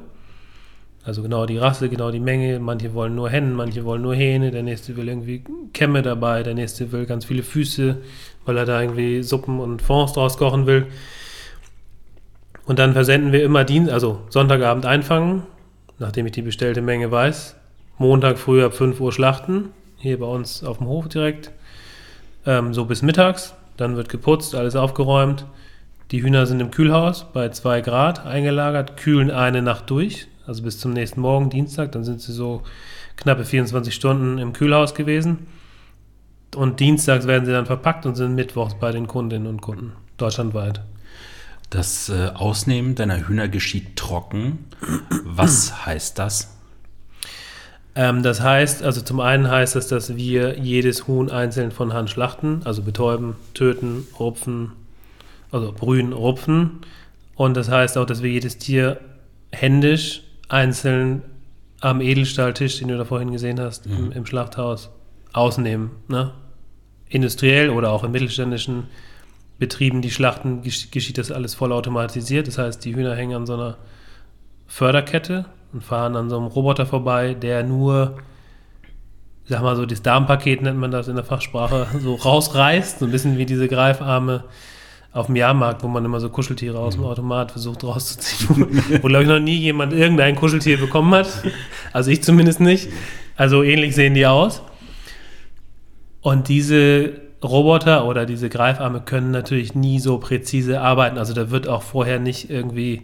Also 1.05 1.21
genau 1.21 1.45
die 1.45 1.57
Rasse, 1.57 1.89
genau 1.89 2.09
die 2.09 2.19
Menge. 2.19 2.59
Manche 2.59 2.95
wollen 2.95 3.13
nur 3.13 3.29
Hennen, 3.29 3.53
manche 3.53 3.85
wollen 3.85 4.01
nur 4.01 4.15
Hähne, 4.15 4.49
der 4.49 4.63
nächste 4.63 4.97
will 4.97 5.07
irgendwie 5.07 5.43
Kämme 5.73 6.01
dabei, 6.01 6.41
der 6.41 6.55
nächste 6.55 6.91
will 6.91 7.05
ganz 7.05 7.25
viele 7.25 7.43
Füße, 7.43 7.97
weil 8.45 8.57
er 8.57 8.65
da 8.65 8.81
irgendwie 8.81 9.21
Suppen 9.21 9.59
und 9.59 9.81
Fonds 9.81 10.13
draus 10.13 10.37
kochen 10.37 10.65
will. 10.65 10.87
Und 12.65 12.79
dann 12.79 12.93
versenden 12.93 13.31
wir 13.31 13.43
immer 13.43 13.63
Dienst, 13.63 13.91
also 13.91 14.21
Sonntagabend 14.29 14.87
einfangen, 14.87 15.43
nachdem 15.99 16.25
ich 16.25 16.31
die 16.31 16.41
bestellte 16.41 16.81
Menge 16.81 17.11
weiß. 17.11 17.57
Montag 17.99 18.39
früh 18.39 18.63
ab 18.63 18.73
5 18.73 18.99
Uhr 18.99 19.11
schlachten 19.11 19.69
hier 20.03 20.19
bei 20.19 20.25
uns 20.25 20.63
auf 20.63 20.77
dem 20.79 20.87
Hof 20.87 21.07
direkt, 21.07 21.51
ähm, 22.45 22.73
so 22.73 22.85
bis 22.85 23.01
mittags. 23.01 23.55
Dann 23.77 23.95
wird 23.95 24.09
geputzt, 24.09 24.53
alles 24.53 24.75
aufgeräumt. 24.75 25.45
Die 26.11 26.21
Hühner 26.21 26.45
sind 26.45 26.59
im 26.59 26.69
Kühlhaus 26.69 27.25
bei 27.33 27.49
2 27.49 27.81
Grad 27.81 28.25
eingelagert, 28.25 28.97
kühlen 28.97 29.31
eine 29.31 29.61
Nacht 29.61 29.89
durch, 29.89 30.27
also 30.45 30.61
bis 30.61 30.77
zum 30.77 30.91
nächsten 30.91 31.21
Morgen, 31.21 31.49
Dienstag. 31.49 31.93
Dann 31.93 32.03
sind 32.03 32.21
sie 32.21 32.33
so 32.33 32.63
knappe 33.15 33.45
24 33.45 33.95
Stunden 33.95 34.37
im 34.37 34.53
Kühlhaus 34.53 34.93
gewesen. 34.93 35.47
Und 36.55 36.81
dienstags 36.81 37.25
werden 37.25 37.45
sie 37.45 37.51
dann 37.53 37.65
verpackt 37.65 38.05
und 38.05 38.15
sind 38.15 38.35
mittwochs 38.35 38.75
bei 38.75 38.91
den 38.91 39.07
Kundinnen 39.07 39.47
und 39.47 39.61
Kunden, 39.61 39.93
deutschlandweit. 40.17 40.81
Das 41.69 42.09
äh, 42.09 42.29
Ausnehmen 42.35 42.93
deiner 42.93 43.27
Hühner 43.27 43.47
geschieht 43.47 43.95
trocken. 43.95 44.65
Was 45.23 45.73
heißt 45.85 46.19
das? 46.19 46.52
Ähm, 47.95 48.23
das 48.23 48.41
heißt, 48.41 48.83
also 48.83 49.01
zum 49.01 49.19
einen 49.19 49.49
heißt 49.49 49.75
das, 49.75 49.87
dass 49.87 50.15
wir 50.15 50.59
jedes 50.59 51.07
Huhn 51.07 51.29
einzeln 51.29 51.71
von 51.71 51.93
Hand 51.93 52.09
schlachten, 52.09 52.61
also 52.65 52.81
betäuben, 52.81 53.35
töten, 53.53 54.07
rupfen, 54.19 54.71
also 55.51 55.71
brühen, 55.71 56.13
rupfen. 56.13 56.81
Und 57.35 57.55
das 57.55 57.69
heißt 57.69 57.97
auch, 57.97 58.05
dass 58.05 58.23
wir 58.23 58.31
jedes 58.31 58.57
Tier 58.57 58.99
händisch 59.51 60.23
einzeln 60.49 61.21
am 61.81 62.01
Edelstahltisch, 62.01 62.79
den 62.79 62.87
du 62.87 62.97
da 62.97 63.05
vorhin 63.05 63.31
gesehen 63.31 63.59
hast, 63.59 63.85
mhm. 63.85 63.97
im, 63.97 64.11
im, 64.11 64.25
Schlachthaus, 64.25 64.89
ausnehmen. 65.33 65.91
Ne? 66.07 66.31
Industriell 67.09 67.69
oder 67.69 67.91
auch 67.91 68.03
in 68.03 68.11
mittelständischen 68.11 68.85
Betrieben, 69.59 70.01
die 70.01 70.11
Schlachten, 70.11 70.61
geschieht 70.61 71.17
das 71.17 71.31
alles 71.31 71.53
vollautomatisiert. 71.53 72.47
Das 72.47 72.57
heißt, 72.57 72.83
die 72.85 72.95
Hühner 72.95 73.15
hängen 73.15 73.35
an 73.35 73.45
so 73.45 73.53
einer 73.53 73.77
Förderkette 74.67 75.45
und 75.73 75.83
fahren 75.83 76.15
an 76.15 76.29
so 76.29 76.37
einem 76.37 76.47
Roboter 76.47 76.85
vorbei, 76.85 77.33
der 77.33 77.63
nur, 77.63 78.17
sag 79.45 79.61
mal 79.61 79.75
so, 79.75 79.85
das 79.85 80.01
Darmpaket 80.01 80.61
nennt 80.61 80.77
man 80.79 80.91
das 80.91 81.07
in 81.07 81.15
der 81.15 81.25
Fachsprache, 81.25 81.87
so 81.99 82.15
rausreißt, 82.15 82.99
so 82.99 83.05
ein 83.05 83.11
bisschen 83.11 83.37
wie 83.37 83.45
diese 83.45 83.67
Greifarme 83.67 84.43
auf 85.11 85.27
dem 85.27 85.35
Jahrmarkt, 85.35 85.83
wo 85.83 85.87
man 85.87 86.03
immer 86.03 86.19
so 86.19 86.29
Kuscheltiere 86.29 86.79
aus 86.79 86.95
dem 86.95 87.01
mhm. 87.01 87.09
Automat 87.09 87.51
versucht 87.51 87.83
rauszuziehen, 87.83 88.49
wo, 88.49 89.03
wo 89.03 89.07
glaube 89.07 89.23
ich 89.23 89.29
noch 89.29 89.39
nie 89.39 89.57
jemand 89.57 89.93
irgendein 89.93 90.35
Kuscheltier 90.35 90.79
bekommen 90.79 91.13
hat. 91.13 91.27
Also 91.91 92.09
ich 92.09 92.23
zumindest 92.23 92.59
nicht. 92.59 92.89
Also 93.35 93.61
ähnlich 93.61 93.93
sehen 93.93 94.15
die 94.15 94.25
aus. 94.25 94.63
Und 96.21 96.47
diese 96.47 97.21
Roboter 97.43 98.05
oder 98.05 98.25
diese 98.25 98.49
Greifarme 98.49 99.01
können 99.01 99.31
natürlich 99.31 99.75
nie 99.75 99.99
so 99.99 100.17
präzise 100.17 100.81
arbeiten. 100.81 101.17
Also 101.17 101.33
da 101.33 101.51
wird 101.51 101.67
auch 101.67 101.83
vorher 101.83 102.19
nicht 102.19 102.49
irgendwie 102.49 103.03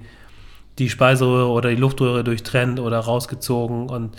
die 0.80 0.89
Speiseröhre 0.89 1.49
oder 1.49 1.69
die 1.69 1.75
Luftröhre 1.75 2.23
durchtrennt 2.23 2.80
oder 2.80 2.99
rausgezogen 2.99 3.89
und 3.89 4.15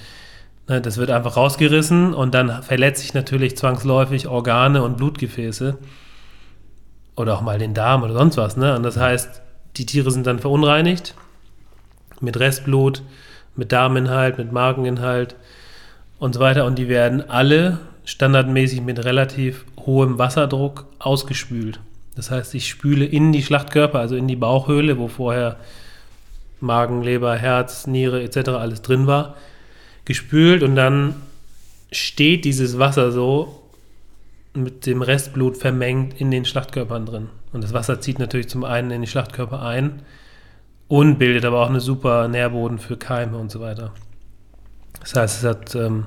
ne, 0.69 0.81
das 0.81 0.97
wird 0.99 1.11
einfach 1.11 1.37
rausgerissen 1.37 2.15
und 2.15 2.35
dann 2.35 2.63
verletzt 2.63 3.03
sich 3.03 3.15
natürlich 3.15 3.57
zwangsläufig 3.57 4.29
Organe 4.29 4.83
und 4.83 4.97
Blutgefäße 4.97 5.79
oder 7.17 7.35
auch 7.35 7.41
mal 7.41 7.59
den 7.59 7.75
Darm 7.75 8.03
oder 8.03 8.15
sonst 8.15 8.37
was. 8.37 8.57
Ne? 8.57 8.77
Und 8.77 8.83
das 8.83 8.97
heißt, 8.97 9.43
die 9.77 9.87
Tiere 9.87 10.11
sind 10.11 10.27
dann 10.27 10.39
verunreinigt 10.39 11.15
mit 12.21 12.39
Restblut, 12.39 13.03
mit 13.57 13.73
Darminhalt, 13.73 14.39
mit 14.39 14.53
Mageninhalt 14.53 15.37
und 16.19 16.35
so 16.35 16.41
weiter 16.41 16.67
und 16.67 16.79
die 16.79 16.89
werden 16.89 17.29
alle 17.29 17.79
standardmäßig 18.05 18.83
mit 18.83 19.05
relativ 19.05 19.65
hohem 19.87 20.19
Wasserdruck 20.19 20.87
ausgespült. 20.99 21.81
Das 22.17 22.31
heißt, 22.31 22.55
ich 22.55 22.69
spüle 22.69 23.05
in 23.05 23.33
die 23.33 23.43
Schlachtkörper, 23.43 23.99
also 23.99 24.17
in 24.17 24.29
die 24.29 24.37
Bauchhöhle, 24.37 24.99
wo 24.99 25.09
vorher 25.09 25.57
Magen, 26.61 27.03
Leber, 27.03 27.37
Herz, 27.37 27.87
Niere 27.87 28.23
etc. 28.23 28.51
alles 28.51 28.83
drin 28.83 29.07
war, 29.07 29.37
gespült 30.05 30.63
und 30.63 30.77
dann 30.77 31.15
steht 31.93 32.45
dieses 32.45 32.79
Wasser 32.79 33.13
so 33.13 33.63
mit 34.55 34.87
dem 34.87 35.03
Restblut 35.03 35.57
vermengt 35.57 36.21
in 36.21 36.31
den 36.31 36.45
Schlachtkörpern 36.45 37.07
drin. 37.07 37.29
Und 37.53 37.63
das 37.63 37.73
Wasser 37.73 38.01
zieht 38.01 38.19
natürlich 38.19 38.49
zum 38.49 38.65
einen 38.65 38.91
in 38.91 39.01
die 39.01 39.07
Schlachtkörper 39.07 39.63
ein 39.63 40.03
und 40.89 41.19
bildet 41.19 41.45
aber 41.45 41.63
auch 41.63 41.69
eine 41.69 41.81
super 41.81 42.29
Nährboden 42.29 42.79
für 42.79 42.97
Keime 42.97 43.39
und 43.39 43.51
so 43.51 43.61
weiter. 43.61 43.93
Das 45.01 45.15
heißt, 45.15 45.39
es 45.39 45.45
hat 45.45 45.75
ähm, 45.75 46.07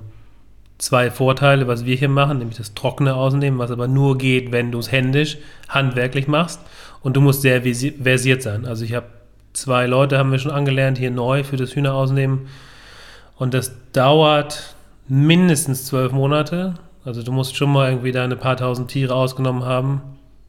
zwei 0.77 1.09
Vorteile, 1.09 1.67
was 1.67 1.85
wir 1.85 1.95
hier 1.95 2.09
machen, 2.09 2.39
nämlich 2.39 2.57
das 2.57 2.73
trockene 2.73 3.15
Ausnehmen, 3.15 3.59
was 3.59 3.71
aber 3.71 3.87
nur 3.87 4.17
geht, 4.17 4.51
wenn 4.51 4.71
du 4.71 4.79
es 4.79 4.91
händisch, 4.91 5.37
handwerklich 5.69 6.27
machst. 6.27 6.59
Und 7.01 7.15
du 7.15 7.21
musst 7.21 7.41
sehr 7.41 7.61
versiert 7.61 8.43
sein. 8.43 8.65
Also 8.65 8.85
ich 8.85 8.93
habe 8.93 9.07
zwei 9.53 9.85
Leute 9.85 10.17
haben 10.17 10.31
wir 10.31 10.39
schon 10.39 10.51
angelernt, 10.51 10.97
hier 10.97 11.11
neu 11.11 11.43
für 11.43 11.57
das 11.57 11.75
Hühnerausnehmen. 11.75 12.47
Und 13.37 13.53
das 13.53 13.71
dauert 13.93 14.75
mindestens 15.07 15.85
zwölf 15.85 16.11
Monate. 16.11 16.75
Also 17.05 17.23
du 17.23 17.31
musst 17.31 17.55
schon 17.55 17.71
mal 17.71 17.89
irgendwie 17.89 18.11
deine 18.11 18.35
paar 18.35 18.57
tausend 18.57 18.89
Tiere 18.89 19.13
ausgenommen 19.13 19.65
haben, 19.65 20.01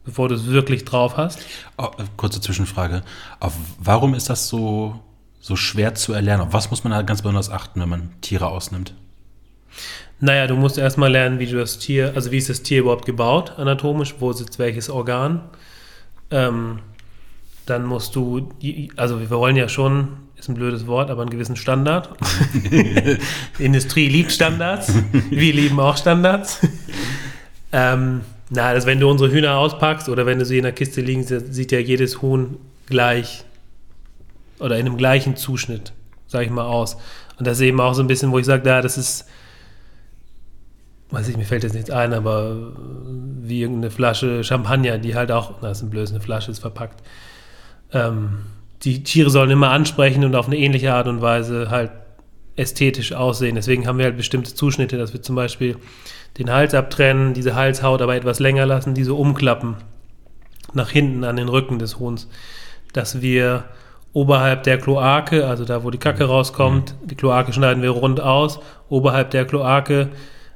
bevor 0.03 0.29
du 0.29 0.35
es 0.35 0.47
wirklich 0.47 0.85
drauf 0.85 1.17
hast. 1.17 1.39
Oh, 1.77 1.89
kurze 2.17 2.41
Zwischenfrage. 2.41 3.01
Auf, 3.39 3.53
warum 3.79 4.13
ist 4.13 4.29
das 4.29 4.47
so, 4.47 4.99
so 5.39 5.55
schwer 5.55 5.95
zu 5.95 6.13
erlernen? 6.13 6.47
Auf 6.47 6.53
was 6.53 6.69
muss 6.69 6.83
man 6.83 6.91
da 6.91 7.01
ganz 7.01 7.21
besonders 7.21 7.49
achten, 7.49 7.81
wenn 7.81 7.89
man 7.89 8.09
Tiere 8.21 8.47
ausnimmt? 8.47 8.93
Naja, 10.21 10.47
du 10.47 10.55
musst 10.55 10.77
erstmal 10.77 11.11
lernen, 11.11 11.39
wie 11.39 11.47
du 11.47 11.57
das 11.57 11.77
Tier, 11.77 12.13
also 12.15 12.31
wie 12.31 12.37
ist 12.37 12.49
das 12.49 12.63
Tier 12.63 12.79
überhaupt 12.79 13.05
gebaut, 13.05 13.53
anatomisch, 13.57 14.15
wo 14.19 14.31
sitzt 14.31 14.59
welches 14.59 14.89
Organ. 14.89 15.41
Ähm, 16.31 16.79
dann 17.65 17.85
musst 17.85 18.15
du, 18.15 18.49
also 18.95 19.19
wir 19.19 19.29
wollen 19.29 19.55
ja 19.55 19.67
schon, 19.67 20.09
ist 20.37 20.49
ein 20.49 20.55
blödes 20.55 20.85
Wort, 20.85 21.09
aber 21.09 21.21
einen 21.21 21.31
gewissen 21.31 21.55
Standard. 21.55 22.09
Die 22.53 23.17
Industrie 23.63 24.07
liebt 24.07 24.31
Standards, 24.31 24.93
wir 25.29 25.53
lieben 25.53 25.79
auch 25.79 25.97
Standards. 25.97 26.59
ähm, 27.71 28.21
na, 28.49 28.67
also 28.67 28.85
wenn 28.85 28.99
du 28.99 29.09
unsere 29.09 29.31
Hühner 29.31 29.57
auspackst 29.57 30.09
oder 30.09 30.25
wenn 30.25 30.37
du 30.37 30.45
sie 30.45 30.57
in 30.57 30.63
der 30.63 30.71
Kiste 30.71 31.01
liegen, 31.01 31.23
sieht 31.23 31.71
ja 31.71 31.79
jedes 31.79 32.21
Huhn 32.21 32.57
gleich 32.85 33.43
oder 34.59 34.77
in 34.77 34.85
einem 34.85 34.97
gleichen 34.97 35.35
Zuschnitt, 35.35 35.93
sag 36.27 36.43
ich 36.43 36.51
mal, 36.51 36.65
aus. 36.65 36.97
Und 37.37 37.47
das 37.47 37.57
ist 37.57 37.63
eben 37.63 37.81
auch 37.81 37.93
so 37.93 38.03
ein 38.03 38.07
bisschen, 38.07 38.31
wo 38.31 38.37
ich 38.37 38.45
sage, 38.45 38.69
ja, 38.69 38.81
das 38.81 38.97
ist, 38.97 39.25
weiß 41.09 41.27
ich, 41.29 41.37
mir 41.37 41.45
fällt 41.45 41.63
jetzt 41.63 41.73
nichts 41.73 41.89
ein, 41.89 42.13
aber 42.13 42.73
wie 43.41 43.61
irgendeine 43.61 43.89
Flasche 43.89 44.43
Champagner, 44.43 44.99
die 44.99 45.15
halt 45.15 45.31
auch, 45.31 45.55
na, 45.61 45.71
ist 45.71 45.81
ein 45.81 45.89
blödes, 45.89 46.11
eine 46.11 46.21
Flasche 46.21 46.51
ist 46.51 46.59
verpackt 46.59 47.01
ähm, 47.93 48.39
die 48.83 49.03
Tiere 49.03 49.29
sollen 49.29 49.51
immer 49.51 49.71
ansprechen 49.71 50.23
und 50.23 50.35
auf 50.35 50.47
eine 50.47 50.57
ähnliche 50.57 50.93
Art 50.93 51.07
und 51.07 51.21
Weise 51.21 51.69
halt 51.69 51.91
ästhetisch 52.55 53.13
aussehen. 53.13 53.55
Deswegen 53.55 53.87
haben 53.87 53.97
wir 53.97 54.05
halt 54.05 54.17
bestimmte 54.17 54.53
Zuschnitte, 54.53 54.97
dass 54.97 55.13
wir 55.13 55.21
zum 55.21 55.35
Beispiel 55.35 55.77
den 56.37 56.51
Hals 56.51 56.73
abtrennen, 56.73 57.33
diese 57.33 57.55
Halshaut 57.55 58.01
aber 58.01 58.15
etwas 58.15 58.39
länger 58.39 58.65
lassen, 58.65 58.93
diese 58.93 59.13
umklappen 59.13 59.75
nach 60.73 60.89
hinten 60.89 61.23
an 61.23 61.37
den 61.37 61.49
Rücken 61.49 61.79
des 61.79 61.99
Huhns, 61.99 62.27
dass 62.93 63.21
wir 63.21 63.65
oberhalb 64.13 64.63
der 64.63 64.77
Kloake, 64.77 65.45
also 65.47 65.65
da, 65.65 65.83
wo 65.83 65.89
die 65.89 65.97
Kacke 65.97 66.25
rauskommt, 66.25 66.95
mhm. 67.01 67.07
die 67.07 67.15
Kloake 67.15 67.53
schneiden 67.53 67.83
wir 67.83 67.89
rund 67.91 68.21
aus, 68.21 68.59
oberhalb 68.89 69.31
der 69.31 69.45
Kloake 69.45 70.09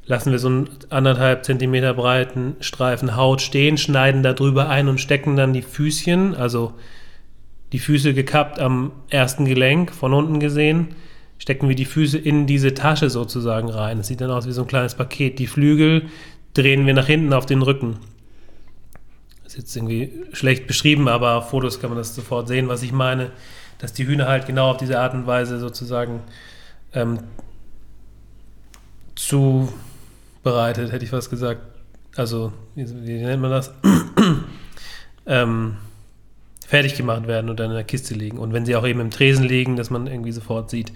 lassen 0.06 0.32
wir 0.32 0.40
so 0.40 0.48
einen 0.48 0.70
anderthalb 0.90 1.46
Zentimeter 1.46 1.94
breiten 1.94 2.56
Streifen 2.62 3.16
Haut 3.16 3.42
stehen, 3.42 3.78
schneiden 3.78 4.24
da 4.24 4.34
drüber 4.34 4.68
ein 4.68 4.88
und 4.88 5.00
stecken 5.00 5.36
dann 5.36 5.54
die 5.54 5.62
Füßchen, 5.62 6.36
also 6.36 6.74
die 7.72 7.80
Füße 7.80 8.14
gekappt 8.14 8.60
am 8.60 8.92
ersten 9.10 9.46
Gelenk, 9.46 9.92
von 9.92 10.14
unten 10.14 10.40
gesehen, 10.40 10.96
stecken 11.38 11.70
wir 11.70 11.76
die 11.76 11.86
Füße 11.86 12.18
in 12.18 12.48
diese 12.48 12.74
Tasche 12.74 13.10
sozusagen 13.10 13.70
rein. 13.70 13.98
Das 13.98 14.08
sieht 14.08 14.22
dann 14.22 14.32
aus 14.32 14.48
wie 14.48 14.52
so 14.52 14.62
ein 14.62 14.68
kleines 14.68 14.96
Paket. 14.96 15.40
Die 15.40 15.48
Flügel 15.48 16.08
drehen 16.54 16.86
wir 16.86 16.94
nach 16.94 17.08
hinten 17.08 17.34
auf 17.34 17.46
den 17.46 17.62
Rücken. 17.62 17.98
Das 19.44 19.54
ist 19.54 19.60
jetzt 19.60 19.76
irgendwie 19.76 20.12
schlecht 20.34 20.68
beschrieben, 20.68 21.08
aber 21.08 21.36
auf 21.36 21.50
Fotos 21.50 21.80
kann 21.80 21.90
man 21.90 21.98
das 21.98 22.14
sofort 22.14 22.48
sehen, 22.48 22.68
was 22.68 22.84
ich 22.84 22.92
meine, 22.92 23.32
dass 23.78 23.94
die 23.94 24.06
Hühner 24.06 24.28
halt 24.28 24.46
genau 24.46 24.72
auf 24.72 24.78
diese 24.78 25.00
Art 25.00 25.14
und 25.14 25.26
Weise 25.26 25.60
sozusagen 25.60 26.22
ähm, 26.94 27.20
zubereitet, 29.16 30.92
hätte 30.92 31.06
ich 31.06 31.12
was 31.12 31.30
gesagt. 31.30 31.62
Also, 32.16 32.52
wie, 32.76 32.86
wie 33.06 33.24
nennt 33.24 33.42
man 33.42 33.52
das? 33.52 33.74
ähm, 35.26 35.78
fertig 36.70 36.96
gemacht 36.96 37.26
werden 37.26 37.50
und 37.50 37.60
dann 37.60 37.72
in 37.72 37.76
der 37.76 37.84
Kiste 37.84 38.14
liegen. 38.14 38.38
Und 38.38 38.54
wenn 38.54 38.64
sie 38.64 38.76
auch 38.76 38.86
eben 38.86 39.00
im 39.00 39.10
Tresen 39.10 39.44
liegen, 39.44 39.76
dass 39.76 39.90
man 39.90 40.06
irgendwie 40.06 40.32
sofort 40.32 40.70
sieht. 40.70 40.94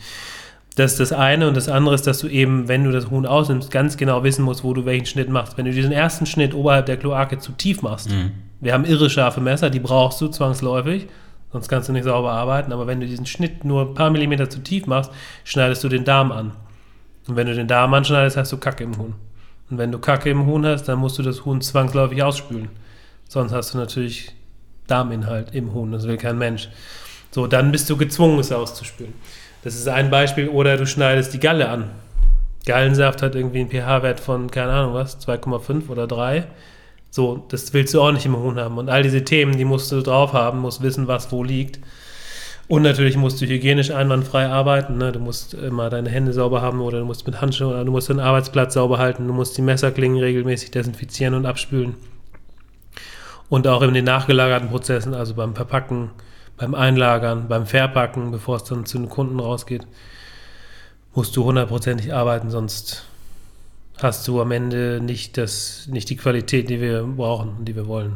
Das 0.75 0.91
ist 0.91 0.99
das 0.99 1.11
eine. 1.11 1.47
Und 1.47 1.57
das 1.57 1.67
andere 1.67 1.95
ist, 1.95 2.05
dass 2.05 2.19
du 2.19 2.27
eben, 2.27 2.67
wenn 2.67 2.83
du 2.83 2.91
das 2.91 3.09
Huhn 3.09 3.25
ausnimmst, 3.25 3.71
ganz 3.71 3.97
genau 3.97 4.23
wissen 4.23 4.45
musst, 4.45 4.63
wo 4.63 4.75
du 4.75 4.85
welchen 4.85 5.07
Schnitt 5.07 5.29
machst. 5.29 5.57
Wenn 5.57 5.65
du 5.65 5.71
diesen 5.71 5.91
ersten 5.91 6.27
Schnitt 6.27 6.53
oberhalb 6.53 6.85
der 6.85 6.97
Kloake 6.97 7.39
zu 7.39 7.53
tief 7.53 7.81
machst, 7.81 8.11
mhm. 8.11 8.33
wir 8.61 8.71
haben 8.71 8.85
irre 8.85 9.09
scharfe 9.09 9.41
Messer, 9.41 9.71
die 9.71 9.79
brauchst 9.79 10.21
du 10.21 10.27
zwangsläufig, 10.27 11.07
sonst 11.51 11.69
kannst 11.69 11.89
du 11.89 11.93
nicht 11.93 12.03
sauber 12.03 12.31
arbeiten. 12.33 12.71
Aber 12.71 12.85
wenn 12.85 12.99
du 12.99 13.07
diesen 13.07 13.25
Schnitt 13.25 13.65
nur 13.65 13.81
ein 13.81 13.93
paar 13.95 14.11
Millimeter 14.11 14.51
zu 14.51 14.59
tief 14.59 14.85
machst, 14.85 15.11
schneidest 15.43 15.83
du 15.83 15.89
den 15.89 16.05
Darm 16.05 16.31
an. 16.31 16.51
Und 17.27 17.35
wenn 17.35 17.47
du 17.47 17.55
den 17.55 17.67
Darm 17.67 17.95
anschneidest, 17.95 18.37
hast 18.37 18.51
du 18.51 18.57
Kacke 18.57 18.83
im 18.83 18.95
Huhn. 18.99 19.15
Und 19.71 19.79
wenn 19.79 19.91
du 19.91 19.97
Kacke 19.97 20.29
im 20.29 20.45
Huhn 20.45 20.63
hast, 20.67 20.83
dann 20.83 20.99
musst 20.99 21.17
du 21.17 21.23
das 21.23 21.45
Huhn 21.45 21.61
zwangsläufig 21.61 22.21
ausspülen. 22.21 22.69
Sonst 23.27 23.53
hast 23.53 23.73
du 23.73 23.79
natürlich 23.79 24.35
Darminhalt 24.87 25.53
im 25.53 25.73
Huhn, 25.73 25.91
das 25.91 26.07
will 26.07 26.17
kein 26.17 26.37
Mensch. 26.37 26.69
So, 27.31 27.47
dann 27.47 27.71
bist 27.71 27.89
du 27.89 27.97
gezwungen, 27.97 28.39
es 28.39 28.51
auszuspülen. 28.51 29.13
Das 29.63 29.75
ist 29.75 29.87
ein 29.87 30.09
Beispiel. 30.11 30.49
Oder 30.49 30.77
du 30.77 30.85
schneidest 30.85 31.33
die 31.33 31.39
Galle 31.39 31.69
an. 31.69 31.89
Gallensaft 32.65 33.21
hat 33.21 33.35
irgendwie 33.35 33.61
einen 33.61 33.69
pH-Wert 33.69 34.19
von, 34.19 34.51
keine 34.51 34.71
Ahnung 34.71 34.93
was, 34.93 35.19
2,5 35.25 35.89
oder 35.89 36.07
3. 36.07 36.45
So, 37.09 37.45
das 37.49 37.73
willst 37.73 37.93
du 37.93 38.01
auch 38.01 38.11
nicht 38.11 38.25
im 38.25 38.37
Huhn 38.37 38.59
haben. 38.59 38.77
Und 38.77 38.89
all 38.89 39.03
diese 39.03 39.23
Themen, 39.23 39.57
die 39.57 39.65
musst 39.65 39.91
du 39.91 40.01
drauf 40.01 40.33
haben, 40.33 40.59
musst 40.59 40.81
wissen, 40.81 41.07
was 41.07 41.31
wo 41.31 41.43
liegt. 41.43 41.79
Und 42.67 42.81
natürlich 42.81 43.17
musst 43.17 43.41
du 43.41 43.45
hygienisch 43.45 43.91
einwandfrei 43.91 44.47
arbeiten. 44.47 44.97
Ne? 44.97 45.11
Du 45.11 45.19
musst 45.19 45.53
immer 45.53 45.89
deine 45.89 46.09
Hände 46.09 46.33
sauber 46.33 46.61
haben 46.61 46.79
oder 46.81 46.99
du 46.99 47.05
musst 47.05 47.25
mit 47.25 47.41
Handschuhen 47.41 47.71
oder 47.71 47.85
du 47.85 47.91
musst 47.91 48.09
den 48.09 48.19
Arbeitsplatz 48.19 48.73
sauber 48.75 48.97
halten. 48.97 49.27
Du 49.27 49.33
musst 49.33 49.57
die 49.57 49.61
Messerklingen 49.61 50.17
regelmäßig 50.17 50.71
desinfizieren 50.71 51.33
und 51.33 51.45
abspülen. 51.45 51.95
Und 53.53 53.67
auch 53.67 53.83
in 53.83 53.93
den 53.93 54.05
nachgelagerten 54.05 54.69
Prozessen, 54.69 55.13
also 55.13 55.35
beim 55.35 55.53
Verpacken, 55.53 56.09
beim 56.57 56.73
Einlagern, 56.73 57.47
beim 57.47 57.67
Verpacken, 57.67 58.31
bevor 58.31 58.55
es 58.55 58.63
dann 58.63 58.87
zu 58.87 58.97
den 58.97 59.09
Kunden 59.09 59.39
rausgeht, 59.39 59.85
musst 61.13 61.35
du 61.35 61.43
hundertprozentig 61.43 62.11
arbeiten, 62.15 62.49
sonst 62.49 63.05
hast 64.01 64.27
du 64.27 64.41
am 64.41 64.49
Ende 64.49 64.99
nicht, 65.03 65.37
das, 65.37 65.87
nicht 65.87 66.09
die 66.09 66.15
Qualität, 66.15 66.67
die 66.67 66.81
wir 66.81 67.03
brauchen 67.03 67.49
und 67.59 67.65
die 67.65 67.75
wir 67.75 67.85
wollen. 67.85 68.15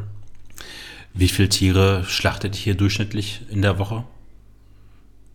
Wie 1.14 1.28
viele 1.28 1.48
Tiere 1.48 2.02
schlachtet 2.02 2.56
ihr 2.56 2.62
hier 2.62 2.74
durchschnittlich 2.74 3.42
in 3.48 3.62
der 3.62 3.78
Woche? 3.78 4.02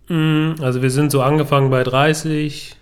Mm, 0.10 0.56
also 0.60 0.82
wir 0.82 0.92
sind 0.92 1.14
so 1.14 1.22
angefangen 1.22 1.70
bei 1.70 1.86
30, 1.86 2.76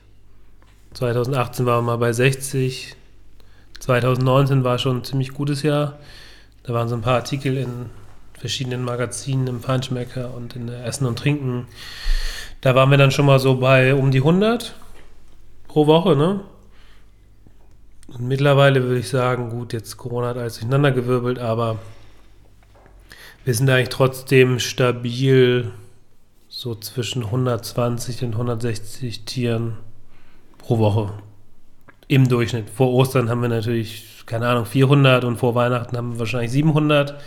2018 0.96 1.68
waren 1.68 1.86
wir 1.86 1.92
mal 1.92 1.98
bei 1.98 2.14
60, 2.14 2.96
2019 3.80 4.64
war 4.64 4.80
schon 4.80 4.98
ein 4.98 5.04
ziemlich 5.04 5.34
gutes 5.34 5.62
Jahr. 5.62 6.00
Da 6.64 6.74
waren 6.74 6.88
so 6.88 6.96
ein 6.96 7.02
paar 7.02 7.16
Artikel 7.16 7.58
in 7.58 7.90
verschiedenen 8.34 8.84
Magazinen, 8.84 9.48
im 9.48 9.62
Feinschmecker 9.62 10.34
und 10.34 10.56
in 10.56 10.70
Essen 10.70 11.06
und 11.06 11.20
Trinken. 11.20 11.68
Da 12.62 12.76
waren 12.76 12.90
wir 12.92 12.98
dann 12.98 13.12
schon 13.12 13.26
mal 13.26 13.40
so 13.40 13.56
bei 13.56 13.96
um 13.96 14.12
die 14.12 14.20
100 14.20 14.76
pro 15.68 15.88
Woche, 15.88 16.16
ne? 16.16 16.42
Und 18.08 18.28
mittlerweile 18.28 18.84
würde 18.84 19.00
ich 19.00 19.10
sagen, 19.10 19.50
gut, 19.50 19.74
jetzt 19.74 19.98
Corona 19.98 20.30
hat 20.30 20.38
alles 20.38 20.56
durcheinander 20.56 20.92
gewirbelt, 20.92 21.40
aber 21.40 21.80
wir 23.46 23.54
sind 23.56 23.70
eigentlich 23.70 23.90
trotzdem 23.90 24.60
stabil 24.60 25.72
so 26.50 26.76
zwischen 26.76 27.24
120 27.24 28.24
und 28.24 28.34
160 28.34 29.24
Tieren 29.24 29.78
pro 30.58 30.78
Woche 30.80 31.14
im 32.08 32.28
Durchschnitt. 32.28 32.70
Vor 32.70 32.92
Ostern 32.92 33.30
haben 33.30 33.42
wir 33.42 33.50
natürlich, 33.50 34.11
keine 34.32 34.48
Ahnung, 34.48 34.66
400 34.66 35.26
und 35.26 35.36
vor 35.36 35.56
Weihnachten 35.56 35.98
haben 35.98 36.14
wir 36.14 36.20
wahrscheinlich 36.20 36.52
700. 36.52 37.22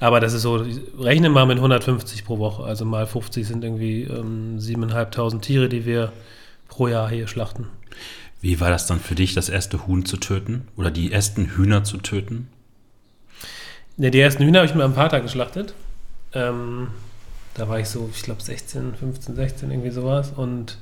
Aber 0.00 0.20
das 0.20 0.34
ist 0.34 0.42
so, 0.42 0.66
rechne 0.98 1.30
mal 1.30 1.46
mit 1.46 1.56
150 1.56 2.26
pro 2.26 2.38
Woche. 2.38 2.62
Also 2.62 2.84
mal 2.84 3.06
50 3.06 3.48
sind 3.48 3.64
irgendwie 3.64 4.02
ähm, 4.02 4.58
7.500 4.58 5.40
Tiere, 5.40 5.70
die 5.70 5.86
wir 5.86 6.12
pro 6.68 6.88
Jahr 6.88 7.08
hier 7.08 7.26
schlachten. 7.26 7.68
Wie 8.42 8.60
war 8.60 8.68
das 8.68 8.86
dann 8.86 9.00
für 9.00 9.14
dich, 9.14 9.32
das 9.32 9.48
erste 9.48 9.86
Huhn 9.86 10.04
zu 10.04 10.18
töten 10.18 10.68
oder 10.76 10.90
die 10.90 11.10
ersten 11.10 11.56
Hühner 11.56 11.84
zu 11.84 11.96
töten? 11.96 12.48
Ne, 13.96 14.10
die 14.10 14.20
ersten 14.20 14.44
Hühner 14.44 14.58
habe 14.58 14.66
ich 14.66 14.74
mit 14.74 14.82
meinem 14.82 14.94
Vater 14.94 15.22
geschlachtet. 15.22 15.72
Ähm, 16.34 16.88
da 17.54 17.66
war 17.66 17.80
ich 17.80 17.88
so, 17.88 18.10
ich 18.14 18.24
glaube 18.24 18.42
16, 18.42 18.94
15, 18.94 19.36
16, 19.36 19.70
irgendwie 19.70 19.90
sowas. 19.90 20.34
Und 20.36 20.76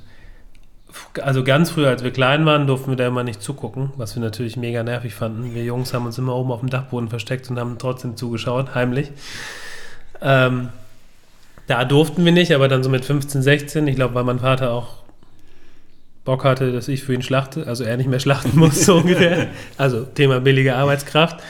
also 1.21 1.43
ganz 1.43 1.71
früh, 1.71 1.85
als 1.85 2.03
wir 2.03 2.11
klein 2.11 2.45
waren, 2.45 2.67
durften 2.67 2.91
wir 2.91 2.95
da 2.95 3.07
immer 3.07 3.23
nicht 3.23 3.41
zugucken, 3.41 3.91
was 3.97 4.15
wir 4.15 4.21
natürlich 4.21 4.57
mega 4.57 4.83
nervig 4.83 5.13
fanden. 5.13 5.53
Wir 5.53 5.63
Jungs 5.63 5.93
haben 5.93 6.05
uns 6.05 6.17
immer 6.17 6.35
oben 6.35 6.51
auf 6.51 6.61
dem 6.61 6.69
Dachboden 6.69 7.09
versteckt 7.09 7.49
und 7.49 7.59
haben 7.59 7.77
trotzdem 7.77 8.15
zugeschaut, 8.15 8.73
heimlich. 8.73 9.11
Ähm, 10.21 10.69
da 11.67 11.83
durften 11.83 12.23
wir 12.23 12.31
nicht, 12.31 12.53
aber 12.53 12.67
dann 12.67 12.83
so 12.83 12.89
mit 12.89 13.03
15, 13.03 13.41
16, 13.41 13.87
ich 13.87 13.95
glaube, 13.95 14.15
weil 14.15 14.23
mein 14.23 14.39
Vater 14.39 14.71
auch 14.71 15.03
Bock 16.23 16.43
hatte, 16.43 16.71
dass 16.71 16.87
ich 16.87 17.03
für 17.03 17.13
ihn 17.13 17.21
schlachte, 17.21 17.67
also 17.67 17.83
er 17.83 17.95
nicht 17.97 18.09
mehr 18.09 18.19
schlachten 18.19 18.57
muss, 18.57 18.85
so 18.85 18.97
ungefähr. 18.97 19.47
Also 19.77 20.03
Thema 20.03 20.39
billige 20.39 20.75
Arbeitskraft. 20.75 21.41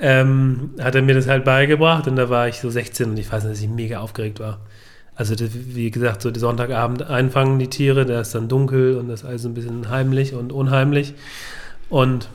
Ähm, 0.00 0.70
hat 0.80 0.94
er 0.94 1.02
mir 1.02 1.14
das 1.14 1.26
halt 1.26 1.44
beigebracht 1.44 2.06
und 2.06 2.16
da 2.16 2.30
war 2.30 2.46
ich 2.46 2.60
so 2.60 2.70
16 2.70 3.10
und 3.10 3.16
ich 3.18 3.30
weiß 3.30 3.44
nicht, 3.44 3.52
dass 3.52 3.60
ich 3.60 3.68
mega 3.68 3.98
aufgeregt 3.98 4.38
war. 4.38 4.60
Also 5.18 5.34
wie 5.50 5.90
gesagt, 5.90 6.22
so 6.22 6.30
die 6.30 6.38
Sonntagabend 6.38 7.02
einfangen 7.02 7.58
die 7.58 7.66
Tiere, 7.66 8.06
da 8.06 8.20
ist 8.20 8.36
dann 8.36 8.46
dunkel 8.46 8.96
und 8.96 9.08
das 9.08 9.22
ist 9.22 9.26
alles 9.26 9.44
ein 9.44 9.52
bisschen 9.52 9.90
heimlich 9.90 10.32
und 10.32 10.52
unheimlich. 10.52 11.12
Und 11.90 12.28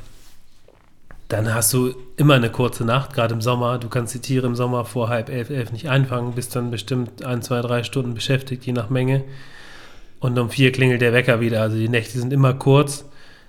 dann 1.30 1.54
hast 1.54 1.72
du 1.72 1.96
immer 2.18 2.34
eine 2.34 2.50
kurze 2.50 2.84
Nacht, 2.84 3.14
gerade 3.14 3.34
im 3.34 3.40
Sommer. 3.40 3.78
Du 3.78 3.88
kannst 3.88 4.14
die 4.14 4.20
Tiere 4.20 4.48
im 4.48 4.56
Sommer 4.56 4.84
vor 4.84 5.08
halb 5.08 5.30
elf, 5.30 5.50
elf 5.50 5.72
nicht 5.72 5.88
einfangen, 5.88 6.34
bist 6.34 6.58
dann 6.58 6.72
bestimmt 6.72 7.24
ein, 7.24 7.42
zwei, 7.42 7.62
drei 7.62 7.84
Stunden 7.84 8.16
beschäftigt, 8.16 8.66
je 8.66 8.74
nach 8.74 8.90
Menge. 8.90 9.24
Und 10.20 10.38
um 10.38 10.50
vier 10.50 10.74
klingelt 10.74 11.00
der 11.00 11.14
Wecker 11.14 11.40
wieder. 11.40 11.62
Also 11.62 11.78
die 11.78 11.88
Nächte 11.88 12.20
sind 12.20 12.34
immer 12.34 12.54
kurz. 12.54 13.06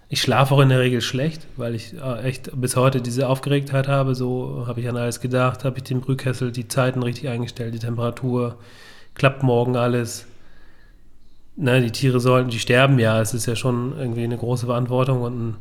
Ich 0.09 0.23
schlafe 0.23 0.55
auch 0.55 0.61
in 0.61 0.69
der 0.69 0.79
Regel 0.79 1.01
schlecht, 1.01 1.45
weil 1.57 1.75
ich 1.75 1.93
äh, 1.95 2.23
echt 2.23 2.53
bis 2.55 2.77
heute 2.77 3.01
diese 3.01 3.29
Aufgeregtheit 3.29 3.89
habe. 3.89 4.15
So 4.15 4.63
habe 4.69 4.81
ich 4.81 4.89
an 4.89 4.97
alles 4.97 5.19
gedacht, 5.19 5.65
habe 5.65 5.79
ich 5.79 5.83
den 5.83 6.01
Brühkessel, 6.01 6.53
die 6.53 6.69
Zeiten 6.69 7.03
richtig 7.03 7.29
eingestellt, 7.29 7.75
die 7.75 7.81
Temperatur, 7.81 8.59
klappt 9.15 9.43
morgen 9.43 9.77
alles. 9.77 10.27
Ne, 11.57 11.81
die 11.81 11.93
Tiere 11.93 12.19
sollen, 12.21 12.49
die 12.49 12.59
sterben 12.59 12.99
ja. 12.99 13.21
Es 13.21 13.35
ist 13.35 13.47
ja 13.47 13.57
schon 13.57 13.97
irgendwie 13.97 14.25
eine 14.25 14.37
große 14.37 14.67
Verantwortung 14.67 15.23
und 15.23 15.49
ein, 15.49 15.57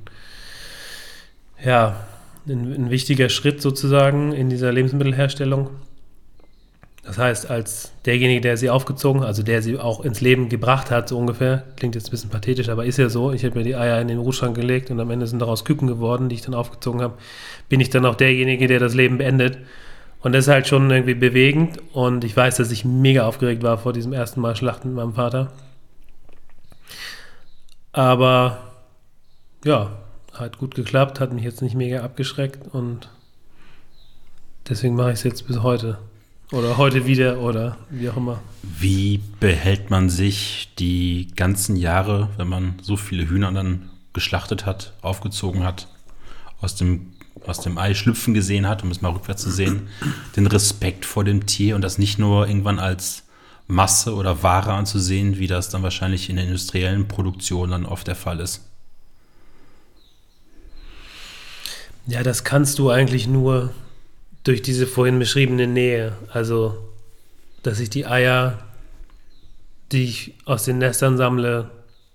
ja, 1.63 1.95
ein, 2.47 2.73
ein 2.73 2.89
wichtiger 2.89 3.29
Schritt 3.29 3.61
sozusagen 3.61 4.33
in 4.33 4.49
dieser 4.49 4.71
Lebensmittelherstellung. 4.71 5.69
Das 7.03 7.17
heißt, 7.17 7.49
als 7.49 7.91
derjenige, 8.05 8.39
der 8.39 8.55
sie 8.55 8.69
aufgezogen, 8.69 9.23
also 9.23 9.43
der 9.43 9.61
sie 9.61 9.77
auch 9.77 10.05
ins 10.05 10.21
Leben 10.21 10.47
gebracht 10.47 10.89
hat, 10.89 11.09
so 11.09 11.17
ungefähr, 11.17 11.65
klingt 11.75 11.95
jetzt 11.95 12.07
ein 12.07 12.11
bisschen 12.11 12.29
pathetisch, 12.29 12.69
aber 12.69 12.85
ist 12.85 12.97
ja 12.97 13.09
so, 13.09 13.33
ich 13.33 13.43
habe 13.43 13.57
mir 13.57 13.65
die 13.65 13.75
Eier 13.75 13.99
in 13.99 14.07
den 14.07 14.19
Ruheschrank 14.19 14.55
gelegt 14.55 14.89
und 14.89 15.01
am 15.01 15.11
Ende 15.11 15.27
sind 15.27 15.39
daraus 15.39 15.65
Küken 15.65 15.87
geworden, 15.87 16.29
die 16.29 16.35
ich 16.35 16.41
dann 16.41 16.53
aufgezogen 16.53 17.01
habe, 17.01 17.15
bin 17.67 17.81
ich 17.81 17.89
dann 17.89 18.05
auch 18.05 18.15
derjenige, 18.15 18.67
der 18.67 18.79
das 18.79 18.93
Leben 18.93 19.17
beendet. 19.17 19.57
Und 20.23 20.31
das 20.31 20.45
ist 20.45 20.51
halt 20.51 20.67
schon 20.67 20.89
irgendwie 20.89 21.15
bewegend 21.15 21.79
und 21.91 22.23
ich 22.23 22.35
weiß, 22.35 22.55
dass 22.55 22.71
ich 22.71 22.85
mega 22.85 23.27
aufgeregt 23.27 23.61
war 23.61 23.77
vor 23.77 23.91
diesem 23.91 24.13
ersten 24.13 24.39
Mal 24.39 24.55
Schlachten 24.55 24.87
mit 24.89 24.97
meinem 24.97 25.13
Vater. 25.13 25.51
Aber 27.91 28.71
ja, 29.65 29.91
hat 30.33 30.57
gut 30.57 30.75
geklappt, 30.75 31.19
hat 31.19 31.33
mich 31.33 31.43
jetzt 31.43 31.61
nicht 31.61 31.75
mega 31.75 32.03
abgeschreckt 32.03 32.73
und 32.73 33.09
deswegen 34.69 34.95
mache 34.95 35.09
ich 35.09 35.15
es 35.15 35.23
jetzt 35.23 35.45
bis 35.45 35.61
heute. 35.61 35.99
Oder 36.53 36.77
heute 36.77 37.05
wieder 37.05 37.39
oder 37.39 37.77
wie 37.89 38.09
auch 38.09 38.17
immer. 38.17 38.41
Wie 38.61 39.19
behält 39.41 39.89
man 39.89 40.09
sich 40.09 40.71
die 40.79 41.27
ganzen 41.35 41.75
Jahre, 41.75 42.29
wenn 42.37 42.47
man 42.47 42.75
so 42.81 42.95
viele 42.95 43.27
Hühner 43.27 43.51
dann 43.51 43.89
geschlachtet 44.13 44.65
hat, 44.65 44.93
aufgezogen 45.01 45.63
hat, 45.63 45.87
aus 46.61 46.75
dem, 46.75 47.12
aus 47.47 47.59
dem 47.59 47.77
Ei 47.77 47.93
schlüpfen 47.93 48.33
gesehen 48.33 48.67
hat, 48.67 48.83
um 48.83 48.91
es 48.91 49.01
mal 49.01 49.11
rückwärts 49.11 49.43
zu 49.43 49.51
sehen, 49.51 49.87
den 50.35 50.47
Respekt 50.47 51.05
vor 51.05 51.23
dem 51.23 51.45
Tier 51.45 51.75
und 51.75 51.81
das 51.81 51.97
nicht 51.97 52.19
nur 52.19 52.47
irgendwann 52.47 52.79
als 52.79 53.23
Masse 53.67 54.13
oder 54.13 54.43
Ware 54.43 54.73
anzusehen, 54.73 55.37
wie 55.37 55.47
das 55.47 55.69
dann 55.69 55.83
wahrscheinlich 55.83 56.29
in 56.29 56.35
der 56.35 56.45
industriellen 56.45 57.07
Produktion 57.07 57.71
dann 57.71 57.85
oft 57.85 58.07
der 58.07 58.15
Fall 58.15 58.39
ist? 58.39 58.61
Ja, 62.05 62.21
das 62.23 62.43
kannst 62.43 62.79
du 62.79 62.89
eigentlich 62.89 63.27
nur 63.27 63.73
durch 64.43 64.61
diese 64.61 64.87
vorhin 64.87 65.19
beschriebene 65.19 65.67
Nähe. 65.67 66.13
Also, 66.31 66.77
dass 67.63 67.79
ich 67.79 67.89
die 67.89 68.05
Eier, 68.05 68.59
die 69.91 70.03
ich 70.03 70.33
aus 70.45 70.65
den 70.65 70.79
Nestern 70.79 71.17
sammle, 71.17 71.71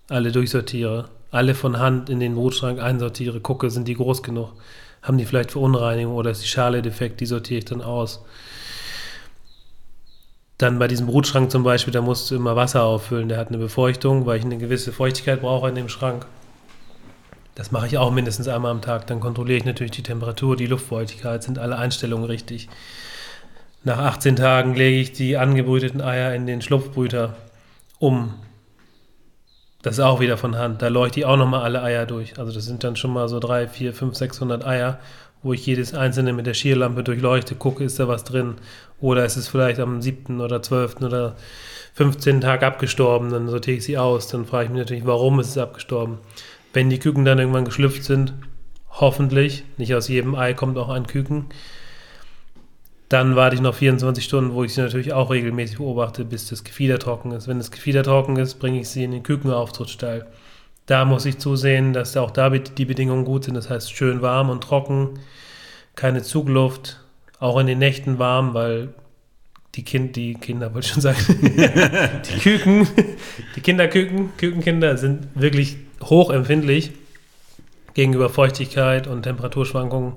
alle 0.09 0.31
durchsortiere, 0.31 1.09
alle 1.31 1.55
von 1.55 1.79
Hand 1.79 2.11
in 2.11 2.21
den 2.21 2.35
Brutschrank 2.35 2.81
einsortiere, 2.81 3.41
gucke, 3.41 3.71
sind 3.71 3.89
die 3.89 3.95
groß 3.95 4.23
genug, 4.23 4.53
haben 5.03 5.19
die 5.19 5.25
vielleicht 5.25 5.53
Verunreinigung 5.53 6.15
oder 6.15 6.31
ist 6.31 6.43
die 6.43 6.49
Schale 6.49 6.83
defekt, 6.83 7.21
die 7.21 7.27
sortiere 7.27 7.59
ich 7.59 7.65
dann 7.65 7.83
aus. 7.83 8.25
Dann 10.59 10.79
bei 10.79 10.89
diesem 10.89 11.07
Brutschrank 11.07 11.51
zum 11.51 11.63
Beispiel, 11.63 11.93
da 11.93 12.01
musst 12.01 12.31
du 12.31 12.35
immer 12.35 12.57
Wasser 12.57 12.83
auffüllen, 12.83 13.29
der 13.29 13.39
hat 13.39 13.49
eine 13.49 13.59
Befeuchtung, 13.59 14.27
weil 14.27 14.39
ich 14.39 14.45
eine 14.45 14.59
gewisse 14.59 14.93
Feuchtigkeit 14.93 15.41
brauche 15.41 15.69
in 15.69 15.77
dem 15.77 15.89
Schrank. 15.89 16.27
Das 17.55 17.73
mache 17.73 17.89
ich 17.89 17.99
auch 17.99 18.13
mindestens 18.13 18.47
einmal 18.47 18.71
am 18.71 18.83
Tag. 18.83 19.09
Dann 19.09 19.19
kontrolliere 19.19 19.59
ich 19.59 19.65
natürlich 19.65 19.91
die 19.91 20.05
Temperatur, 20.05 20.57
die 20.57 20.67
Luftfeuchtigkeit, 20.67 21.43
sind 21.43 21.59
alle 21.59 21.77
Einstellungen 21.77 22.25
richtig. 22.25 22.69
Nach 23.83 23.99
18 23.99 24.37
Tagen 24.37 24.75
lege 24.75 25.01
ich 25.01 25.13
die 25.13 25.37
angebrüteten 25.37 26.01
Eier 26.01 26.35
in 26.35 26.47
den 26.47 26.63
Schlupfbrüter 26.63 27.37
um. 27.99 28.35
Das 29.83 29.99
ist 29.99 30.05
auch 30.05 30.19
wieder 30.19 30.37
von 30.37 30.57
Hand. 30.57 30.83
Da 30.83 30.89
leuchte 30.89 31.21
ich 31.21 31.27
auch 31.27 31.37
nochmal 31.37 31.63
alle 31.63 31.83
Eier 31.83 32.05
durch. 32.05 32.39
Also 32.39 32.53
das 32.53 32.65
sind 32.65 32.83
dann 32.83 32.97
schon 32.97 33.13
mal 33.13 33.29
so 33.29 33.39
3, 33.39 33.69
4, 33.69 33.95
5, 33.95 34.17
600 34.17 34.67
Eier, 34.67 34.99
wo 35.43 35.53
ich 35.53 35.65
jedes 35.65 35.95
einzelne 35.95 36.33
mit 36.33 36.47
der 36.47 36.55
Schierlampe 36.55 37.05
durchleuchte, 37.05 37.55
gucke, 37.55 37.85
ist 37.85 38.01
da 38.01 38.09
was 38.09 38.25
drin. 38.25 38.57
Oder 39.01 39.25
ist 39.25 39.37
es 39.37 39.47
vielleicht 39.47 39.79
am 39.79 40.03
7. 40.03 40.41
oder 40.41 40.63
12. 40.63 41.03
oder 41.03 41.37
15. 41.95 42.41
Tag 42.41 42.65
abgestorben. 42.65 43.31
Dann 43.31 43.49
sortiere 43.49 43.77
ich 43.77 43.85
sie 43.85 43.99
aus. 43.99 44.27
Dann 44.27 44.47
frage 44.47 44.65
ich 44.65 44.71
mich 44.71 44.81
natürlich, 44.81 45.07
warum 45.07 45.39
ist 45.39 45.51
es 45.51 45.59
abgestorben. 45.59 46.19
Wenn 46.73 46.91
die 46.91 46.99
Küken 46.99 47.25
dann 47.25 47.39
irgendwann 47.39 47.65
geschlüpft 47.65 48.03
sind, 48.03 48.35
hoffentlich, 48.91 49.63
nicht 49.77 49.95
aus 49.95 50.09
jedem 50.09 50.35
Ei 50.35 50.55
kommt 50.55 50.77
auch 50.77 50.89
ein 50.89 51.07
Küken, 51.07 51.47
dann 53.09 53.37
warte 53.37 53.57
ich 53.57 53.63
noch 53.63 53.75
24 53.75 54.23
Stunden, 54.23 54.53
wo 54.53 54.65
ich 54.65 54.75
sie 54.75 54.83
natürlich 54.83 55.13
auch 55.13 55.31
regelmäßig 55.31 55.79
beobachte, 55.79 56.25
bis 56.25 56.49
das 56.49 56.63
Gefieder 56.63 56.99
trocken 56.99 57.33
ist. 57.33 57.49
Wenn 57.49 57.59
das 57.59 57.71
Gefieder 57.71 58.03
trocken 58.03 58.37
ist, 58.37 58.57
bringe 58.57 58.81
ich 58.81 58.89
sie 58.89 59.05
in 59.05 59.13
den 59.13 59.23
Kükenaufzuchtstall. 59.23 60.27
Da 60.85 61.05
muss 61.05 61.25
ich 61.25 61.39
zusehen, 61.39 61.93
dass 61.93 62.17
auch 62.17 62.31
da 62.31 62.51
die 62.51 62.85
Bedingungen 62.85 63.25
gut 63.25 63.45
sind. 63.45 63.55
Das 63.55 63.71
heißt, 63.71 63.93
schön 63.93 64.21
warm 64.21 64.51
und 64.51 64.63
trocken, 64.63 65.21
keine 65.95 66.23
Zugluft, 66.23 67.01
auch 67.41 67.59
in 67.59 67.67
den 67.67 67.79
Nächten 67.79 68.19
warm, 68.19 68.53
weil 68.55 68.95
die 69.75 69.85
Kind, 69.85 70.17
die 70.17 70.35
Kinder, 70.35 70.75
wollte 70.75 70.87
ich 70.87 70.93
schon 70.93 71.03
sagen, 71.03 71.19
die 71.31 72.39
Küken, 72.41 72.87
die 73.57 73.61
Kinderküken, 73.61 74.37
Kükenkinder 74.37 74.99
sind 74.99 75.29
wirklich 75.35 75.77
hochempfindlich 76.03 76.93
gegenüber 77.95 78.29
Feuchtigkeit 78.29 79.07
und 79.07 79.23
Temperaturschwankungen. 79.23 80.15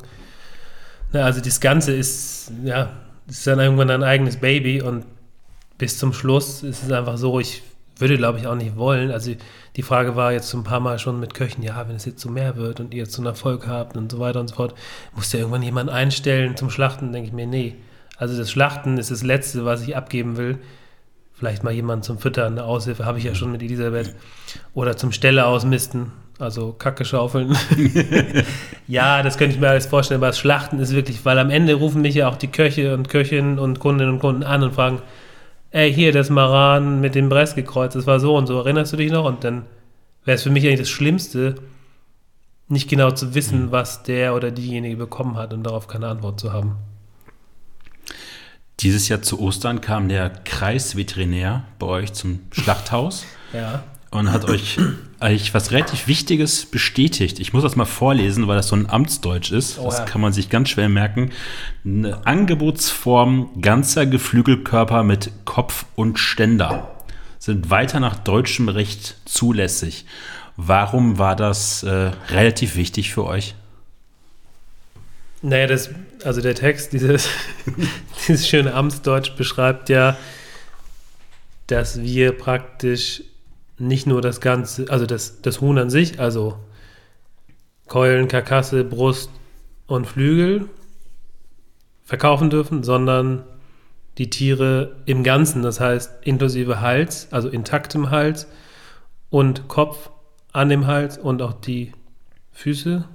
Na, 1.13 1.23
also 1.23 1.41
das 1.41 1.59
Ganze 1.59 1.93
ist, 1.93 2.51
ja, 2.63 2.89
ist 3.27 3.45
dann 3.45 3.59
irgendwann 3.59 3.89
ein 3.89 4.03
eigenes 4.03 4.37
Baby 4.37 4.81
und 4.81 5.05
bis 5.77 5.97
zum 5.97 6.13
Schluss 6.13 6.63
ist 6.63 6.83
es 6.83 6.91
einfach 6.91 7.17
so, 7.17 7.39
ich 7.39 7.63
würde, 7.97 8.17
glaube 8.17 8.39
ich, 8.39 8.47
auch 8.47 8.55
nicht 8.55 8.77
wollen. 8.77 9.11
Also 9.11 9.33
die 9.75 9.81
Frage 9.83 10.15
war 10.15 10.31
jetzt 10.31 10.49
so 10.49 10.57
ein 10.57 10.63
paar 10.63 10.79
Mal 10.79 10.99
schon 10.99 11.19
mit 11.19 11.33
Köchen, 11.33 11.63
ja, 11.63 11.87
wenn 11.87 11.95
es 11.95 12.05
jetzt 12.05 12.21
so 12.21 12.29
mehr 12.29 12.55
wird 12.55 12.79
und 12.79 12.93
ihr 12.93 13.03
jetzt 13.03 13.13
so 13.13 13.21
einen 13.21 13.27
Erfolg 13.27 13.67
habt 13.67 13.97
und 13.97 14.11
so 14.11 14.19
weiter 14.19 14.39
und 14.39 14.47
so 14.47 14.55
fort, 14.55 14.75
muss 15.15 15.31
ja 15.33 15.39
irgendwann 15.39 15.63
jemand 15.63 15.89
einstellen 15.89 16.55
zum 16.57 16.69
Schlachten, 16.69 17.11
denke 17.11 17.27
ich 17.27 17.33
mir, 17.33 17.47
nee. 17.47 17.75
Also 18.17 18.37
das 18.37 18.51
Schlachten 18.51 18.97
ist 18.97 19.11
das 19.11 19.23
Letzte, 19.23 19.65
was 19.65 19.81
ich 19.81 19.95
abgeben 19.95 20.37
will. 20.37 20.59
Vielleicht 21.33 21.63
mal 21.63 21.73
jemand 21.73 22.05
zum 22.05 22.19
Füttern, 22.19 22.53
eine 22.53 22.65
Aushilfe, 22.65 23.05
habe 23.05 23.17
ich 23.17 23.23
ja 23.23 23.33
schon 23.33 23.51
mit 23.51 23.63
Elisabeth. 23.63 24.15
Oder 24.73 24.95
zum 24.97 25.11
Ställe 25.11 25.45
ausmisten, 25.45 26.11
also 26.37 26.73
Kacke 26.73 27.03
schaufeln. 27.05 27.55
ja, 28.87 29.23
das 29.23 29.37
könnte 29.37 29.55
ich 29.55 29.61
mir 29.61 29.69
alles 29.69 29.85
vorstellen, 29.85 30.19
aber 30.19 30.27
das 30.27 30.39
Schlachten 30.39 30.79
ist 30.79 30.93
wirklich, 30.93 31.23
weil 31.25 31.39
am 31.39 31.49
Ende 31.49 31.75
rufen 31.75 32.01
mich 32.01 32.15
ja 32.15 32.27
auch 32.27 32.35
die 32.35 32.47
Köche 32.47 32.93
und 32.93 33.09
Köchinnen 33.09 33.59
und 33.59 33.79
Kundinnen 33.79 34.13
und 34.13 34.19
Kunden 34.19 34.43
an 34.43 34.63
und 34.63 34.73
fragen, 34.73 35.01
ey, 35.71 35.93
hier, 35.93 36.11
das 36.11 36.29
Maran 36.29 36.99
mit 36.99 37.15
dem 37.15 37.29
Brestgekreuz, 37.29 37.93
das 37.93 38.07
war 38.07 38.19
so 38.19 38.35
und 38.35 38.47
so, 38.47 38.57
erinnerst 38.57 38.93
du 38.93 38.97
dich 38.97 39.11
noch? 39.11 39.25
Und 39.25 39.43
dann 39.43 39.63
wäre 40.25 40.35
es 40.35 40.43
für 40.43 40.49
mich 40.49 40.65
eigentlich 40.65 40.79
das 40.79 40.89
Schlimmste, 40.89 41.55
nicht 42.67 42.89
genau 42.89 43.11
zu 43.11 43.33
wissen, 43.35 43.65
mhm. 43.65 43.71
was 43.71 44.03
der 44.03 44.35
oder 44.35 44.51
diejenige 44.51 44.95
bekommen 44.95 45.37
hat 45.37 45.53
und 45.53 45.63
darauf 45.63 45.87
keine 45.87 46.07
Antwort 46.07 46.39
zu 46.39 46.53
haben. 46.53 46.77
Dieses 48.79 49.09
Jahr 49.09 49.21
zu 49.21 49.39
Ostern 49.39 49.81
kam 49.81 50.09
der 50.09 50.29
Kreisveterinär 50.29 51.65
bei 51.77 51.85
euch 51.85 52.13
zum 52.13 52.39
Schlachthaus. 52.51 53.25
ja. 53.53 53.83
Und 54.11 54.33
hat 54.33 54.43
euch 54.45 54.77
eigentlich 55.21 55.53
was 55.53 55.71
relativ 55.71 56.07
Wichtiges 56.07 56.65
bestätigt. 56.65 57.39
Ich 57.39 57.53
muss 57.53 57.63
das 57.63 57.77
mal 57.77 57.85
vorlesen, 57.85 58.47
weil 58.47 58.57
das 58.57 58.67
so 58.67 58.75
ein 58.75 58.89
Amtsdeutsch 58.89 59.51
ist. 59.51 59.79
Oh, 59.79 59.85
das 59.85 59.99
ja. 59.99 60.05
kann 60.05 60.19
man 60.19 60.33
sich 60.33 60.49
ganz 60.49 60.69
schwer 60.69 60.89
merken. 60.89 61.31
Eine 61.85 62.27
Angebotsform 62.27 63.61
ganzer 63.61 64.05
Geflügelkörper 64.05 65.03
mit 65.03 65.31
Kopf 65.45 65.85
und 65.95 66.19
Ständer 66.19 66.91
sind 67.39 67.69
weiter 67.69 68.01
nach 68.01 68.17
deutschem 68.17 68.67
Recht 68.67 69.15
zulässig. 69.25 70.05
Warum 70.57 71.17
war 71.17 71.37
das 71.37 71.83
äh, 71.83 72.11
relativ 72.29 72.75
wichtig 72.75 73.13
für 73.13 73.25
euch? 73.25 73.55
Naja, 75.41 75.67
das, 75.67 75.89
also 76.23 76.41
der 76.41 76.53
Text, 76.53 76.93
dieses, 76.93 77.29
dieses 78.27 78.47
schöne 78.47 78.73
Amtsdeutsch 78.73 79.35
beschreibt 79.37 79.89
ja, 79.89 80.17
dass 81.67 82.01
wir 82.01 82.33
praktisch 82.33 83.23
nicht 83.81 84.07
nur 84.07 84.21
das 84.21 84.41
Ganze, 84.41 84.85
also 84.89 85.05
das, 85.05 85.41
das 85.41 85.61
Huhn 85.61 85.77
an 85.77 85.89
sich, 85.89 86.19
also 86.19 86.57
Keulen, 87.87 88.27
Karkasse, 88.27 88.83
Brust 88.83 89.29
und 89.87 90.07
Flügel 90.07 90.69
verkaufen 92.03 92.49
dürfen, 92.49 92.83
sondern 92.83 93.43
die 94.17 94.29
Tiere 94.29 94.95
im 95.05 95.23
Ganzen, 95.23 95.61
das 95.61 95.79
heißt 95.79 96.11
inklusive 96.23 96.81
Hals, 96.81 97.27
also 97.31 97.49
intaktem 97.49 98.11
Hals 98.11 98.47
und 99.29 99.67
Kopf 99.67 100.09
an 100.53 100.69
dem 100.69 100.87
Hals 100.87 101.17
und 101.17 101.41
auch 101.41 101.53
die 101.53 101.93
Füße 102.51 103.05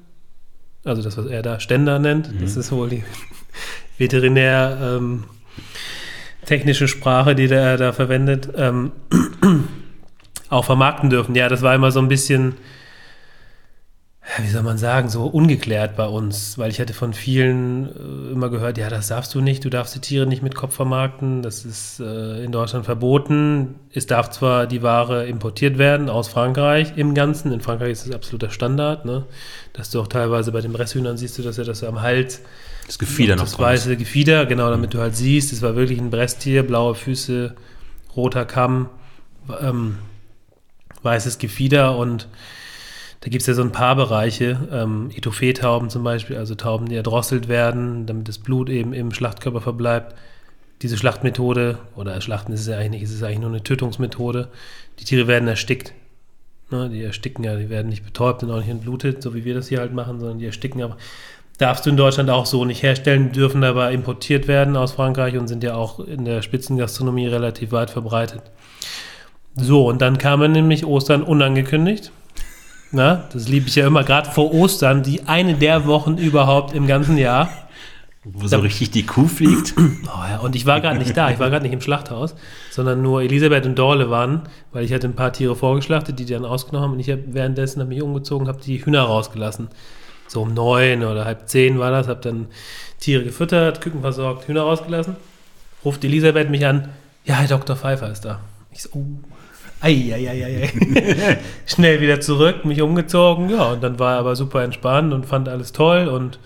also 0.86 1.02
das, 1.02 1.16
was 1.16 1.26
er 1.26 1.42
da 1.42 1.58
Ständer 1.58 1.98
nennt, 1.98 2.32
mhm. 2.32 2.40
das 2.40 2.56
ist 2.56 2.70
wohl 2.72 2.88
die 2.88 3.02
veterinär 3.98 4.78
ähm, 4.80 5.24
technische 6.44 6.86
Sprache, 6.86 7.34
die 7.34 7.46
er 7.46 7.76
da 7.76 7.92
verwendet, 7.92 8.48
ähm, 8.56 8.92
auch 10.48 10.64
vermarkten 10.64 11.10
dürfen. 11.10 11.34
Ja, 11.34 11.48
das 11.48 11.62
war 11.62 11.74
immer 11.74 11.90
so 11.90 12.00
ein 12.00 12.08
bisschen 12.08 12.56
wie 14.38 14.48
soll 14.48 14.62
man 14.62 14.76
sagen, 14.76 15.08
so 15.08 15.24
ungeklärt 15.26 15.96
bei 15.96 16.06
uns, 16.06 16.58
weil 16.58 16.70
ich 16.70 16.80
hatte 16.80 16.92
von 16.94 17.14
vielen 17.14 17.86
äh, 17.86 18.32
immer 18.32 18.50
gehört, 18.50 18.76
ja, 18.76 18.90
das 18.90 19.08
darfst 19.08 19.34
du 19.34 19.40
nicht, 19.40 19.64
du 19.64 19.70
darfst 19.70 19.94
die 19.94 20.00
Tiere 20.00 20.26
nicht 20.26 20.42
mit 20.42 20.54
Kopf 20.54 20.74
vermarkten, 20.74 21.42
das 21.42 21.64
ist 21.64 22.00
äh, 22.00 22.44
in 22.44 22.52
Deutschland 22.52 22.84
verboten. 22.84 23.76
Es 23.92 24.06
darf 24.06 24.30
zwar 24.30 24.66
die 24.66 24.82
Ware 24.82 25.26
importiert 25.26 25.78
werden 25.78 26.10
aus 26.10 26.28
Frankreich 26.28 26.94
im 26.96 27.14
Ganzen, 27.14 27.52
in 27.52 27.60
Frankreich 27.60 27.92
ist 27.92 28.06
das 28.06 28.14
absoluter 28.14 28.50
Standard, 28.50 29.04
ne? 29.04 29.24
dass 29.72 29.90
du 29.90 30.00
auch 30.00 30.08
teilweise 30.08 30.52
bei 30.52 30.60
den 30.60 30.74
Resthühnern 30.74 31.16
siehst 31.16 31.38
du, 31.38 31.42
dass 31.42 31.56
ja 31.56 31.64
das 31.64 31.84
am 31.84 32.02
Hals 32.02 32.42
das 32.86 32.98
Gefieder 32.98 33.36
noch 33.36 33.44
das 33.44 33.58
weiße 33.58 33.92
ist. 33.92 33.98
Gefieder, 33.98 34.44
genau, 34.46 34.70
damit 34.70 34.92
du 34.92 34.98
halt 34.98 35.16
siehst, 35.16 35.52
es 35.52 35.62
war 35.62 35.76
wirklich 35.76 36.00
ein 36.00 36.10
Bresttier, 36.10 36.64
blaue 36.64 36.94
Füße, 36.94 37.54
roter 38.16 38.44
Kamm, 38.44 38.88
ähm, 39.60 39.98
weißes 41.02 41.38
Gefieder 41.38 41.96
und 41.96 42.28
da 43.20 43.30
gibt 43.30 43.42
es 43.42 43.46
ja 43.46 43.54
so 43.54 43.62
ein 43.62 43.72
paar 43.72 43.96
Bereiche, 43.96 44.68
ähm, 44.70 45.10
Etouffee-Tauben 45.14 45.90
zum 45.90 46.04
Beispiel, 46.04 46.36
also 46.36 46.54
Tauben, 46.54 46.88
die 46.88 46.94
erdrosselt 46.94 47.48
werden, 47.48 48.06
damit 48.06 48.28
das 48.28 48.38
Blut 48.38 48.68
eben 48.68 48.92
im 48.92 49.12
Schlachtkörper 49.12 49.60
verbleibt. 49.60 50.14
Diese 50.82 50.98
Schlachtmethode, 50.98 51.78
oder 51.96 52.20
Schlachten 52.20 52.52
ist 52.52 52.60
es 52.60 52.66
ja 52.66 52.76
eigentlich 52.76 52.90
nicht, 52.90 53.02
es 53.04 53.12
ist 53.12 53.22
eigentlich 53.22 53.40
nur 53.40 53.48
eine 53.48 53.62
Tötungsmethode. 53.62 54.48
Die 54.98 55.04
Tiere 55.04 55.26
werden 55.26 55.48
erstickt. 55.48 55.94
Ne, 56.70 56.90
die 56.90 57.02
ersticken 57.02 57.44
ja, 57.44 57.56
die 57.56 57.70
werden 57.70 57.88
nicht 57.88 58.04
betäubt 58.04 58.42
und 58.42 58.50
auch 58.50 58.58
nicht 58.58 58.68
entblutet, 58.68 59.22
so 59.22 59.34
wie 59.34 59.44
wir 59.44 59.54
das 59.54 59.68
hier 59.68 59.78
halt 59.78 59.92
machen, 59.92 60.18
sondern 60.18 60.38
die 60.38 60.46
ersticken 60.46 60.82
aber. 60.82 60.96
Darfst 61.58 61.86
du 61.86 61.90
in 61.90 61.96
Deutschland 61.96 62.28
auch 62.28 62.44
so 62.44 62.64
nicht 62.64 62.82
herstellen, 62.82 63.32
dürfen 63.32 63.64
aber 63.64 63.90
importiert 63.92 64.46
werden 64.46 64.76
aus 64.76 64.92
Frankreich 64.92 65.38
und 65.38 65.48
sind 65.48 65.62
ja 65.62 65.74
auch 65.74 66.00
in 66.00 66.24
der 66.24 66.42
Spitzengastronomie 66.42 67.28
relativ 67.28 67.72
weit 67.72 67.90
verbreitet. 67.90 68.42
So, 69.56 69.88
und 69.88 70.02
dann 70.02 70.18
kam 70.18 70.40
nämlich 70.52 70.84
Ostern 70.84 71.22
unangekündigt. 71.22 72.12
Na, 72.92 73.24
das 73.32 73.48
liebe 73.48 73.68
ich 73.68 73.74
ja 73.74 73.86
immer, 73.86 74.04
gerade 74.04 74.30
vor 74.30 74.54
Ostern, 74.54 75.02
die 75.02 75.22
eine 75.26 75.54
der 75.54 75.86
Wochen 75.86 76.18
überhaupt 76.18 76.74
im 76.74 76.86
ganzen 76.86 77.18
Jahr. 77.18 77.48
Wo 78.22 78.46
so 78.46 78.58
richtig 78.58 78.90
die 78.90 79.06
Kuh 79.06 79.26
fliegt. 79.26 79.74
Oh 80.06 80.28
ja, 80.28 80.38
und 80.38 80.56
ich 80.56 80.66
war 80.66 80.80
gerade 80.80 80.98
nicht 80.98 81.16
da, 81.16 81.30
ich 81.30 81.38
war 81.38 81.50
gerade 81.50 81.64
nicht 81.64 81.72
im 81.72 81.80
Schlachthaus, 81.80 82.34
sondern 82.70 83.02
nur 83.02 83.22
Elisabeth 83.22 83.66
und 83.66 83.76
Dorle 83.78 84.08
waren, 84.08 84.42
weil 84.72 84.84
ich 84.84 84.92
hatte 84.92 85.06
ein 85.06 85.14
paar 85.14 85.32
Tiere 85.32 85.54
vorgeschlachtet, 85.54 86.18
die 86.18 86.24
die 86.24 86.32
dann 86.32 86.44
ausgenommen 86.44 86.84
haben 86.84 86.92
und 86.94 87.00
ich 87.00 87.10
habe 87.10 87.22
währenddessen 87.28 87.80
hab 87.80 87.88
mich 87.88 88.02
umgezogen, 88.02 88.48
habe 88.48 88.60
die 88.60 88.84
Hühner 88.84 89.02
rausgelassen. 89.02 89.68
So 90.28 90.42
um 90.42 90.54
neun 90.54 91.04
oder 91.04 91.24
halb 91.24 91.48
zehn 91.48 91.78
war 91.78 91.90
das, 91.90 92.08
habe 92.08 92.20
dann 92.20 92.46
Tiere 92.98 93.24
gefüttert, 93.24 93.80
Küken 93.80 94.00
versorgt, 94.00 94.48
Hühner 94.48 94.62
rausgelassen. 94.62 95.16
Ruft 95.84 96.02
Elisabeth 96.04 96.50
mich 96.50 96.66
an, 96.66 96.88
ja, 97.24 97.36
Herr 97.36 97.48
Dr. 97.48 97.76
Pfeiffer 97.76 98.10
ist 98.10 98.24
da. 98.24 98.40
Ich 98.70 98.82
so, 98.82 98.90
oh, 98.94 99.04
Eieieiei. 99.80 100.70
Schnell 101.66 102.00
wieder 102.00 102.20
zurück, 102.20 102.64
mich 102.64 102.80
umgezogen, 102.80 103.50
ja, 103.50 103.64
und 103.72 103.82
dann 103.82 103.98
war 103.98 104.14
er 104.14 104.18
aber 104.20 104.36
super 104.36 104.62
entspannt 104.62 105.12
und 105.12 105.26
fand 105.26 105.48
alles 105.48 105.72
toll 105.72 106.08
und 106.08 106.38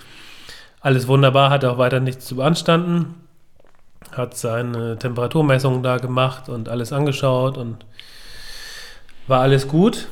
alles 0.81 1.09
wunderbar, 1.09 1.51
hat 1.51 1.65
auch 1.65 1.79
weiter 1.79 2.01
nichts 2.01 2.27
zu 2.27 2.37
beanstanden. 2.37 3.15
Hat 4.13 4.37
seine 4.37 4.99
Temperaturmessungen 4.99 5.83
da 5.83 5.99
gemacht 5.99 6.49
und 6.49 6.69
alles 6.69 6.93
angeschaut 6.93 7.57
und 7.57 7.85
war 9.29 9.41
alles 9.41 9.69
gut. 9.69 10.09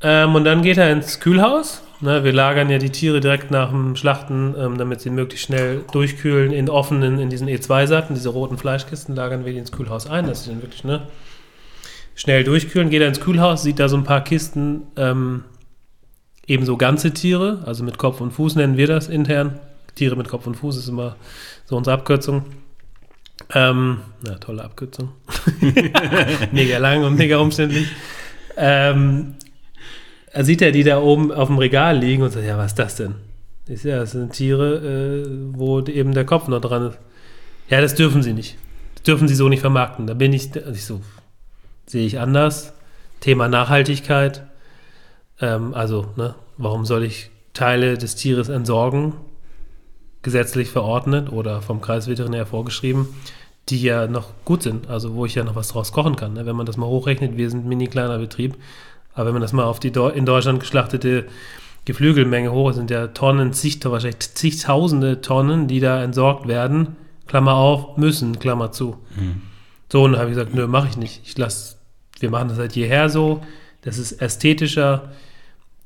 Ähm, 0.00 0.34
und 0.34 0.44
dann 0.44 0.62
geht 0.62 0.78
er 0.78 0.90
ins 0.90 1.20
Kühlhaus. 1.20 1.82
Ne, 2.00 2.24
wir 2.24 2.32
lagern 2.32 2.70
ja 2.70 2.78
die 2.78 2.90
Tiere 2.90 3.20
direkt 3.20 3.50
nach 3.52 3.70
dem 3.70 3.94
Schlachten, 3.94 4.54
ähm, 4.58 4.78
damit 4.78 5.00
sie 5.00 5.10
möglichst 5.10 5.46
schnell 5.46 5.84
durchkühlen 5.92 6.52
in 6.52 6.68
offenen, 6.68 7.20
in 7.20 7.30
diesen 7.30 7.48
E2-Satten, 7.48 8.14
diese 8.14 8.30
roten 8.30 8.58
Fleischkisten, 8.58 9.14
lagern 9.14 9.44
wir 9.44 9.52
die 9.52 9.58
ins 9.58 9.70
Kühlhaus 9.70 10.08
ein, 10.08 10.26
dass 10.26 10.44
sie 10.44 10.50
dann 10.50 10.62
wirklich 10.62 10.82
ne, 10.82 11.02
schnell 12.14 12.44
durchkühlen, 12.44 12.90
geht 12.90 13.02
er 13.02 13.08
ins 13.08 13.20
Kühlhaus, 13.20 13.62
sieht 13.62 13.78
da 13.78 13.88
so 13.88 13.96
ein 13.96 14.04
paar 14.04 14.24
Kisten, 14.24 14.82
ähm, 14.96 15.44
eben 16.46 16.64
so 16.64 16.76
ganze 16.76 17.12
Tiere, 17.12 17.62
also 17.66 17.84
mit 17.84 17.98
Kopf 17.98 18.20
und 18.20 18.32
Fuß 18.32 18.56
nennen 18.56 18.76
wir 18.76 18.86
das 18.86 19.08
intern. 19.08 19.58
Tiere 19.94 20.16
mit 20.16 20.28
Kopf 20.28 20.46
und 20.46 20.56
Fuß 20.56 20.76
ist 20.76 20.88
immer 20.88 21.16
so 21.64 21.76
unsere 21.76 21.94
Abkürzung. 21.94 22.44
Ähm, 23.54 23.98
na, 24.22 24.36
tolle 24.36 24.64
Abkürzung. 24.64 25.10
mega 26.52 26.78
lang 26.78 27.04
und 27.04 27.16
mega 27.16 27.38
umständlich. 27.38 27.88
Ähm, 28.56 29.34
sieht 30.40 30.62
er 30.62 30.72
die 30.72 30.84
da 30.84 31.00
oben 31.00 31.32
auf 31.32 31.48
dem 31.48 31.58
Regal 31.58 31.98
liegen 31.98 32.22
und 32.22 32.30
sagt, 32.30 32.46
ja, 32.46 32.56
was 32.56 32.72
ist 32.72 32.78
das 32.78 32.96
denn? 32.96 33.14
Ich, 33.68 33.84
ja, 33.84 33.98
das 33.98 34.12
sind 34.12 34.32
Tiere, 34.32 34.76
äh, 34.76 35.26
wo 35.52 35.80
eben 35.80 36.14
der 36.14 36.24
Kopf 36.24 36.48
noch 36.48 36.60
dran 36.60 36.88
ist. 36.88 36.98
Ja, 37.68 37.80
das 37.80 37.94
dürfen 37.94 38.22
sie 38.22 38.32
nicht. 38.32 38.56
Das 38.94 39.04
dürfen 39.04 39.28
sie 39.28 39.34
so 39.34 39.48
nicht 39.48 39.60
vermarkten. 39.60 40.06
Da 40.06 40.14
bin 40.14 40.32
ich, 40.32 40.54
also 40.56 40.72
ich 40.72 40.84
so, 40.84 41.00
sehe 41.86 42.06
ich 42.06 42.18
anders. 42.18 42.72
Thema 43.20 43.48
Nachhaltigkeit. 43.48 44.44
Ähm, 45.40 45.74
also, 45.74 46.06
ne, 46.16 46.34
warum 46.56 46.84
soll 46.84 47.04
ich 47.04 47.30
Teile 47.54 47.98
des 47.98 48.16
Tieres 48.16 48.48
entsorgen? 48.48 49.14
Gesetzlich 50.22 50.68
verordnet 50.68 51.32
oder 51.32 51.62
vom 51.62 51.80
Kreisveterinär 51.80 52.46
vorgeschrieben, 52.46 53.08
die 53.68 53.82
ja 53.82 54.06
noch 54.06 54.30
gut 54.44 54.62
sind, 54.62 54.88
also 54.88 55.14
wo 55.14 55.26
ich 55.26 55.34
ja 55.34 55.44
noch 55.44 55.56
was 55.56 55.68
draus 55.68 55.92
kochen 55.92 56.16
kann. 56.16 56.34
Ne? 56.34 56.46
Wenn 56.46 56.56
man 56.56 56.66
das 56.66 56.76
mal 56.76 56.86
hochrechnet, 56.86 57.36
wir 57.36 57.50
sind 57.50 57.64
ein 57.64 57.68
mini 57.68 57.88
kleiner 57.88 58.18
Betrieb, 58.18 58.56
aber 59.14 59.26
wenn 59.26 59.34
man 59.34 59.42
das 59.42 59.52
mal 59.52 59.64
auf 59.64 59.80
die 59.80 59.88
in 59.88 60.26
Deutschland 60.26 60.60
geschlachtete 60.60 61.26
Geflügelmenge 61.84 62.52
hoch, 62.52 62.72
sind 62.72 62.90
ja 62.90 63.08
Tonnen, 63.08 63.52
zig, 63.52 63.84
wahrscheinlich 63.84 64.20
zigtausende 64.20 65.20
Tonnen, 65.20 65.66
die 65.66 65.80
da 65.80 66.02
entsorgt 66.02 66.46
werden, 66.46 66.96
Klammer 67.26 67.54
auf, 67.54 67.96
müssen, 67.96 68.38
Klammer 68.38 68.70
zu. 68.70 68.96
Mhm. 69.16 69.42
So, 69.92 70.04
und 70.04 70.12
dann 70.12 70.22
habe 70.22 70.30
ich 70.30 70.36
gesagt, 70.36 70.54
nö, 70.54 70.66
mache 70.66 70.88
ich 70.88 70.96
nicht. 70.96 71.20
Ich 71.26 71.36
lasse 71.36 71.76
wir 72.18 72.30
machen 72.30 72.48
das 72.48 72.56
seit 72.56 72.74
jeher 72.74 73.10
so. 73.10 73.42
Das 73.82 73.98
ist 73.98 74.22
ästhetischer. 74.22 75.12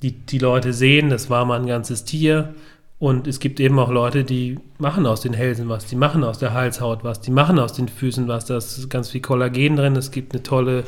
Die, 0.02 0.12
die 0.12 0.38
Leute 0.38 0.72
sehen, 0.72 1.11
das 1.11 1.28
war 1.28 1.44
mal 1.44 1.59
ein 1.59 1.66
ganzes 1.66 2.04
Tier 2.04 2.54
Und 3.00 3.26
es 3.26 3.40
gibt 3.40 3.59
eben 3.59 3.76
auch 3.80 3.90
Leute, 3.90 4.22
die 4.22 4.61
machen 4.78 5.07
aus 5.07 5.22
den 5.22 5.32
Hälsen 5.32 5.68
was, 5.68 5.86
die 5.86 5.96
machen 5.96 6.22
aus 6.22 6.38
der 6.38 6.54
Halshaut 6.54 7.02
was, 7.02 7.20
die 7.20 7.32
machen 7.32 7.59
aus 7.59 7.72
den 7.72 7.88
Füßen 7.88 8.28
was. 8.28 8.44
Da 8.44 8.59
ist 8.59 8.88
ganz 8.90 9.11
viel 9.11 9.22
Kollagen 9.22 9.74
drin, 9.74 9.96
es 9.96 10.12
gibt 10.12 10.34
eine 10.34 10.42
tolle, 10.44 10.84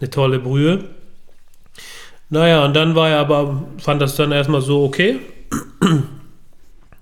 eine 0.00 0.08
tolle 0.08 0.38
Brühe. 0.38 0.84
Naja, 2.30 2.64
und 2.64 2.74
dann 2.74 2.94
war 2.94 3.10
er 3.10 3.18
aber, 3.18 3.62
fand 3.76 4.00
das 4.00 4.16
dann 4.16 4.32
erstmal 4.32 4.62
so 4.62 4.84
okay. 4.84 5.20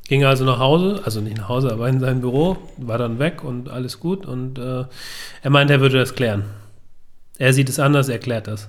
Ging 0.08 0.24
also 0.24 0.44
nach 0.44 0.58
Hause, 0.58 1.00
also 1.04 1.20
nicht 1.20 1.36
nach 1.36 1.48
Hause, 1.48 1.72
aber 1.72 1.88
in 1.88 2.00
sein 2.00 2.20
Büro, 2.20 2.56
war 2.76 2.98
dann 2.98 3.18
weg 3.18 3.44
und 3.44 3.68
alles 3.68 4.00
gut. 4.00 4.26
Und 4.26 4.58
äh, 4.58 4.84
er 5.42 5.50
meinte, 5.50 5.74
er 5.74 5.80
würde 5.80 5.98
das 5.98 6.14
klären. 6.14 6.44
Er 7.38 7.52
sieht 7.52 7.68
es 7.68 7.78
anders, 7.78 8.08
er 8.08 8.18
klärt 8.18 8.46
das. 8.46 8.68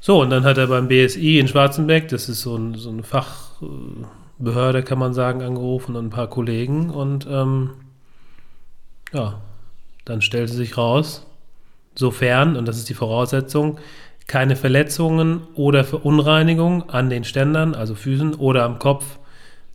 So, 0.00 0.20
und 0.20 0.30
dann 0.30 0.44
hat 0.44 0.58
er 0.58 0.66
beim 0.66 0.88
BSI 0.88 1.38
in 1.38 1.48
Schwarzenbeck, 1.48 2.08
das 2.08 2.28
ist 2.28 2.42
so, 2.42 2.56
ein, 2.56 2.74
so 2.74 2.90
eine 2.90 3.02
Fachbehörde, 3.02 4.82
kann 4.82 4.98
man 4.98 5.14
sagen, 5.14 5.42
angerufen 5.42 5.96
und 5.96 6.06
ein 6.06 6.10
paar 6.10 6.28
Kollegen. 6.28 6.90
Und 6.90 7.26
ähm, 7.30 7.70
ja, 9.12 9.40
dann 10.04 10.22
stellte 10.22 10.52
sich 10.52 10.76
raus, 10.76 11.26
sofern, 11.94 12.56
und 12.56 12.66
das 12.66 12.78
ist 12.78 12.88
die 12.88 12.94
Voraussetzung, 12.94 13.78
keine 14.26 14.56
Verletzungen 14.56 15.42
oder 15.54 15.84
Verunreinigungen 15.84 16.88
an 16.88 17.10
den 17.10 17.24
Ständern, 17.24 17.74
also 17.74 17.94
Füßen 17.94 18.34
oder 18.34 18.64
am 18.64 18.78
Kopf 18.78 19.18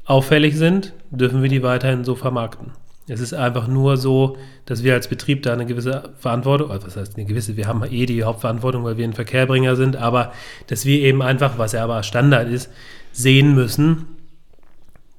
auffällig 0.07 0.55
sind, 0.55 0.93
dürfen 1.11 1.43
wir 1.43 1.49
die 1.49 1.61
weiterhin 1.61 2.03
so 2.03 2.15
vermarkten. 2.15 2.71
Es 3.09 3.21
ist 3.21 3.33
einfach 3.33 3.67
nur 3.67 3.95
so, 3.95 4.37
dass 4.65 4.83
wir 4.83 4.93
als 4.93 5.07
Betrieb 5.07 5.43
da 5.43 5.53
eine 5.53 5.65
gewisse 5.65 6.13
Verantwortung, 6.17 6.71
also 6.71 6.87
was 6.87 6.97
heißt 6.97 7.15
eine 7.15 7.25
gewisse, 7.25 7.55
wir 7.55 7.67
haben 7.67 7.83
eh 7.83 8.05
die 8.05 8.23
Hauptverantwortung, 8.23 8.83
weil 8.83 8.97
wir 8.97 9.05
ein 9.05 9.13
Verkehrbringer 9.13 9.75
sind, 9.75 9.95
aber 9.95 10.33
dass 10.67 10.85
wir 10.85 10.99
eben 10.99 11.21
einfach, 11.21 11.57
was 11.57 11.71
ja 11.71 11.83
aber 11.83 12.03
Standard 12.03 12.49
ist, 12.49 12.69
sehen 13.13 13.55
müssen, 13.55 14.07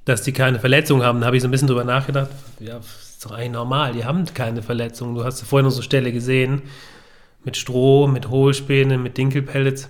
dass 0.05 0.23
die 0.23 0.33
keine 0.33 0.59
Verletzung 0.59 1.03
haben. 1.03 1.21
Da 1.21 1.27
habe 1.27 1.37
ich 1.37 1.43
so 1.43 1.49
ein 1.49 1.51
bisschen 1.51 1.69
drüber 1.69 1.85
nachgedacht, 1.85 2.31
ja, 2.61 2.79
ist 2.79 3.25
doch 3.25 3.33
eigentlich 3.33 3.53
normal, 3.53 3.93
die 3.93 4.05
haben 4.05 4.25
keine 4.27 4.63
Verletzung. 4.63 5.15
Du 5.15 5.25
hast 5.25 5.41
vorhin 5.43 5.71
so 5.71 5.83
Stelle 5.83 6.13
gesehen, 6.13 6.63
mit 7.45 7.57
Stroh, 7.57 8.07
mit 8.07 8.29
Hohlspäne, 8.29 8.99
mit 8.99 9.17
Dinkelpellets. 9.17 9.89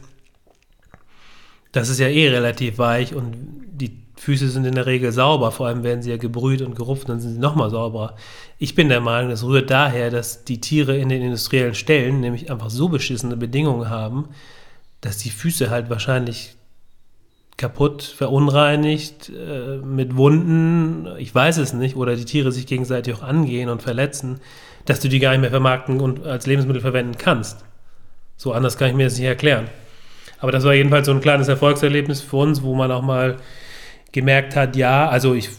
Das 1.72 1.88
ist 1.88 1.98
ja 1.98 2.08
eh 2.08 2.28
relativ 2.28 2.78
weich 2.78 3.14
und 3.14 3.34
die 3.72 4.07
Füße 4.18 4.48
sind 4.48 4.66
in 4.66 4.74
der 4.74 4.86
Regel 4.86 5.12
sauber, 5.12 5.52
vor 5.52 5.68
allem 5.68 5.84
werden 5.84 6.02
sie 6.02 6.10
ja 6.10 6.16
gebrüht 6.16 6.62
und 6.62 6.74
gerupft, 6.74 7.08
dann 7.08 7.20
sind 7.20 7.34
sie 7.34 7.38
nochmal 7.38 7.70
sauberer. 7.70 8.16
Ich 8.58 8.74
bin 8.74 8.88
der 8.88 9.00
Meinung, 9.00 9.30
das 9.30 9.44
rührt 9.44 9.70
daher, 9.70 10.10
dass 10.10 10.44
die 10.44 10.60
Tiere 10.60 10.96
in 10.96 11.08
den 11.08 11.22
industriellen 11.22 11.74
Stellen 11.74 12.20
nämlich 12.20 12.50
einfach 12.50 12.70
so 12.70 12.88
beschissene 12.88 13.36
Bedingungen 13.36 13.88
haben, 13.88 14.28
dass 15.00 15.18
die 15.18 15.30
Füße 15.30 15.70
halt 15.70 15.88
wahrscheinlich 15.88 16.56
kaputt, 17.56 18.02
verunreinigt, 18.02 19.30
äh, 19.30 19.78
mit 19.78 20.16
Wunden, 20.16 21.08
ich 21.18 21.34
weiß 21.34 21.58
es 21.58 21.72
nicht, 21.72 21.96
oder 21.96 22.16
die 22.16 22.24
Tiere 22.24 22.52
sich 22.52 22.66
gegenseitig 22.66 23.14
auch 23.14 23.22
angehen 23.22 23.68
und 23.68 23.82
verletzen, 23.82 24.40
dass 24.84 25.00
du 25.00 25.08
die 25.08 25.18
gar 25.18 25.32
nicht 25.32 25.40
mehr 25.40 25.50
vermarkten 25.50 26.00
und 26.00 26.26
als 26.26 26.46
Lebensmittel 26.46 26.80
verwenden 26.80 27.18
kannst. 27.18 27.64
So 28.36 28.52
anders 28.52 28.78
kann 28.78 28.90
ich 28.90 28.94
mir 28.94 29.04
das 29.04 29.18
nicht 29.18 29.26
erklären. 29.26 29.68
Aber 30.40 30.52
das 30.52 30.64
war 30.64 30.72
jedenfalls 30.72 31.06
so 31.06 31.12
ein 31.12 31.20
kleines 31.20 31.48
Erfolgserlebnis 31.48 32.20
für 32.20 32.36
uns, 32.36 32.62
wo 32.62 32.74
man 32.74 32.92
auch 32.92 33.02
mal 33.02 33.36
gemerkt 34.12 34.56
hat, 34.56 34.76
ja, 34.76 35.08
also 35.08 35.34
ich 35.34 35.50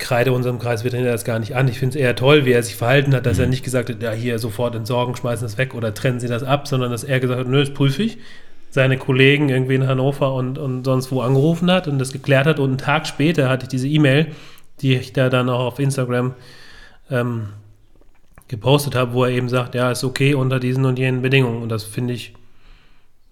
kreide 0.00 0.32
unserem 0.32 0.58
Kreisveterinär 0.58 1.12
das 1.12 1.24
gar 1.24 1.38
nicht 1.38 1.54
an. 1.54 1.68
Ich 1.68 1.78
finde 1.78 1.96
es 1.96 2.02
eher 2.02 2.16
toll, 2.16 2.44
wie 2.46 2.52
er 2.52 2.62
sich 2.62 2.74
verhalten 2.74 3.14
hat, 3.14 3.26
dass 3.26 3.36
mhm. 3.36 3.44
er 3.44 3.48
nicht 3.50 3.64
gesagt 3.64 3.90
hat, 3.90 4.02
ja, 4.02 4.12
hier 4.12 4.38
sofort 4.38 4.74
entsorgen, 4.74 5.14
schmeißen 5.14 5.44
das 5.46 5.58
weg 5.58 5.74
oder 5.74 5.94
trennen 5.94 6.18
Sie 6.18 6.26
das 6.26 6.42
ab, 6.42 6.66
sondern 6.66 6.90
dass 6.90 7.04
er 7.04 7.20
gesagt 7.20 7.40
hat, 7.40 7.46
nö, 7.46 7.60
das 7.60 7.72
prüfe 7.72 8.02
ich. 8.02 8.18
Seine 8.70 8.98
Kollegen 8.98 9.48
irgendwie 9.48 9.74
in 9.74 9.86
Hannover 9.86 10.32
und, 10.34 10.56
und 10.58 10.84
sonst 10.84 11.10
wo 11.12 11.20
angerufen 11.20 11.70
hat 11.70 11.88
und 11.88 11.98
das 11.98 12.12
geklärt 12.12 12.46
hat. 12.46 12.58
Und 12.58 12.68
einen 12.70 12.78
Tag 12.78 13.06
später 13.06 13.48
hatte 13.48 13.64
ich 13.64 13.68
diese 13.68 13.88
E-Mail, 13.88 14.28
die 14.80 14.94
ich 14.94 15.12
da 15.12 15.28
dann 15.28 15.48
auch 15.48 15.60
auf 15.60 15.78
Instagram 15.78 16.34
ähm, 17.10 17.48
gepostet 18.48 18.94
habe, 18.94 19.12
wo 19.12 19.24
er 19.24 19.30
eben 19.30 19.48
sagt, 19.48 19.74
ja, 19.74 19.90
ist 19.90 20.04
okay 20.04 20.34
unter 20.34 20.60
diesen 20.60 20.84
und 20.84 20.98
jenen 20.98 21.20
Bedingungen. 21.20 21.62
Und 21.62 21.68
das 21.68 21.84
finde 21.84 22.14
ich 22.14 22.34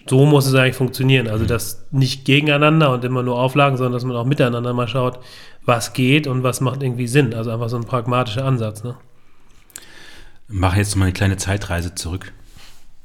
so 0.06 0.26
muss 0.26 0.46
es 0.46 0.54
eigentlich 0.54 0.76
funktionieren. 0.76 1.28
Also 1.28 1.44
das 1.44 1.86
nicht 1.90 2.24
gegeneinander 2.24 2.92
und 2.92 3.04
immer 3.04 3.22
nur 3.22 3.38
Auflagen, 3.38 3.76
sondern 3.76 3.94
dass 3.94 4.04
man 4.04 4.16
auch 4.16 4.24
miteinander 4.24 4.72
mal 4.72 4.88
schaut, 4.88 5.20
was 5.64 5.92
geht 5.92 6.26
und 6.26 6.42
was 6.42 6.60
macht 6.60 6.82
irgendwie 6.82 7.06
Sinn. 7.06 7.34
Also 7.34 7.50
einfach 7.50 7.68
so 7.68 7.76
ein 7.76 7.84
pragmatischer 7.84 8.44
Ansatz. 8.44 8.84
Ne? 8.84 8.96
Mach 10.48 10.76
jetzt 10.76 10.96
mal 10.96 11.06
eine 11.06 11.12
kleine 11.12 11.36
Zeitreise 11.36 11.94
zurück. 11.94 12.32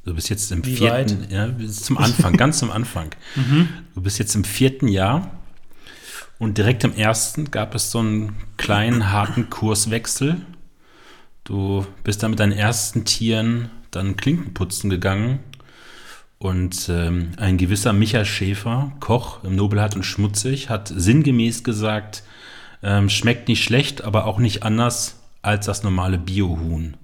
Du 0.06 0.14
bist 0.14 0.30
jetzt 0.30 0.52
im 0.52 0.66
Wie 0.66 0.76
vierten, 0.76 1.24
weit? 1.24 1.32
ja, 1.32 1.50
zum 1.70 1.98
Anfang, 1.98 2.36
ganz 2.36 2.60
zum 2.60 2.72
Anfang. 2.72 3.10
Mhm. 3.36 3.70
Du 3.96 4.02
bist 4.02 4.20
jetzt 4.20 4.36
im 4.36 4.44
vierten 4.44 4.88
Jahr 4.88 5.32
und 6.40 6.58
direkt 6.58 6.84
im 6.84 6.94
ersten 6.94 7.52
gab 7.52 7.74
es 7.74 7.90
so 7.90 8.00
einen 8.00 8.36
kleinen, 8.58 9.12
harten 9.12 9.50
Kurswechsel. 9.50 10.38
Du 11.44 11.86
bist 12.04 12.22
dann 12.22 12.32
mit 12.32 12.40
deinen 12.40 12.52
ersten 12.52 13.06
Tieren 13.06 13.70
dann 13.92 14.18
Klinkenputzen 14.18 14.90
gegangen 14.90 15.40
und 16.44 16.90
ähm, 16.90 17.32
ein 17.38 17.58
gewisser 17.58 17.94
Micha 17.94 18.26
Schäfer, 18.26 18.92
Koch 19.00 19.46
im 19.46 19.56
Nobelhart 19.56 19.96
und 19.96 20.04
Schmutzig, 20.04 20.70
hat 20.70 20.92
sinngemäß 20.94 21.64
gesagt, 21.64 22.24
ähm, 22.84 23.10
schmeckt 23.10 23.48
nicht 23.48 23.64
schlecht, 23.64 24.04
aber 24.04 24.26
auch 24.26 24.40
nicht 24.40 24.64
anders 24.64 25.22
als 25.42 25.68
das 25.68 25.84
normale 25.84 26.18
Biohuhn. 26.18 26.98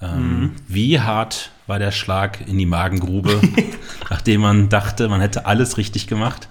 Ähm, 0.00 0.40
mhm. 0.40 0.52
Wie 0.66 0.98
hart 0.98 1.52
war 1.68 1.78
der 1.78 1.92
Schlag 1.92 2.48
in 2.48 2.58
die 2.58 2.66
Magengrube, 2.66 3.40
nachdem 4.10 4.40
man 4.40 4.68
dachte, 4.68 5.08
man 5.08 5.20
hätte 5.20 5.46
alles 5.46 5.76
richtig 5.76 6.08
gemacht? 6.08 6.48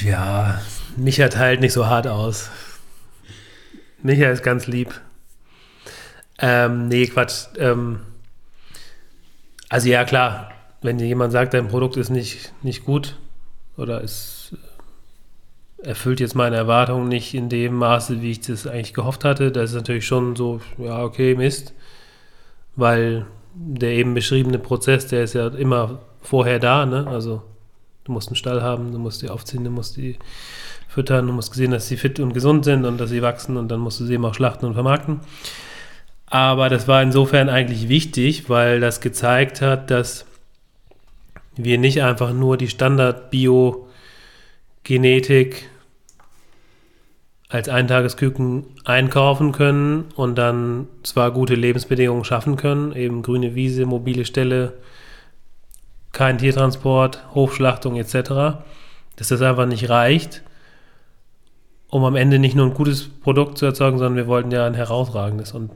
Ja, 0.00 0.60
Micha 0.96 1.28
teilt 1.28 1.60
nicht 1.60 1.72
so 1.72 1.86
hart 1.86 2.06
aus. 2.06 2.50
Micha 4.00 4.30
ist 4.30 4.44
ganz 4.44 4.68
lieb. 4.68 5.00
Ähm, 6.38 6.86
nee, 6.86 7.08
Quatsch. 7.08 7.46
Ähm, 7.58 8.00
also 9.70 9.88
ja, 9.88 10.04
klar, 10.04 10.50
wenn 10.82 10.98
dir 10.98 11.06
jemand 11.06 11.32
sagt, 11.32 11.54
dein 11.54 11.68
Produkt 11.68 11.96
ist 11.96 12.10
nicht, 12.10 12.52
nicht 12.62 12.84
gut 12.84 13.16
oder 13.76 14.04
es 14.04 14.54
erfüllt 15.82 16.20
jetzt 16.20 16.34
meine 16.34 16.56
Erwartungen 16.56 17.08
nicht 17.08 17.32
in 17.32 17.48
dem 17.48 17.76
Maße, 17.76 18.20
wie 18.20 18.32
ich 18.32 18.40
das 18.40 18.66
eigentlich 18.66 18.92
gehofft 18.92 19.24
hatte, 19.24 19.50
das 19.50 19.70
ist 19.70 19.76
natürlich 19.76 20.06
schon 20.06 20.36
so, 20.36 20.60
ja, 20.76 21.02
okay, 21.02 21.34
Mist, 21.34 21.72
weil 22.76 23.26
der 23.54 23.92
eben 23.92 24.12
beschriebene 24.12 24.58
Prozess, 24.58 25.06
der 25.06 25.24
ist 25.24 25.34
ja 25.34 25.48
immer 25.48 26.00
vorher 26.20 26.58
da, 26.58 26.84
ne? 26.84 27.06
Also 27.06 27.42
du 28.04 28.12
musst 28.12 28.28
einen 28.28 28.36
Stall 28.36 28.62
haben, 28.62 28.92
du 28.92 28.98
musst 28.98 29.22
die 29.22 29.30
aufziehen, 29.30 29.64
du 29.64 29.70
musst 29.70 29.96
die 29.96 30.18
füttern, 30.88 31.26
du 31.26 31.32
musst 31.32 31.54
sehen, 31.54 31.70
dass 31.70 31.88
sie 31.88 31.96
fit 31.96 32.20
und 32.20 32.34
gesund 32.34 32.64
sind 32.64 32.84
und 32.84 32.98
dass 32.98 33.10
sie 33.10 33.22
wachsen 33.22 33.56
und 33.56 33.68
dann 33.68 33.80
musst 33.80 34.00
du 34.00 34.04
sie 34.04 34.14
eben 34.14 34.24
auch 34.24 34.34
schlachten 34.34 34.66
und 34.66 34.74
vermarkten. 34.74 35.20
Aber 36.30 36.68
das 36.68 36.86
war 36.86 37.02
insofern 37.02 37.48
eigentlich 37.48 37.88
wichtig, 37.88 38.48
weil 38.48 38.78
das 38.78 39.00
gezeigt 39.00 39.60
hat, 39.60 39.90
dass 39.90 40.26
wir 41.56 41.76
nicht 41.76 42.02
einfach 42.02 42.32
nur 42.32 42.56
die 42.56 42.68
Standard-Bio-Genetik 42.68 45.68
als 47.48 47.68
Eintagesküken 47.68 48.64
einkaufen 48.84 49.50
können 49.50 50.04
und 50.14 50.36
dann 50.36 50.86
zwar 51.02 51.32
gute 51.32 51.56
Lebensbedingungen 51.56 52.24
schaffen 52.24 52.54
können, 52.54 52.92
eben 52.92 53.22
grüne 53.22 53.56
Wiese, 53.56 53.86
mobile 53.86 54.24
Ställe, 54.24 54.74
kein 56.12 56.38
Tiertransport, 56.38 57.34
Hofschlachtung 57.34 57.96
etc., 57.96 58.60
dass 59.16 59.28
das 59.28 59.42
einfach 59.42 59.66
nicht 59.66 59.90
reicht, 59.90 60.42
um 61.88 62.04
am 62.04 62.14
Ende 62.14 62.38
nicht 62.38 62.54
nur 62.54 62.66
ein 62.66 62.74
gutes 62.74 63.08
Produkt 63.08 63.58
zu 63.58 63.66
erzeugen, 63.66 63.98
sondern 63.98 64.14
wir 64.14 64.28
wollten 64.28 64.52
ja 64.52 64.64
ein 64.64 64.74
herausragendes 64.74 65.52
und 65.52 65.72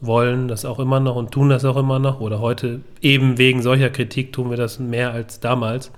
wollen 0.00 0.48
das 0.48 0.64
auch 0.64 0.78
immer 0.78 1.00
noch 1.00 1.16
und 1.16 1.30
tun 1.30 1.50
das 1.50 1.64
auch 1.64 1.76
immer 1.76 1.98
noch. 1.98 2.20
Oder 2.20 2.40
heute 2.40 2.80
eben 3.00 3.38
wegen 3.38 3.62
solcher 3.62 3.90
Kritik 3.90 4.32
tun 4.32 4.50
wir 4.50 4.56
das 4.56 4.78
mehr 4.78 5.12
als 5.12 5.40
damals. 5.40 5.92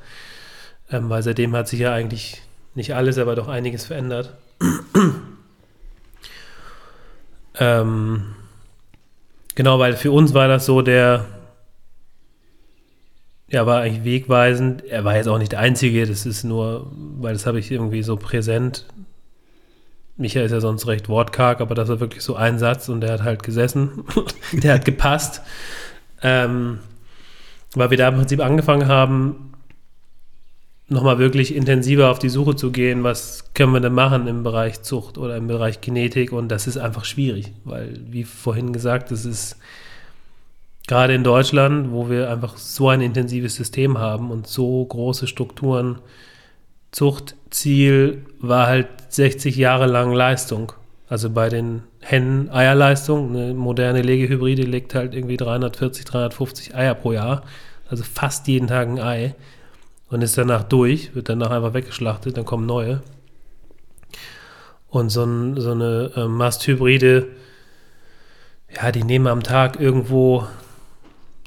Ähm, 0.90 1.08
weil 1.08 1.22
seitdem 1.22 1.54
hat 1.54 1.68
sich 1.68 1.80
ja 1.80 1.92
eigentlich 1.92 2.42
nicht 2.74 2.94
alles, 2.94 3.18
aber 3.18 3.34
doch 3.34 3.48
einiges 3.48 3.84
verändert. 3.86 4.34
ähm, 7.58 8.34
genau, 9.54 9.78
weil 9.78 9.94
für 9.94 10.10
uns 10.10 10.34
war 10.34 10.48
das 10.48 10.66
so 10.66 10.82
der, 10.82 11.26
ja, 13.48 13.66
war 13.66 13.82
eigentlich 13.82 14.04
wegweisend. 14.04 14.84
Er 14.84 15.04
war 15.04 15.16
jetzt 15.16 15.28
auch 15.28 15.38
nicht 15.38 15.52
der 15.52 15.60
Einzige, 15.60 16.06
das 16.06 16.26
ist 16.26 16.44
nur, 16.44 16.90
weil 17.18 17.34
das 17.34 17.46
habe 17.46 17.58
ich 17.58 17.70
irgendwie 17.70 18.02
so 18.02 18.16
präsent 18.16 18.86
Michael 20.16 20.46
ist 20.46 20.52
ja 20.52 20.60
sonst 20.60 20.86
recht 20.86 21.08
wortkarg, 21.08 21.60
aber 21.60 21.74
das 21.74 21.88
war 21.88 22.00
wirklich 22.00 22.22
so 22.22 22.36
ein 22.36 22.58
Satz 22.58 22.88
und 22.88 23.00
der 23.00 23.12
hat 23.12 23.22
halt 23.22 23.42
gesessen. 23.42 24.04
der 24.52 24.74
hat 24.74 24.84
gepasst. 24.84 25.42
Ähm, 26.22 26.78
weil 27.74 27.90
wir 27.90 27.96
da 27.96 28.08
im 28.08 28.16
Prinzip 28.16 28.40
angefangen 28.40 28.86
haben, 28.86 29.52
nochmal 30.88 31.18
wirklich 31.18 31.54
intensiver 31.54 32.10
auf 32.10 32.18
die 32.18 32.28
Suche 32.28 32.54
zu 32.54 32.70
gehen, 32.70 33.02
was 33.02 33.52
können 33.54 33.72
wir 33.72 33.80
denn 33.80 33.94
machen 33.94 34.26
im 34.26 34.42
Bereich 34.42 34.82
Zucht 34.82 35.18
oder 35.18 35.36
im 35.36 35.46
Bereich 35.46 35.80
Genetik 35.80 36.32
und 36.32 36.48
das 36.48 36.66
ist 36.66 36.76
einfach 36.76 37.04
schwierig, 37.04 37.52
weil 37.64 37.98
wie 38.08 38.24
vorhin 38.24 38.72
gesagt, 38.72 39.10
es 39.10 39.24
ist 39.24 39.56
gerade 40.86 41.14
in 41.14 41.24
Deutschland, 41.24 41.90
wo 41.90 42.10
wir 42.10 42.30
einfach 42.30 42.58
so 42.58 42.88
ein 42.88 43.00
intensives 43.00 43.54
System 43.54 43.98
haben 43.98 44.30
und 44.30 44.46
so 44.46 44.84
große 44.84 45.26
Strukturen 45.26 45.98
Zuchtziel 46.92 48.24
war 48.38 48.66
halt 48.66 48.88
60 49.08 49.56
Jahre 49.56 49.86
lang 49.86 50.12
Leistung. 50.12 50.72
Also 51.08 51.30
bei 51.30 51.48
den 51.48 51.82
Hennen 52.00 52.50
Eierleistung, 52.50 53.30
eine 53.30 53.54
moderne 53.54 54.02
Legehybride 54.02 54.62
legt 54.62 54.94
halt 54.94 55.14
irgendwie 55.14 55.36
340, 55.36 56.04
350 56.04 56.74
Eier 56.74 56.94
pro 56.94 57.12
Jahr. 57.12 57.42
Also 57.88 58.04
fast 58.04 58.46
jeden 58.48 58.68
Tag 58.68 58.88
ein 58.88 59.00
Ei. 59.00 59.34
Und 60.08 60.22
ist 60.22 60.36
danach 60.36 60.62
durch, 60.62 61.14
wird 61.14 61.28
danach 61.28 61.50
einfach 61.50 61.74
weggeschlachtet, 61.74 62.36
dann 62.36 62.44
kommen 62.44 62.66
neue. 62.66 63.02
Und 64.88 65.08
so, 65.08 65.24
ein, 65.24 65.58
so 65.58 65.70
eine 65.70 66.10
äh, 66.16 66.26
Masthybride, 66.26 67.28
ja, 68.76 68.92
die 68.92 69.04
nehmen 69.04 69.26
am 69.26 69.42
Tag 69.42 69.80
irgendwo 69.80 70.46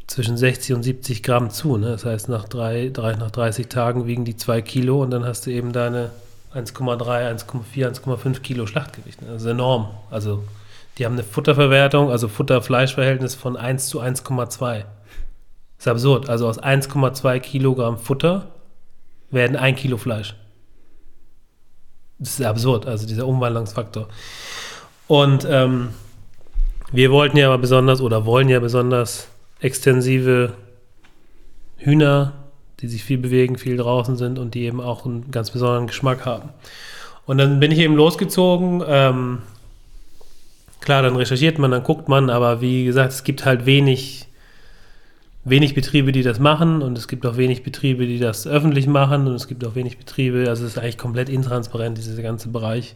zwischen 0.08 0.38
60 0.38 0.76
und 0.76 0.84
70 0.84 1.24
Gramm 1.24 1.50
zu. 1.50 1.78
Ne? 1.78 1.88
Das 1.88 2.06
heißt, 2.06 2.30
nach, 2.30 2.48
drei, 2.48 2.90
drei, 2.94 3.16
nach 3.16 3.32
30 3.32 3.68
Tagen 3.68 4.08
wiegen 4.08 4.26
die 4.26 4.38
2 4.38 4.62
Kilo 4.62 5.02
und 5.02 5.12
dann 5.12 5.26
hast 5.26 5.46
du 5.46 5.52
eben 5.52 5.74
deine 5.74 6.12
1,3, 6.54 7.46
1,4, 7.46 8.02
1,5 8.02 8.40
Kilo 8.42 8.66
Schlachtgewicht. 8.66 9.22
Ne? 9.22 9.30
Das 9.34 9.42
ist 9.42 9.48
enorm. 9.48 9.90
Also 10.12 10.44
die 10.98 11.06
haben 11.06 11.14
eine 11.14 11.24
Futterverwertung, 11.24 12.10
also 12.10 12.28
Futter-Fleisch-Verhältnis 12.28 13.36
von 13.36 13.58
1 13.58 13.88
zu 13.88 14.02
1,2. 14.02 14.58
Das 14.78 14.86
ist 15.80 15.88
absurd. 15.88 16.30
Also 16.30 16.48
aus 16.48 16.62
1,2 16.62 17.40
Kilogramm 17.40 17.98
Futter 17.98 18.48
werden 19.32 19.58
1 19.58 19.80
Kilo 19.80 19.98
Fleisch. 19.98 20.36
Das 22.18 22.40
ist 22.40 22.46
absurd, 22.46 22.86
also 22.86 23.06
dieser 23.06 23.28
Umwandlungsfaktor. 23.28 24.08
Und 25.08 25.46
ähm, 25.50 25.90
wir 26.92 27.12
wollten 27.12 27.36
ja 27.36 27.48
aber 27.48 27.58
besonders 27.58 28.00
oder 28.00 28.26
wollen 28.26 28.48
ja 28.48 28.60
besonders 28.62 29.28
extensive 29.60 30.54
Hühner, 31.78 32.34
die 32.80 32.88
sich 32.88 33.04
viel 33.04 33.18
bewegen, 33.18 33.58
viel 33.58 33.78
draußen 33.78 34.18
sind 34.18 34.40
und 34.40 34.54
die 34.54 34.64
eben 34.64 34.82
auch 34.82 35.06
einen 35.06 35.32
ganz 35.32 35.52
besonderen 35.52 35.88
Geschmack 35.88 36.26
haben. 36.26 36.50
Und 37.26 37.38
dann 37.38 37.60
bin 37.60 37.72
ich 37.72 37.80
eben 37.80 37.96
losgezogen. 37.96 38.84
Ähm, 38.86 39.40
klar, 40.82 41.02
dann 41.02 41.16
recherchiert 41.16 41.58
man, 41.58 41.72
dann 41.72 41.84
guckt 41.84 42.08
man, 42.08 42.30
aber 42.30 42.62
wie 42.62 42.86
gesagt, 42.86 43.14
es 43.14 43.24
gibt 43.24 43.46
halt 43.46 43.66
wenig, 43.66 44.28
wenig 45.44 45.74
Betriebe, 45.74 46.12
die 46.12 46.24
das 46.24 46.40
machen 46.40 46.82
und 46.82 46.98
es 46.98 47.08
gibt 47.08 47.26
auch 47.26 47.38
wenig 47.38 47.64
Betriebe, 47.64 48.06
die 48.06 48.20
das 48.20 48.46
öffentlich 48.46 48.88
machen 48.88 49.28
und 49.28 49.34
es 49.34 49.48
gibt 49.48 49.66
auch 49.66 49.76
wenig 49.76 49.98
Betriebe, 49.98 50.46
also 50.48 50.66
es 50.66 50.72
ist 50.72 50.78
eigentlich 50.78 50.98
komplett 50.98 51.30
intransparent, 51.30 51.98
dieser 51.98 52.22
ganze 52.22 52.50
Bereich. 52.50 52.96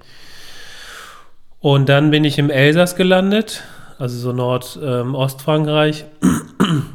Und 1.62 1.90
dann 1.90 2.12
bin 2.12 2.24
ich 2.24 2.38
im 2.38 2.50
Elsass 2.50 2.96
gelandet 2.96 3.64
also 4.00 4.18
so 4.18 4.32
Nordostfrankreich. 4.34 6.06
Ähm, 6.24 6.86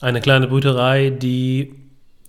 eine 0.00 0.20
kleine 0.20 0.48
Brüterei, 0.48 1.10
die 1.10 1.74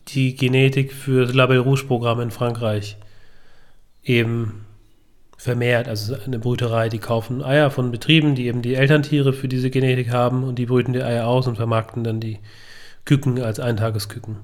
die 0.10 0.36
Genetik 0.36 0.94
für 0.94 1.26
das 1.26 1.34
Label 1.34 1.60
Rouge-Programm 1.60 2.20
in 2.22 2.32
Frankreich 2.32 2.98
eben 4.04 4.66
vermehrt. 5.38 5.88
Also 5.88 6.16
eine 6.26 6.38
Brüterei, 6.38 6.90
die 6.90 7.00
kaufen 7.00 7.44
Eier 7.44 7.72
von 7.72 7.92
Betrieben, 7.92 8.36
die 8.36 8.48
eben 8.48 8.62
die 8.62 8.76
Elterntiere 8.76 9.34
für 9.34 9.48
diese 9.48 9.70
Genetik 9.70 10.12
haben 10.12 10.44
und 10.44 10.56
die 10.60 10.66
brüten 10.66 10.94
die 10.94 11.02
Eier 11.02 11.28
aus 11.28 11.48
und 11.48 11.56
vermarkten 11.56 12.04
dann 12.04 12.20
die 12.20 12.40
Küken 13.06 13.42
als 13.42 13.60
Eintagesküken. 13.60 14.38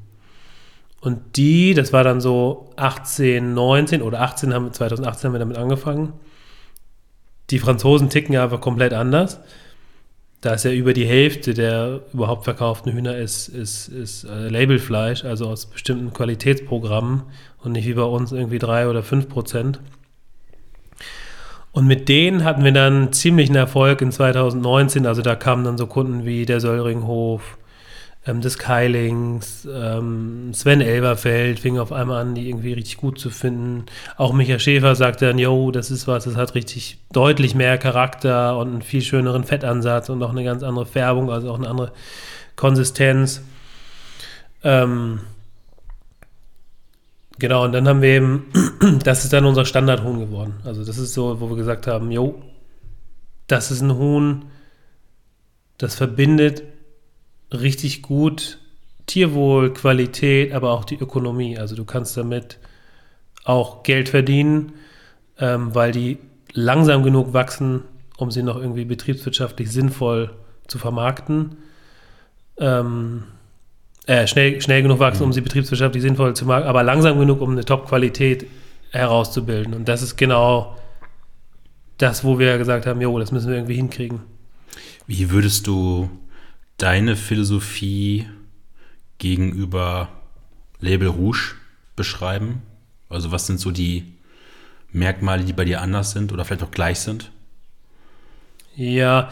Und 1.02 1.38
die, 1.38 1.74
das 1.74 1.94
war 1.94 2.04
dann 2.04 2.22
so 2.22 2.72
18, 2.78 3.54
19 3.54 4.02
oder 4.02 4.22
18 4.22 4.54
haben 4.54 4.74
2018 4.74 5.28
haben 5.28 5.36
wir 5.36 5.40
damit 5.40 5.58
angefangen 5.58 6.14
die 7.50 7.60
Franzosen 7.60 8.10
ticken 8.10 8.34
ja 8.34 8.44
einfach 8.44 8.62
komplett 8.62 8.94
anders. 8.94 9.40
Da 10.42 10.54
ist 10.54 10.66
ja 10.66 10.72
über 10.72 10.94
die 10.94 11.06
Hälfte 11.06 11.54
der 11.54 12.02
überhaupt 12.14 12.44
verkauften 12.44 12.92
Hühner 12.92 13.18
ist, 13.18 13.48
ist, 13.48 13.88
ist 13.88 14.24
äh, 14.26 14.50
Labelfleisch, 14.50 15.26
also 15.26 15.48
aus 15.48 15.66
bestimmten 15.66 16.14
Qualitätsprogrammen 16.14 17.24
und 17.64 17.72
nicht 17.72 17.88
wie 17.88 17.94
bei 17.94 18.04
uns 18.04 18.32
irgendwie 18.32 18.60
drei 18.60 18.88
oder 18.88 19.02
fünf 19.02 19.30
Prozent. 19.30 19.80
Und 21.72 21.86
mit 21.86 22.10
denen 22.10 22.44
hatten 22.44 22.64
wir 22.64 22.72
dann 22.72 23.14
ziemlichen 23.14 23.56
Erfolg 23.56 24.02
in 24.02 24.12
2019. 24.12 25.06
Also 25.06 25.22
da 25.22 25.36
kamen 25.36 25.64
dann 25.64 25.78
so 25.78 25.86
Kunden 25.86 26.26
wie 26.26 26.46
der 26.46 26.60
Söllringhof, 26.60 27.58
ähm, 28.28 28.42
des 28.42 28.58
Keilings, 28.58 29.68
ähm, 29.72 30.54
Sven 30.54 30.82
Elberfeld 30.82 31.60
fing 31.60 31.80
auf 31.80 31.92
einmal 31.92 32.22
an, 32.22 32.36
die 32.36 32.50
irgendwie 32.50 32.74
richtig 32.74 32.98
gut 32.98 33.20
zu 33.20 33.30
finden. 33.30 33.86
Auch 34.18 34.34
Michael 34.34 34.60
Schäfer 34.60 34.96
sagte 34.96 35.28
dann, 35.28 35.40
yo, 35.40 35.72
das 35.72 35.90
ist 35.92 36.08
was, 36.08 36.26
das 36.26 36.36
hat 36.36 36.54
richtig 36.54 37.00
deutlich 37.12 37.56
mehr 37.56 37.78
Charakter 37.78 38.58
und 38.58 38.68
einen 38.68 38.82
viel 38.82 39.02
schöneren 39.02 39.44
Fettansatz 39.44 40.10
und 40.10 40.22
auch 40.22 40.32
eine 40.32 40.44
ganz 40.44 40.62
andere 40.62 40.86
Färbung, 40.86 41.32
also 41.32 41.52
auch 41.52 41.58
eine 41.58 41.70
andere 41.70 41.94
Konsistenz. 42.56 43.42
Ähm, 44.64 45.22
genau, 47.40 47.64
und 47.64 47.72
dann 47.72 47.88
haben 47.88 48.02
wir 48.02 48.10
eben, 48.10 48.48
das 49.04 49.24
ist 49.24 49.32
dann 49.32 49.46
unser 49.46 49.66
Standardhuhn 49.66 50.20
geworden. 50.20 50.56
Also 50.66 50.84
das 50.84 50.98
ist 50.98 51.14
so, 51.14 51.40
wo 51.40 51.50
wir 51.50 51.56
gesagt 51.56 51.88
haben, 51.88 52.12
jo, 52.12 52.42
das 53.48 53.72
ist 53.72 53.82
ein 53.82 53.96
Huhn, 53.96 54.46
das 55.78 55.96
verbindet 55.96 56.64
richtig 57.52 58.02
gut 58.02 58.60
Tierwohl, 59.06 59.74
Qualität, 59.74 60.54
aber 60.54 60.72
auch 60.72 60.84
die 60.84 61.00
Ökonomie. 61.00 61.58
Also 61.58 61.76
du 61.76 61.86
kannst 61.86 62.18
damit 62.18 62.58
auch 63.46 63.84
Geld 63.84 64.10
verdienen, 64.10 64.74
ähm, 65.40 65.74
weil 65.74 65.94
die 65.94 66.18
langsam 66.52 67.04
genug 67.04 67.34
wachsen, 67.34 67.84
um 68.18 68.32
sie 68.32 68.44
noch 68.44 68.58
irgendwie 68.58 68.84
betriebswirtschaftlich 68.84 69.72
sinnvoll 69.72 70.32
zu 70.68 70.78
vermarkten. 70.78 71.56
Ähm, 72.60 73.24
äh, 74.08 74.28
schnell, 74.28 74.60
schnell 74.62 74.82
genug 74.82 75.00
wachsen, 75.00 75.24
um 75.24 75.32
sie 75.32 75.42
betriebswirtschaftlich 75.42 76.04
sinnvoll 76.04 76.36
zu 76.36 76.46
machen, 76.46 76.64
aber 76.64 76.84
langsam 76.84 77.18
genug, 77.18 77.40
um 77.40 77.52
eine 77.52 77.64
Top-Qualität 77.64 78.48
herauszubilden. 78.92 79.74
Und 79.74 79.88
das 79.88 80.02
ist 80.02 80.18
genau 80.18 80.78
das, 81.98 82.24
wo 82.24 82.40
wir 82.40 82.58
gesagt 82.58 82.86
haben, 82.86 83.00
jo, 83.02 83.18
das 83.20 83.32
müssen 83.32 83.50
wir 83.50 83.56
irgendwie 83.56 83.76
hinkriegen. 83.76 84.22
Wie 85.08 85.30
würdest 85.30 85.68
du 85.68 86.10
deine 86.78 87.16
Philosophie 87.16 88.28
gegenüber 89.18 90.10
Label 90.80 91.08
Rouge 91.08 91.56
beschreiben? 91.96 92.62
Also 93.10 93.32
was 93.32 93.48
sind 93.48 93.60
so 93.60 93.72
die 93.72 94.14
Merkmale, 94.92 95.44
die 95.44 95.54
bei 95.54 95.66
dir 95.66 95.82
anders 95.82 96.12
sind 96.12 96.32
oder 96.32 96.46
vielleicht 96.46 96.64
auch 96.64 96.72
gleich 96.72 97.00
sind? 97.00 97.32
Ja, 98.76 99.32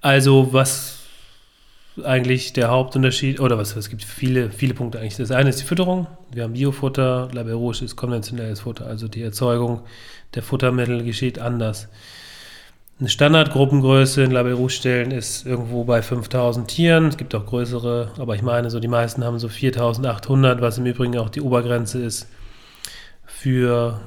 also 0.00 0.52
was 0.52 0.98
eigentlich 2.04 2.52
der 2.52 2.68
Hauptunterschied, 2.68 3.40
oder 3.40 3.58
was, 3.58 3.74
es 3.76 3.90
gibt 3.90 4.04
viele, 4.04 4.50
viele 4.50 4.74
Punkte 4.74 5.00
eigentlich. 5.00 5.16
Das 5.16 5.30
eine 5.30 5.50
ist 5.50 5.60
die 5.60 5.64
Fütterung. 5.64 6.06
Wir 6.30 6.44
haben 6.44 6.52
Biofutter, 6.52 7.28
Label 7.32 7.54
Rouge 7.54 7.84
ist 7.84 7.96
konventionelles 7.96 8.60
Futter, 8.60 8.86
also 8.86 9.08
die 9.08 9.22
Erzeugung 9.22 9.82
der 10.34 10.42
Futtermittel 10.42 11.02
geschieht 11.04 11.38
anders. 11.38 11.88
Eine 13.00 13.08
Standardgruppengröße 13.08 14.24
in 14.24 14.32
Label 14.32 14.58
ist 15.12 15.46
irgendwo 15.46 15.84
bei 15.84 16.02
5000 16.02 16.66
Tieren. 16.66 17.06
Es 17.06 17.16
gibt 17.16 17.32
auch 17.36 17.46
größere, 17.46 18.10
aber 18.18 18.34
ich 18.34 18.42
meine, 18.42 18.70
so 18.70 18.80
die 18.80 18.88
meisten 18.88 19.22
haben 19.22 19.38
so 19.38 19.48
4800, 19.48 20.60
was 20.60 20.78
im 20.78 20.86
Übrigen 20.86 21.16
auch 21.16 21.30
die 21.30 21.40
Obergrenze 21.40 22.02
ist 22.02 22.26
für 23.24 24.00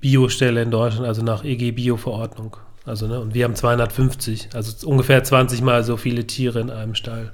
Biostelle 0.00 0.62
in 0.62 0.70
Deutschland, 0.70 1.08
also 1.08 1.22
nach 1.22 1.44
EG-Bio-Verordnung. 1.44 2.56
Also, 2.84 3.08
ne, 3.08 3.18
und 3.18 3.34
wir 3.34 3.42
haben 3.42 3.56
250, 3.56 4.50
also 4.54 4.86
ungefähr 4.86 5.24
20 5.24 5.60
mal 5.62 5.82
so 5.82 5.96
viele 5.96 6.24
Tiere 6.28 6.60
in 6.60 6.70
einem 6.70 6.94
Stall. 6.94 7.32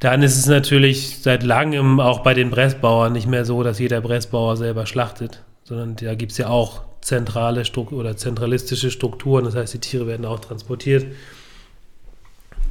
Dann 0.00 0.22
ist 0.22 0.38
es 0.38 0.46
natürlich 0.46 1.18
seit 1.18 1.42
langem 1.42 2.00
auch 2.00 2.20
bei 2.20 2.32
den 2.32 2.48
Bressbauern 2.48 3.12
nicht 3.12 3.26
mehr 3.26 3.44
so, 3.44 3.62
dass 3.62 3.78
jeder 3.78 4.00
Bressbauer 4.00 4.56
selber 4.56 4.86
schlachtet, 4.86 5.44
sondern 5.64 5.96
da 5.96 6.14
gibt 6.14 6.32
es 6.32 6.38
ja 6.38 6.48
auch 6.48 6.87
zentrale 7.00 7.64
Struktur 7.64 8.00
oder 8.00 8.16
zentralistische 8.16 8.90
Strukturen. 8.90 9.44
Das 9.44 9.54
heißt, 9.54 9.74
die 9.74 9.78
Tiere 9.78 10.06
werden 10.06 10.26
auch 10.26 10.40
transportiert. 10.40 11.06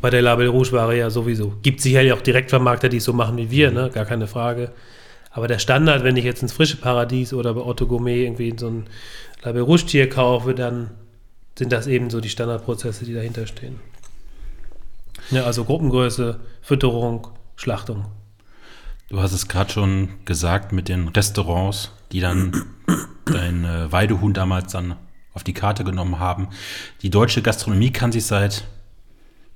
Bei 0.01 0.09
der 0.09 0.21
Label 0.21 0.47
Rouge 0.47 0.71
war 0.73 0.93
ja 0.93 1.09
sowieso. 1.09 1.53
Gibt 1.63 1.81
sicherlich 1.81 2.13
auch 2.13 2.21
Direktvermarkter, 2.21 2.89
die 2.89 2.97
es 2.97 3.03
so 3.03 3.13
machen 3.13 3.37
wie 3.37 3.49
wir, 3.49 3.71
ne? 3.71 3.89
gar 3.91 4.05
keine 4.05 4.27
Frage. 4.27 4.71
Aber 5.31 5.47
der 5.47 5.59
Standard, 5.59 6.03
wenn 6.03 6.17
ich 6.17 6.25
jetzt 6.25 6.41
ins 6.41 6.53
frische 6.53 6.77
Paradies 6.77 7.33
oder 7.33 7.53
bei 7.53 7.61
Otto 7.61 7.87
Gourmet 7.87 8.23
irgendwie 8.23 8.53
so 8.57 8.67
ein 8.67 8.87
Label 9.43 9.63
Rouge 9.63 9.85
Tier 9.85 10.09
kaufe, 10.09 10.53
dann 10.53 10.91
sind 11.57 11.71
das 11.71 11.87
eben 11.87 12.09
so 12.09 12.21
die 12.21 12.29
Standardprozesse, 12.29 13.05
die 13.05 13.13
dahinter 13.13 13.47
stehen. 13.47 13.79
Ja, 15.31 15.43
also 15.43 15.63
Gruppengröße, 15.63 16.39
Fütterung, 16.61 17.27
Schlachtung. 17.55 18.05
Du 19.09 19.21
hast 19.21 19.33
es 19.33 19.47
gerade 19.47 19.71
schon 19.71 20.09
gesagt 20.25 20.73
mit 20.73 20.89
den 20.89 21.07
Restaurants, 21.07 21.91
die 22.11 22.19
dann 22.19 22.65
dein 23.31 23.65
äh, 23.65 23.91
Weidehuhn 23.91 24.33
damals 24.33 24.71
dann 24.71 24.95
auf 25.33 25.43
die 25.43 25.53
Karte 25.53 25.83
genommen 25.83 26.19
haben. 26.19 26.49
Die 27.01 27.09
deutsche 27.09 27.41
Gastronomie 27.41 27.91
kann 27.91 28.11
sich 28.11 28.25
seit 28.25 28.63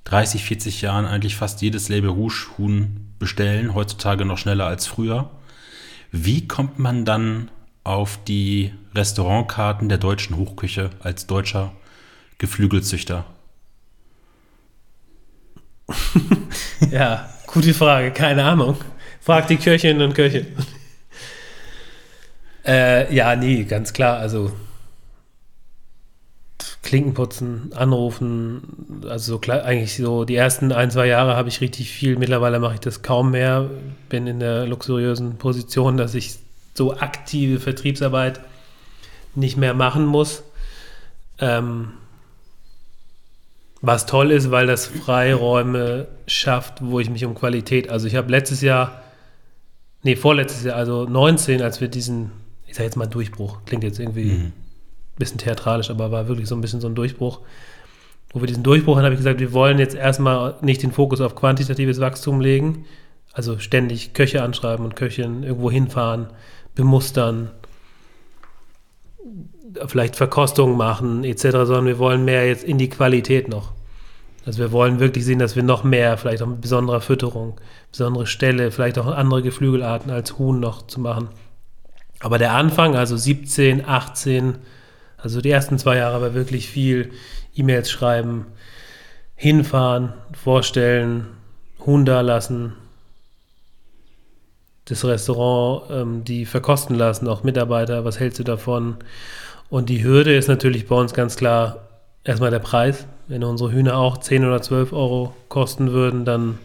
30, 0.04 0.44
40 0.44 0.82
Jahren 0.82 1.06
eigentlich 1.06 1.36
fast 1.36 1.62
jedes 1.62 1.88
Label 1.88 2.10
Rouge 2.10 2.46
Huhn 2.58 3.12
bestellen, 3.18 3.74
heutzutage 3.74 4.24
noch 4.24 4.38
schneller 4.38 4.66
als 4.66 4.86
früher. 4.86 5.30
Wie 6.10 6.46
kommt 6.46 6.78
man 6.78 7.04
dann 7.04 7.50
auf 7.84 8.18
die 8.24 8.72
Restaurantkarten 8.94 9.88
der 9.88 9.98
deutschen 9.98 10.36
Hochküche 10.36 10.90
als 11.00 11.26
deutscher 11.26 11.72
Geflügelzüchter? 12.38 13.24
ja, 16.90 17.28
gute 17.46 17.74
Frage, 17.74 18.10
keine 18.12 18.44
Ahnung. 18.44 18.76
Frag 19.20 19.46
die 19.48 19.56
Köchinnen 19.56 20.02
und 20.02 20.14
Köche. 20.14 20.46
Äh, 22.64 23.12
ja, 23.14 23.34
nee, 23.36 23.64
ganz 23.64 23.92
klar. 23.92 24.18
Also 24.18 24.52
Klinken 26.82 27.14
putzen, 27.14 27.72
anrufen, 27.74 29.02
also 29.08 29.38
so 29.38 29.52
eigentlich 29.52 29.96
so 29.96 30.24
die 30.24 30.34
ersten 30.34 30.72
ein, 30.72 30.90
zwei 30.90 31.06
Jahre 31.06 31.36
habe 31.36 31.48
ich 31.48 31.60
richtig 31.60 31.90
viel. 31.90 32.16
Mittlerweile 32.16 32.58
mache 32.58 32.74
ich 32.74 32.80
das 32.80 33.02
kaum 33.02 33.30
mehr. 33.30 33.70
Bin 34.08 34.26
in 34.26 34.40
der 34.40 34.66
luxuriösen 34.66 35.38
Position, 35.38 35.96
dass 35.96 36.14
ich 36.14 36.38
so 36.74 36.96
aktive 36.96 37.60
Vertriebsarbeit 37.60 38.40
nicht 39.34 39.56
mehr 39.56 39.74
machen 39.74 40.06
muss. 40.06 40.42
Ähm, 41.38 41.92
was 43.80 44.06
toll 44.06 44.30
ist, 44.30 44.50
weil 44.50 44.66
das 44.66 44.86
Freiräume 44.86 46.06
schafft, 46.26 46.78
wo 46.80 47.00
ich 47.00 47.10
mich 47.10 47.24
um 47.24 47.34
Qualität. 47.34 47.90
Also 47.90 48.06
ich 48.06 48.14
habe 48.14 48.30
letztes 48.30 48.60
Jahr, 48.60 49.02
nee, 50.02 50.16
vorletztes 50.16 50.64
Jahr, 50.64 50.76
also 50.76 51.04
19, 51.04 51.62
als 51.62 51.80
wir 51.80 51.88
diesen, 51.88 52.30
ich 52.72 52.76
sage 52.76 52.86
jetzt 52.86 52.96
mal 52.96 53.06
Durchbruch, 53.06 53.58
klingt 53.66 53.84
jetzt 53.84 54.00
irgendwie 54.00 54.24
mhm. 54.24 54.44
ein 54.44 54.52
bisschen 55.18 55.36
theatralisch, 55.36 55.90
aber 55.90 56.10
war 56.10 56.26
wirklich 56.26 56.48
so 56.48 56.54
ein 56.54 56.62
bisschen 56.62 56.80
so 56.80 56.88
ein 56.88 56.94
Durchbruch. 56.94 57.40
Wo 58.32 58.40
wir 58.40 58.46
diesen 58.46 58.62
Durchbruch 58.62 58.96
haben, 58.96 59.04
habe 59.04 59.12
ich 59.12 59.20
gesagt, 59.20 59.40
wir 59.40 59.52
wollen 59.52 59.78
jetzt 59.78 59.94
erstmal 59.94 60.54
nicht 60.62 60.82
den 60.82 60.90
Fokus 60.90 61.20
auf 61.20 61.34
quantitatives 61.34 62.00
Wachstum 62.00 62.40
legen, 62.40 62.86
also 63.34 63.58
ständig 63.58 64.14
Köche 64.14 64.42
anschreiben 64.42 64.86
und 64.86 64.96
Köchin 64.96 65.42
irgendwo 65.42 65.70
hinfahren, 65.70 66.28
bemustern, 66.74 67.50
vielleicht 69.84 70.16
Verkostungen 70.16 70.78
machen 70.78 71.24
etc., 71.24 71.50
sondern 71.50 71.84
wir 71.84 71.98
wollen 71.98 72.24
mehr 72.24 72.46
jetzt 72.46 72.64
in 72.64 72.78
die 72.78 72.88
Qualität 72.88 73.48
noch. 73.48 73.72
Also 74.46 74.60
wir 74.60 74.72
wollen 74.72 74.98
wirklich 74.98 75.26
sehen, 75.26 75.40
dass 75.40 75.56
wir 75.56 75.62
noch 75.62 75.84
mehr, 75.84 76.16
vielleicht 76.16 76.42
auch 76.42 76.46
mit 76.46 76.62
besonderer 76.62 77.02
Fütterung, 77.02 77.60
besondere 77.90 78.26
Stelle, 78.26 78.70
vielleicht 78.70 78.98
auch 78.98 79.08
andere 79.08 79.42
Geflügelarten 79.42 80.10
als 80.10 80.38
Huhn 80.38 80.58
noch 80.58 80.86
zu 80.86 81.00
machen. 81.00 81.28
Aber 82.22 82.38
der 82.38 82.52
Anfang, 82.52 82.94
also 82.94 83.16
17, 83.16 83.84
18, 83.84 84.54
also 85.18 85.40
die 85.40 85.50
ersten 85.50 85.76
zwei 85.76 85.96
Jahre 85.96 86.20
war 86.22 86.34
wirklich 86.34 86.68
viel 86.68 87.10
E-Mails 87.54 87.90
schreiben, 87.90 88.46
hinfahren, 89.34 90.14
vorstellen, 90.32 91.26
Huhn 91.84 92.04
da 92.04 92.20
lassen, 92.20 92.74
das 94.84 95.04
Restaurant, 95.04 95.90
ähm, 95.90 96.24
die 96.24 96.46
verkosten 96.46 96.94
lassen, 96.96 97.26
auch 97.26 97.42
Mitarbeiter, 97.42 98.04
was 98.04 98.20
hältst 98.20 98.38
du 98.38 98.44
davon? 98.44 98.96
Und 99.68 99.88
die 99.88 100.04
Hürde 100.04 100.36
ist 100.36 100.48
natürlich 100.48 100.86
bei 100.86 100.94
uns 100.94 101.14
ganz 101.14 101.36
klar 101.36 101.88
erstmal 102.22 102.50
der 102.52 102.60
Preis. 102.60 103.06
Wenn 103.26 103.42
unsere 103.42 103.72
Hühner 103.72 103.96
auch 103.96 104.18
10 104.18 104.44
oder 104.44 104.62
12 104.62 104.92
Euro 104.92 105.34
kosten 105.48 105.90
würden, 105.90 106.24
dann 106.24 106.58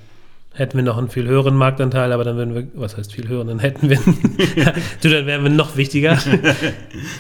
hätten 0.58 0.78
wir 0.78 0.84
noch 0.84 0.98
einen 0.98 1.10
viel 1.10 1.28
höheren 1.28 1.56
Marktanteil, 1.56 2.12
aber 2.12 2.24
dann 2.24 2.38
würden 2.38 2.56
wir, 2.56 2.68
was 2.74 2.98
heißt 2.98 3.14
viel 3.14 3.28
höheren, 3.28 3.48
dann 3.48 3.60
hätten 3.60 3.90
wir, 3.90 3.98
du, 5.02 5.10
dann 5.10 5.26
wären 5.26 5.44
wir 5.44 5.50
noch 5.50 5.78
wichtiger. 5.78 6.18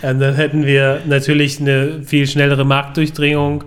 Und 0.01 0.19
dann 0.19 0.35
hätten 0.35 0.65
wir 0.65 1.01
natürlich 1.05 1.59
eine 1.59 2.03
viel 2.03 2.27
schnellere 2.27 2.65
Marktdurchdringung, 2.65 3.63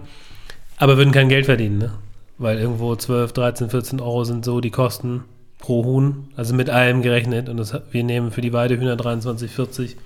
aber 0.77 0.97
würden 0.97 1.13
kein 1.13 1.29
Geld 1.29 1.47
verdienen, 1.47 1.79
ne? 1.79 1.93
Weil 2.39 2.59
irgendwo 2.59 2.97
12, 2.97 3.33
13, 3.33 3.71
14 3.71 4.01
Euro 4.01 4.25
sind 4.25 4.45
so 4.47 4.61
die 4.61 4.71
Kosten 4.71 5.25
pro 5.59 5.85
Huhn, 5.85 6.29
also 6.37 6.55
mit 6.55 6.71
allem 6.71 7.03
gerechnet. 7.03 7.51
Und 7.51 7.59
das, 7.59 7.79
wir 7.91 8.03
nehmen 8.03 8.31
für 8.33 8.41
die 8.41 8.55
Weidehühner 8.55 8.97
23, 8.97 9.51
40 9.51 9.97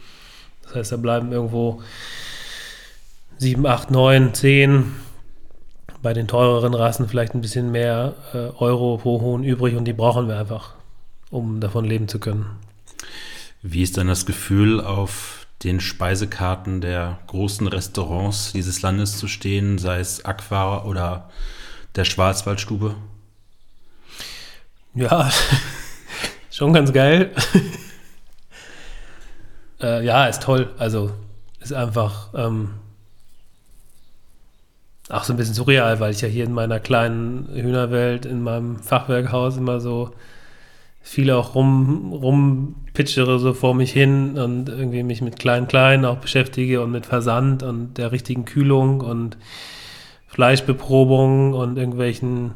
das 0.65 0.74
heißt, 0.74 0.93
da 0.93 0.97
bleiben 0.97 1.32
irgendwo 1.32 1.82
7, 3.39 3.66
8, 3.66 3.91
9, 3.91 4.35
10, 4.35 4.93
bei 6.05 6.12
den 6.12 6.28
teureren 6.28 6.74
Rassen 6.74 7.09
vielleicht 7.09 7.35
ein 7.35 7.40
bisschen 7.40 7.72
mehr 7.72 8.12
äh, 8.35 8.51
Euro 8.59 8.98
pro 8.98 9.22
Huhn 9.22 9.43
übrig 9.43 9.74
und 9.74 9.86
die 9.86 9.94
brauchen 9.94 10.28
wir 10.28 10.39
einfach, 10.39 10.74
um 11.31 11.60
davon 11.60 11.86
leben 11.86 12.09
zu 12.09 12.20
können. 12.20 12.44
Wie 13.62 13.82
ist 13.82 13.97
dann 13.97 14.06
das 14.06 14.26
Gefühl, 14.26 14.82
auf 14.82 15.47
den 15.62 15.81
Speisekarten 15.81 16.82
der 16.82 17.18
großen 17.26 17.66
Restaurants 17.66 18.52
dieses 18.52 18.82
Landes 18.82 19.16
zu 19.16 19.28
stehen, 19.28 19.78
sei 19.78 19.98
es 19.98 20.26
Aqua 20.26 20.85
oder 20.85 21.31
der 21.97 22.05
Schwarzwaldstube? 22.05 22.97
Ja, 24.94 25.31
schon 26.51 26.72
ganz 26.72 26.93
geil. 26.93 27.31
Äh, 29.81 30.06
ja, 30.06 30.26
ist 30.26 30.40
toll. 30.40 30.72
Also 30.78 31.10
ist 31.60 31.74
einfach 31.74 32.32
ähm, 32.35 32.70
auch 35.10 35.24
so 35.24 35.32
ein 35.32 35.36
bisschen 35.36 35.55
surreal, 35.55 36.01
weil 36.01 36.12
ich 36.12 36.20
ja 36.20 36.28
hier 36.28 36.44
in 36.44 36.52
meiner 36.52 36.81
kleinen 36.81 37.48
Hühnerwelt, 37.52 38.24
in 38.24 38.43
meinem 38.43 38.78
Fachwerkhaus 38.78 39.56
immer 39.56 39.81
so 39.81 40.10
viel 41.02 41.31
auch 41.31 41.55
rum, 41.55 42.12
rumpitchere 42.12 43.39
so 43.39 43.52
vor 43.52 43.74
mich 43.74 43.93
hin 43.93 44.39
und 44.39 44.70
irgendwie 44.70 45.02
mich 45.02 45.20
mit 45.20 45.39
Kleinen 45.39 46.05
auch 46.06 46.16
beschäftige 46.16 46.82
und 46.82 46.90
mit 46.90 47.05
Versand 47.05 47.62
und 47.62 47.98
der 47.98 48.10
richtigen 48.10 48.47
Kühlung 48.47 49.02
und 49.02 49.36
Fleischbeprobung 50.28 51.52
und 51.52 51.76
irgendwelchen 51.76 52.52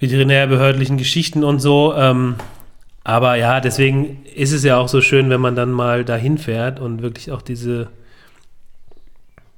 veterinärbehördlichen 0.00 0.96
Geschichten 0.96 1.44
und 1.44 1.60
so. 1.60 1.94
Ähm, 1.94 2.36
aber 3.04 3.34
ja, 3.34 3.60
deswegen 3.60 4.24
ist 4.34 4.52
es 4.52 4.64
ja 4.64 4.78
auch 4.78 4.88
so 4.88 5.02
schön, 5.02 5.28
wenn 5.28 5.40
man 5.40 5.54
dann 5.54 5.70
mal 5.70 6.04
dahin 6.04 6.38
fährt 6.38 6.80
und 6.80 7.02
wirklich 7.02 7.30
auch 7.30 7.42
diese 7.42 7.88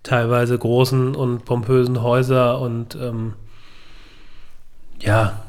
teilweise 0.02 0.58
großen 0.58 1.14
und 1.14 1.44
pompösen 1.44 2.02
Häuser 2.02 2.60
und 2.60 2.94
ähm, 2.94 3.34
ja, 5.00 5.42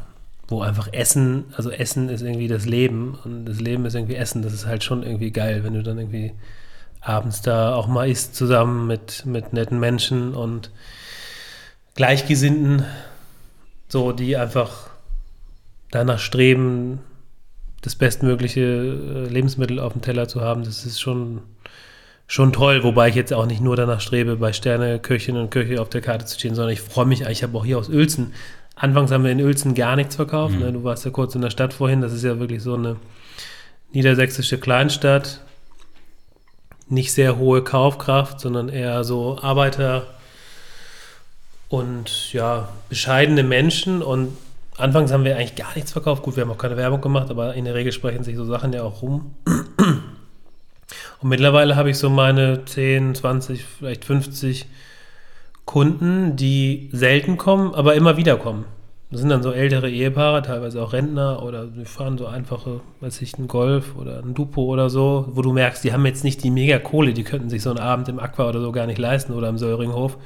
wo 0.48 0.61
einfach 0.61 0.91
Essen, 0.91 1.45
also 1.56 1.72
Essen 1.72 2.10
ist 2.10 2.22
irgendwie 2.22 2.48
das 2.48 2.65
Leben 2.65 3.18
und 3.23 3.45
das 3.45 3.60
Leben 3.60 3.86
ist 3.86 3.95
irgendwie 3.95 4.15
Essen. 4.15 4.41
Das 4.41 4.53
ist 4.53 4.65
halt 4.65 4.84
schon 4.84 5.03
irgendwie 5.03 5.32
geil, 5.32 5.64
wenn 5.64 5.73
du 5.73 5.82
dann 5.82 5.98
irgendwie 5.98 6.34
abends 6.99 7.41
da 7.41 7.73
auch 7.73 7.88
mal 7.88 8.10
isst 8.10 8.36
zusammen 8.36 8.86
mit, 8.86 9.26
mit 9.26 9.53
netten 9.53 9.80
Menschen 9.80 10.36
und 10.36 10.72
Gleichgesinnten, 11.95 12.86
so 13.88 14.11
die 14.11 14.38
einfach 14.38 14.90
danach 15.90 16.19
streben, 16.19 16.99
das 17.82 17.95
bestmögliche 17.95 18.61
äh, 18.61 19.28
Lebensmittel 19.28 19.80
auf 19.80 19.94
dem 19.94 20.02
Teller 20.02 20.28
zu 20.28 20.41
haben, 20.41 20.64
das 20.64 20.86
ist 20.86 21.02
schon, 21.02 21.41
schon 22.32 22.53
toll. 22.53 22.82
Wobei 22.84 23.10
ich 23.10 23.16
jetzt 23.16 23.34
auch 23.34 23.45
nicht 23.45 23.60
nur 23.60 23.76
danach 23.76 23.99
strebe, 23.99 24.38
bei 24.38 24.53
Sterne, 24.53 24.99
Köchinnen 24.99 25.41
und 25.41 25.49
Köche 25.49 25.82
auf 25.82 25.90
der 25.90 25.99
Karte 25.99 26.26
zu 26.26 26.40
stehen, 26.40 26.56
sondern 26.56 26.72
ich 26.72 26.80
freue 26.80 27.06
mich, 27.06 27.24
ich 27.24 27.44
habe 27.44 27.58
auch 27.58 27.66
hier 27.66 27.78
aus 27.78 27.90
Uelzen, 27.90 28.34
anfangs 28.74 29.12
haben 29.12 29.26
wir 29.26 29.32
in 29.32 29.41
Uelzen 29.41 29.76
gar 29.76 29.98
nichts 29.98 30.16
verkauft. 30.16 30.56
Mhm. 30.56 30.62
Ne? 30.62 30.72
Du 30.72 30.84
warst 30.86 31.03
ja 31.03 31.12
kurz 31.12 31.36
in 31.36 31.41
der 31.41 31.49
Stadt 31.49 31.74
vorhin, 31.74 31.99
das 31.99 32.14
ist 32.14 32.24
ja 32.24 32.40
wirklich 32.40 32.64
so 32.64 32.76
eine 32.76 32.95
niedersächsische 33.91 34.58
Kleinstadt. 34.58 35.41
Nicht 36.88 37.12
sehr 37.12 37.38
hohe 37.38 37.66
Kaufkraft, 37.66 38.40
sondern 38.40 38.70
eher 38.70 39.03
so 39.03 39.38
Arbeiter 39.41 40.08
und 41.68 42.32
ja, 42.32 42.70
bescheidene 42.88 43.44
Menschen 43.44 44.02
und 44.02 44.38
Anfangs 44.78 45.12
haben 45.12 45.26
wir 45.26 45.36
eigentlich 45.36 45.56
gar 45.56 45.76
nichts 45.76 45.91
verkauft. 45.91 46.24
Gut, 46.24 46.38
wir 46.38 46.44
haben 46.44 46.52
auch 46.52 46.58
keine 46.58 46.78
Werbung 46.78 47.02
gemacht, 47.02 47.30
aber 47.30 47.53
in 47.53 47.66
der 47.66 47.76
Regel 47.76 47.91
sprechen 47.91 48.24
sich 48.24 48.36
so 48.36 48.45
Sachen 48.45 48.74
ja 48.74 48.84
auch 48.84 49.02
rum. 49.02 49.36
Und 51.22 51.30
mittlerweile 51.30 51.76
habe 51.76 51.91
ich 51.91 51.98
so 51.98 52.10
meine 52.10 52.65
10, 52.65 53.15
20, 53.15 53.64
vielleicht 53.64 54.06
50 54.06 54.65
Kunden, 55.65 56.35
die 56.35 56.89
selten 56.91 57.38
kommen, 57.38 57.73
aber 57.76 57.93
immer 57.93 58.18
wieder 58.18 58.38
kommen. 58.38 58.65
Das 59.11 59.19
sind 59.19 59.30
dann 59.30 59.43
so 59.43 59.52
ältere 59.52 59.89
Ehepaare, 59.89 60.41
teilweise 60.41 60.81
auch 60.81 60.93
Rentner 60.93 61.43
oder 61.43 61.68
die 61.68 61.85
fahren 61.85 62.18
so 62.18 62.27
einfache, 62.27 62.80
weiß 63.02 63.22
ich, 63.22 63.35
einen 63.38 63.49
Golf 63.49 63.95
oder 63.98 64.19
einen 64.19 64.34
Dupo 64.34 64.64
oder 64.64 64.89
so, 64.89 65.27
wo 65.34 65.41
du 65.41 65.52
merkst, 65.52 65.84
die 65.84 65.91
haben 65.91 66.06
jetzt 66.06 66.23
nicht 66.23 66.43
die 66.43 66.49
mega 66.49 66.80
Kohle, 66.80 67.14
die 67.14 67.23
könnten 67.23 67.49
sich 67.49 67.61
so 67.61 67.69
einen 67.69 67.80
Abend 67.80 68.07
im 68.07 68.19
Aqua 68.19 68.48
oder 68.48 68.61
so 68.61 68.72
gar 68.72 68.88
nicht 68.88 68.98
leisten 68.98 69.34
oder 69.34 69.49
im 69.49 69.57
Söringhof. 69.57 70.18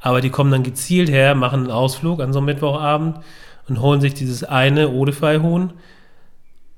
Aber 0.00 0.20
die 0.20 0.30
kommen 0.30 0.50
dann 0.50 0.64
gezielt 0.64 1.08
her, 1.08 1.34
machen 1.36 1.60
einen 1.60 1.70
Ausflug 1.70 2.20
an 2.20 2.32
so 2.32 2.40
einem 2.40 2.46
Mittwochabend 2.46 3.20
und 3.68 3.80
holen 3.80 4.00
sich 4.00 4.14
dieses 4.14 4.42
eine 4.44 4.90
Odefei-Huhn 4.90 5.72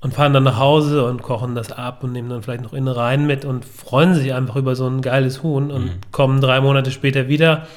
und 0.01 0.13
fahren 0.13 0.33
dann 0.33 0.43
nach 0.43 0.57
Hause 0.57 1.05
und 1.05 1.21
kochen 1.21 1.55
das 1.55 1.71
ab 1.71 2.03
und 2.03 2.13
nehmen 2.13 2.29
dann 2.29 2.41
vielleicht 2.41 2.63
noch 2.63 2.73
Innereien 2.73 3.27
mit 3.27 3.43
und 3.43 3.65
freuen 3.65 4.15
sich 4.15 4.33
einfach 4.33 4.55
über 4.55 4.75
so 4.75 4.87
ein 4.87 5.01
geiles 5.01 5.43
Huhn 5.43 5.71
und 5.71 5.85
mhm. 5.85 6.01
kommen 6.11 6.41
drei 6.41 6.61
Monate 6.61 6.91
später 6.91 7.27
wieder. 7.27 7.67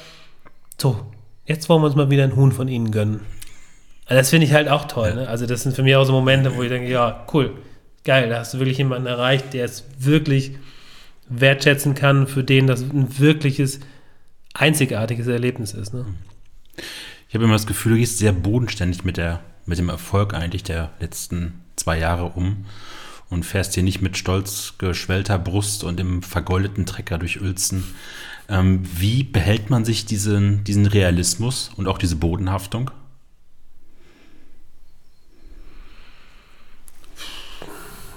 So, 0.77 1.05
jetzt 1.45 1.67
wollen 1.67 1.81
wir 1.81 1.87
uns 1.87 1.95
mal 1.95 2.09
wieder 2.09 2.23
ein 2.23 2.35
Huhn 2.35 2.51
von 2.51 2.67
ihnen 2.67 2.91
gönnen. 2.91 3.21
Also 4.05 4.19
das 4.19 4.29
finde 4.29 4.45
ich 4.45 4.53
halt 4.53 4.69
auch 4.69 4.85
toll. 4.85 5.15
Ne? 5.15 5.27
Also 5.27 5.45
das 5.45 5.63
sind 5.63 5.75
für 5.75 5.83
mich 5.83 5.95
auch 5.95 6.05
so 6.05 6.13
Momente, 6.13 6.55
wo 6.55 6.63
ich 6.63 6.69
denke, 6.69 6.89
ja, 6.89 7.25
cool, 7.33 7.51
geil, 8.03 8.29
da 8.29 8.39
hast 8.39 8.53
du 8.53 8.59
wirklich 8.59 8.77
jemanden 8.77 9.07
erreicht, 9.07 9.53
der 9.53 9.65
es 9.65 9.85
wirklich 9.99 10.57
wertschätzen 11.29 11.93
kann, 11.93 12.27
für 12.27 12.43
den 12.43 12.67
das 12.67 12.81
ein 12.81 13.19
wirkliches, 13.19 13.79
einzigartiges 14.53 15.27
Erlebnis 15.27 15.73
ist. 15.73 15.93
Ne? 15.93 16.05
Ich 17.27 17.35
habe 17.35 17.45
immer 17.45 17.53
das 17.53 17.67
Gefühl, 17.67 17.93
du 17.93 17.97
gehst 17.97 18.17
sehr 18.17 18.31
bodenständig 18.31 19.03
mit, 19.03 19.17
der, 19.17 19.41
mit 19.65 19.77
dem 19.77 19.89
Erfolg 19.89 20.33
eigentlich 20.33 20.63
der 20.63 20.91
letzten 20.99 21.62
zwei 21.75 21.99
Jahre 21.99 22.25
um 22.25 22.65
und 23.29 23.45
fährst 23.45 23.73
hier 23.73 23.83
nicht 23.83 24.01
mit 24.01 24.17
stolz 24.17 24.75
geschwellter 24.77 25.39
Brust 25.39 25.83
und 25.83 25.99
im 25.99 26.21
vergoldeten 26.21 26.85
Trecker 26.85 27.17
durch 27.17 27.41
Uelzen. 27.41 27.83
Ähm, 28.49 28.81
wie 28.83 29.23
behält 29.23 29.69
man 29.69 29.85
sich 29.85 30.05
diesen, 30.05 30.63
diesen 30.63 30.85
Realismus 30.85 31.71
und 31.75 31.87
auch 31.87 31.97
diese 31.97 32.15
Bodenhaftung? 32.15 32.91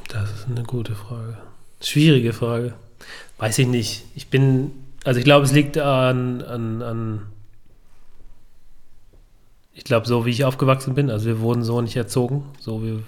Das 0.09 0.31
ist 0.31 0.47
eine 0.49 0.63
gute 0.63 0.95
Frage. 0.95 1.39
Schwierige 1.81 2.33
Frage. 2.33 2.75
Weiß 3.39 3.59
ich 3.59 3.67
nicht. 3.67 4.05
Ich 4.15 4.29
bin, 4.29 4.71
also 5.05 5.19
ich 5.19 5.25
glaube, 5.25 5.45
es 5.45 5.53
liegt 5.53 5.79
an, 5.79 6.43
an, 6.43 6.83
an 6.83 7.27
ich 9.75 9.85
glaube, 9.85 10.07
so 10.07 10.25
wie 10.25 10.31
ich 10.31 10.45
aufgewachsen 10.45 10.95
bin, 10.95 11.11
also 11.11 11.27
wir 11.27 11.41
wurden 11.41 11.63
so 11.63 11.81
nicht 11.83 11.97
erzogen, 11.97 12.45
so 12.59 12.83
wir 12.83 13.03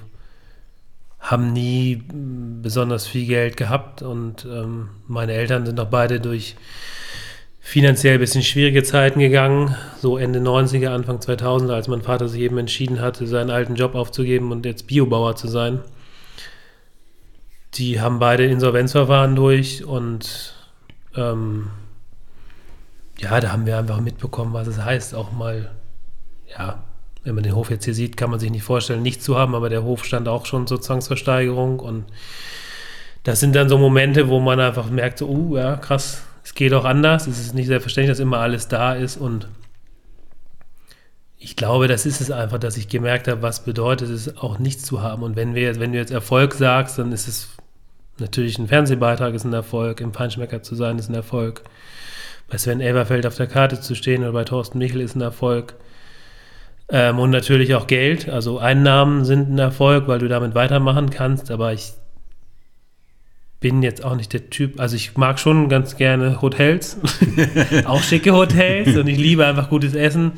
haben 1.28 1.52
nie 1.52 2.02
besonders 2.62 3.06
viel 3.06 3.26
Geld 3.26 3.58
gehabt 3.58 4.00
und 4.00 4.46
ähm, 4.46 4.88
meine 5.06 5.32
Eltern 5.32 5.66
sind 5.66 5.78
auch 5.78 5.88
beide 5.88 6.20
durch 6.20 6.56
finanziell 7.60 8.14
ein 8.14 8.20
bisschen 8.20 8.42
schwierige 8.42 8.82
Zeiten 8.82 9.20
gegangen, 9.20 9.76
so 10.00 10.16
Ende 10.16 10.38
90er, 10.38 10.88
Anfang 10.88 11.18
2000er, 11.18 11.74
als 11.74 11.86
mein 11.86 12.00
Vater 12.00 12.28
sich 12.28 12.40
eben 12.40 12.56
entschieden 12.56 13.02
hatte, 13.02 13.26
seinen 13.26 13.50
alten 13.50 13.74
Job 13.74 13.94
aufzugeben 13.94 14.52
und 14.52 14.64
jetzt 14.64 14.86
Biobauer 14.86 15.36
zu 15.36 15.48
sein. 15.48 15.80
Die 17.74 18.00
haben 18.00 18.18
beide 18.18 18.46
Insolvenzverfahren 18.46 19.36
durch 19.36 19.84
und 19.84 20.54
ähm, 21.14 21.68
ja, 23.18 23.38
da 23.38 23.52
haben 23.52 23.66
wir 23.66 23.76
einfach 23.76 24.00
mitbekommen, 24.00 24.54
was 24.54 24.66
es 24.66 24.82
heißt, 24.82 25.14
auch 25.14 25.32
mal, 25.32 25.72
ja, 26.58 26.82
wenn 27.28 27.34
man 27.34 27.44
den 27.44 27.54
Hof 27.54 27.68
jetzt 27.68 27.84
hier 27.84 27.94
sieht, 27.94 28.16
kann 28.16 28.30
man 28.30 28.40
sich 28.40 28.50
nicht 28.50 28.62
vorstellen, 28.62 29.02
nichts 29.02 29.22
zu 29.22 29.36
haben, 29.36 29.54
aber 29.54 29.68
der 29.68 29.84
Hof 29.84 30.02
stand 30.02 30.28
auch 30.28 30.46
schon 30.46 30.66
zur 30.66 30.80
Zwangsversteigerung 30.80 31.78
und 31.78 32.06
das 33.22 33.38
sind 33.40 33.54
dann 33.54 33.68
so 33.68 33.76
Momente, 33.76 34.28
wo 34.28 34.40
man 34.40 34.58
einfach 34.58 34.88
merkt, 34.88 35.18
so, 35.18 35.28
uh, 35.28 35.58
ja, 35.58 35.76
krass, 35.76 36.22
es 36.42 36.54
geht 36.54 36.72
auch 36.72 36.86
anders. 36.86 37.26
Es 37.26 37.38
ist 37.38 37.54
nicht 37.54 37.66
selbstverständlich, 37.66 38.12
dass 38.12 38.20
immer 38.20 38.38
alles 38.38 38.68
da 38.68 38.94
ist. 38.94 39.18
Und 39.18 39.46
ich 41.36 41.54
glaube, 41.54 41.88
das 41.88 42.06
ist 42.06 42.22
es 42.22 42.30
einfach, 42.30 42.58
dass 42.58 42.78
ich 42.78 42.88
gemerkt 42.88 43.28
habe, 43.28 43.42
was 43.42 43.64
bedeutet 43.64 44.08
es, 44.08 44.38
auch 44.38 44.58
nichts 44.58 44.84
zu 44.84 45.02
haben. 45.02 45.22
Und 45.22 45.36
wenn, 45.36 45.54
wir, 45.54 45.78
wenn 45.78 45.92
du 45.92 45.98
jetzt 45.98 46.10
Erfolg 46.10 46.54
sagst, 46.54 46.98
dann 46.98 47.12
ist 47.12 47.28
es 47.28 47.50
natürlich 48.18 48.58
ein 48.58 48.68
Fernsehbeitrag, 48.68 49.34
ist 49.34 49.44
ein 49.44 49.52
Erfolg. 49.52 50.00
Im 50.00 50.14
Feinschmecker 50.14 50.62
zu 50.62 50.74
sein, 50.74 50.98
ist 50.98 51.10
ein 51.10 51.14
Erfolg. 51.14 51.64
Bei 52.48 52.56
Sven 52.56 52.80
Elberfeld 52.80 53.26
auf 53.26 53.36
der 53.36 53.46
Karte 53.46 53.78
zu 53.82 53.94
stehen 53.94 54.22
oder 54.22 54.32
bei 54.32 54.44
Thorsten 54.44 54.78
Michel 54.78 55.02
ist 55.02 55.16
ein 55.16 55.20
Erfolg. 55.20 55.74
Ähm, 56.90 57.18
und 57.18 57.30
natürlich 57.30 57.74
auch 57.74 57.86
Geld. 57.86 58.28
Also 58.28 58.58
Einnahmen 58.58 59.24
sind 59.24 59.50
ein 59.50 59.58
Erfolg, 59.58 60.08
weil 60.08 60.18
du 60.18 60.28
damit 60.28 60.54
weitermachen 60.54 61.10
kannst. 61.10 61.50
Aber 61.50 61.72
ich 61.72 61.92
bin 63.60 63.82
jetzt 63.82 64.04
auch 64.04 64.14
nicht 64.14 64.32
der 64.32 64.50
Typ, 64.50 64.78
also 64.78 64.94
ich 64.94 65.16
mag 65.16 65.38
schon 65.40 65.68
ganz 65.68 65.96
gerne 65.96 66.40
Hotels, 66.40 66.98
auch 67.86 68.02
schicke 68.02 68.32
Hotels 68.32 68.96
und 68.96 69.08
ich 69.08 69.18
liebe 69.18 69.44
einfach 69.44 69.68
gutes 69.68 69.94
Essen. 69.94 70.32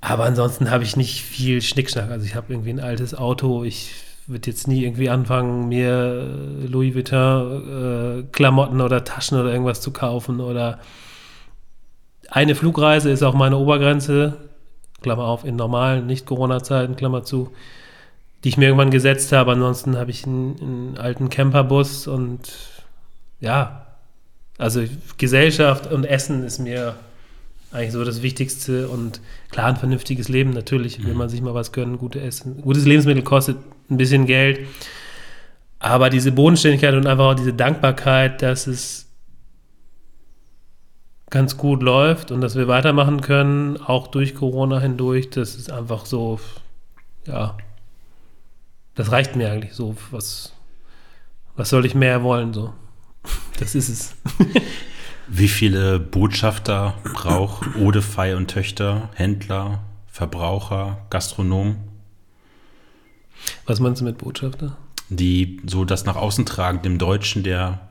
Aber 0.00 0.24
ansonsten 0.24 0.70
habe 0.70 0.84
ich 0.84 0.96
nicht 0.96 1.22
viel 1.22 1.60
Schnickschnack. 1.60 2.10
Also 2.10 2.24
ich 2.24 2.34
habe 2.34 2.52
irgendwie 2.52 2.70
ein 2.70 2.80
altes 2.80 3.14
Auto. 3.14 3.64
Ich 3.64 3.92
würde 4.26 4.48
jetzt 4.50 4.68
nie 4.68 4.84
irgendwie 4.84 5.10
anfangen, 5.10 5.68
mir 5.68 6.28
Louis 6.66 6.94
Vuitton 6.94 8.20
äh, 8.20 8.22
Klamotten 8.30 8.80
oder 8.80 9.04
Taschen 9.04 9.38
oder 9.40 9.50
irgendwas 9.50 9.80
zu 9.80 9.90
kaufen. 9.90 10.40
Oder 10.40 10.78
eine 12.30 12.54
Flugreise 12.54 13.10
ist 13.10 13.24
auch 13.24 13.34
meine 13.34 13.56
Obergrenze. 13.56 14.36
Klammer 15.02 15.24
auf, 15.24 15.44
in 15.44 15.56
normalen, 15.56 16.06
nicht 16.06 16.26
Corona-Zeiten, 16.26 16.96
Klammer 16.96 17.22
zu 17.24 17.50
die 18.44 18.50
ich 18.50 18.56
mir 18.56 18.66
irgendwann 18.66 18.90
gesetzt 18.90 19.32
habe. 19.32 19.52
Ansonsten 19.52 19.96
habe 19.96 20.10
ich 20.10 20.24
einen, 20.24 20.56
einen 20.60 20.98
alten 20.98 21.28
Camperbus 21.28 22.06
und 22.06 22.40
ja, 23.40 23.86
also 24.58 24.82
Gesellschaft 25.16 25.90
und 25.90 26.04
Essen 26.04 26.44
ist 26.44 26.58
mir 26.58 26.96
eigentlich 27.70 27.92
so 27.92 28.04
das 28.04 28.22
Wichtigste 28.22 28.88
und 28.88 29.20
klar 29.50 29.66
ein 29.66 29.76
vernünftiges 29.76 30.28
Leben 30.28 30.50
natürlich, 30.50 31.04
will 31.04 31.12
mhm. 31.12 31.18
man 31.18 31.28
sich 31.28 31.42
mal 31.42 31.54
was 31.54 31.72
gönnen, 31.72 31.98
gute 31.98 32.20
Essen. 32.20 32.62
Gutes 32.62 32.84
Lebensmittel 32.86 33.22
kostet 33.22 33.58
ein 33.90 33.98
bisschen 33.98 34.26
Geld, 34.26 34.60
aber 35.78 36.10
diese 36.10 36.32
Bodenständigkeit 36.32 36.94
und 36.94 37.06
einfach 37.06 37.26
auch 37.26 37.34
diese 37.34 37.52
Dankbarkeit, 37.52 38.42
dass 38.42 38.66
es 38.66 39.07
ganz 41.30 41.56
gut 41.56 41.82
läuft 41.82 42.30
und 42.30 42.40
dass 42.40 42.56
wir 42.56 42.68
weitermachen 42.68 43.20
können, 43.20 43.76
auch 43.76 44.06
durch 44.08 44.34
Corona 44.34 44.80
hindurch, 44.80 45.30
das 45.30 45.56
ist 45.56 45.70
einfach 45.70 46.06
so, 46.06 46.40
ja, 47.26 47.56
das 48.94 49.12
reicht 49.12 49.36
mir 49.36 49.50
eigentlich 49.50 49.74
so. 49.74 49.96
Was, 50.10 50.52
was 51.56 51.68
soll 51.68 51.86
ich 51.86 51.94
mehr 51.94 52.22
wollen? 52.22 52.52
So. 52.52 52.72
Das 53.58 53.74
ist 53.74 53.88
es. 53.88 54.14
Wie 55.26 55.48
viele 55.48 55.98
Botschafter 55.98 56.94
braucht 57.12 57.74
Odefei 57.76 58.36
und 58.36 58.48
Töchter, 58.48 59.10
Händler, 59.14 59.82
Verbraucher, 60.06 61.06
Gastronomen? 61.10 61.76
Was 63.66 63.80
meinst 63.80 64.00
du 64.00 64.04
mit 64.04 64.18
Botschafter? 64.18 64.76
Die 65.10 65.60
so 65.66 65.84
das 65.84 66.04
nach 66.04 66.16
außen 66.16 66.46
tragen, 66.46 66.82
dem 66.82 66.98
Deutschen, 66.98 67.42
der 67.42 67.88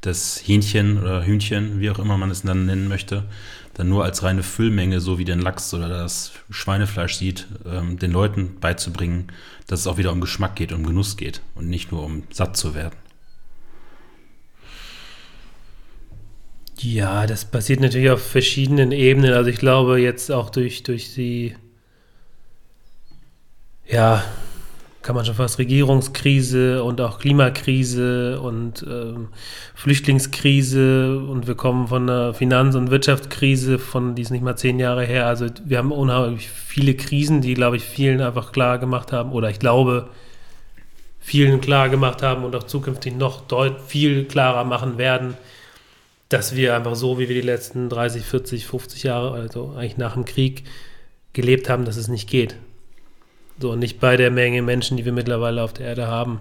das 0.00 0.42
Hähnchen 0.44 0.98
oder 0.98 1.24
Hühnchen, 1.24 1.80
wie 1.80 1.90
auch 1.90 1.98
immer 1.98 2.16
man 2.16 2.30
es 2.30 2.42
dann 2.42 2.66
nennen 2.66 2.88
möchte, 2.88 3.24
dann 3.74 3.88
nur 3.88 4.04
als 4.04 4.22
reine 4.22 4.42
Füllmenge, 4.42 5.00
so 5.00 5.18
wie 5.18 5.24
den 5.24 5.40
Lachs 5.40 5.72
oder 5.74 5.88
das 5.88 6.32
Schweinefleisch 6.50 7.14
sieht, 7.14 7.46
ähm, 7.66 7.98
den 7.98 8.12
Leuten 8.12 8.58
beizubringen, 8.60 9.32
dass 9.66 9.80
es 9.80 9.86
auch 9.86 9.98
wieder 9.98 10.12
um 10.12 10.20
Geschmack 10.20 10.56
geht, 10.56 10.72
um 10.72 10.84
Genuss 10.84 11.16
geht 11.16 11.42
und 11.54 11.68
nicht 11.68 11.92
nur 11.92 12.04
um 12.04 12.22
satt 12.30 12.56
zu 12.56 12.74
werden. 12.74 12.96
Ja, 16.80 17.26
das 17.26 17.44
passiert 17.44 17.80
natürlich 17.80 18.10
auf 18.10 18.24
verschiedenen 18.24 18.92
Ebenen. 18.92 19.32
Also 19.32 19.50
ich 19.50 19.58
glaube 19.58 20.00
jetzt 20.00 20.30
auch 20.30 20.50
durch, 20.50 20.84
durch 20.84 21.12
die, 21.14 21.56
ja, 23.86 24.24
kann 25.08 25.16
man 25.16 25.24
schon 25.24 25.36
fast 25.36 25.58
Regierungskrise 25.58 26.84
und 26.84 27.00
auch 27.00 27.18
Klimakrise 27.18 28.38
und 28.42 28.84
ähm, 28.86 29.28
Flüchtlingskrise 29.74 31.18
und 31.20 31.46
wir 31.46 31.54
kommen 31.54 31.88
von 31.88 32.10
einer 32.10 32.34
Finanz- 32.34 32.74
und 32.74 32.90
Wirtschaftskrise 32.90 33.78
von, 33.78 34.14
die 34.14 34.20
ist 34.20 34.30
nicht 34.30 34.44
mal 34.44 34.56
zehn 34.56 34.78
Jahre 34.78 35.06
her. 35.06 35.24
Also 35.24 35.46
wir 35.64 35.78
haben 35.78 35.92
unheimlich 35.92 36.50
viele 36.50 36.92
Krisen, 36.92 37.40
die, 37.40 37.54
glaube 37.54 37.78
ich, 37.78 37.84
vielen 37.84 38.20
einfach 38.20 38.52
klar 38.52 38.76
gemacht 38.76 39.10
haben 39.10 39.32
oder 39.32 39.48
ich 39.48 39.58
glaube, 39.58 40.10
vielen 41.20 41.62
klar 41.62 41.88
gemacht 41.88 42.22
haben 42.22 42.44
und 42.44 42.54
auch 42.54 42.64
zukünftig 42.64 43.16
noch 43.16 43.44
viel 43.86 44.26
klarer 44.26 44.64
machen 44.64 44.98
werden, 44.98 45.38
dass 46.28 46.54
wir 46.54 46.76
einfach 46.76 46.96
so, 46.96 47.18
wie 47.18 47.30
wir 47.30 47.34
die 47.34 47.46
letzten 47.46 47.88
30, 47.88 48.24
40, 48.24 48.66
50 48.66 49.04
Jahre, 49.04 49.32
also 49.32 49.72
eigentlich 49.74 49.96
nach 49.96 50.12
dem 50.12 50.26
Krieg, 50.26 50.64
gelebt 51.32 51.70
haben, 51.70 51.86
dass 51.86 51.96
es 51.96 52.08
nicht 52.08 52.28
geht. 52.28 52.56
So, 53.60 53.74
nicht 53.74 53.98
bei 53.98 54.16
der 54.16 54.30
Menge 54.30 54.62
Menschen, 54.62 54.96
die 54.96 55.04
wir 55.04 55.12
mittlerweile 55.12 55.62
auf 55.62 55.72
der 55.72 55.86
Erde 55.86 56.06
haben. 56.06 56.40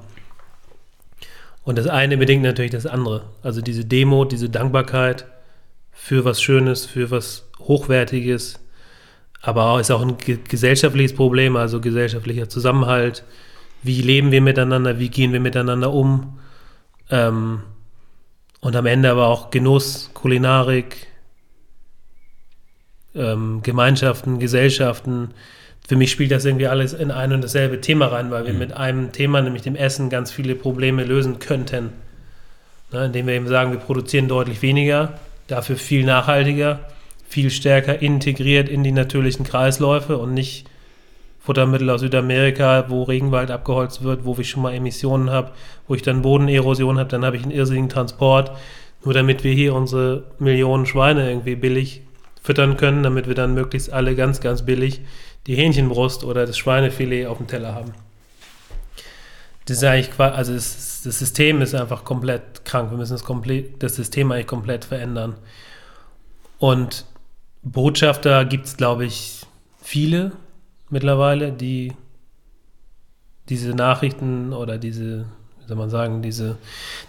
Und 1.64 1.78
das 1.78 1.88
eine 1.88 2.16
bedingt 2.18 2.44
natürlich 2.44 2.72
das 2.72 2.86
andere. 2.86 3.24
Also 3.44 3.62
diese 3.62 3.84
Demo, 3.84 4.24
diese 4.24 4.50
Dankbarkeit 4.50 5.26
für 5.92 6.24
was 6.24 6.42
Schönes, 6.42 6.86
für 6.86 7.12
was 7.12 7.50
Hochwertiges, 7.60 8.60
aber 9.42 9.80
ist 9.80 9.92
auch 9.92 10.02
ein 10.02 10.18
gesellschaftliches 10.18 11.16
Problem, 11.16 11.56
also 11.56 11.82
gesellschaftlicher 11.82 12.50
Zusammenhalt. 12.50 13.24
Wie 13.84 14.02
leben 14.02 14.32
wir 14.32 14.42
miteinander? 14.42 15.00
Wie 15.00 15.10
gehen 15.10 15.34
wir 15.34 15.40
miteinander 15.40 15.92
um? 15.92 16.40
Ähm, 17.10 17.62
und 18.62 18.76
am 18.76 18.86
Ende 18.86 19.12
aber 19.12 19.28
auch 19.28 19.50
Genuss, 19.50 20.12
Kulinarik, 20.14 21.08
ähm, 23.16 23.62
Gemeinschaften, 23.64 24.40
Gesellschaften, 24.40 25.34
für 25.88 25.96
mich 25.96 26.12
spielt 26.12 26.32
das 26.32 26.44
irgendwie 26.44 26.68
alles 26.68 26.92
in 26.94 27.12
ein 27.12 27.32
und 27.32 27.42
dasselbe 27.42 27.80
Thema 27.80 28.08
rein, 28.08 28.30
weil 28.30 28.46
wir 28.46 28.52
mhm. 28.52 28.60
mit 28.60 28.74
einem 28.74 29.12
Thema, 29.14 29.42
nämlich 29.42 29.62
dem 29.62 29.78
Essen, 29.78 30.10
ganz 30.10 30.32
viele 30.32 30.54
Probleme 30.54 31.06
lösen 31.06 31.40
könnten. 31.40 31.92
Ne, 32.92 33.06
indem 33.06 33.28
wir 33.28 33.34
eben 33.34 33.48
sagen, 33.48 33.72
wir 33.72 33.80
produzieren 33.80 34.28
deutlich 34.28 34.62
weniger, 34.62 35.14
dafür 35.48 35.78
viel 35.78 36.06
nachhaltiger, 36.06 36.82
viel 37.28 37.50
stärker 37.50 38.02
integriert 38.02 38.68
in 38.68 38.84
die 38.84 38.92
natürlichen 38.92 39.46
Kreisläufe 39.46 40.18
und 40.18 40.34
nicht 40.34 40.70
Futtermittel 41.40 41.90
aus 41.90 42.02
Südamerika, 42.02 42.86
wo 42.90 43.04
Regenwald 43.04 43.50
abgeholzt 43.50 44.04
wird, 44.04 44.26
wo 44.26 44.36
ich 44.40 44.50
schon 44.50 44.64
mal 44.64 44.74
Emissionen 44.74 45.30
habe, 45.30 45.52
wo 45.88 45.96
ich 45.96 46.02
dann 46.02 46.22
Bodenerosion 46.22 47.00
habe, 47.00 47.10
dann 47.10 47.24
habe 47.24 47.38
ich 47.38 47.44
einen 47.44 47.52
irrsinnigen 47.52 47.90
Transport, 47.90 48.52
nur 49.06 49.14
damit 49.14 49.46
wir 49.46 49.54
hier 49.54 49.74
unsere 49.74 50.26
Millionen 50.40 50.86
Schweine 50.86 51.30
irgendwie 51.30 51.56
billig 51.56 52.02
füttern 52.42 52.76
können, 52.76 53.04
damit 53.04 53.28
wir 53.28 53.36
dann 53.36 53.54
möglichst 53.54 53.92
alle 53.92 54.16
ganz, 54.16 54.42
ganz 54.42 54.64
billig 54.64 55.02
die 55.48 55.56
Hähnchenbrust 55.56 56.24
oder 56.24 56.46
das 56.46 56.58
Schweinefilet 56.58 57.26
auf 57.26 57.38
dem 57.38 57.48
Teller 57.48 57.74
haben. 57.74 57.94
Das 59.66 59.78
ist 59.78 59.84
eigentlich, 59.84 60.20
also 60.20 60.54
das, 60.54 61.02
das 61.04 61.20
System 61.20 61.62
ist 61.62 61.74
einfach 61.74 62.04
komplett 62.04 62.64
krank. 62.64 62.92
Wir 62.92 62.98
müssen 62.98 63.18
das, 63.18 63.24
das 63.80 63.96
System 63.96 64.32
eigentlich 64.32 64.48
komplett 64.48 64.86
verändern. 64.86 65.36
Und 66.60 67.06
Botschafter 67.64 68.46
gibt 68.46 68.66
es, 68.66 68.78
glaube 68.78 69.06
ich, 69.06 69.46
viele 69.82 70.32
mittlerweile, 70.90 71.52
die 71.52 71.94
diese 73.50 73.72
Nachrichten 73.72 74.54
oder 74.54 74.78
diese, 74.78 75.26
wie 75.62 75.68
soll 75.68 75.78
man 75.78 75.90
sagen, 75.90 76.22
diese, 76.22 76.58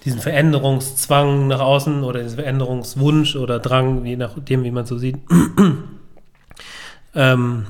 diesen 0.05 0.21
Veränderungszwang 0.21 1.49
nach 1.49 1.61
außen 1.61 2.05
oder 2.05 2.23
diesen 2.23 2.39
Veränderungswunsch 2.39 3.37
oder 3.37 3.59
Drang, 3.59 4.05
je 4.05 4.17
nachdem, 4.17 4.65
wie 4.65 4.71
man 4.71 4.87
so 4.87 4.99
sieht, 4.99 5.19
ähm, 7.15 7.67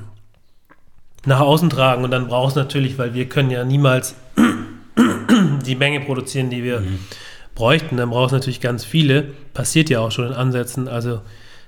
nach 1.27 1.41
außen 1.41 1.71
tragen. 1.71 2.05
Und 2.05 2.11
dann 2.11 2.29
brauchst 2.29 2.57
du 2.57 2.61
natürlich, 2.61 2.99
weil 2.99 3.15
wir 3.15 3.29
können 3.29 3.51
ja 3.51 3.65
niemals 3.65 4.15
die 5.67 5.75
Menge 5.75 6.01
produzieren, 6.01 6.51
die 6.51 6.65
wir 6.65 6.81
mhm. 6.81 6.99
bräuchten, 7.55 7.97
dann 7.97 8.11
brauchst 8.11 8.33
du 8.33 8.37
natürlich 8.37 8.61
ganz 8.61 8.85
viele. 8.85 9.25
Passiert 9.55 9.91
ja 9.91 10.01
auch 10.01 10.11
schon 10.11 10.27
in 10.27 10.33
Ansätzen. 10.33 10.89
Also 10.89 11.21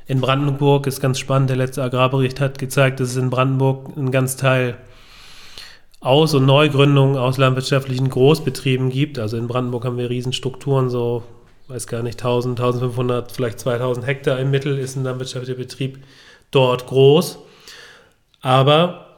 in 0.07 0.21
Brandenburg 0.21 0.87
ist 0.87 1.01
ganz 1.01 1.19
spannend, 1.19 1.51
der 1.51 1.57
letzte 1.57 1.83
Agrarbericht 1.83 2.41
hat 2.41 2.59
gezeigt, 2.59 3.01
dass 3.01 3.11
es 3.11 3.17
in 3.17 3.31
Brandenburg 3.31 3.97
einen 3.97 4.11
ganz 4.11 4.37
Teil 4.37 4.77
Aus- 6.01 6.33
und 6.33 6.47
Neugründungen 6.47 7.19
aus 7.19 7.37
landwirtschaftlichen 7.37 8.09
Großbetrieben 8.09 8.89
gibt. 8.89 9.19
Also 9.19 9.37
in 9.37 9.47
Brandenburg 9.47 9.85
haben 9.85 9.99
wir 9.99 10.09
Riesenstrukturen, 10.09 10.89
so, 10.89 11.23
weiß 11.69 11.87
gar 11.87 12.03
nicht, 12.03 12.19
1000, 12.19 12.59
1500, 12.59 13.31
vielleicht 13.31 13.61
2000 13.61 14.07
Hektar 14.07 14.39
im 14.39 14.51
Mittel 14.51 14.79
ist 14.79 14.97
ein 14.97 15.05
landwirtschaftlicher 15.05 15.59
Betrieb 15.59 15.99
dort 16.51 16.87
groß. 16.87 17.39
Aber 18.41 19.10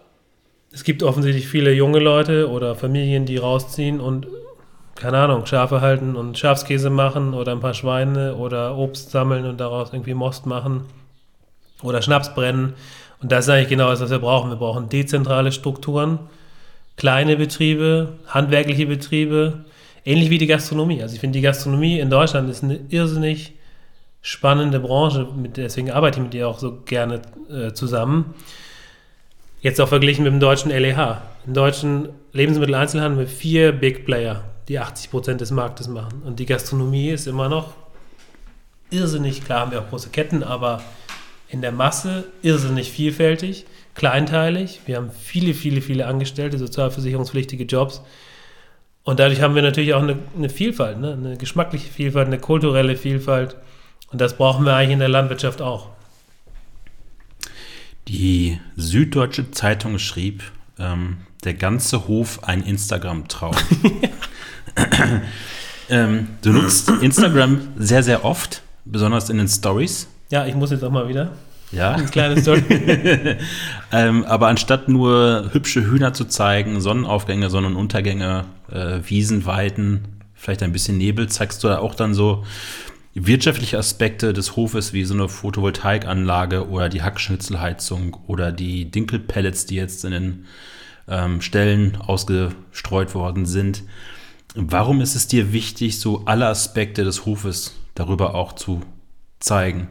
es 0.72 0.84
gibt 0.84 1.02
offensichtlich 1.02 1.48
viele 1.48 1.72
junge 1.72 1.98
Leute 1.98 2.50
oder 2.50 2.74
Familien, 2.74 3.26
die 3.26 3.36
rausziehen 3.36 4.00
und 4.00 4.26
keine 4.94 5.18
Ahnung, 5.18 5.46
Schafe 5.46 5.80
halten 5.80 6.16
und 6.16 6.38
Schafskäse 6.38 6.90
machen 6.90 7.34
oder 7.34 7.52
ein 7.52 7.60
paar 7.60 7.74
Schweine 7.74 8.36
oder 8.36 8.76
Obst 8.76 9.10
sammeln 9.10 9.46
und 9.46 9.58
daraus 9.58 9.92
irgendwie 9.92 10.14
Most 10.14 10.46
machen 10.46 10.82
oder 11.82 12.02
Schnaps 12.02 12.34
brennen. 12.34 12.74
Und 13.20 13.32
das 13.32 13.46
ist 13.46 13.50
eigentlich 13.50 13.68
genau 13.68 13.90
das, 13.90 14.00
was 14.00 14.10
wir 14.10 14.18
brauchen. 14.18 14.50
Wir 14.50 14.56
brauchen 14.56 14.88
dezentrale 14.88 15.52
Strukturen, 15.52 16.18
kleine 16.96 17.36
Betriebe, 17.36 18.14
handwerkliche 18.26 18.86
Betriebe, 18.86 19.64
ähnlich 20.04 20.30
wie 20.30 20.38
die 20.38 20.46
Gastronomie. 20.46 21.02
Also 21.02 21.14
ich 21.14 21.20
finde, 21.20 21.38
die 21.38 21.42
Gastronomie 21.42 21.98
in 21.98 22.10
Deutschland 22.10 22.50
ist 22.50 22.62
eine 22.62 22.80
irrsinnig 22.88 23.54
spannende 24.20 24.78
Branche, 24.78 25.26
deswegen 25.56 25.90
arbeite 25.90 26.20
ich 26.20 26.24
mit 26.24 26.34
ihr 26.34 26.48
auch 26.48 26.58
so 26.58 26.80
gerne 26.84 27.22
äh, 27.50 27.72
zusammen. 27.72 28.34
Jetzt 29.62 29.80
auch 29.80 29.88
verglichen 29.88 30.24
mit 30.24 30.32
dem 30.32 30.40
deutschen 30.40 30.72
LEH. 30.72 31.22
Im 31.46 31.54
deutschen 31.54 32.08
Lebensmitteleinzelhandel 32.32 33.26
mit 33.26 33.32
vier 33.32 33.70
Big 33.70 34.04
Player 34.04 34.42
die 34.66 34.80
80 34.80 35.08
Prozent 35.12 35.40
des 35.40 35.52
Marktes 35.52 35.86
machen. 35.86 36.22
Und 36.24 36.40
die 36.40 36.46
Gastronomie 36.46 37.10
ist 37.10 37.28
immer 37.28 37.48
noch 37.48 37.72
irrsinnig, 38.90 39.44
klar 39.44 39.60
haben 39.60 39.70
wir 39.70 39.80
auch 39.80 39.88
große 39.88 40.10
Ketten, 40.10 40.42
aber 40.42 40.82
in 41.48 41.62
der 41.62 41.70
Masse 41.70 42.24
irrsinnig 42.42 42.90
vielfältig, 42.90 43.64
kleinteilig. 43.94 44.80
Wir 44.86 44.96
haben 44.96 45.12
viele, 45.12 45.54
viele, 45.54 45.80
viele 45.80 46.06
Angestellte, 46.06 46.58
sozialversicherungspflichtige 46.58 47.62
Jobs. 47.62 48.02
Und 49.04 49.20
dadurch 49.20 49.42
haben 49.42 49.54
wir 49.54 49.62
natürlich 49.62 49.94
auch 49.94 50.02
eine, 50.02 50.18
eine 50.36 50.48
Vielfalt, 50.48 50.98
ne? 50.98 51.12
eine 51.12 51.36
geschmackliche 51.36 51.88
Vielfalt, 51.88 52.26
eine 52.26 52.38
kulturelle 52.40 52.96
Vielfalt. 52.96 53.56
Und 54.10 54.20
das 54.20 54.36
brauchen 54.36 54.64
wir 54.64 54.74
eigentlich 54.74 54.94
in 54.94 54.98
der 54.98 55.08
Landwirtschaft 55.08 55.62
auch. 55.62 55.91
Die 58.08 58.58
Süddeutsche 58.76 59.50
Zeitung 59.50 59.98
schrieb, 59.98 60.42
ähm, 60.78 61.18
der 61.44 61.54
ganze 61.54 62.08
Hof 62.08 62.44
ein 62.44 62.62
Instagram-Traum. 62.62 63.54
ähm, 65.88 66.28
du 66.42 66.52
nutzt 66.52 66.88
Instagram 67.00 67.60
sehr, 67.76 68.02
sehr 68.02 68.24
oft, 68.24 68.62
besonders 68.84 69.30
in 69.30 69.38
den 69.38 69.48
Stories. 69.48 70.08
Ja, 70.30 70.46
ich 70.46 70.54
muss 70.54 70.70
jetzt 70.70 70.82
auch 70.82 70.90
mal 70.90 71.08
wieder. 71.08 71.32
Ja. 71.72 71.92
Eine 71.92 72.06
kleine 72.06 72.40
Story. 72.40 72.62
ähm, 73.92 74.24
aber 74.24 74.48
anstatt 74.48 74.88
nur 74.88 75.50
hübsche 75.52 75.84
Hühner 75.84 76.12
zu 76.12 76.26
zeigen, 76.26 76.80
Sonnenaufgänge, 76.80 77.50
Sonnenuntergänge, 77.50 78.44
äh, 78.70 78.98
Wiesenweiten, 79.04 80.20
vielleicht 80.34 80.62
ein 80.62 80.72
bisschen 80.72 80.98
Nebel, 80.98 81.28
zeigst 81.28 81.64
du 81.64 81.68
da 81.68 81.78
auch 81.78 81.94
dann 81.94 82.14
so 82.14 82.44
wirtschaftliche 83.14 83.78
Aspekte 83.78 84.32
des 84.32 84.56
Hofes 84.56 84.92
wie 84.92 85.04
so 85.04 85.14
eine 85.14 85.28
Photovoltaikanlage 85.28 86.68
oder 86.68 86.88
die 86.88 87.02
Hackschnitzelheizung 87.02 88.16
oder 88.26 88.52
die 88.52 88.90
Dinkelpellets, 88.90 89.66
die 89.66 89.76
jetzt 89.76 90.04
in 90.04 90.12
den 90.12 90.46
ähm, 91.08 91.40
Stellen 91.40 91.96
ausgestreut 91.96 93.14
worden 93.14 93.44
sind. 93.46 93.82
Warum 94.54 95.00
ist 95.00 95.14
es 95.14 95.26
dir 95.26 95.52
wichtig, 95.52 95.98
so 95.98 96.24
alle 96.24 96.46
Aspekte 96.46 97.04
des 97.04 97.26
Hofes 97.26 97.74
darüber 97.94 98.34
auch 98.34 98.52
zu 98.54 98.82
zeigen? 99.40 99.88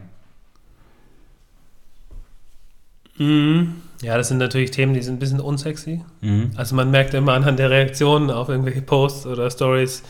Mhm. 3.18 3.74
Ja, 4.02 4.16
das 4.16 4.28
sind 4.28 4.38
natürlich 4.38 4.72
Themen, 4.72 4.94
die 4.94 5.02
sind 5.02 5.16
ein 5.16 5.18
bisschen 5.20 5.40
unsexy. 5.40 6.02
Mhm. 6.22 6.50
Also 6.56 6.74
man 6.74 6.90
merkt 6.90 7.14
immer 7.14 7.34
anhand 7.34 7.60
der 7.60 7.70
Reaktionen 7.70 8.30
auf 8.30 8.48
irgendwelche 8.48 8.82
Posts 8.82 9.26
oder 9.26 9.48
Stories, 9.48 10.02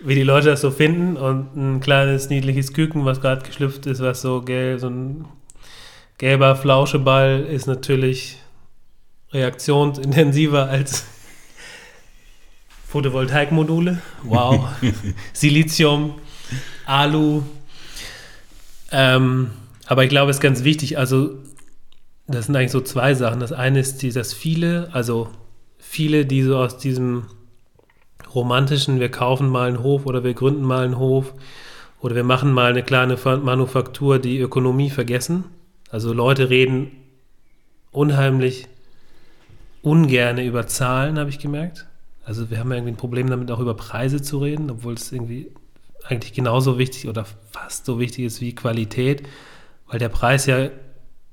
wie 0.00 0.14
die 0.14 0.22
Leute 0.22 0.48
das 0.48 0.60
so 0.60 0.70
finden. 0.70 1.16
Und 1.16 1.56
ein 1.56 1.80
kleines, 1.80 2.28
niedliches 2.30 2.72
Küken, 2.72 3.04
was 3.04 3.20
gerade 3.20 3.44
geschlüpft 3.44 3.86
ist, 3.86 4.00
was 4.00 4.20
so 4.20 4.42
gelb, 4.42 4.80
so 4.80 4.88
ein 4.88 5.24
gelber 6.18 6.56
Flauscheball, 6.56 7.40
ist 7.40 7.66
natürlich 7.66 8.38
reaktionsintensiver 9.32 10.68
als 10.68 11.04
Photovoltaikmodule. 12.88 14.00
Wow. 14.22 14.68
Silizium, 15.32 16.14
Alu. 16.86 17.42
Ähm, 18.90 19.50
aber 19.86 20.04
ich 20.04 20.10
glaube, 20.10 20.30
es 20.30 20.38
ist 20.38 20.42
ganz 20.42 20.64
wichtig, 20.64 20.98
also 20.98 21.36
das 22.26 22.46
sind 22.46 22.56
eigentlich 22.56 22.72
so 22.72 22.80
zwei 22.80 23.14
Sachen. 23.14 23.40
Das 23.40 23.52
eine 23.52 23.80
ist, 23.80 24.02
die, 24.02 24.12
dass 24.12 24.34
viele, 24.34 24.90
also 24.92 25.28
viele, 25.78 26.26
die 26.26 26.42
so 26.42 26.56
aus 26.56 26.78
diesem 26.78 27.24
romantischen, 28.34 29.00
wir 29.00 29.10
kaufen 29.10 29.48
mal 29.48 29.68
einen 29.68 29.82
Hof 29.82 30.06
oder 30.06 30.24
wir 30.24 30.34
gründen 30.34 30.62
mal 30.62 30.84
einen 30.84 30.98
Hof 30.98 31.34
oder 32.00 32.14
wir 32.14 32.24
machen 32.24 32.52
mal 32.52 32.70
eine 32.70 32.82
kleine 32.82 33.16
Manufaktur, 33.16 34.18
die 34.18 34.38
Ökonomie 34.38 34.90
vergessen. 34.90 35.44
Also 35.90 36.12
Leute 36.12 36.50
reden 36.50 36.90
unheimlich 37.90 38.66
ungerne 39.82 40.44
über 40.44 40.66
Zahlen, 40.66 41.18
habe 41.18 41.30
ich 41.30 41.38
gemerkt. 41.38 41.86
Also 42.24 42.50
wir 42.50 42.58
haben 42.58 42.70
irgendwie 42.72 42.92
ein 42.92 42.96
Problem 42.96 43.30
damit, 43.30 43.50
auch 43.50 43.60
über 43.60 43.74
Preise 43.74 44.20
zu 44.20 44.38
reden, 44.38 44.70
obwohl 44.70 44.94
es 44.94 45.10
irgendwie 45.12 45.50
eigentlich 46.04 46.32
genauso 46.32 46.78
wichtig 46.78 47.08
oder 47.08 47.24
fast 47.50 47.86
so 47.86 47.98
wichtig 47.98 48.24
ist 48.26 48.40
wie 48.40 48.54
Qualität, 48.54 49.26
weil 49.86 49.98
der 49.98 50.08
Preis 50.08 50.46
ja 50.46 50.68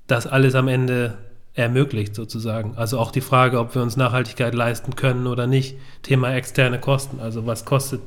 das 0.08 0.28
alles 0.28 0.56
am 0.56 0.68
Ende 0.68 1.18
ermöglicht 1.56 2.16
sozusagen. 2.16 2.74
Also 2.76 3.00
auch 3.00 3.12
die 3.12 3.22
Frage, 3.22 3.60
ob 3.60 3.74
wir 3.76 3.82
uns 3.82 3.98
Nachhaltigkeit 3.98 4.54
leisten 4.54 4.96
können 4.96 5.26
oder 5.26 5.48
nicht. 5.48 5.78
Thema 6.04 6.34
externe 6.34 6.80
Kosten. 6.80 7.20
Also 7.20 7.46
was 7.46 7.66
kostet 7.66 8.02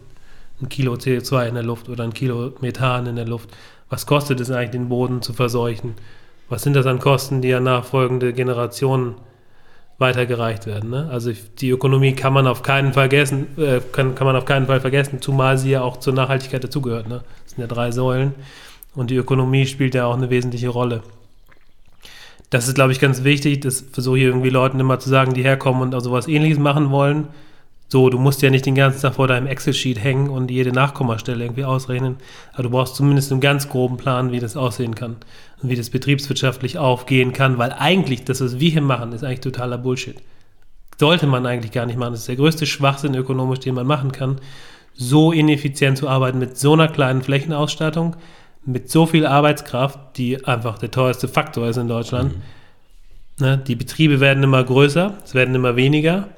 ein 0.60 0.68
Kilo 0.68 0.94
CO2 0.94 1.48
in 1.48 1.54
der 1.54 1.64
Luft 1.64 1.88
oder 1.88 2.04
ein 2.04 2.14
Kilo 2.14 2.52
Methan 2.60 3.06
in 3.06 3.16
der 3.16 3.26
Luft? 3.26 3.50
Was 3.88 4.06
kostet 4.06 4.40
es 4.40 4.50
eigentlich, 4.50 4.70
den 4.70 4.88
Boden 4.88 5.22
zu 5.22 5.32
verseuchen? 5.32 5.94
Was 6.48 6.62
sind 6.62 6.74
das 6.74 6.86
an 6.86 6.98
Kosten, 6.98 7.40
die 7.40 7.54
an 7.54 7.64
nachfolgende 7.64 8.32
Generationen 8.32 9.14
weitergereicht 9.98 10.66
werden. 10.66 10.90
Ne? 10.90 11.08
Also 11.10 11.32
die 11.58 11.70
Ökonomie 11.70 12.12
kann 12.12 12.32
man 12.32 12.46
auf 12.46 12.62
keinen 12.62 12.92
Fall 12.92 13.08
vergessen, 13.08 13.48
äh, 13.58 13.80
kann, 13.92 14.14
kann 14.14 14.26
man 14.26 14.36
auf 14.36 14.44
keinen 14.44 14.66
Fall 14.66 14.80
vergessen, 14.80 15.20
zumal 15.20 15.58
sie 15.58 15.70
ja 15.70 15.82
auch 15.82 15.98
zur 15.98 16.14
Nachhaltigkeit 16.14 16.62
dazugehört. 16.62 17.08
Ne? 17.08 17.22
Das 17.44 17.52
sind 17.52 17.60
ja 17.60 17.66
drei 17.66 17.90
Säulen 17.90 18.34
und 18.94 19.10
die 19.10 19.16
Ökonomie 19.16 19.66
spielt 19.66 19.94
ja 19.94 20.06
auch 20.06 20.16
eine 20.16 20.30
wesentliche 20.30 20.68
Rolle. 20.68 21.02
Das 22.50 22.66
ist, 22.66 22.74
glaube 22.74 22.92
ich, 22.92 23.00
ganz 23.00 23.24
wichtig. 23.24 23.60
Das 23.60 23.84
versuche 23.92 24.18
ich 24.18 24.24
irgendwie 24.24 24.50
Leuten 24.50 24.80
immer 24.80 24.98
zu 24.98 25.08
sagen, 25.08 25.34
die 25.34 25.42
herkommen 25.42 25.82
und 25.82 25.94
auch 25.94 26.00
sowas 26.00 26.28
ähnliches 26.28 26.58
machen 26.58 26.90
wollen. 26.90 27.28
So, 27.90 28.10
du 28.10 28.18
musst 28.18 28.42
ja 28.42 28.50
nicht 28.50 28.66
den 28.66 28.74
ganzen 28.74 29.00
Tag 29.00 29.14
vor 29.14 29.28
deinem 29.28 29.46
Excel-Sheet 29.46 30.02
hängen 30.02 30.28
und 30.28 30.50
jede 30.50 30.72
Nachkommastelle 30.72 31.42
irgendwie 31.42 31.64
ausrechnen. 31.64 32.16
Aber 32.52 32.64
du 32.64 32.70
brauchst 32.70 32.96
zumindest 32.96 33.32
einen 33.32 33.40
ganz 33.40 33.70
groben 33.70 33.96
Plan, 33.96 34.30
wie 34.30 34.40
das 34.40 34.58
aussehen 34.58 34.94
kann 34.94 35.16
und 35.62 35.70
wie 35.70 35.76
das 35.76 35.88
betriebswirtschaftlich 35.88 36.76
aufgehen 36.76 37.32
kann, 37.32 37.56
weil 37.56 37.72
eigentlich 37.72 38.24
das, 38.24 38.42
was 38.42 38.60
wir 38.60 38.70
hier 38.70 38.82
machen, 38.82 39.12
ist 39.12 39.24
eigentlich 39.24 39.40
totaler 39.40 39.78
Bullshit. 39.78 40.16
Sollte 40.98 41.26
man 41.26 41.46
eigentlich 41.46 41.72
gar 41.72 41.86
nicht 41.86 41.98
machen. 41.98 42.12
Das 42.12 42.20
ist 42.20 42.28
der 42.28 42.36
größte 42.36 42.66
Schwachsinn 42.66 43.14
ökonomisch, 43.14 43.60
den 43.60 43.74
man 43.74 43.86
machen 43.86 44.12
kann. 44.12 44.36
So 44.92 45.32
ineffizient 45.32 45.96
zu 45.96 46.08
arbeiten 46.08 46.38
mit 46.38 46.58
so 46.58 46.74
einer 46.74 46.88
kleinen 46.88 47.22
Flächenausstattung, 47.22 48.16
mit 48.68 48.90
so 48.90 49.06
viel 49.06 49.24
Arbeitskraft, 49.24 49.98
die 50.16 50.44
einfach 50.44 50.78
der 50.78 50.90
teuerste 50.90 51.26
Faktor 51.26 51.68
ist 51.68 51.78
in 51.78 51.88
Deutschland. 51.88 52.36
Mhm. 52.36 52.42
Ne, 53.40 53.58
die 53.58 53.76
Betriebe 53.76 54.20
werden 54.20 54.42
immer 54.42 54.62
größer, 54.62 55.14
es 55.24 55.34
werden 55.34 55.54
immer 55.54 55.76
weniger 55.76 56.28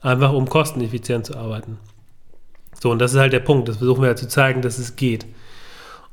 einfach 0.00 0.32
um 0.32 0.48
kosteneffizient 0.48 1.26
zu 1.26 1.36
arbeiten. 1.36 1.78
So, 2.80 2.90
und 2.90 2.98
das 2.98 3.12
ist 3.12 3.18
halt 3.18 3.32
der 3.32 3.40
Punkt. 3.40 3.68
Das 3.68 3.78
versuchen 3.78 4.02
wir 4.02 4.08
ja 4.08 4.16
zu 4.16 4.28
zeigen, 4.28 4.62
dass 4.62 4.78
es 4.78 4.96
geht. 4.96 5.26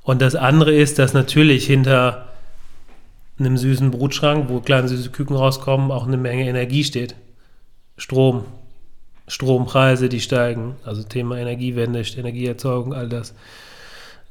Und 0.04 0.22
das 0.22 0.36
andere 0.36 0.74
ist, 0.74 1.00
dass 1.00 1.14
natürlich 1.14 1.66
hinter 1.66 2.30
einem 3.40 3.58
süßen 3.58 3.92
Brutschrank, 3.92 4.50
wo 4.50 4.60
kleine 4.60 4.88
süße 4.88 5.10
Küken 5.12 5.36
rauskommen, 5.36 5.92
auch 5.92 6.08
eine 6.08 6.18
Menge 6.18 6.48
Energie 6.48 6.84
steht. 6.84 7.16
Strom, 7.98 8.46
Strompreise, 9.28 10.10
die 10.10 10.22
steigen, 10.22 10.76
also 10.84 11.04
Thema 11.04 11.38
Energiewende, 11.38 12.02
Energieerzeugung, 12.02 12.94
all 12.94 13.10
das. 13.10 13.34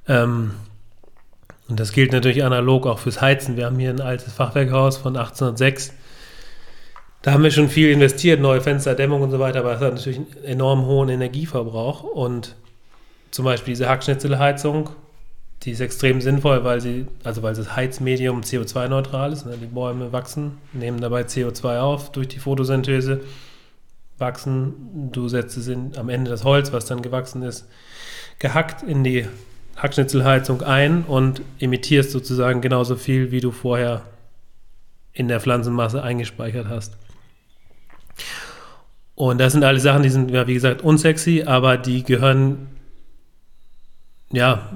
Ähm, 0.06 0.52
und 1.69 1.81
das 1.81 1.93
gilt 1.93 2.12
natürlich 2.12 2.45
analog 2.45 2.86
auch 2.86 2.99
fürs 2.99 3.20
Heizen. 3.20 3.57
Wir 3.57 3.66
haben 3.66 3.78
hier 3.78 3.91
ein 3.91 4.01
altes 4.01 4.32
Fachwerkhaus 4.32 4.97
von 4.97 5.16
1806 5.16 5.95
da 7.24 7.32
haben 7.32 7.43
wir 7.43 7.51
schon 7.51 7.70
viel 7.70 7.91
investiert, 7.91 8.39
neue 8.39 8.61
Fenster, 8.61 8.95
Dämmung 8.95 9.23
und 9.23 9.31
so 9.31 9.39
weiter, 9.39 9.61
aber 9.61 9.73
es 9.73 9.81
hat 9.81 9.95
natürlich 9.95 10.19
einen 10.19 10.45
enorm 10.45 10.85
hohen 10.85 11.09
Energieverbrauch. 11.09 12.03
Und 12.03 12.55
zum 13.31 13.47
Beispiel 13.47 13.73
diese 13.73 13.89
Hackschnitzelheizung, 13.89 14.91
die 15.62 15.70
ist 15.70 15.81
extrem 15.81 16.20
sinnvoll, 16.20 16.65
weil 16.65 16.82
sie, 16.82 17.07
also 17.24 17.43
weil 17.43 17.55
das 17.55 17.74
Heizmedium 17.74 18.43
CO2-neutral 18.43 19.32
ist. 19.32 19.47
Ne? 19.47 19.57
Die 19.57 19.65
Bäume 19.65 20.12
wachsen, 20.12 20.59
nehmen 20.74 21.01
dabei 21.01 21.23
CO2 21.23 21.81
auf 21.81 22.12
durch 22.12 22.28
die 22.28 22.41
Photosynthese, 22.41 23.23
wachsen, 24.19 25.09
du 25.11 25.27
setzt 25.27 25.57
es 25.57 25.69
in, 25.69 25.97
am 25.97 26.11
Ende 26.11 26.31
das 26.31 26.45
Holz, 26.45 26.74
was 26.74 26.85
dann 26.85 27.01
gewachsen 27.01 27.43
ist, 27.43 27.66
gehackt 28.39 28.82
in 28.82 29.03
die 29.03 29.27
Hackschnitzelheizung 29.77 30.63
ein 30.63 31.03
und 31.03 31.43
imitierst 31.59 32.11
sozusagen 32.11 32.61
genauso 32.61 32.97
viel, 32.97 33.31
wie 33.31 33.41
du 33.41 33.51
vorher 33.51 34.03
in 35.13 35.29
der 35.29 35.41
Pflanzenmasse 35.41 36.03
eingespeichert 36.03 36.69
hast. 36.69 36.97
Und 39.15 39.39
das 39.39 39.53
sind 39.53 39.65
alle 39.65 39.81
Sachen, 39.81 40.03
die 40.03 40.09
sind, 40.09 40.31
ja, 40.31 40.47
wie 40.47 40.55
gesagt, 40.55 40.83
unsexy, 40.83 41.45
aber 41.47 41.77
die 41.77 42.03
gehören, 42.03 42.67
ja, 44.33 44.71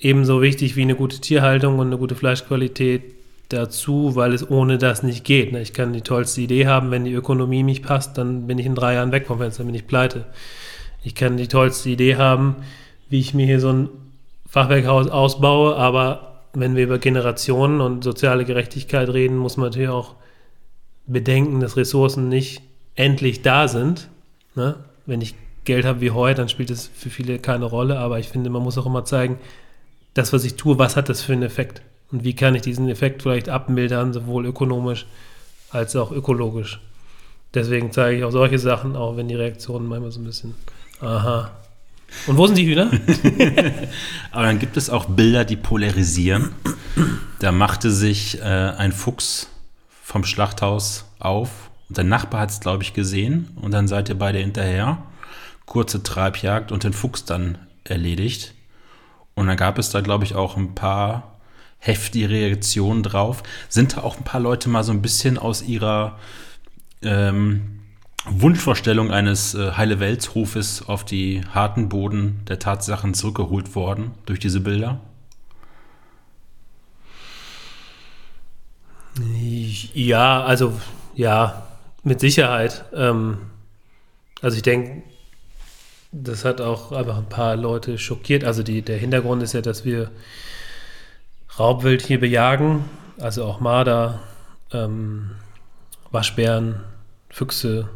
ebenso 0.00 0.40
wichtig 0.40 0.76
wie 0.76 0.82
eine 0.82 0.94
gute 0.94 1.20
Tierhaltung 1.20 1.78
und 1.78 1.88
eine 1.88 1.98
gute 1.98 2.14
Fleischqualität 2.14 3.14
dazu, 3.48 4.16
weil 4.16 4.32
es 4.32 4.48
ohne 4.50 4.78
das 4.78 5.02
nicht 5.02 5.24
geht. 5.24 5.52
Ne? 5.52 5.60
Ich 5.60 5.72
kann 5.72 5.92
die 5.92 6.00
tollste 6.00 6.40
Idee 6.40 6.66
haben, 6.66 6.90
wenn 6.90 7.04
die 7.04 7.12
Ökonomie 7.12 7.62
nicht 7.62 7.84
passt, 7.84 8.18
dann 8.18 8.46
bin 8.46 8.58
ich 8.58 8.66
in 8.66 8.74
drei 8.74 8.94
Jahren 8.94 9.12
weg 9.12 9.26
vom 9.26 9.38
Fenster, 9.38 9.64
bin 9.64 9.74
ich 9.74 9.86
pleite. 9.86 10.24
Ich 11.02 11.14
kann 11.14 11.36
die 11.36 11.48
tollste 11.48 11.90
Idee 11.90 12.16
haben, 12.16 12.56
wie 13.08 13.20
ich 13.20 13.34
mir 13.34 13.46
hier 13.46 13.60
so 13.60 13.72
ein 13.72 13.88
Fachwerkhaus 14.48 15.08
ausbaue, 15.08 15.76
aber 15.76 16.42
wenn 16.52 16.76
wir 16.76 16.84
über 16.84 16.98
Generationen 16.98 17.80
und 17.80 18.02
soziale 18.02 18.44
Gerechtigkeit 18.44 19.08
reden, 19.10 19.36
muss 19.36 19.56
man 19.56 19.68
natürlich 19.68 19.90
auch 19.90 20.14
bedenken, 21.06 21.60
dass 21.60 21.76
Ressourcen 21.76 22.28
nicht 22.28 22.62
endlich 22.94 23.42
da 23.42 23.68
sind. 23.68 24.08
Ne? 24.54 24.76
Wenn 25.04 25.20
ich 25.20 25.34
Geld 25.64 25.84
habe 25.84 26.00
wie 26.00 26.12
heute, 26.12 26.40
dann 26.40 26.48
spielt 26.48 26.70
das 26.70 26.86
für 26.86 27.10
viele 27.10 27.38
keine 27.38 27.66
Rolle, 27.66 27.98
aber 27.98 28.18
ich 28.18 28.28
finde, 28.28 28.50
man 28.50 28.62
muss 28.62 28.78
auch 28.78 28.86
immer 28.86 29.04
zeigen, 29.04 29.38
das, 30.14 30.32
was 30.32 30.44
ich 30.44 30.54
tue, 30.54 30.78
was 30.78 30.96
hat 30.96 31.08
das 31.08 31.20
für 31.20 31.34
einen 31.34 31.42
Effekt? 31.42 31.82
Und 32.10 32.24
wie 32.24 32.34
kann 32.34 32.54
ich 32.54 32.62
diesen 32.62 32.88
Effekt 32.88 33.22
vielleicht 33.22 33.48
abmildern, 33.48 34.12
sowohl 34.12 34.46
ökonomisch 34.46 35.06
als 35.70 35.94
auch 35.96 36.12
ökologisch? 36.12 36.80
Deswegen 37.52 37.92
zeige 37.92 38.18
ich 38.18 38.24
auch 38.24 38.30
solche 38.30 38.58
Sachen, 38.58 38.96
auch 38.96 39.16
wenn 39.16 39.28
die 39.28 39.34
Reaktionen 39.34 39.86
manchmal 39.86 40.12
so 40.12 40.20
ein 40.20 40.24
bisschen, 40.24 40.54
aha. 41.00 41.50
Und 42.26 42.36
wo 42.36 42.46
sind 42.46 42.56
die 42.58 42.66
Hühner? 42.66 42.90
Aber 44.30 44.44
dann 44.44 44.58
gibt 44.58 44.76
es 44.76 44.90
auch 44.90 45.06
Bilder, 45.06 45.44
die 45.44 45.56
polarisieren. 45.56 46.50
Da 47.38 47.52
machte 47.52 47.90
sich 47.90 48.40
äh, 48.40 48.44
ein 48.44 48.92
Fuchs 48.92 49.48
vom 50.02 50.24
Schlachthaus 50.24 51.04
auf. 51.18 51.70
Und 51.88 51.98
der 51.98 52.04
Nachbar 52.04 52.40
hat 52.42 52.50
es, 52.50 52.60
glaube 52.60 52.82
ich, 52.82 52.94
gesehen. 52.94 53.50
Und 53.56 53.72
dann 53.72 53.88
seid 53.88 54.08
ihr 54.08 54.18
beide 54.18 54.38
hinterher. 54.38 54.98
Kurze 55.66 56.02
Treibjagd 56.02 56.72
und 56.72 56.84
den 56.84 56.92
Fuchs 56.92 57.24
dann 57.24 57.58
erledigt. 57.84 58.54
Und 59.34 59.46
dann 59.48 59.56
gab 59.56 59.78
es 59.78 59.90
da, 59.90 60.00
glaube 60.00 60.24
ich, 60.24 60.34
auch 60.34 60.56
ein 60.56 60.74
paar 60.74 61.36
heftige 61.78 62.30
Reaktionen 62.30 63.02
drauf. 63.02 63.42
Sind 63.68 63.96
da 63.96 64.02
auch 64.02 64.16
ein 64.16 64.24
paar 64.24 64.40
Leute 64.40 64.68
mal 64.68 64.82
so 64.82 64.92
ein 64.92 65.02
bisschen 65.02 65.38
aus 65.38 65.62
ihrer 65.62 66.18
ähm, 67.02 67.75
Wunschvorstellung 68.28 69.10
eines 69.10 69.54
äh, 69.54 69.72
heile 69.72 70.00
Weltrufes 70.00 70.88
auf 70.88 71.04
die 71.04 71.42
harten 71.52 71.88
Boden 71.88 72.40
der 72.48 72.58
Tatsachen 72.58 73.14
zurückgeholt 73.14 73.74
worden 73.74 74.12
durch 74.26 74.40
diese 74.40 74.60
Bilder? 74.60 75.00
Ja, 79.94 80.44
also 80.44 80.78
ja, 81.14 81.66
mit 82.02 82.20
Sicherheit. 82.20 82.84
Ähm, 82.92 83.38
also 84.42 84.56
ich 84.56 84.62
denke, 84.62 85.02
das 86.12 86.44
hat 86.44 86.60
auch 86.60 86.92
einfach 86.92 87.18
ein 87.18 87.28
paar 87.28 87.56
Leute 87.56 87.98
schockiert. 87.98 88.44
Also 88.44 88.62
die, 88.62 88.82
der 88.82 88.98
Hintergrund 88.98 89.42
ist 89.42 89.54
ja, 89.54 89.62
dass 89.62 89.84
wir 89.84 90.10
Raubwild 91.58 92.02
hier 92.02 92.20
bejagen, 92.20 92.84
also 93.18 93.44
auch 93.44 93.60
Marder, 93.60 94.20
ähm, 94.72 95.30
Waschbären, 96.10 96.80
Füchse, 97.30 97.88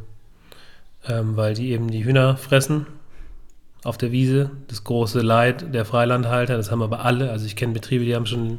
ähm, 1.08 1.36
weil 1.36 1.54
die 1.54 1.70
eben 1.70 1.90
die 1.90 2.04
Hühner 2.04 2.36
fressen 2.36 2.86
auf 3.84 3.96
der 3.96 4.12
Wiese. 4.12 4.50
Das 4.68 4.84
große 4.84 5.20
Leid 5.20 5.74
der 5.74 5.84
Freilandhalter, 5.84 6.56
das 6.56 6.70
haben 6.70 6.82
aber 6.82 7.04
alle. 7.04 7.30
Also 7.30 7.46
ich 7.46 7.56
kenne 7.56 7.72
Betriebe, 7.72 8.04
die 8.04 8.14
haben 8.14 8.26
schon 8.26 8.58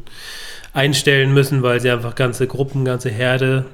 einstellen 0.73 1.33
müssen, 1.33 1.63
weil 1.63 1.79
sie 1.79 1.91
einfach 1.91 2.15
ganze 2.15 2.47
Gruppen, 2.47 2.85
ganze 2.85 3.09
Herde 3.09 3.65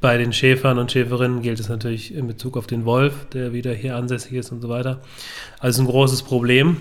bei 0.00 0.18
den 0.18 0.32
Schäfern 0.32 0.78
und 0.78 0.90
Schäferinnen 0.90 1.42
gilt 1.42 1.60
es 1.60 1.68
natürlich 1.68 2.12
in 2.12 2.26
Bezug 2.26 2.56
auf 2.56 2.66
den 2.66 2.84
Wolf, 2.84 3.26
der 3.32 3.52
wieder 3.52 3.72
hier 3.72 3.96
ansässig 3.96 4.32
ist 4.32 4.50
und 4.50 4.60
so 4.60 4.68
weiter. 4.68 5.00
Also 5.60 5.80
ein 5.80 5.86
großes 5.86 6.24
Problem. 6.24 6.78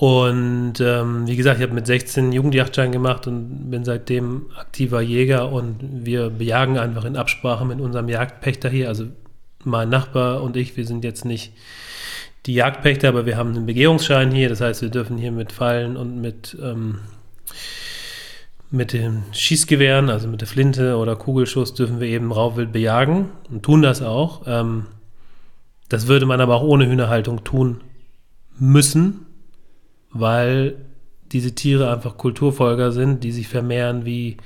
Und 0.00 0.80
ähm, 0.80 1.26
wie 1.26 1.36
gesagt, 1.36 1.58
ich 1.58 1.62
habe 1.62 1.74
mit 1.74 1.86
16 1.86 2.32
Jugendjagdschein 2.32 2.90
gemacht 2.90 3.26
und 3.26 3.70
bin 3.70 3.84
seitdem 3.84 4.46
aktiver 4.56 5.02
Jäger 5.02 5.52
und 5.52 5.76
wir 5.82 6.30
bejagen 6.30 6.78
einfach 6.78 7.04
in 7.04 7.18
Absprache 7.18 7.66
mit 7.66 7.82
unserem 7.82 8.08
Jagdpächter 8.08 8.70
hier. 8.70 8.88
Also 8.88 9.08
mein 9.62 9.90
Nachbar 9.90 10.42
und 10.42 10.56
ich, 10.56 10.74
wir 10.78 10.86
sind 10.86 11.04
jetzt 11.04 11.26
nicht 11.26 11.52
die 12.46 12.54
Jagdpächter, 12.54 13.10
aber 13.10 13.26
wir 13.26 13.36
haben 13.36 13.54
einen 13.54 13.66
Begehungsschein 13.66 14.30
hier. 14.30 14.48
Das 14.48 14.62
heißt, 14.62 14.80
wir 14.80 14.88
dürfen 14.88 15.18
hier 15.18 15.32
mit 15.32 15.52
Fallen 15.52 15.98
und 15.98 16.18
mit 16.18 16.56
ähm, 16.62 17.00
mit 18.70 18.94
den 18.94 19.24
Schießgewehren, 19.32 20.08
also 20.08 20.28
mit 20.28 20.40
der 20.40 20.48
Flinte 20.48 20.96
oder 20.96 21.14
Kugelschuss, 21.14 21.74
dürfen 21.74 22.00
wir 22.00 22.08
eben 22.08 22.32
Raubwild 22.32 22.72
bejagen 22.72 23.28
und 23.50 23.64
tun 23.64 23.82
das 23.82 24.00
auch. 24.00 24.44
Ähm, 24.46 24.86
das 25.90 26.06
würde 26.06 26.24
man 26.24 26.40
aber 26.40 26.54
auch 26.54 26.62
ohne 26.62 26.86
Hühnerhaltung 26.86 27.44
tun 27.44 27.82
müssen, 28.58 29.26
weil 30.12 30.76
diese 31.32 31.54
Tiere 31.54 31.92
einfach 31.92 32.16
Kulturfolger 32.16 32.92
sind, 32.92 33.22
die 33.22 33.32
sich 33.32 33.48
vermehren 33.48 34.04
wie, 34.04 34.36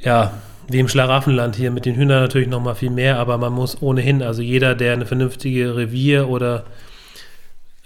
ja, 0.00 0.34
wie 0.68 0.78
im 0.78 0.88
Schlaraffenland 0.88 1.56
hier. 1.56 1.70
Mit 1.70 1.86
den 1.86 1.96
Hühnern 1.96 2.22
natürlich 2.22 2.48
noch 2.48 2.62
mal 2.62 2.74
viel 2.74 2.90
mehr, 2.90 3.18
aber 3.18 3.38
man 3.38 3.52
muss 3.52 3.82
ohnehin, 3.82 4.22
also 4.22 4.42
jeder, 4.42 4.74
der 4.74 4.92
eine 4.92 5.06
vernünftige 5.06 5.76
Revier- 5.76 6.28
oder 6.28 6.64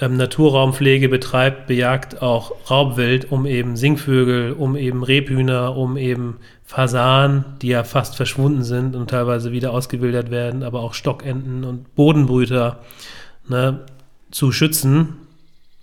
ähm, 0.01 0.17
Naturraumpflege 0.17 1.09
betreibt, 1.09 1.67
bejagt 1.67 2.23
auch 2.23 2.53
Raubwild, 2.71 3.31
um 3.31 3.47
eben 3.47 3.77
Singvögel, 3.77 4.53
um 4.53 4.77
eben 4.77 5.03
Rebhühner, 5.03 5.77
um 5.77 5.97
eben 5.97 6.39
Fasanen, 6.65 7.45
die 7.61 7.69
ja 7.69 7.85
fast 7.85 8.17
verschwunden 8.17 8.63
sind 8.63 8.97
und 8.97 9.11
teilweise 9.11 9.53
wieder 9.53 9.73
ausgewildert 9.73 10.31
werden, 10.31 10.63
aber 10.63 10.81
auch 10.81 10.95
Stockenten 10.95 11.65
und 11.65 11.95
Bodenbrüter 11.95 12.81
ne, 13.49 13.81
zu 14.31 14.53
schützen, 14.53 15.17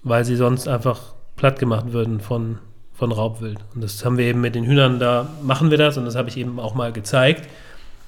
weil 0.07 0.25
sie 0.25 0.35
sonst 0.35 0.67
einfach 0.67 1.13
platt 1.35 1.59
gemacht 1.59 1.93
würden 1.93 2.19
von, 2.19 2.59
von 2.93 3.11
Raubwild. 3.11 3.59
Und 3.73 3.83
das 3.83 4.03
haben 4.03 4.17
wir 4.17 4.25
eben 4.25 4.41
mit 4.41 4.55
den 4.55 4.65
Hühnern, 4.65 4.99
da 4.99 5.27
machen 5.43 5.71
wir 5.71 5.77
das 5.77 5.97
und 5.97 6.05
das 6.05 6.15
habe 6.15 6.29
ich 6.29 6.37
eben 6.37 6.59
auch 6.59 6.75
mal 6.75 6.91
gezeigt. 6.91 7.47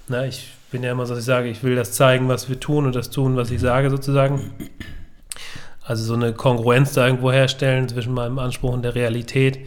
Na, 0.08 0.26
ich 0.26 0.54
bin 0.72 0.84
ja 0.84 0.92
immer 0.92 1.06
so, 1.06 1.14
dass 1.14 1.22
ich 1.22 1.26
sage, 1.26 1.50
ich 1.50 1.64
will 1.64 1.76
das 1.76 1.92
zeigen, 1.92 2.28
was 2.28 2.50
wir 2.50 2.60
tun 2.60 2.86
und 2.86 2.96
das 2.96 3.10
tun, 3.10 3.36
was 3.36 3.52
ich 3.52 3.60
sage 3.60 3.90
sozusagen. 3.90 4.52
Also 5.84 6.04
so 6.04 6.14
eine 6.14 6.34
Kongruenz 6.34 6.94
da 6.94 7.08
irgendwo 7.08 7.32
herstellen 7.32 7.90
zwischen 7.90 8.14
meinem 8.14 8.38
Anspruch 8.38 8.74
und 8.74 8.84
der 8.84 8.94
Realität. 8.94 9.60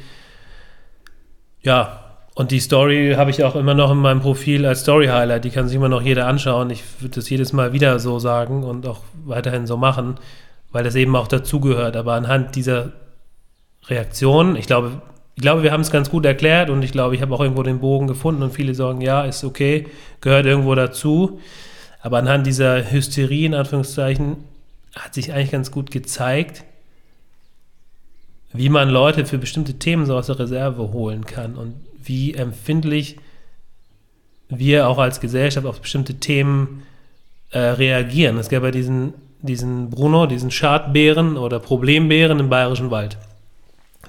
Ja, 1.62 2.02
und 2.34 2.50
die 2.50 2.60
Story 2.60 3.14
habe 3.16 3.30
ich 3.30 3.44
auch 3.44 3.56
immer 3.56 3.74
noch 3.74 3.90
in 3.90 3.98
meinem 3.98 4.20
Profil 4.20 4.64
als 4.64 4.80
Story-Highlight. 4.80 5.44
Die 5.44 5.50
kann 5.50 5.66
sich 5.66 5.76
immer 5.76 5.88
noch 5.88 6.00
jeder 6.00 6.26
anschauen. 6.26 6.70
Ich 6.70 6.82
würde 7.00 7.16
das 7.16 7.28
jedes 7.28 7.52
Mal 7.52 7.72
wieder 7.72 7.98
so 7.98 8.18
sagen 8.18 8.62
und 8.64 8.86
auch 8.86 9.00
weiterhin 9.24 9.66
so 9.66 9.76
machen, 9.76 10.16
weil 10.72 10.84
das 10.84 10.94
eben 10.94 11.14
auch 11.14 11.28
dazugehört. 11.28 11.96
Aber 11.96 12.14
anhand 12.14 12.56
dieser 12.56 12.92
Reaktion, 13.86 14.56
ich 14.56 14.66
glaube, 14.66 15.02
ich 15.34 15.42
glaube, 15.42 15.62
wir 15.62 15.72
haben 15.72 15.80
es 15.80 15.90
ganz 15.90 16.10
gut 16.10 16.26
erklärt 16.26 16.68
und 16.68 16.82
ich 16.82 16.92
glaube, 16.92 17.14
ich 17.14 17.22
habe 17.22 17.34
auch 17.34 17.40
irgendwo 17.40 17.62
den 17.62 17.80
Bogen 17.80 18.06
gefunden 18.06 18.42
und 18.42 18.52
viele 18.52 18.74
sagen, 18.74 19.00
ja, 19.00 19.24
ist 19.24 19.44
okay, 19.44 19.86
gehört 20.20 20.46
irgendwo 20.46 20.74
dazu. 20.74 21.40
Aber 22.00 22.18
anhand 22.18 22.46
dieser 22.46 22.90
Hysterie, 22.90 23.46
in 23.46 23.54
Anführungszeichen, 23.54 24.36
hat 24.94 25.14
sich 25.14 25.32
eigentlich 25.32 25.52
ganz 25.52 25.70
gut 25.70 25.90
gezeigt, 25.90 26.64
wie 28.52 28.68
man 28.68 28.90
Leute 28.90 29.24
für 29.24 29.38
bestimmte 29.38 29.74
Themen 29.74 30.04
so 30.04 30.16
aus 30.16 30.26
der 30.26 30.38
Reserve 30.38 30.92
holen 30.92 31.24
kann 31.24 31.54
und 31.54 31.74
wie 32.04 32.34
empfindlich 32.34 33.16
wir 34.48 34.88
auch 34.88 34.98
als 34.98 35.20
Gesellschaft 35.20 35.66
auf 35.66 35.80
bestimmte 35.80 36.14
Themen 36.14 36.82
äh, 37.50 37.58
reagieren. 37.58 38.36
Es 38.36 38.50
gab 38.50 38.62
ja 38.64 38.70
diesen, 38.70 39.14
diesen 39.42 39.90
Bruno, 39.90 40.26
diesen 40.26 40.50
Schadbären 40.50 41.36
oder 41.36 41.58
Problembären 41.58 42.40
im 42.40 42.48
Bayerischen 42.48 42.90
Wald. 42.90 43.18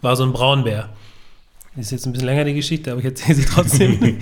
War 0.02 0.16
so 0.16 0.24
ein 0.24 0.34
Braunbär. 0.34 0.90
Ist 1.76 1.92
jetzt 1.92 2.06
ein 2.06 2.14
bisschen 2.14 2.28
länger 2.28 2.46
die 2.46 2.54
Geschichte, 2.54 2.92
aber 2.92 3.00
ich 3.00 3.06
erzähle 3.06 3.36
sie 3.36 3.46
trotzdem. 3.46 4.20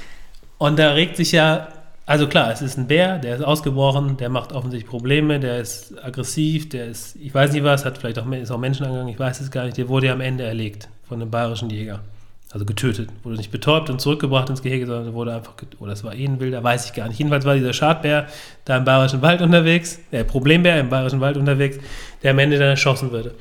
und 0.58 0.78
da 0.78 0.92
regt 0.92 1.16
sich 1.16 1.32
ja 1.32 1.68
also 2.06 2.26
klar, 2.26 2.52
es 2.52 2.60
ist 2.60 2.76
ein 2.76 2.86
Bär, 2.86 3.18
der 3.18 3.36
ist 3.36 3.42
ausgebrochen, 3.42 4.18
der 4.18 4.28
macht 4.28 4.52
offensichtlich 4.52 4.90
Probleme, 4.90 5.40
der 5.40 5.60
ist 5.60 5.94
aggressiv, 6.04 6.68
der 6.68 6.86
ist, 6.86 7.16
ich 7.16 7.34
weiß 7.34 7.52
nicht 7.52 7.64
was, 7.64 7.86
hat 7.86 7.96
vielleicht 7.96 8.18
auch, 8.18 8.30
ist 8.30 8.50
auch 8.50 8.58
Menschen 8.58 8.84
angegangen, 8.84 9.08
ich 9.08 9.18
weiß 9.18 9.40
es 9.40 9.50
gar 9.50 9.64
nicht, 9.64 9.78
der 9.78 9.88
wurde 9.88 10.08
ja 10.08 10.12
am 10.12 10.20
Ende 10.20 10.44
erlegt 10.44 10.88
von 11.08 11.20
einem 11.20 11.30
bayerischen 11.30 11.70
Jäger. 11.70 12.00
Also 12.54 12.64
getötet. 12.64 13.10
Wurde 13.24 13.36
nicht 13.36 13.50
betäubt 13.50 13.90
und 13.90 14.00
zurückgebracht 14.00 14.48
ins 14.48 14.62
Gehege, 14.62 14.86
sondern 14.86 15.12
wurde 15.12 15.34
einfach, 15.34 15.54
oder 15.80 15.92
es 15.92 16.04
war 16.04 16.14
eh 16.14 16.24
ein 16.24 16.38
Wilder, 16.38 16.62
weiß 16.62 16.86
ich 16.86 16.94
gar 16.94 17.08
nicht. 17.08 17.18
Jedenfalls 17.18 17.44
war 17.44 17.54
dieser 17.54 17.72
Schadbär 17.72 18.28
da 18.64 18.76
im 18.76 18.84
bayerischen 18.84 19.20
Wald 19.22 19.42
unterwegs, 19.42 19.98
der 20.12 20.24
Problembär 20.24 20.78
im 20.78 20.88
bayerischen 20.88 21.20
Wald 21.20 21.36
unterwegs, 21.36 21.78
der 22.22 22.30
am 22.30 22.38
Ende 22.38 22.58
dann 22.58 22.68
erschossen 22.68 23.10
würde. 23.10 23.34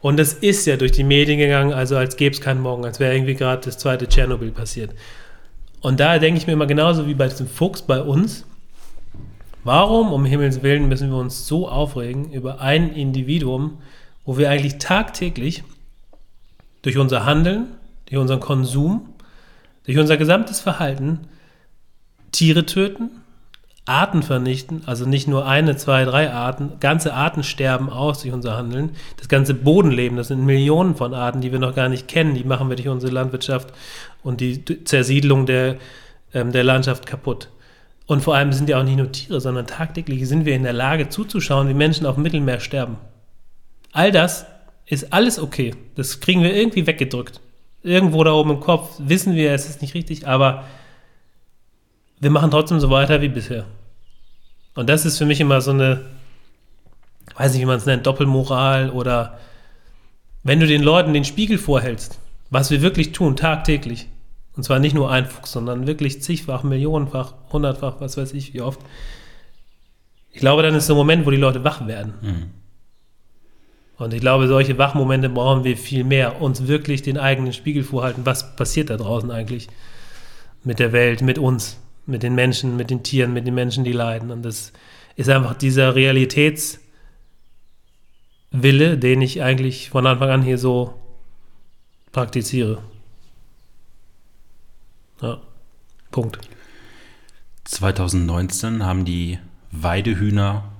Und 0.00 0.18
das 0.18 0.34
ist 0.34 0.66
ja 0.66 0.76
durch 0.76 0.92
die 0.92 1.04
Medien 1.04 1.38
gegangen, 1.38 1.72
also 1.72 1.96
als 1.96 2.16
gäbe 2.16 2.34
es 2.34 2.40
keinen 2.40 2.60
Morgen, 2.60 2.84
als 2.84 3.00
wäre 3.00 3.14
irgendwie 3.14 3.36
gerade 3.36 3.62
das 3.64 3.78
zweite 3.78 4.08
Tschernobyl 4.08 4.50
passiert. 4.50 4.90
Und 5.80 6.00
da 6.00 6.18
denke 6.18 6.38
ich 6.38 6.46
mir 6.46 6.54
immer 6.54 6.66
genauso 6.66 7.06
wie 7.06 7.14
bei 7.14 7.28
diesem 7.28 7.46
Fuchs 7.46 7.82
bei 7.82 8.02
uns, 8.02 8.44
Warum 9.66 10.12
um 10.12 10.24
Himmels 10.24 10.62
Willen 10.62 10.86
müssen 10.86 11.10
wir 11.10 11.16
uns 11.16 11.48
so 11.48 11.68
aufregen 11.68 12.30
über 12.30 12.60
ein 12.60 12.88
Individuum, 12.94 13.78
wo 14.24 14.38
wir 14.38 14.48
eigentlich 14.48 14.78
tagtäglich 14.78 15.64
durch 16.82 16.98
unser 16.98 17.24
Handeln, 17.26 17.66
durch 18.06 18.20
unseren 18.20 18.40
Konsum, 18.40 19.14
durch 19.84 19.98
unser 19.98 20.16
gesamtes 20.16 20.60
Verhalten 20.60 21.28
Tiere 22.32 22.66
töten, 22.66 23.10
Arten 23.86 24.24
vernichten, 24.24 24.82
also 24.86 25.06
nicht 25.06 25.28
nur 25.28 25.46
eine, 25.46 25.76
zwei, 25.76 26.04
drei 26.04 26.32
Arten, 26.32 26.72
ganze 26.80 27.14
Arten 27.14 27.44
sterben 27.44 27.88
aus 27.88 28.22
durch 28.22 28.34
unser 28.34 28.56
Handeln. 28.56 28.90
Das 29.16 29.28
ganze 29.28 29.54
Bodenleben, 29.54 30.16
das 30.16 30.28
sind 30.28 30.44
Millionen 30.44 30.96
von 30.96 31.14
Arten, 31.14 31.40
die 31.40 31.52
wir 31.52 31.60
noch 31.60 31.74
gar 31.74 31.88
nicht 31.88 32.08
kennen, 32.08 32.34
die 32.34 32.42
machen 32.42 32.68
wir 32.68 32.74
durch 32.74 32.88
unsere 32.88 33.12
Landwirtschaft 33.12 33.72
und 34.24 34.40
die 34.40 34.64
Zersiedlung 34.84 35.46
der, 35.46 35.76
ähm, 36.34 36.50
der 36.50 36.64
Landschaft 36.64 37.06
kaputt. 37.06 37.48
Und 38.06 38.22
vor 38.22 38.34
allem 38.34 38.52
sind 38.52 38.68
ja 38.68 38.80
auch 38.80 38.84
nicht 38.84 38.96
nur 38.96 39.12
Tiere, 39.12 39.40
sondern 39.40 39.68
tagtäglich 39.68 40.26
sind 40.28 40.44
wir 40.44 40.56
in 40.56 40.64
der 40.64 40.72
Lage 40.72 41.08
zuzuschauen, 41.08 41.68
wie 41.68 41.74
Menschen 41.74 42.06
auf 42.06 42.16
dem 42.16 42.24
Mittelmeer 42.24 42.60
sterben. 42.60 42.96
All 43.92 44.10
das 44.10 44.46
ist 44.86 45.12
alles 45.12 45.38
okay. 45.38 45.74
Das 45.94 46.20
kriegen 46.20 46.42
wir 46.42 46.54
irgendwie 46.54 46.86
weggedrückt. 46.86 47.40
Irgendwo 47.82 48.24
da 48.24 48.32
oben 48.32 48.50
im 48.50 48.60
Kopf 48.60 48.96
wissen 48.98 49.34
wir, 49.34 49.52
es 49.52 49.68
ist 49.68 49.82
nicht 49.82 49.94
richtig, 49.94 50.26
aber 50.26 50.64
wir 52.18 52.30
machen 52.30 52.50
trotzdem 52.50 52.80
so 52.80 52.90
weiter 52.90 53.20
wie 53.20 53.28
bisher. 53.28 53.66
Und 54.74 54.88
das 54.88 55.06
ist 55.06 55.18
für 55.18 55.26
mich 55.26 55.40
immer 55.40 55.60
so 55.60 55.70
eine, 55.70 56.04
weiß 57.36 57.52
nicht, 57.52 57.62
wie 57.62 57.66
man 57.66 57.78
es 57.78 57.86
nennt, 57.86 58.06
Doppelmoral 58.06 58.90
oder 58.90 59.38
wenn 60.42 60.60
du 60.60 60.66
den 60.66 60.82
Leuten 60.82 61.12
den 61.12 61.24
Spiegel 61.24 61.58
vorhältst, 61.58 62.20
was 62.50 62.70
wir 62.70 62.82
wirklich 62.82 63.12
tun, 63.12 63.36
tagtäglich, 63.36 64.08
und 64.56 64.62
zwar 64.62 64.78
nicht 64.78 64.94
nur 64.94 65.10
ein 65.10 65.26
Fuchs, 65.26 65.52
sondern 65.52 65.86
wirklich 65.86 66.22
zigfach, 66.22 66.62
millionenfach, 66.62 67.34
hundertfach, 67.52 67.96
was 68.00 68.16
weiß 68.16 68.32
ich, 68.32 68.54
wie 68.54 68.62
oft. 68.62 68.80
Ich 70.30 70.40
glaube, 70.40 70.62
dann 70.62 70.74
ist 70.74 70.90
ein 70.90 70.96
Moment, 70.96 71.26
wo 71.26 71.30
die 71.30 71.36
Leute 71.36 71.64
wach 71.64 71.86
werden. 71.86 72.14
Mhm. 72.22 72.50
Und 73.98 74.12
ich 74.12 74.20
glaube, 74.20 74.46
solche 74.46 74.76
Wachmomente 74.78 75.28
brauchen 75.28 75.64
wir 75.64 75.76
viel 75.76 76.04
mehr. 76.04 76.40
Uns 76.42 76.66
wirklich 76.66 77.02
den 77.02 77.18
eigenen 77.18 77.52
Spiegel 77.52 77.82
vorhalten. 77.82 78.26
Was 78.26 78.54
passiert 78.56 78.90
da 78.90 78.96
draußen 78.96 79.30
eigentlich 79.30 79.68
mit 80.64 80.78
der 80.78 80.92
Welt, 80.92 81.22
mit 81.22 81.38
uns? 81.38 81.78
mit 82.06 82.22
den 82.22 82.34
Menschen, 82.34 82.76
mit 82.76 82.90
den 82.90 83.02
Tieren, 83.02 83.32
mit 83.32 83.46
den 83.46 83.54
Menschen, 83.54 83.84
die 83.84 83.92
leiden. 83.92 84.30
Und 84.30 84.42
das 84.42 84.72
ist 85.16 85.28
einfach 85.28 85.54
dieser 85.54 85.94
Realitätswille, 85.94 86.80
den 88.96 89.22
ich 89.22 89.42
eigentlich 89.42 89.90
von 89.90 90.06
Anfang 90.06 90.30
an 90.30 90.42
hier 90.42 90.58
so 90.58 90.94
praktiziere. 92.12 92.82
Ja, 95.20 95.40
Punkt. 96.10 96.38
2019 97.64 98.84
haben 98.84 99.04
die 99.04 99.40
Weidehühner 99.72 100.70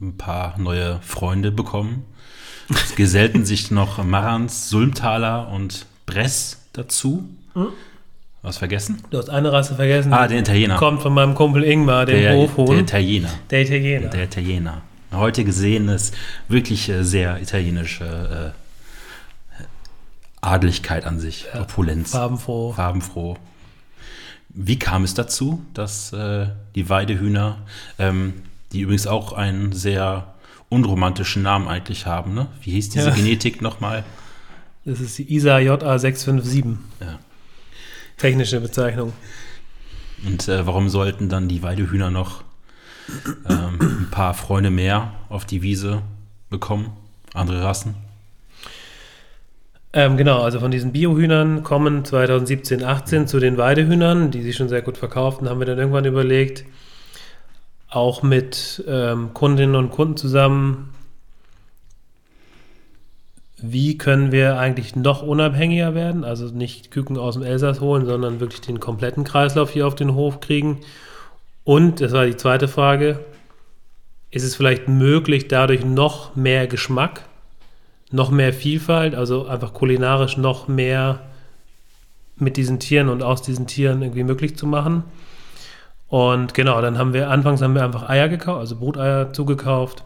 ein 0.00 0.16
paar 0.16 0.58
neue 0.58 1.00
Freunde 1.02 1.52
bekommen. 1.52 2.06
Es 2.68 2.94
gesellten 2.96 3.44
sich 3.44 3.70
noch 3.70 4.02
Marans, 4.02 4.68
Sulmtaler 4.70 5.48
und 5.48 5.86
Bress 6.04 6.58
dazu. 6.72 7.28
Mhm. 7.54 7.68
Was 8.42 8.58
vergessen? 8.58 9.02
Du 9.10 9.18
hast 9.18 9.28
eine 9.28 9.52
Rasse 9.52 9.74
vergessen. 9.74 10.12
Ah, 10.12 10.28
der 10.28 10.38
Italiener. 10.38 10.76
Kommt 10.76 11.02
von 11.02 11.12
meinem 11.12 11.34
Kumpel 11.34 11.64
Ingmar, 11.64 12.06
dem 12.06 12.20
der, 12.20 12.36
Hofhuhn. 12.36 12.66
Der 12.66 12.78
Italiener. 12.78 13.30
Der 13.50 13.62
Italiener. 13.62 14.08
Der 14.08 14.24
Italiener. 14.24 14.82
Heute 15.12 15.44
gesehen 15.44 15.88
ist 15.88 16.14
wirklich 16.48 16.88
äh, 16.88 17.02
sehr 17.02 17.40
italienische 17.40 18.52
äh, 18.52 19.66
Adeligkeit 20.40 21.06
an 21.06 21.18
sich, 21.18 21.46
ja, 21.52 21.62
Opulenz. 21.62 22.12
Farbenfroh. 22.12 22.72
Farbenfroh. 22.72 23.36
Wie 24.50 24.78
kam 24.78 25.04
es 25.04 25.14
dazu, 25.14 25.64
dass 25.74 26.12
äh, 26.12 26.46
die 26.74 26.88
Weidehühner, 26.88 27.58
ähm, 27.98 28.34
die 28.72 28.80
übrigens 28.80 29.06
auch 29.06 29.32
einen 29.32 29.72
sehr 29.72 30.34
unromantischen 30.68 31.42
Namen 31.42 31.68
eigentlich 31.68 32.06
haben, 32.06 32.34
ne? 32.34 32.48
Wie 32.62 32.72
hieß 32.72 32.90
diese 32.90 33.08
ja. 33.08 33.14
Genetik 33.14 33.62
nochmal? 33.62 34.04
Das 34.84 35.00
ist 35.00 35.18
die 35.18 35.34
ISA 35.34 35.58
JA 35.58 35.98
657. 35.98 36.78
Ja. 37.00 37.18
Technische 38.16 38.60
Bezeichnung. 38.60 39.12
Und 40.24 40.48
äh, 40.48 40.66
warum 40.66 40.88
sollten 40.88 41.28
dann 41.28 41.48
die 41.48 41.62
Weidehühner 41.62 42.10
noch 42.10 42.42
ähm, 43.48 43.78
ein 43.80 44.08
paar 44.10 44.34
Freunde 44.34 44.70
mehr 44.70 45.12
auf 45.28 45.44
die 45.44 45.62
Wiese 45.62 46.02
bekommen? 46.50 46.90
Andere 47.34 47.62
Rassen? 47.62 47.94
Ähm, 49.92 50.16
genau, 50.16 50.42
also 50.42 50.60
von 50.60 50.70
diesen 50.70 50.92
Biohühnern 50.92 51.62
kommen 51.62 52.04
2017, 52.04 52.84
18 52.84 53.26
zu 53.26 53.40
den 53.40 53.56
Weidehühnern, 53.56 54.30
die 54.30 54.42
sich 54.42 54.56
schon 54.56 54.68
sehr 54.68 54.82
gut 54.82 54.98
verkauften, 54.98 55.48
haben 55.48 55.58
wir 55.58 55.66
dann 55.66 55.78
irgendwann 55.78 56.04
überlegt, 56.04 56.64
auch 57.96 58.22
mit 58.22 58.84
ähm, 58.86 59.34
Kundinnen 59.34 59.74
und 59.74 59.90
Kunden 59.90 60.16
zusammen 60.16 60.92
wie 63.58 63.96
können 63.96 64.32
wir 64.32 64.58
eigentlich 64.58 64.96
noch 64.96 65.22
unabhängiger 65.22 65.94
werden? 65.94 66.24
Also 66.24 66.46
nicht 66.46 66.90
Küken 66.90 67.16
aus 67.16 67.34
dem 67.34 67.42
Elsass 67.42 67.80
holen, 67.80 68.04
sondern 68.04 68.40
wirklich 68.40 68.60
den 68.60 68.80
kompletten 68.80 69.24
Kreislauf 69.24 69.70
hier 69.70 69.86
auf 69.86 69.94
den 69.94 70.14
Hof 70.14 70.40
kriegen. 70.40 70.80
Und, 71.64 72.00
das 72.00 72.12
war 72.12 72.26
die 72.26 72.36
zweite 72.36 72.68
Frage, 72.68 73.24
ist 74.30 74.44
es 74.44 74.54
vielleicht 74.54 74.88
möglich, 74.88 75.48
dadurch 75.48 75.84
noch 75.84 76.36
mehr 76.36 76.66
Geschmack, 76.66 77.22
noch 78.10 78.30
mehr 78.30 78.52
Vielfalt, 78.52 79.14
also 79.14 79.46
einfach 79.46 79.72
kulinarisch 79.72 80.36
noch 80.36 80.68
mehr 80.68 81.20
mit 82.36 82.58
diesen 82.58 82.78
Tieren 82.78 83.08
und 83.08 83.22
aus 83.22 83.40
diesen 83.40 83.66
Tieren 83.66 84.02
irgendwie 84.02 84.24
möglich 84.24 84.56
zu 84.56 84.66
machen? 84.66 85.04
Und 86.08 86.54
genau, 86.54 86.80
dann 86.80 86.98
haben 86.98 87.12
wir, 87.12 87.30
anfangs 87.30 87.62
haben 87.62 87.74
wir 87.74 87.84
einfach 87.84 88.08
Eier 88.08 88.28
gekauft, 88.28 88.60
also 88.60 88.76
Bruteier 88.76 89.32
zugekauft 89.32 90.04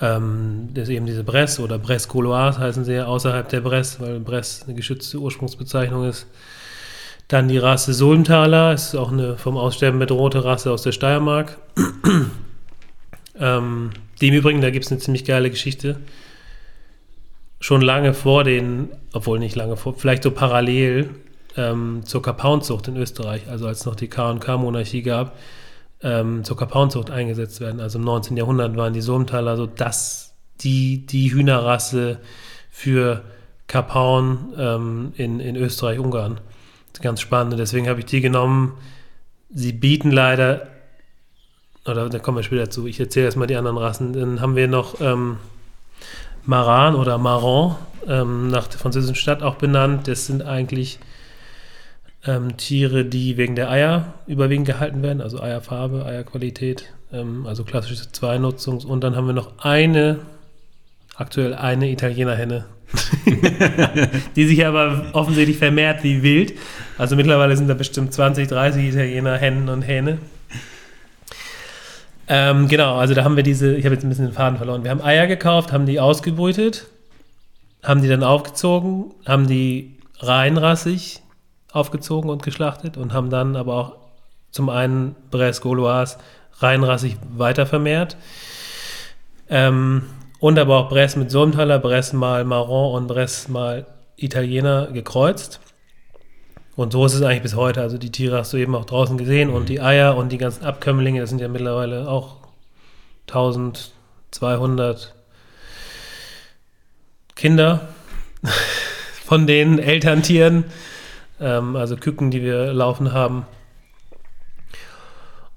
ähm, 0.00 0.68
das 0.74 0.84
ist 0.84 0.94
eben 0.94 1.06
diese 1.06 1.24
Bresse 1.24 1.62
oder 1.62 1.78
Bresse 1.78 2.08
Gauloise 2.08 2.58
heißen 2.58 2.84
sie 2.84 2.94
ja 2.94 3.06
außerhalb 3.06 3.48
der 3.48 3.60
Bresse, 3.60 4.00
weil 4.00 4.20
Bresse 4.20 4.64
eine 4.64 4.74
geschützte 4.74 5.18
Ursprungsbezeichnung 5.18 6.08
ist. 6.08 6.26
Dann 7.28 7.48
die 7.48 7.58
Rasse 7.58 7.92
Sulmtaler, 7.92 8.72
ist 8.72 8.94
auch 8.94 9.10
eine 9.10 9.36
vom 9.36 9.56
Aussterben 9.56 9.98
bedrohte 9.98 10.44
Rasse 10.44 10.70
aus 10.70 10.82
der 10.82 10.92
Steiermark. 10.92 11.58
ähm, 13.40 13.90
die 14.20 14.28
im 14.28 14.34
Übrigen, 14.34 14.60
da 14.60 14.70
gibt 14.70 14.84
es 14.84 14.92
eine 14.92 15.00
ziemlich 15.00 15.24
geile 15.24 15.50
Geschichte. 15.50 15.98
Schon 17.58 17.80
lange 17.80 18.12
vor 18.12 18.44
den, 18.44 18.90
obwohl 19.12 19.38
nicht 19.38 19.56
lange 19.56 19.76
vor, 19.76 19.94
vielleicht 19.94 20.22
so 20.22 20.30
parallel 20.30 21.08
ähm, 21.56 22.02
zur 22.04 22.22
Kapauenzucht 22.22 22.88
in 22.88 22.96
Österreich, 22.96 23.48
also 23.48 23.66
als 23.66 23.86
noch 23.86 23.94
die 23.94 24.08
K&K-Monarchie 24.08 25.02
gab, 25.02 25.36
ähm, 26.02 26.44
zur 26.44 26.56
Kapauenzucht 26.56 27.10
eingesetzt 27.10 27.60
werden. 27.60 27.80
Also 27.80 27.98
im 27.98 28.04
19. 28.04 28.36
Jahrhundert 28.36 28.76
waren 28.76 28.92
die 28.92 29.00
Somtaler 29.00 29.56
so 29.56 29.66
das, 29.66 30.34
die, 30.60 31.06
die 31.06 31.32
Hühnerrasse 31.32 32.18
für 32.70 33.22
Kapauen 33.66 34.52
ähm, 34.58 35.12
in, 35.16 35.40
in 35.40 35.56
Österreich, 35.56 35.98
Ungarn. 35.98 36.40
Ganz 37.02 37.20
spannend. 37.20 37.58
Deswegen 37.58 37.88
habe 37.88 38.00
ich 38.00 38.06
die 38.06 38.20
genommen. 38.20 38.74
Sie 39.50 39.72
bieten 39.72 40.10
leider, 40.10 40.68
oder 41.84 42.08
da 42.08 42.18
kommen 42.18 42.38
wir 42.38 42.42
später 42.42 42.70
zu, 42.70 42.86
ich 42.86 42.98
erzähle 43.00 43.26
erstmal 43.26 43.46
die 43.46 43.56
anderen 43.56 43.76
Rassen. 43.76 44.12
Dann 44.12 44.40
haben 44.40 44.56
wir 44.56 44.68
noch 44.68 45.00
ähm, 45.00 45.36
Maran 46.44 46.94
oder 46.94 47.18
Maron, 47.18 47.76
ähm, 48.06 48.48
nach 48.48 48.68
der 48.68 48.78
französischen 48.78 49.16
Stadt 49.16 49.42
auch 49.42 49.56
benannt. 49.56 50.08
Das 50.08 50.26
sind 50.26 50.42
eigentlich 50.42 50.98
ähm, 52.26 52.56
Tiere, 52.56 53.04
die 53.04 53.36
wegen 53.36 53.54
der 53.54 53.70
Eier 53.70 54.14
überwiegend 54.26 54.66
gehalten 54.66 55.02
werden, 55.02 55.20
also 55.20 55.40
Eierfarbe, 55.40 56.04
Eierqualität, 56.04 56.92
ähm, 57.12 57.46
also 57.46 57.64
klassische 57.64 58.04
Zweinutzungs- 58.04 58.84
und 58.84 59.02
dann 59.02 59.16
haben 59.16 59.26
wir 59.26 59.34
noch 59.34 59.58
eine, 59.58 60.18
aktuell 61.16 61.54
eine 61.54 61.90
Italiener-Henne, 61.90 62.66
die 64.36 64.46
sich 64.46 64.66
aber 64.66 65.06
offensichtlich 65.12 65.58
vermehrt 65.58 66.02
wie 66.02 66.22
wild. 66.22 66.54
Also 66.98 67.16
mittlerweile 67.16 67.56
sind 67.56 67.68
da 67.68 67.74
bestimmt 67.74 68.12
20, 68.12 68.48
30 68.48 68.88
Italiener-Hennen 68.88 69.68
und 69.68 69.82
Hähne. 69.82 70.18
Ähm, 72.28 72.66
genau, 72.66 72.96
also 72.96 73.14
da 73.14 73.22
haben 73.22 73.36
wir 73.36 73.44
diese, 73.44 73.76
ich 73.76 73.84
habe 73.84 73.94
jetzt 73.94 74.04
ein 74.04 74.08
bisschen 74.08 74.26
den 74.26 74.34
Faden 74.34 74.56
verloren. 74.56 74.82
Wir 74.82 74.90
haben 74.90 75.02
Eier 75.02 75.28
gekauft, 75.28 75.72
haben 75.72 75.86
die 75.86 76.00
ausgebrütet, 76.00 76.86
haben 77.84 78.02
die 78.02 78.08
dann 78.08 78.24
aufgezogen, 78.24 79.12
haben 79.24 79.46
die 79.46 79.94
reinrassig 80.18 81.22
aufgezogen 81.76 82.30
und 82.30 82.42
geschlachtet 82.42 82.96
und 82.96 83.12
haben 83.12 83.30
dann 83.30 83.54
aber 83.54 83.74
auch 83.74 83.92
zum 84.50 84.68
einen 84.70 85.14
Bresse 85.30 85.60
Gauloise 85.60 86.16
reinrassig 86.58 87.16
weiter 87.36 87.66
vermehrt. 87.66 88.16
Ähm, 89.48 90.04
und 90.40 90.58
aber 90.58 90.78
auch 90.78 90.88
Bresse 90.88 91.18
mit 91.18 91.30
Sulmtaler, 91.30 91.78
Bresse 91.78 92.16
mal 92.16 92.44
Marron 92.44 92.94
und 92.94 93.06
Bresse 93.06 93.52
mal 93.52 93.86
Italiener 94.16 94.88
gekreuzt. 94.88 95.60
Und 96.74 96.92
so 96.92 97.06
ist 97.06 97.14
es 97.14 97.22
eigentlich 97.22 97.42
bis 97.42 97.54
heute. 97.54 97.80
Also 97.80 97.96
die 97.98 98.10
Tiere 98.10 98.38
hast 98.38 98.52
du 98.52 98.56
eben 98.56 98.74
auch 98.74 98.84
draußen 98.84 99.16
gesehen 99.18 99.50
und 99.50 99.62
mhm. 99.62 99.66
die 99.66 99.80
Eier 99.80 100.16
und 100.16 100.30
die 100.30 100.38
ganzen 100.38 100.64
Abkömmlinge, 100.64 101.20
das 101.20 101.30
sind 101.30 101.40
ja 101.40 101.48
mittlerweile 101.48 102.08
auch 102.08 102.36
1200 103.28 105.14
Kinder 107.34 107.88
von 109.24 109.46
den 109.46 109.78
Elterntieren 109.78 110.64
ähm, 111.40 111.76
also 111.76 111.96
Küken, 111.96 112.30
die 112.30 112.42
wir 112.42 112.72
laufen 112.72 113.12
haben. 113.12 113.46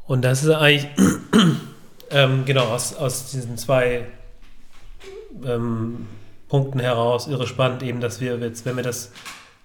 Und 0.05 0.23
das 0.23 0.43
ist 0.43 0.49
eigentlich, 0.49 0.87
ähm, 2.11 2.45
genau, 2.45 2.65
aus, 2.65 2.95
aus 2.95 3.31
diesen 3.31 3.57
zwei 3.57 4.05
ähm, 5.45 6.07
Punkten 6.47 6.79
heraus 6.79 7.27
irre 7.27 7.47
spannend, 7.47 7.83
eben, 7.83 8.01
dass 8.01 8.19
wir 8.19 8.37
jetzt, 8.37 8.65
wenn 8.65 8.75
wir 8.75 8.83
das 8.83 9.11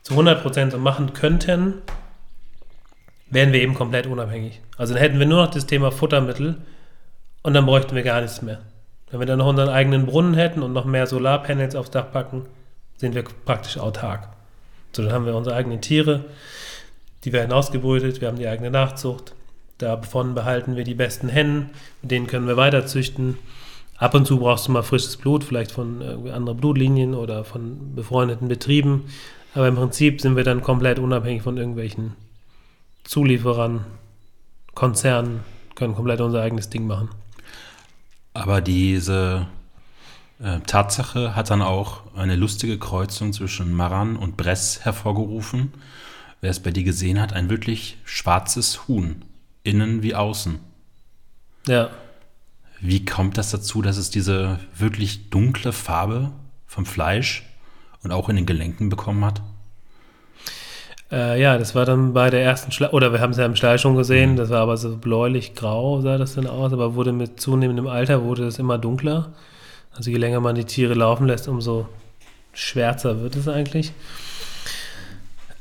zu 0.02 0.14
100% 0.14 0.70
so 0.70 0.78
machen 0.78 1.14
könnten, 1.14 1.82
wären 3.30 3.52
wir 3.52 3.62
eben 3.62 3.74
komplett 3.74 4.06
unabhängig. 4.06 4.60
Also 4.76 4.92
dann 4.92 5.02
hätten 5.02 5.18
wir 5.18 5.26
nur 5.26 5.44
noch 5.44 5.50
das 5.50 5.66
Thema 5.66 5.90
Futtermittel 5.90 6.58
und 7.42 7.54
dann 7.54 7.64
bräuchten 7.64 7.96
wir 7.96 8.02
gar 8.02 8.20
nichts 8.20 8.42
mehr. 8.42 8.60
Wenn 9.10 9.20
wir 9.20 9.26
dann 9.26 9.38
noch 9.38 9.46
unseren 9.46 9.70
eigenen 9.70 10.06
Brunnen 10.06 10.34
hätten 10.34 10.62
und 10.62 10.72
noch 10.72 10.84
mehr 10.84 11.06
Solarpanels 11.06 11.74
aufs 11.74 11.90
Dach 11.90 12.12
packen, 12.12 12.46
sind 12.96 13.14
wir 13.14 13.24
praktisch 13.44 13.78
autark. 13.78 14.33
So, 14.94 15.02
dann 15.02 15.12
haben 15.12 15.26
wir 15.26 15.34
unsere 15.34 15.56
eigenen 15.56 15.80
Tiere, 15.80 16.24
die 17.24 17.32
werden 17.32 17.52
ausgebrütet, 17.52 18.20
wir 18.20 18.28
haben 18.28 18.38
die 18.38 18.48
eigene 18.48 18.70
Nachzucht. 18.70 19.34
Davon 19.78 20.34
behalten 20.34 20.76
wir 20.76 20.84
die 20.84 20.94
besten 20.94 21.28
Hennen, 21.28 21.70
mit 22.00 22.10
denen 22.10 22.26
können 22.26 22.46
wir 22.46 22.56
weiter 22.56 22.86
züchten. 22.86 23.38
Ab 23.96 24.14
und 24.14 24.26
zu 24.26 24.38
brauchst 24.38 24.68
du 24.68 24.72
mal 24.72 24.82
frisches 24.82 25.16
Blut, 25.16 25.42
vielleicht 25.42 25.72
von 25.72 26.02
anderen 26.28 26.58
Blutlinien 26.58 27.14
oder 27.14 27.44
von 27.44 27.94
befreundeten 27.94 28.48
Betrieben. 28.48 29.04
Aber 29.54 29.68
im 29.68 29.76
Prinzip 29.76 30.20
sind 30.20 30.36
wir 30.36 30.44
dann 30.44 30.62
komplett 30.62 30.98
unabhängig 30.98 31.42
von 31.42 31.56
irgendwelchen 31.56 32.14
Zulieferern, 33.04 33.84
Konzernen, 34.74 35.40
können 35.74 35.94
komplett 35.94 36.20
unser 36.20 36.40
eigenes 36.42 36.70
Ding 36.70 36.86
machen. 36.86 37.08
Aber 38.32 38.60
diese 38.60 39.46
äh, 40.42 40.60
Tatsache 40.60 41.36
hat 41.36 41.50
dann 41.50 41.62
auch 41.62 42.02
eine 42.16 42.36
lustige 42.36 42.78
Kreuzung 42.78 43.32
zwischen 43.32 43.72
Maran 43.72 44.16
und 44.16 44.36
Bress 44.36 44.80
hervorgerufen. 44.84 45.72
Wer 46.40 46.50
es 46.50 46.60
bei 46.60 46.70
dir 46.70 46.84
gesehen 46.84 47.20
hat, 47.20 47.32
ein 47.32 47.48
wirklich 47.48 47.98
schwarzes 48.04 48.86
Huhn, 48.86 49.22
innen 49.62 50.02
wie 50.02 50.14
außen. 50.14 50.58
Ja. 51.66 51.88
Wie 52.80 53.04
kommt 53.04 53.38
das 53.38 53.50
dazu, 53.50 53.80
dass 53.80 53.96
es 53.96 54.10
diese 54.10 54.58
wirklich 54.76 55.30
dunkle 55.30 55.72
Farbe 55.72 56.32
vom 56.66 56.84
Fleisch 56.84 57.44
und 58.02 58.12
auch 58.12 58.28
in 58.28 58.36
den 58.36 58.46
Gelenken 58.46 58.90
bekommen 58.90 59.24
hat? 59.24 59.40
Äh, 61.10 61.40
ja, 61.40 61.56
das 61.56 61.74
war 61.74 61.86
dann 61.86 62.12
bei 62.12 62.28
der 62.28 62.42
ersten 62.42 62.72
Schleichung, 62.72 62.96
oder 62.96 63.12
wir 63.12 63.20
haben 63.20 63.30
es 63.30 63.38
ja 63.38 63.46
im 63.46 63.56
Stall 63.56 63.78
schon 63.78 63.96
gesehen, 63.96 64.32
mhm. 64.32 64.36
das 64.36 64.50
war 64.50 64.60
aber 64.60 64.76
so 64.76 64.96
bläulich-grau 64.96 66.00
sah 66.00 66.18
das 66.18 66.34
dann 66.34 66.46
aus, 66.46 66.72
aber 66.72 66.94
wurde 66.94 67.12
mit 67.12 67.40
zunehmendem 67.40 67.86
Alter 67.86 68.24
wurde 68.24 68.46
es 68.46 68.58
immer 68.58 68.78
dunkler. 68.78 69.32
Also 69.96 70.10
je 70.10 70.16
länger 70.16 70.40
man 70.40 70.54
die 70.54 70.64
Tiere 70.64 70.94
laufen 70.94 71.26
lässt, 71.26 71.48
umso 71.48 71.88
schwärzer 72.52 73.20
wird 73.22 73.36
es 73.36 73.48
eigentlich. 73.48 73.92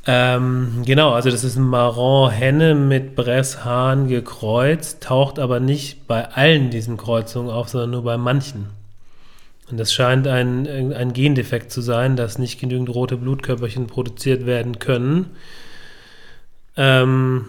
Ähm, 0.06 0.84
genau, 0.86 1.12
also 1.14 1.30
das 1.30 1.44
ist 1.44 1.56
ein 1.56 1.68
Marron-Henne 1.68 2.76
mit 2.76 3.16
Bresshahn 3.16 4.08
gekreuzt, 4.10 5.02
taucht 5.02 5.40
aber 5.40 5.60
nicht 5.60 6.08
bei 6.08 6.28
allen 6.30 6.72
diesen 6.72 6.98
Kreuzungen 6.98 7.50
auf, 7.50 7.70
sondern 7.70 7.92
nur 7.92 8.04
bei 8.04 8.18
manchen. 8.18 8.68
Und 9.72 9.80
das 9.80 9.94
scheint 9.94 10.28
ein, 10.28 10.68
ein 10.94 11.14
Gendefekt 11.14 11.72
zu 11.72 11.82
sein, 11.82 12.18
dass 12.18 12.38
nicht 12.38 12.60
genügend 12.60 12.90
rote 12.90 13.16
Blutkörperchen 13.16 13.88
produziert 13.88 14.46
werden 14.46 14.78
können. 14.80 15.38
Ähm, 16.76 17.46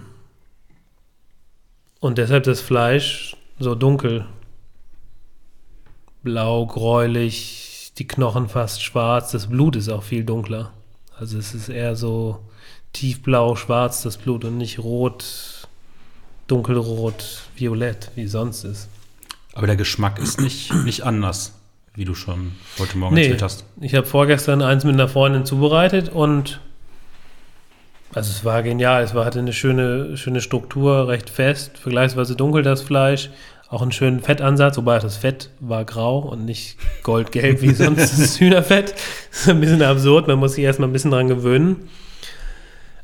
und 1.99 2.19
deshalb 2.19 2.45
das 2.45 2.61
Fleisch 2.61 3.37
so 3.59 3.75
dunkel, 3.75 4.27
blau, 6.25 6.67
gräulich, 6.67 7.93
die 7.99 8.09
Knochen 8.09 8.49
fast 8.49 8.83
schwarz, 8.83 9.31
das 9.31 9.49
Blut 9.49 9.77
ist 9.77 9.89
auch 9.89 10.03
viel 10.03 10.25
dunkler. 10.25 10.73
Also 11.17 11.39
es 11.39 11.55
ist 11.55 11.69
eher 11.69 11.95
so 11.95 12.41
tiefblau, 12.93 13.55
schwarz 13.55 14.03
das 14.03 14.17
Blut 14.17 14.45
und 14.45 14.59
nicht 14.59 14.81
rot, 14.81 15.69
dunkelrot, 16.49 17.43
violett, 17.55 18.11
wie 18.17 18.27
sonst 18.27 18.65
ist. 18.65 18.89
Aber 19.53 19.67
der 19.69 19.77
Geschmack 19.77 20.19
ist 20.19 20.41
nicht, 20.41 20.75
nicht 20.85 21.03
anders 21.03 21.53
wie 21.97 22.05
du 22.05 22.15
schon 22.15 22.53
heute 22.79 22.99
Morgen 22.99 23.15
nee, 23.15 23.23
erzählt 23.23 23.43
hast. 23.43 23.65
Ich 23.81 23.95
habe 23.95 24.07
vorgestern 24.07 24.63
eins 24.63 24.85
mit 24.85 24.95
einer 24.95 25.07
Freundin 25.07 25.47
zubereitet 25.47 26.09
und 26.09 26.61
also 28.15 28.31
es 28.31 28.45
war 28.45 28.63
genial. 28.63 29.03
Es 29.03 29.15
war, 29.15 29.25
hatte 29.25 29.39
eine 29.41 29.53
schöne, 29.53 30.17
schöne 30.17 30.41
Struktur, 30.41 31.09
recht 31.09 31.31
fest, 31.31 31.79
vergleichsweise 31.79 32.37
dunkel 32.37 32.63
das 32.63 32.83
Fleisch, 32.83 33.31
auch 33.75 33.83
einen 33.83 33.93
schönen 33.93 34.21
Fettansatz, 34.21 34.77
wobei 34.77 34.99
das 35.01 35.17
Fett 35.17 35.51
war 35.61 35.85
grau 35.85 36.21
und 36.21 36.45
nicht 36.45 36.79
goldgelb 37.03 37.61
wie 37.61 37.71
sonst 37.75 38.19
das 38.19 38.39
Hühnerfett. 38.39 38.95
Das 39.31 39.41
ist 39.41 39.49
ein 39.49 39.61
bisschen 39.61 39.83
absurd, 39.83 40.29
man 40.29 40.39
muss 40.39 40.55
sich 40.55 40.65
erstmal 40.65 40.89
ein 40.89 40.93
bisschen 40.93 41.11
dran 41.11 41.29
gewöhnen. 41.29 41.89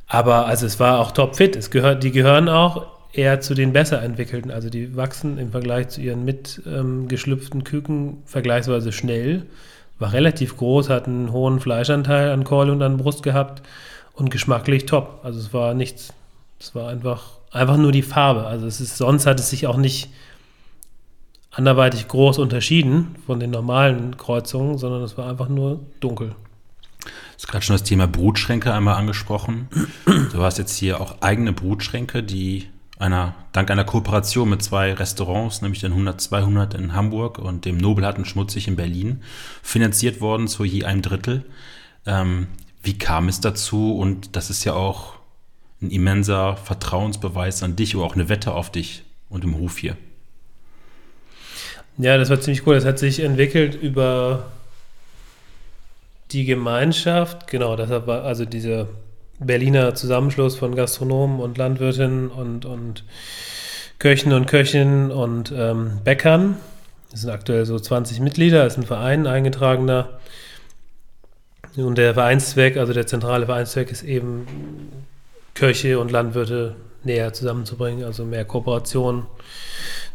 Aber 0.07 0.47
also 0.47 0.67
es 0.67 0.81
war 0.81 0.99
auch 0.99 1.13
topfit. 1.13 1.57
Es 1.57 1.71
gehört, 1.71 2.03
die 2.03 2.11
gehören 2.11 2.49
auch 2.49 2.87
eher 3.13 3.41
zu 3.41 3.55
den 3.55 3.73
besser 3.73 4.03
entwickelten. 4.03 4.51
Also 4.51 4.71
die 4.71 4.97
wachsen 4.97 5.39
im 5.39 5.51
Vergleich 5.51 5.89
zu 5.89 6.01
ihren 6.01 6.25
mitgeschlüpften 6.25 7.61
ähm, 7.61 7.65
Küken 7.65 8.23
vergleichsweise 8.27 8.93
schnell. 8.93 9.47
War 9.99 10.13
relativ 10.13 10.57
groß, 10.57 10.89
hat 10.89 11.07
einen 11.07 11.33
hohen 11.33 11.61
Fleischanteil 11.61 12.31
an 12.31 12.45
Keule 12.45 12.73
und 12.73 12.83
an 12.83 12.97
Brust 12.97 13.23
gehabt 13.23 13.63
und 14.15 14.31
geschmacklich 14.31 14.87
top. 14.87 15.21
Also 15.23 15.39
es 15.39 15.53
war 15.53 15.75
nichts. 15.75 16.13
Es 16.59 16.75
war 16.75 16.89
einfach, 16.89 17.39
einfach 17.53 17.77
nur 17.77 17.93
die 17.93 18.03
Farbe. 18.03 18.47
Also 18.47 18.67
es 18.67 18.81
ist, 18.81 18.97
sonst 18.97 19.27
hat 19.27 19.41
es 19.41 19.51
sich 19.51 19.67
auch 19.67 19.77
nicht 19.77 20.11
anderweitig 21.51 22.09
groß 22.09 22.39
unterschieden 22.39 23.17
von 23.27 23.41
den 23.41 23.51
normalen 23.51 24.17
Kreuzungen, 24.17 24.79
sondern 24.79 25.03
es 25.03 25.19
war 25.19 25.29
einfach 25.29 25.49
nur 25.49 25.81
dunkel. 26.01 26.35
Du 27.01 27.09
hast 27.37 27.49
gerade 27.49 27.65
schon 27.65 27.75
das 27.75 27.83
Thema 27.83 28.07
Brutschränke 28.07 28.73
einmal 28.73 28.97
angesprochen. 28.97 29.69
Du 30.05 30.43
hast 30.43 30.59
jetzt 30.59 30.77
hier 30.77 31.01
auch 31.01 31.23
eigene 31.23 31.53
Brutschränke, 31.53 32.23
die 32.23 32.69
einer, 32.99 33.35
dank 33.53 33.71
einer 33.71 33.85
Kooperation 33.85 34.51
mit 34.51 34.63
zwei 34.63 34.93
Restaurants, 34.93 35.63
nämlich 35.63 35.81
den 35.81 35.93
100 35.93 36.21
200 36.21 36.75
in 36.75 36.93
Hamburg 36.93 37.39
und 37.39 37.65
dem 37.65 37.79
Nobelharten 37.79 38.27
Schmutzig 38.27 38.69
in 38.69 38.77
Berlin, 38.77 39.23
finanziert 39.63 40.21
worden 40.21 40.49
zu 40.49 40.65
je 40.65 40.85
einem 40.85 41.01
Drittel. 41.01 41.47
Ähm, 42.05 42.49
wie 42.83 42.99
kam 42.99 43.29
es 43.29 43.41
dazu? 43.41 43.97
Und 43.97 44.37
das 44.37 44.51
ist 44.51 44.65
ja 44.65 44.75
auch 44.75 45.15
ein 45.81 45.91
immenser 45.91 46.57
Vertrauensbeweis 46.57 47.63
an 47.63 47.75
dich 47.75 47.97
oder 47.97 48.05
auch 48.05 48.15
eine 48.15 48.29
Wette 48.29 48.53
auf 48.53 48.71
dich 48.71 49.03
und 49.31 49.45
im 49.45 49.57
Hof 49.57 49.79
hier. 49.79 49.97
Ja, 52.01 52.17
das 52.17 52.31
war 52.31 52.41
ziemlich 52.41 52.67
cool. 52.67 52.75
Das 52.77 52.87
hat 52.87 52.99
sich 52.99 53.21
entwickelt 53.21 53.75
über 53.75 54.45
die 56.33 56.47
Gemeinschaft. 56.47 57.47
Genau, 57.47 57.77
deshalb 57.77 58.07
war 58.07 58.25
also 58.25 58.47
diese 58.47 58.89
Berliner 59.39 59.95
Zusammenschluss 59.95 60.57
von 60.57 60.75
Gastronomen 60.75 61.41
und 61.41 61.59
Landwirtinnen 61.59 62.29
und, 62.29 62.65
und 62.65 63.05
Köchen 63.99 64.33
und 64.33 64.47
Köchinnen 64.47 65.11
und 65.11 65.53
ähm, 65.55 65.99
Bäckern. 66.03 66.57
Es 67.13 67.23
sind 67.23 67.31
aktuell 67.31 67.67
so 67.67 67.79
20 67.79 68.21
Mitglieder, 68.21 68.65
es 68.65 68.75
ist 68.75 68.79
ein 68.79 68.87
Verein 68.87 69.27
eingetragener. 69.27 70.21
Und 71.77 71.99
der 71.99 72.15
Vereinszweck, 72.15 72.79
also 72.79 72.95
der 72.95 73.07
zentrale 73.07 73.45
Vereinszweck 73.45 73.91
ist 73.91 74.03
eben, 74.05 74.47
Köche 75.55 75.99
und 75.99 76.11
Landwirte 76.11 76.77
näher 77.05 77.33
zusammenzubringen, 77.33 78.05
also 78.05 78.25
mehr 78.25 78.45
Kooperation 78.45 79.27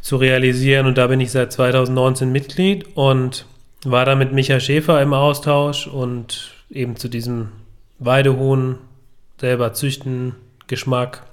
zu 0.01 0.17
realisieren. 0.17 0.85
Und 0.85 0.97
da 0.97 1.07
bin 1.07 1.19
ich 1.19 1.31
seit 1.31 1.51
2019 1.51 2.31
Mitglied 2.31 2.95
und 2.95 3.45
war 3.83 4.05
da 4.05 4.15
mit 4.15 4.33
Micha 4.33 4.59
Schäfer 4.59 5.01
im 5.01 5.13
Austausch 5.13 5.87
und 5.87 6.51
eben 6.69 6.95
zu 6.95 7.07
diesem 7.07 7.49
Weidehuhn 7.99 8.77
selber 9.39 9.73
züchten, 9.73 10.35
Geschmack, 10.67 11.23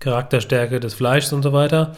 Charakterstärke 0.00 0.80
des 0.80 0.94
Fleischs 0.94 1.32
und 1.32 1.42
so 1.42 1.52
weiter. 1.52 1.96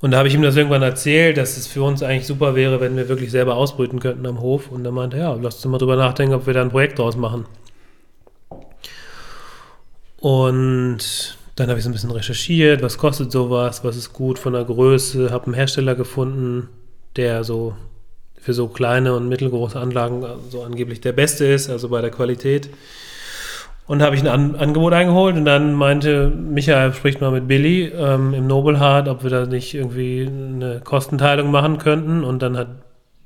Und 0.00 0.10
da 0.10 0.18
habe 0.18 0.28
ich 0.28 0.34
ihm 0.34 0.42
das 0.42 0.56
irgendwann 0.56 0.82
erzählt, 0.82 1.36
dass 1.36 1.56
es 1.56 1.68
für 1.68 1.82
uns 1.82 2.02
eigentlich 2.02 2.26
super 2.26 2.56
wäre, 2.56 2.80
wenn 2.80 2.96
wir 2.96 3.08
wirklich 3.08 3.30
selber 3.30 3.54
ausbrüten 3.54 4.00
könnten 4.00 4.26
am 4.26 4.40
Hof. 4.40 4.70
Und 4.70 4.84
er 4.84 4.90
meinte, 4.90 5.16
ja, 5.16 5.32
lass 5.34 5.56
uns 5.56 5.66
mal 5.66 5.78
drüber 5.78 5.96
nachdenken, 5.96 6.34
ob 6.34 6.46
wir 6.46 6.54
da 6.54 6.62
ein 6.62 6.70
Projekt 6.70 6.98
draus 6.98 7.16
machen. 7.16 7.46
Und 10.22 11.36
dann 11.56 11.68
habe 11.68 11.78
ich 11.78 11.84
so 11.84 11.90
ein 11.90 11.92
bisschen 11.92 12.12
recherchiert, 12.12 12.80
was 12.80 12.96
kostet 12.96 13.32
sowas, 13.32 13.82
was 13.82 13.96
ist 13.96 14.12
gut 14.12 14.38
von 14.38 14.52
der 14.52 14.62
Größe, 14.62 15.32
habe 15.32 15.46
einen 15.46 15.54
Hersteller 15.54 15.96
gefunden, 15.96 16.68
der 17.16 17.42
so 17.42 17.74
für 18.36 18.52
so 18.52 18.68
kleine 18.68 19.16
und 19.16 19.28
mittelgroße 19.28 19.80
Anlagen 19.80 20.24
so 20.48 20.62
angeblich 20.62 21.00
der 21.00 21.10
beste 21.10 21.46
ist, 21.46 21.68
also 21.68 21.88
bei 21.88 22.00
der 22.00 22.10
Qualität. 22.10 22.70
Und 23.88 24.00
habe 24.00 24.14
ich 24.14 24.22
ein 24.22 24.28
An 24.28 24.54
Angebot 24.54 24.92
eingeholt 24.92 25.34
und 25.34 25.44
dann 25.44 25.74
meinte 25.74 26.28
Michael, 26.28 26.94
spricht 26.94 27.20
mal 27.20 27.32
mit 27.32 27.48
Billy 27.48 27.86
ähm, 27.86 28.32
im 28.32 28.46
Nobelhart, 28.46 29.08
ob 29.08 29.24
wir 29.24 29.30
da 29.30 29.44
nicht 29.44 29.74
irgendwie 29.74 30.28
eine 30.28 30.80
Kostenteilung 30.84 31.50
machen 31.50 31.78
könnten. 31.78 32.22
Und 32.22 32.42
dann 32.42 32.56
hat 32.56 32.68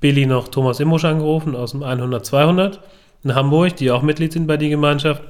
Billy 0.00 0.24
noch 0.24 0.48
Thomas 0.48 0.80
Imbusch 0.80 1.04
angerufen 1.04 1.54
aus 1.54 1.72
dem 1.72 1.82
100 1.82 2.24
200 2.24 2.80
in 3.22 3.34
Hamburg, 3.34 3.76
die 3.76 3.90
auch 3.90 4.00
Mitglied 4.00 4.32
sind 4.32 4.46
bei 4.46 4.56
die 4.56 4.70
Gemeinschaft. 4.70 5.22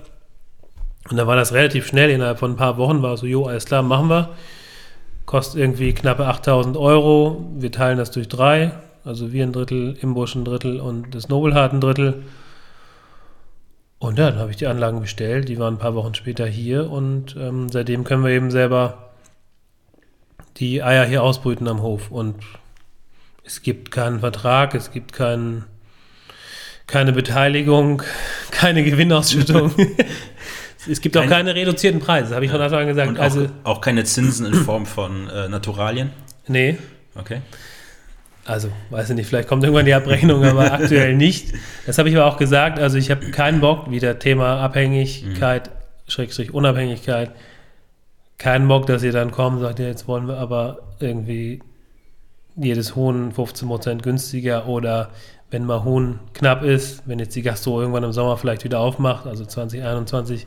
Und 1.10 1.16
da 1.16 1.26
war 1.26 1.36
das 1.36 1.52
relativ 1.52 1.86
schnell, 1.86 2.10
innerhalb 2.10 2.38
von 2.38 2.52
ein 2.52 2.56
paar 2.56 2.78
Wochen 2.78 3.02
war 3.02 3.16
so, 3.16 3.26
jo, 3.26 3.46
alles 3.46 3.66
klar, 3.66 3.82
machen 3.82 4.08
wir. 4.08 4.30
Kostet 5.24 5.60
irgendwie 5.60 5.92
knappe 5.92 6.26
8000 6.26 6.76
Euro. 6.76 7.44
Wir 7.56 7.72
teilen 7.72 7.98
das 7.98 8.10
durch 8.10 8.28
drei. 8.28 8.72
Also 9.04 9.32
wir 9.32 9.44
ein 9.44 9.52
Drittel, 9.52 9.96
Imbusch 10.00 10.34
ein 10.34 10.44
Drittel 10.44 10.80
und 10.80 11.14
das 11.14 11.28
Nobelhart 11.28 11.72
ein 11.72 11.80
Drittel. 11.80 12.24
Und 13.98 14.18
ja, 14.18 14.30
dann 14.30 14.40
habe 14.40 14.50
ich 14.50 14.56
die 14.56 14.66
Anlagen 14.66 15.00
bestellt. 15.00 15.48
Die 15.48 15.58
waren 15.58 15.74
ein 15.74 15.78
paar 15.78 15.94
Wochen 15.94 16.14
später 16.14 16.46
hier 16.46 16.90
und 16.90 17.36
ähm, 17.36 17.68
seitdem 17.70 18.04
können 18.04 18.24
wir 18.24 18.30
eben 18.30 18.50
selber 18.50 19.10
die 20.58 20.82
Eier 20.82 21.04
hier 21.04 21.22
ausbrüten 21.22 21.68
am 21.68 21.82
Hof. 21.82 22.10
Und 22.10 22.36
es 23.44 23.62
gibt 23.62 23.90
keinen 23.90 24.20
Vertrag, 24.20 24.74
es 24.74 24.90
gibt 24.90 25.12
keinen, 25.12 25.64
keine 26.86 27.12
Beteiligung, 27.12 28.02
keine 28.50 28.84
Gewinnausschüttung. 28.84 29.72
es 30.88 31.00
gibt 31.00 31.16
auch 31.16 31.22
Kein- 31.22 31.30
keine 31.30 31.54
reduzierten 31.54 32.00
Preise, 32.00 32.34
habe 32.34 32.44
ich 32.44 32.50
von 32.50 32.60
Anfang 32.60 32.80
an 32.80 32.86
gesagt. 32.86 33.08
Und 33.08 33.18
auch, 33.18 33.22
also, 33.22 33.46
auch 33.64 33.80
keine 33.80 34.04
Zinsen 34.04 34.46
in 34.46 34.54
Form 34.54 34.86
von 34.86 35.28
äh, 35.28 35.48
Naturalien. 35.48 36.10
nee, 36.48 36.78
Okay. 37.18 37.40
also, 38.44 38.68
weiß 38.90 39.10
ich 39.10 39.16
nicht, 39.16 39.26
vielleicht 39.26 39.48
kommt 39.48 39.64
irgendwann 39.64 39.86
die 39.86 39.94
Abrechnung, 39.94 40.44
aber 40.44 40.70
aktuell 40.72 41.14
nicht. 41.16 41.54
Das 41.86 41.96
habe 41.98 42.08
ich 42.10 42.16
aber 42.16 42.26
auch 42.26 42.36
gesagt. 42.36 42.78
Also, 42.78 42.98
ich 42.98 43.10
habe 43.10 43.30
keinen 43.30 43.60
Bock, 43.60 43.90
wieder 43.90 44.18
Thema 44.18 44.60
Abhängigkeit, 44.60 45.70
Schrägstrich 46.08 46.52
Unabhängigkeit, 46.52 47.30
keinen 48.38 48.68
Bock, 48.68 48.86
dass 48.86 49.02
ihr 49.02 49.12
dann 49.12 49.30
kommt 49.30 49.56
und 49.56 49.62
sagt, 49.62 49.78
ja, 49.78 49.86
jetzt 49.86 50.06
wollen 50.06 50.28
wir 50.28 50.36
aber 50.38 50.78
irgendwie 51.00 51.62
jedes 52.54 52.94
Huhn 52.94 53.32
15% 53.32 54.02
günstiger 54.02 54.66
oder 54.66 55.10
wenn 55.50 55.64
mal 55.64 55.84
Huhn 55.84 56.18
knapp 56.34 56.62
ist, 56.62 57.02
wenn 57.06 57.18
jetzt 57.18 57.34
die 57.36 57.42
Gastro 57.42 57.80
irgendwann 57.80 58.02
im 58.04 58.12
Sommer 58.12 58.36
vielleicht 58.36 58.64
wieder 58.64 58.80
aufmacht, 58.80 59.26
also 59.26 59.44
2021, 59.44 60.46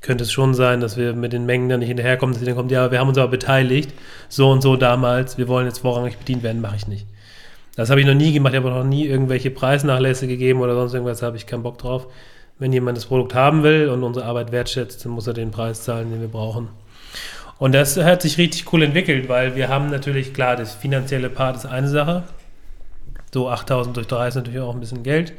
könnte 0.00 0.24
es 0.24 0.32
schon 0.32 0.54
sein, 0.54 0.80
dass 0.80 0.96
wir 0.96 1.12
mit 1.12 1.32
den 1.32 1.46
Mengen 1.46 1.68
dann 1.68 1.80
nicht 1.80 1.88
hinterherkommen, 1.88 2.32
dass 2.32 2.40
sie 2.40 2.46
dann 2.46 2.56
kommt, 2.56 2.70
ja, 2.70 2.90
wir 2.90 2.98
haben 2.98 3.08
uns 3.08 3.18
aber 3.18 3.30
beteiligt, 3.30 3.92
so 4.28 4.50
und 4.50 4.62
so 4.62 4.76
damals, 4.76 5.36
wir 5.38 5.48
wollen 5.48 5.66
jetzt 5.66 5.80
vorrangig 5.80 6.16
bedient 6.16 6.42
werden, 6.42 6.60
mache 6.60 6.76
ich 6.76 6.88
nicht. 6.88 7.06
Das 7.76 7.90
habe 7.90 8.00
ich 8.00 8.06
noch 8.06 8.14
nie 8.14 8.32
gemacht, 8.32 8.52
ich 8.52 8.60
habe 8.60 8.70
noch 8.70 8.84
nie 8.84 9.06
irgendwelche 9.06 9.50
Preisnachlässe 9.50 10.26
gegeben 10.26 10.60
oder 10.60 10.74
sonst 10.74 10.94
irgendwas, 10.94 11.20
da 11.20 11.26
habe 11.26 11.36
ich 11.36 11.46
keinen 11.46 11.62
Bock 11.62 11.78
drauf. 11.78 12.06
Wenn 12.58 12.72
jemand 12.72 12.96
das 12.98 13.06
Produkt 13.06 13.34
haben 13.34 13.62
will 13.62 13.88
und 13.88 14.02
unsere 14.02 14.26
Arbeit 14.26 14.52
wertschätzt, 14.52 15.04
dann 15.04 15.12
muss 15.12 15.26
er 15.26 15.34
den 15.34 15.50
Preis 15.50 15.82
zahlen, 15.82 16.10
den 16.10 16.20
wir 16.20 16.28
brauchen. 16.28 16.68
Und 17.58 17.72
das 17.72 17.96
hat 17.98 18.22
sich 18.22 18.38
richtig 18.38 18.72
cool 18.72 18.82
entwickelt, 18.82 19.28
weil 19.28 19.54
wir 19.54 19.68
haben 19.68 19.90
natürlich, 19.90 20.32
klar, 20.32 20.56
das 20.56 20.74
finanzielle 20.74 21.28
Part 21.28 21.56
ist 21.56 21.66
eine 21.66 21.88
Sache. 21.88 22.24
So 23.32 23.48
8000 23.48 23.96
durch 23.96 24.06
3 24.06 24.28
ist 24.28 24.34
natürlich 24.34 24.60
auch 24.60 24.74
ein 24.74 24.80
bisschen 24.80 25.02
Geld, 25.02 25.34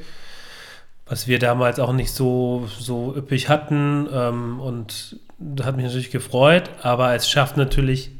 was 1.11 1.27
wir 1.27 1.39
damals 1.39 1.77
auch 1.77 1.91
nicht 1.91 2.13
so, 2.13 2.69
so 2.79 3.13
üppig 3.13 3.49
hatten. 3.49 4.07
Ähm, 4.13 4.61
und 4.61 5.17
das 5.39 5.67
hat 5.67 5.75
mich 5.75 5.83
natürlich 5.83 6.09
gefreut, 6.09 6.69
aber 6.83 7.13
es 7.13 7.29
schafft 7.29 7.57
natürlich 7.57 8.11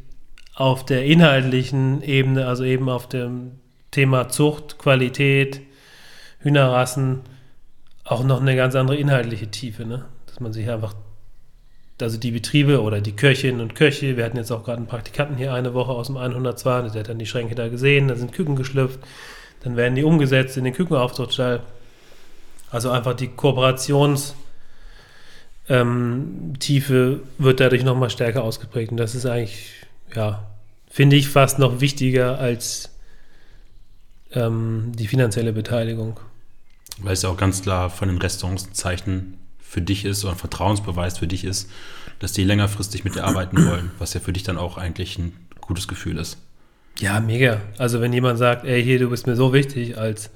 auf 0.56 0.86
der 0.86 1.06
inhaltlichen 1.06 2.04
Ebene, 2.04 2.48
also 2.48 2.66
eben 2.66 2.90
auf 2.90 3.08
dem 3.08 3.54
Thema 3.92 4.28
Zucht, 4.28 4.78
Qualität, 4.78 5.62
Hühnerrassen, 6.40 7.22
auch 8.04 8.26
noch 8.26 8.42
eine 8.42 8.58
ganz 8.58 8.76
andere 8.76 8.98
inhaltliche 8.98 9.50
Tiefe, 9.50 9.86
ne? 9.86 10.04
Dass 10.26 10.42
man 10.42 10.52
sich 10.52 10.70
einfach, 10.70 10.94
also 12.02 12.18
die 12.18 12.32
Betriebe 12.32 12.82
oder 12.82 13.00
die 13.00 13.16
Köchinnen 13.16 13.62
und 13.62 13.74
Köche, 13.74 14.18
wir 14.18 14.26
hatten 14.26 14.36
jetzt 14.36 14.52
auch 14.52 14.66
gerade 14.66 14.80
einen 14.80 14.88
Praktikanten 14.88 15.38
hier 15.38 15.54
eine 15.54 15.74
Woche 15.74 15.94
aus 15.94 16.08
dem 16.08 16.18
102, 16.18 16.90
der 16.90 17.00
hat 17.00 17.08
dann 17.08 17.20
die 17.20 17.26
Schränke 17.26 17.56
da 17.56 17.70
gesehen, 17.70 18.10
da 18.10 18.18
sind 18.18 18.34
Küken 18.34 18.58
geschlüpft, 18.58 19.00
dann 19.64 19.78
werden 19.78 19.96
die 19.96 20.04
umgesetzt 20.04 20.58
in 20.58 20.66
den 20.66 20.74
Kükenaufzuchtstall. 20.74 21.62
Also 22.72 22.90
einfach 22.90 23.16
die 23.16 23.30
Kooperations- 23.30 24.34
ähm, 25.72 26.54
wird 27.38 27.60
dadurch 27.60 27.84
nochmal 27.84 28.10
stärker 28.10 28.44
ausgeprägt. 28.44 28.92
Und 28.92 28.98
das 28.98 29.16
ist 29.16 29.26
eigentlich, 29.26 29.70
ja, 30.14 30.48
finde 30.90 31.16
ich 31.16 31.30
fast 31.30 31.60
noch 31.60 31.80
wichtiger 31.80 32.40
als 32.40 32.90
ähm, 34.34 34.92
die 34.96 35.08
finanzielle 35.08 35.54
Beteiligung. 35.54 36.20
Weil 36.98 37.14
es 37.14 37.22
ja 37.22 37.30
auch 37.30 37.38
ganz 37.38 37.62
klar 37.62 37.90
von 37.90 38.10
den 38.10 38.18
Restaurants 38.18 38.68
ein 38.68 38.74
Zeichen 38.74 39.38
für 39.62 39.82
dich 39.82 40.04
ist 40.04 40.24
oder 40.26 40.34
ein 40.34 40.40
Vertrauensbeweis 40.40 41.18
für 41.18 41.28
dich 41.28 41.46
ist, 41.46 41.70
dass 42.20 42.34
die 42.34 42.44
längerfristig 42.44 43.06
mit 43.06 43.16
dir 43.16 43.24
arbeiten 43.24 43.66
wollen, 43.66 43.92
was 43.98 44.14
ja 44.14 44.20
für 44.20 44.34
dich 44.34 44.44
dann 44.44 44.58
auch 44.58 44.78
eigentlich 44.78 45.18
ein 45.18 45.34
gutes 45.62 45.88
Gefühl 45.88 46.18
ist. 46.18 46.38
Ja, 47.00 47.22
mega. 47.22 47.62
Also 47.78 48.02
wenn 48.02 48.12
jemand 48.12 48.38
sagt, 48.38 48.66
ey, 48.66 48.84
hier, 48.84 49.00
du 49.00 49.10
bist 49.10 49.26
mir 49.26 49.38
so 49.38 49.54
wichtig 49.54 49.98
als 49.98 50.30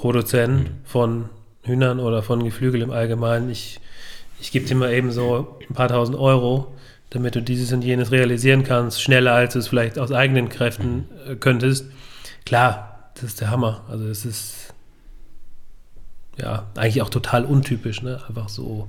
Produzent 0.00 0.70
von 0.84 1.28
Hühnern 1.62 2.00
oder 2.00 2.22
von 2.22 2.42
Geflügel 2.42 2.80
im 2.80 2.90
Allgemeinen, 2.90 3.50
ich, 3.50 3.80
ich 4.40 4.50
gebe 4.50 4.64
dir 4.64 4.74
mal 4.74 4.94
eben 4.94 5.12
so 5.12 5.58
ein 5.68 5.74
paar 5.74 5.88
tausend 5.88 6.16
Euro, 6.16 6.74
damit 7.10 7.34
du 7.34 7.42
dieses 7.42 7.70
und 7.74 7.82
jenes 7.82 8.10
realisieren 8.10 8.64
kannst, 8.64 9.02
schneller 9.02 9.34
als 9.34 9.52
du 9.52 9.58
es 9.58 9.68
vielleicht 9.68 9.98
aus 9.98 10.10
eigenen 10.10 10.48
Kräften 10.48 11.06
äh, 11.28 11.34
könntest. 11.34 11.84
Klar, 12.46 13.10
das 13.12 13.24
ist 13.24 13.42
der 13.42 13.50
Hammer. 13.50 13.84
Also 13.90 14.06
es 14.06 14.24
ist 14.24 14.72
ja 16.38 16.66
eigentlich 16.76 17.02
auch 17.02 17.10
total 17.10 17.44
untypisch, 17.44 18.00
ne? 18.00 18.22
Einfach 18.26 18.48
so 18.48 18.88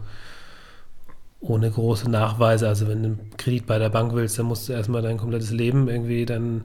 ohne 1.42 1.70
große 1.70 2.10
Nachweise. 2.10 2.70
Also 2.70 2.88
wenn 2.88 3.04
du 3.04 3.10
einen 3.10 3.32
Kredit 3.36 3.66
bei 3.68 3.80
der 3.80 3.90
Bank 3.90 4.14
willst, 4.14 4.40
dann 4.40 4.46
musst 4.46 4.70
du 4.70 4.74
erstmal 4.74 5.02
dein 5.02 5.18
komplettes 5.18 5.52
Leben 5.52 5.90
irgendwie, 5.90 6.26
dein, 6.26 6.62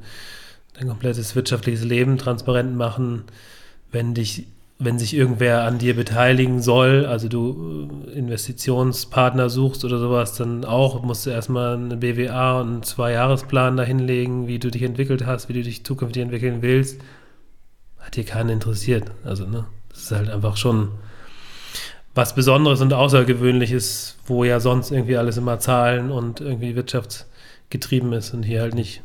dein 0.74 0.86
komplettes 0.86 1.34
wirtschaftliches 1.34 1.82
Leben 1.82 2.16
transparent 2.16 2.76
machen. 2.76 3.24
Wenn 3.92 4.14
dich, 4.14 4.46
wenn 4.78 4.98
sich 4.98 5.14
irgendwer 5.14 5.62
an 5.62 5.78
dir 5.78 5.94
beteiligen 5.96 6.60
soll, 6.60 7.06
also 7.06 7.28
du 7.28 7.88
äh, 8.06 8.18
Investitionspartner 8.18 9.48
suchst 9.48 9.84
oder 9.84 9.98
sowas, 9.98 10.34
dann 10.34 10.64
auch 10.64 11.02
musst 11.02 11.26
du 11.26 11.30
erstmal 11.30 11.76
eine 11.76 11.96
BWA 11.96 12.60
und 12.60 12.68
einen 12.68 12.82
Zwei-Jahres-Plan 12.82 13.76
dahinlegen, 13.76 14.46
wie 14.48 14.58
du 14.58 14.70
dich 14.70 14.82
entwickelt 14.82 15.26
hast, 15.26 15.48
wie 15.48 15.54
du 15.54 15.62
dich 15.62 15.84
zukünftig 15.84 16.22
entwickeln 16.22 16.62
willst. 16.62 17.00
Hat 17.98 18.16
dir 18.16 18.24
keinen 18.24 18.50
interessiert. 18.50 19.10
Also, 19.24 19.46
ne? 19.46 19.66
Das 19.88 20.02
ist 20.02 20.10
halt 20.10 20.28
einfach 20.28 20.56
schon 20.56 20.90
was 22.16 22.34
Besonderes 22.34 22.80
und 22.80 22.92
Außergewöhnliches, 22.94 24.16
wo 24.26 24.42
ja 24.42 24.58
sonst 24.58 24.90
irgendwie 24.90 25.18
alles 25.18 25.36
immer 25.36 25.58
Zahlen 25.60 26.10
und 26.10 26.40
irgendwie 26.40 26.74
wirtschaftsgetrieben 26.74 28.12
ist 28.14 28.32
und 28.32 28.42
hier 28.42 28.62
halt 28.62 28.74
nicht. 28.74 29.02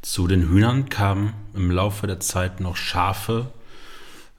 Zu 0.00 0.26
den 0.26 0.48
Hühnern 0.48 0.88
kamen 0.88 1.34
im 1.54 1.70
Laufe 1.70 2.06
der 2.06 2.18
Zeit 2.18 2.60
noch 2.60 2.76
Schafe, 2.76 3.46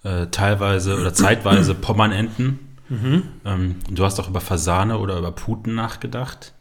äh, 0.03 0.27
teilweise 0.27 0.99
oder 0.99 1.13
zeitweise 1.13 1.73
Pommernenten. 1.75 2.59
Ähm, 3.45 3.75
du 3.89 4.05
hast 4.05 4.19
auch 4.19 4.29
über 4.29 4.39
Fasane 4.39 4.97
oder 4.97 5.17
über 5.17 5.31
Puten 5.33 5.75
nachgedacht. 5.75 6.53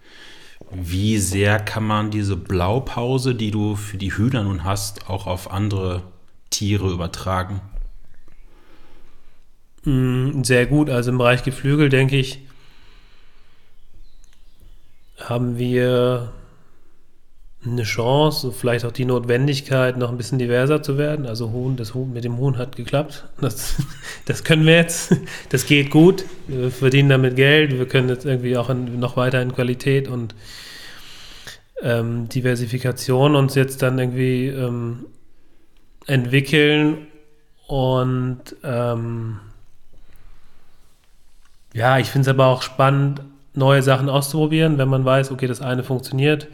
Wie 0.73 1.19
sehr 1.19 1.61
kann 1.61 1.85
man 1.85 2.11
diese 2.11 2.37
Blaupause, 2.37 3.35
die 3.35 3.53
du 3.53 3.77
für 3.77 3.99
die 3.99 4.13
Hühner 4.13 4.43
nun 4.43 4.65
hast, 4.65 5.09
auch 5.09 5.27
auf 5.29 5.51
andere 5.53 6.03
Tiere 6.51 6.91
übertragen? 6.91 7.61
Mm, 9.85 10.43
Sehr 10.43 10.67
gut. 10.67 10.91
Also 10.91 11.11
im 11.11 11.19
Bereich 11.19 11.45
Geflügel, 11.45 11.89
denke 11.89 12.17
ich, 12.17 12.41
haben 15.19 15.59
wir 15.59 16.33
eine 17.67 17.83
Chance, 17.83 18.53
vielleicht 18.53 18.85
auch 18.85 18.93
die 18.93 19.05
Notwendigkeit, 19.05 19.97
noch 19.97 20.11
ein 20.11 20.17
bisschen 20.17 20.39
diverser 20.39 20.83
zu 20.83 20.99
werden. 20.99 21.27
Also 21.27 21.53
Huhn, 21.53 21.77
das 21.77 21.95
Huhn 21.95 22.13
mit 22.13 22.25
dem 22.25 22.39
Huhn 22.39 22.57
hat 22.59 22.77
geklappt. 22.77 23.27
Das, 23.41 23.77
das 24.25 24.45
können 24.45 24.67
wir 24.67 24.77
jetzt. 24.77 25.15
Das 25.49 25.67
geht 25.67 25.91
gut. 25.91 26.25
Wir 26.47 26.71
verdienen 26.71 27.09
damit 27.09 27.37
Geld. 27.37 27.77
Wir 27.77 27.87
können 27.87 28.09
jetzt 28.09 28.25
irgendwie 28.25 28.57
auch 28.57 28.71
in, 28.71 28.99
noch 28.99 29.17
weiter 29.17 29.43
in 29.43 29.53
Qualität 29.55 30.09
und 30.09 30.35
ähm, 31.83 32.29
Diversifikation 32.29 33.37
uns 33.37 33.55
jetzt 33.55 33.83
dann 33.83 33.99
irgendwie 33.99 34.49
ähm, 34.49 35.07
entwickeln 36.07 37.07
und 37.67 38.41
ähm, 38.63 39.41
ja, 41.75 41.99
ich 41.99 42.09
finde 42.09 42.31
es 42.31 42.35
aber 42.35 42.47
auch 42.47 42.63
spannend, 42.63 43.23
neue 43.55 43.83
Sachen 43.83 44.09
auszuprobieren, 44.09 44.79
wenn 44.79 44.89
man 44.89 45.05
weiß, 45.05 45.31
okay, 45.33 45.47
das 45.47 45.61
eine 45.61 45.83
funktioniert. 45.83 46.49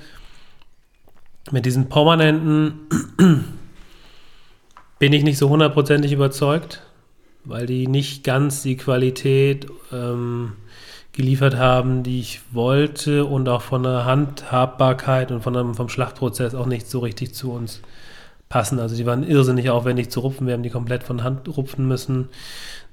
Mit 1.50 1.66
diesen 1.66 1.88
Permanenten 1.88 2.80
bin 4.98 5.12
ich 5.12 5.24
nicht 5.24 5.38
so 5.38 5.48
hundertprozentig 5.48 6.12
überzeugt, 6.12 6.82
weil 7.44 7.66
die 7.66 7.88
nicht 7.88 8.22
ganz 8.24 8.62
die 8.62 8.76
Qualität 8.76 9.66
ähm, 9.92 10.52
geliefert 11.12 11.56
haben, 11.56 12.02
die 12.02 12.20
ich 12.20 12.40
wollte 12.52 13.24
und 13.24 13.48
auch 13.48 13.62
von 13.62 13.82
der 13.82 14.04
Handhabbarkeit 14.04 15.30
und 15.30 15.42
von 15.42 15.56
einem, 15.56 15.74
vom 15.74 15.88
Schlachtprozess 15.88 16.54
auch 16.54 16.66
nicht 16.66 16.88
so 16.88 17.00
richtig 17.00 17.34
zu 17.34 17.52
uns 17.52 17.82
passen. 18.48 18.78
Also 18.78 18.96
die 18.96 19.06
waren 19.06 19.22
irrsinnig 19.22 19.70
aufwendig 19.70 20.10
zu 20.10 20.20
rupfen. 20.20 20.46
Wir 20.46 20.54
haben 20.54 20.62
die 20.62 20.70
komplett 20.70 21.02
von 21.02 21.22
Hand 21.22 21.48
rupfen 21.56 21.88
müssen. 21.88 22.28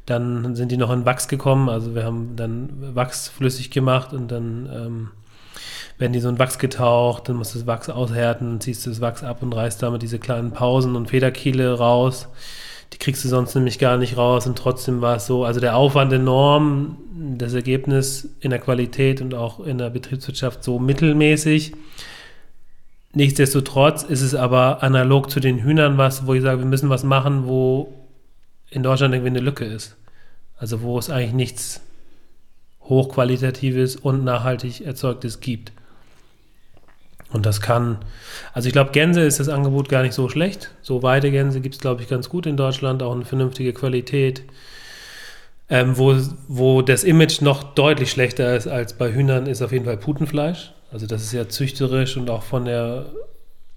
Dann 0.05 0.55
sind 0.55 0.71
die 0.71 0.77
noch 0.77 0.91
in 0.91 1.05
Wachs 1.05 1.27
gekommen. 1.27 1.69
Also 1.69 1.95
wir 1.95 2.03
haben 2.03 2.35
dann 2.35 2.95
Wachs 2.95 3.29
flüssig 3.29 3.69
gemacht 3.69 4.11
und 4.11 4.29
dann 4.29 4.69
ähm, 4.73 5.09
werden 5.99 6.13
die 6.13 6.19
so 6.19 6.29
in 6.29 6.39
Wachs 6.39 6.57
getaucht. 6.57 7.29
Dann 7.29 7.35
musst 7.35 7.53
du 7.53 7.59
das 7.59 7.67
Wachs 7.67 7.89
aushärten, 7.89 8.59
ziehst 8.59 8.85
du 8.85 8.89
das 8.89 9.01
Wachs 9.01 9.23
ab 9.23 9.43
und 9.43 9.53
reißt 9.53 9.83
damit 9.83 10.01
diese 10.01 10.17
kleinen 10.17 10.51
Pausen 10.51 10.95
und 10.95 11.09
Federkiele 11.09 11.77
raus. 11.77 12.27
Die 12.93 12.97
kriegst 12.97 13.23
du 13.23 13.29
sonst 13.29 13.53
nämlich 13.53 13.77
gar 13.77 13.97
nicht 13.97 14.17
raus 14.17 14.47
und 14.47 14.57
trotzdem 14.57 15.01
war 15.01 15.17
es 15.17 15.27
so, 15.27 15.45
also 15.45 15.59
der 15.59 15.75
Aufwand 15.75 16.11
enorm, 16.11 16.97
das 17.37 17.53
Ergebnis 17.53 18.29
in 18.39 18.49
der 18.49 18.59
Qualität 18.59 19.21
und 19.21 19.35
auch 19.35 19.59
in 19.59 19.77
der 19.77 19.91
Betriebswirtschaft 19.91 20.63
so 20.63 20.79
mittelmäßig. 20.79 21.73
Nichtsdestotrotz 23.13 24.03
ist 24.03 24.21
es 24.21 24.33
aber 24.33 24.81
analog 24.81 25.29
zu 25.29 25.39
den 25.39 25.59
Hühnern 25.59 25.97
was, 25.97 26.25
wo 26.25 26.33
ich 26.33 26.41
sage, 26.41 26.59
wir 26.59 26.65
müssen 26.65 26.89
was 26.89 27.03
machen, 27.03 27.45
wo 27.45 27.93
in 28.69 28.83
Deutschland 28.83 29.13
irgendwie 29.13 29.31
eine 29.31 29.39
Lücke 29.39 29.65
ist. 29.65 29.95
Also 30.57 30.81
wo 30.81 30.97
es 30.97 31.09
eigentlich 31.09 31.33
nichts 31.33 31.81
Hochqualitatives 32.81 33.95
und 33.95 34.23
nachhaltig 34.23 34.81
Erzeugtes 34.81 35.39
gibt. 35.39 35.71
Und 37.31 37.45
das 37.45 37.61
kann, 37.61 37.99
also 38.53 38.67
ich 38.67 38.73
glaube, 38.73 38.91
Gänse 38.91 39.21
ist 39.21 39.39
das 39.39 39.49
Angebot 39.49 39.87
gar 39.87 40.01
nicht 40.01 40.13
so 40.13 40.29
schlecht. 40.29 40.71
So 40.81 41.03
Weidegänse 41.03 41.61
gibt 41.61 41.75
es, 41.75 41.81
glaube 41.81 42.01
ich, 42.01 42.07
ganz 42.07 42.29
gut 42.29 42.45
in 42.45 42.57
Deutschland, 42.57 43.03
auch 43.03 43.13
eine 43.13 43.25
vernünftige 43.25 43.73
Qualität. 43.73 44.43
Ähm, 45.69 45.97
wo, 45.97 46.15
wo 46.47 46.81
das 46.81 47.03
Image 47.03 47.41
noch 47.41 47.63
deutlich 47.75 48.09
schlechter 48.09 48.55
ist 48.55 48.67
als 48.67 48.93
bei 48.93 49.13
Hühnern, 49.13 49.45
ist 49.45 49.61
auf 49.61 49.71
jeden 49.71 49.85
Fall 49.85 49.97
Putenfleisch. 49.97 50.73
Also 50.91 51.05
das 51.05 51.21
ist 51.21 51.31
ja 51.31 51.47
züchterisch 51.47 52.17
und 52.17 52.31
auch 52.31 52.41
von 52.41 52.65
der 52.65 53.05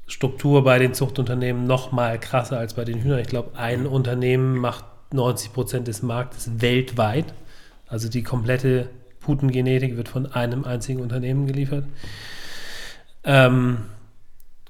Struktur 0.06 0.64
bei 0.64 0.78
den 0.78 0.94
Zuchtunternehmen 0.94 1.66
noch 1.66 1.92
mal 1.92 2.18
krasser 2.18 2.58
als 2.58 2.72
bei 2.72 2.84
den 2.84 3.02
Hühnern. 3.02 3.18
Ich 3.18 3.28
glaube, 3.28 3.58
ein 3.58 3.86
Unternehmen 3.86 4.56
macht 4.56 4.84
90 5.12 5.52
Prozent 5.52 5.88
des 5.88 6.02
Marktes 6.02 6.50
weltweit. 6.62 7.26
Also 7.86 8.08
die 8.08 8.22
komplette 8.22 8.88
Putengenetik 9.20 9.96
wird 9.98 10.08
von 10.08 10.32
einem 10.32 10.64
einzigen 10.64 11.00
Unternehmen 11.00 11.46
geliefert. 11.46 11.84
Ähm, 13.24 13.78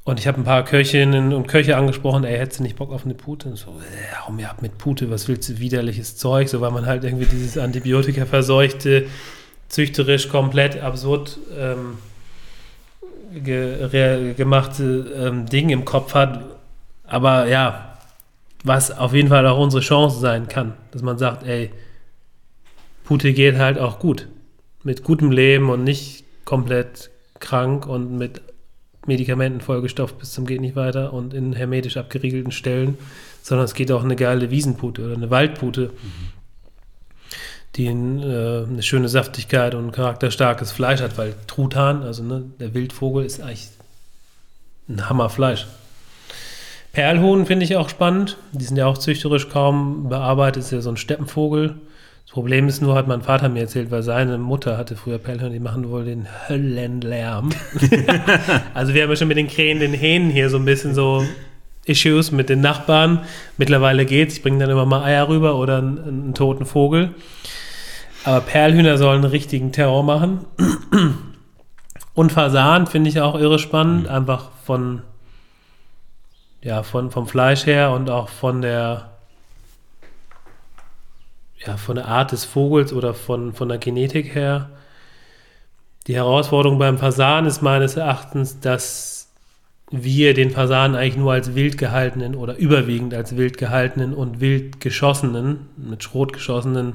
und 0.05 0.19
ich 0.19 0.27
habe 0.27 0.41
ein 0.41 0.45
paar 0.45 0.65
Köchinnen 0.65 1.33
und 1.33 1.47
Köche 1.47 1.77
angesprochen, 1.77 2.24
ey, 2.24 2.37
hättest 2.37 2.59
du 2.59 2.65
nicht 2.65 2.77
Bock 2.77 2.91
auf 2.91 3.05
eine 3.05 3.15
Pute? 3.15 3.51
Und 3.51 3.57
so, 3.57 3.70
äh, 3.70 4.16
hau 4.27 4.33
mir 4.33 4.51
ab 4.51 4.61
mit 4.61 4.77
Pute, 4.77 5.11
was 5.11 5.29
willst 5.29 5.49
du, 5.49 5.59
widerliches 5.59 6.16
Zeug? 6.16 6.49
So, 6.49 6.61
weil 6.61 6.73
man 6.73 6.87
halt 6.87 7.05
irgendwie 7.05 7.27
dieses 7.27 7.57
Antibiotika 7.57 8.27
verseuchte, 8.27 9.07
züchterisch 9.69 10.29
komplett 10.29 10.81
absurd 10.81 11.39
ähm, 11.57 11.99
ge 13.33 14.35
gemachte 14.35 15.12
ähm, 15.16 15.47
Ding 15.47 15.70
im 15.70 15.85
Kopf 15.85 16.15
hat. 16.15 16.45
Aber 17.05 17.47
ja, 17.47 17.97
was 18.65 18.91
auf 18.91 19.15
jeden 19.15 19.29
Fall 19.29 19.47
auch 19.47 19.59
unsere 19.59 19.83
Chance 19.83 20.19
sein 20.19 20.49
kann, 20.49 20.74
dass 20.91 21.03
man 21.03 21.16
sagt, 21.16 21.47
ey, 21.47 21.70
Pute 23.05 23.33
geht 23.33 23.57
halt 23.57 23.79
auch 23.79 24.01
gut. 24.01 24.27
Mit 24.83 25.05
gutem 25.05 25.31
Leben 25.31 25.70
und 25.70 25.85
nicht 25.85 26.24
komplett 26.45 27.12
krank 27.43 27.86
und 27.86 28.16
mit 28.16 28.40
Medikamenten 29.06 29.60
vollgestopft 29.60 30.19
bis 30.19 30.32
zum 30.32 30.47
geht 30.47 30.60
nicht 30.60 30.77
weiter 30.77 31.12
und 31.12 31.35
in 31.35 31.52
hermetisch 31.52 31.97
abgeriegelten 31.97 32.52
Stellen, 32.52 32.97
sondern 33.43 33.64
es 33.64 33.74
geht 33.74 33.90
auch 33.90 34.05
eine 34.05 34.16
geile 34.16 34.51
Wiesenpute 34.51 35.05
oder 35.05 35.14
eine 35.14 35.31
Waldpute, 35.31 35.90
mhm. 35.90 36.28
die 37.77 37.86
äh, 37.86 37.90
eine 37.90 38.82
schöne 38.82 39.09
Saftigkeit 39.09 39.74
und 39.74 39.93
charakterstarkes 39.93 40.73
Fleisch 40.73 41.01
hat, 41.01 41.19
weil 41.19 41.35
Truthahn, 41.48 42.02
also 42.02 42.23
ne, 42.23 42.44
der 42.60 42.74
Wildvogel, 42.74 43.24
ist 43.24 43.40
eigentlich 43.40 43.70
ein 44.89 45.09
Hammerfleisch. 45.09 45.66
Perlhuhn 46.93 47.47
finde 47.47 47.64
ich 47.64 47.77
auch 47.77 47.89
spannend. 47.89 48.36
Die 48.52 48.64
sind 48.64 48.77
ja 48.77 48.86
auch 48.86 48.98
züchterisch 48.98 49.48
kaum 49.48 50.10
bearbeitet. 50.10 50.62
Ist 50.62 50.73
ja 50.73 50.82
so 50.82 50.90
ein 50.90 50.98
Steppenvogel. 50.98 51.77
Das 52.33 52.37
Problem 52.37 52.67
ist 52.67 52.81
nur, 52.81 52.95
hat 52.95 53.09
mein 53.09 53.21
Vater 53.21 53.51
mir 53.51 53.61
erzählt, 53.61 53.91
weil 53.91 54.03
seine 54.03 54.39
Mutter 54.39 54.79
hatte 54.79 54.97
früher 54.97 55.19
Perlhörner, 55.19 55.53
die 55.53 55.61
machen 55.61 55.91
wohl 55.91 56.07
den 56.07 56.27
Höllenlärm. 56.49 57.51
also 58.73 58.95
wir 58.95 59.03
haben 59.03 59.11
ja 59.11 59.17
schon 59.17 59.29
mit 59.29 59.37
den 59.37 59.49
Krähen, 59.49 59.81
den 59.81 59.93
Hähnen 59.93 60.31
hier 60.31 60.49
so 60.49 60.57
ein 60.57 60.65
bisschen 60.65 60.95
so 60.95 61.27
Issues 61.85 62.33
mit 62.33 62.49
den 62.49 62.63
Nachbarn. 62.63 63.27
Mittlerweile 63.59 64.07
geht's. 64.07 64.39
Ich 64.39 64.43
bringe 64.43 64.61
dann 64.61 64.71
immer 64.71 64.87
mal 64.87 65.03
Eier 65.03 65.29
rüber 65.29 65.57
oder 65.57 65.77
einen, 65.77 65.99
einen 65.99 66.35
toten 66.35 66.65
Vogel. 66.65 67.15
Aber 68.25 68.41
Perlhühner 68.41 68.97
sollen 68.97 69.25
einen 69.25 69.31
richtigen 69.31 69.71
Terror 69.71 70.03
machen. 70.03 70.47
Und 72.15 72.33
Fasan 72.33 72.87
finde 72.87 73.11
ich 73.11 73.21
auch 73.21 73.39
irre 73.39 73.59
spannend, 73.59 74.05
mhm. 74.05 74.09
einfach 74.09 74.53
von, 74.65 75.03
ja, 76.63 76.83
von, 76.83 77.11
vom 77.11 77.27
Fleisch 77.27 77.67
her 77.67 77.91
und 77.91 78.09
auch 78.09 78.31
von 78.31 78.63
der 78.63 79.12
ja, 81.67 81.77
von 81.77 81.97
der 81.97 82.09
Art 82.09 82.33
des 82.33 82.45
Vogels 82.45 82.93
oder 82.93 83.15
von, 83.15 83.53
von 83.53 83.69
der 83.69 83.79
Genetik 83.79 84.35
her. 84.35 84.71
Die 86.07 86.17
Herausforderung 86.17 86.79
beim 86.79 86.99
Fasan 86.99 87.47
ist 87.47 87.63
meines 87.63 87.97
Erachtens, 87.97 88.59
dass 88.61 89.29
wir 89.91 90.35
den 90.35 90.51
Fasan 90.51 90.97
eigentlich 90.97 91.17
nur 91.17 91.33
als 91.33 91.55
wild 91.55 91.79
gehaltenen 91.79 92.35
oder 92.35 92.57
überwiegend 92.57 93.15
als 93.15 93.37
wild 93.37 93.59
gehaltenen 93.59 94.15
und 94.15 94.41
wild 94.41 94.81
geschossenen, 94.81 95.69
mit 95.77 96.03
Schrot 96.03 96.33
geschossenen 96.33 96.95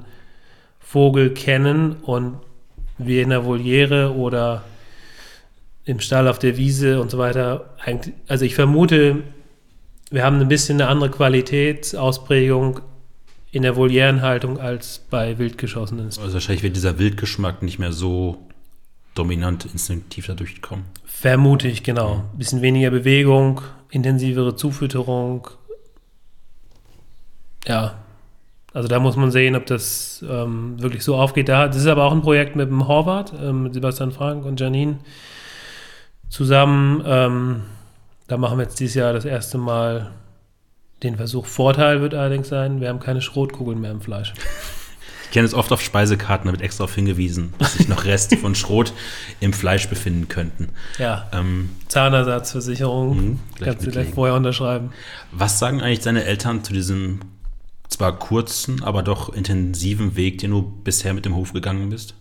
Vogel 0.79 1.29
kennen 1.29 1.97
und 2.01 2.37
wir 2.97 3.21
in 3.21 3.29
der 3.29 3.45
Voliere 3.45 4.15
oder 4.15 4.63
im 5.85 5.99
Stall 5.99 6.27
auf 6.27 6.39
der 6.39 6.57
Wiese 6.57 6.99
und 6.99 7.11
so 7.11 7.17
weiter 7.17 7.69
also 8.27 8.43
ich 8.43 8.55
vermute, 8.55 9.23
wir 10.09 10.23
haben 10.23 10.41
ein 10.41 10.47
bisschen 10.47 10.81
eine 10.81 10.89
andere 10.89 11.11
Qualitätsausprägung 11.11 12.81
in 13.57 13.63
der 13.63 13.75
Volierenhaltung 13.75 14.59
als 14.59 15.01
bei 15.09 15.39
Wildgeschossenen. 15.39 16.05
Also 16.05 16.33
wahrscheinlich 16.33 16.61
wird 16.61 16.75
dieser 16.75 16.99
Wildgeschmack 16.99 17.63
nicht 17.63 17.79
mehr 17.79 17.91
so 17.91 18.37
dominant 19.15 19.65
instinktiv 19.65 20.27
dadurch 20.27 20.61
kommen. 20.61 20.85
Vermute 21.05 21.67
ich, 21.67 21.81
genau. 21.81 22.23
Ein 22.31 22.37
bisschen 22.37 22.61
weniger 22.61 22.91
Bewegung, 22.91 23.61
intensivere 23.89 24.55
Zufütterung. 24.55 25.47
Ja, 27.65 27.95
also 28.73 28.87
da 28.87 28.99
muss 28.99 29.15
man 29.15 29.31
sehen, 29.31 29.55
ob 29.55 29.65
das 29.65 30.23
ähm, 30.29 30.79
wirklich 30.79 31.03
so 31.03 31.15
aufgeht. 31.15 31.49
das 31.49 31.75
ist 31.75 31.87
aber 31.87 32.03
auch 32.03 32.11
ein 32.11 32.21
Projekt 32.21 32.55
mit 32.55 32.69
dem 32.69 32.87
Horvath, 32.87 33.33
ähm, 33.41 33.63
mit 33.63 33.73
Sebastian 33.73 34.11
Frank 34.11 34.45
und 34.45 34.59
Janine 34.59 34.99
zusammen. 36.29 37.01
Ähm, 37.07 37.61
da 38.27 38.37
machen 38.37 38.59
wir 38.59 38.65
jetzt 38.65 38.79
dieses 38.79 38.93
Jahr 38.93 39.13
das 39.13 39.25
erste 39.25 39.57
Mal 39.57 40.11
den 41.03 41.15
Versuch. 41.17 41.45
Vorteil 41.45 42.01
wird 42.01 42.13
allerdings 42.13 42.49
sein, 42.49 42.81
wir 42.81 42.89
haben 42.89 42.99
keine 42.99 43.21
Schrotkugeln 43.21 43.79
mehr 43.79 43.91
im 43.91 44.01
Fleisch. 44.01 44.33
Ich 45.25 45.31
kenne 45.31 45.45
es 45.45 45.53
oft 45.53 45.73
auf 45.73 45.81
Speisekarten, 45.81 46.47
da 46.47 46.53
wird 46.53 46.61
extra 46.61 46.85
darauf 46.85 46.95
hingewiesen, 46.95 47.53
dass 47.59 47.73
sich 47.73 47.89
noch 47.89 48.05
Reste 48.05 48.37
von 48.37 48.55
Schrot 48.55 48.93
im 49.41 49.51
Fleisch 49.51 49.89
befinden 49.89 50.29
könnten. 50.29 50.69
Ja. 50.97 51.29
Ähm, 51.33 51.69
Zahnersatzversicherung, 51.89 53.33
mh, 53.33 53.37
kannst 53.59 53.85
du 53.85 53.91
gleich 53.91 54.09
vorher 54.09 54.35
unterschreiben. 54.35 54.91
Was 55.33 55.59
sagen 55.59 55.81
eigentlich 55.81 55.99
deine 55.99 56.23
Eltern 56.23 56.63
zu 56.63 56.71
diesem 56.71 57.19
zwar 57.89 58.17
kurzen, 58.17 58.83
aber 58.83 59.03
doch 59.03 59.33
intensiven 59.33 60.15
Weg, 60.15 60.39
den 60.39 60.51
du 60.51 60.61
bisher 60.61 61.13
mit 61.13 61.25
dem 61.25 61.35
Hof 61.35 61.51
gegangen 61.53 61.89
bist? 61.89 62.13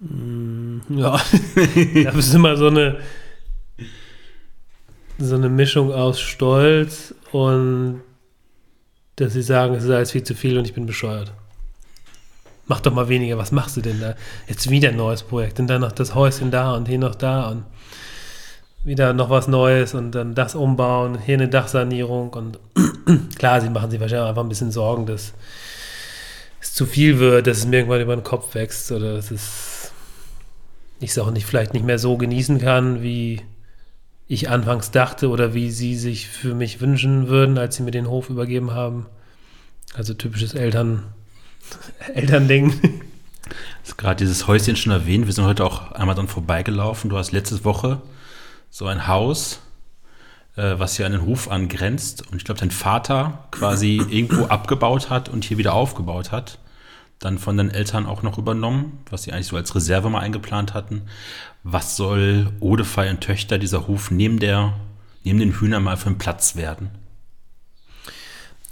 Mm, 0.00 0.80
ja, 0.90 1.12
das 2.04 2.14
ist 2.14 2.34
immer 2.34 2.56
so 2.56 2.68
eine 2.68 2.98
so 5.18 5.34
eine 5.34 5.48
Mischung 5.48 5.92
aus 5.92 6.20
Stolz 6.20 7.14
und 7.32 8.02
dass 9.16 9.32
sie 9.32 9.42
sagen, 9.42 9.74
es 9.74 9.84
ist 9.84 9.90
alles 9.90 10.12
viel 10.12 10.22
zu 10.22 10.34
viel 10.34 10.56
und 10.58 10.64
ich 10.64 10.74
bin 10.74 10.86
bescheuert. 10.86 11.32
Mach 12.66 12.80
doch 12.80 12.92
mal 12.92 13.08
weniger, 13.08 13.36
was 13.36 13.50
machst 13.50 13.76
du 13.76 13.80
denn 13.80 14.00
da? 14.00 14.14
Jetzt 14.46 14.70
wieder 14.70 14.90
ein 14.90 14.96
neues 14.96 15.22
Projekt 15.22 15.58
und 15.58 15.66
dann 15.66 15.80
noch 15.80 15.92
das 15.92 16.14
Häuschen 16.14 16.50
da 16.50 16.74
und 16.74 16.86
hier 16.86 16.98
noch 16.98 17.14
da 17.14 17.48
und 17.48 17.64
wieder 18.84 19.12
noch 19.12 19.28
was 19.28 19.48
Neues 19.48 19.94
und 19.94 20.12
dann 20.12 20.34
das 20.34 20.54
umbauen, 20.54 21.18
hier 21.18 21.34
eine 21.34 21.48
Dachsanierung 21.48 22.32
und 22.32 22.58
klar, 23.38 23.60
sie 23.60 23.70
machen 23.70 23.90
sich 23.90 24.00
wahrscheinlich 24.00 24.28
einfach 24.28 24.42
ein 24.42 24.48
bisschen 24.48 24.70
Sorgen, 24.70 25.06
dass 25.06 25.32
es 26.60 26.74
zu 26.74 26.86
viel 26.86 27.18
wird, 27.18 27.46
dass 27.46 27.58
es 27.58 27.66
mir 27.66 27.78
irgendwann 27.78 28.00
über 28.00 28.14
den 28.14 28.22
Kopf 28.22 28.54
wächst 28.54 28.92
oder 28.92 29.14
dass 29.16 29.30
es 29.30 29.92
ich 31.00 31.10
es 31.10 31.18
auch 31.18 31.30
nicht, 31.30 31.46
vielleicht 31.46 31.74
nicht 31.74 31.86
mehr 31.86 31.98
so 31.98 32.16
genießen 32.16 32.60
kann, 32.60 33.02
wie 33.02 33.40
ich 34.28 34.50
anfangs 34.50 34.90
dachte 34.90 35.30
oder 35.30 35.54
wie 35.54 35.70
sie 35.70 35.96
sich 35.96 36.28
für 36.28 36.54
mich 36.54 36.80
wünschen 36.80 37.28
würden, 37.28 37.56
als 37.58 37.76
sie 37.76 37.82
mir 37.82 37.90
den 37.90 38.08
Hof 38.08 38.28
übergeben 38.28 38.72
haben. 38.72 39.06
Also 39.94 40.12
typisches 40.12 40.54
Eltern, 40.54 41.04
Elternding. 42.14 43.02
Das 43.82 43.96
gerade 43.96 44.16
dieses 44.16 44.46
Häuschen 44.46 44.76
schon 44.76 44.92
erwähnt. 44.92 45.26
Wir 45.26 45.32
sind 45.32 45.46
heute 45.46 45.64
auch 45.64 45.92
einmal 45.92 46.14
dann 46.14 46.28
vorbeigelaufen. 46.28 47.08
Du 47.08 47.16
hast 47.16 47.32
letzte 47.32 47.64
Woche 47.64 48.02
so 48.68 48.86
ein 48.86 49.08
Haus, 49.08 49.60
äh, 50.56 50.74
was 50.78 50.98
hier 50.98 51.06
an 51.06 51.12
den 51.12 51.24
Hof 51.24 51.50
angrenzt. 51.50 52.30
Und 52.30 52.36
ich 52.36 52.44
glaube, 52.44 52.60
dein 52.60 52.70
Vater 52.70 53.46
quasi 53.50 54.02
irgendwo 54.10 54.44
abgebaut 54.44 55.08
hat 55.08 55.30
und 55.30 55.46
hier 55.46 55.56
wieder 55.56 55.72
aufgebaut 55.72 56.32
hat. 56.32 56.58
Dann 57.18 57.38
von 57.38 57.56
den 57.56 57.70
Eltern 57.70 58.06
auch 58.06 58.22
noch 58.22 58.36
übernommen, 58.36 59.00
was 59.10 59.22
sie 59.22 59.32
eigentlich 59.32 59.46
so 59.46 59.56
als 59.56 59.74
Reserve 59.74 60.10
mal 60.10 60.20
eingeplant 60.20 60.74
hatten 60.74 61.02
was 61.70 61.96
soll 61.96 62.48
Odefei 62.60 63.10
und 63.10 63.20
Töchter 63.20 63.58
dieser 63.58 63.86
Hof 63.86 64.10
neben, 64.10 64.38
der, 64.38 64.74
neben 65.22 65.38
den 65.38 65.52
Hühnern 65.52 65.82
mal 65.82 65.96
für 65.96 66.06
einen 66.06 66.18
Platz 66.18 66.56
werden? 66.56 66.90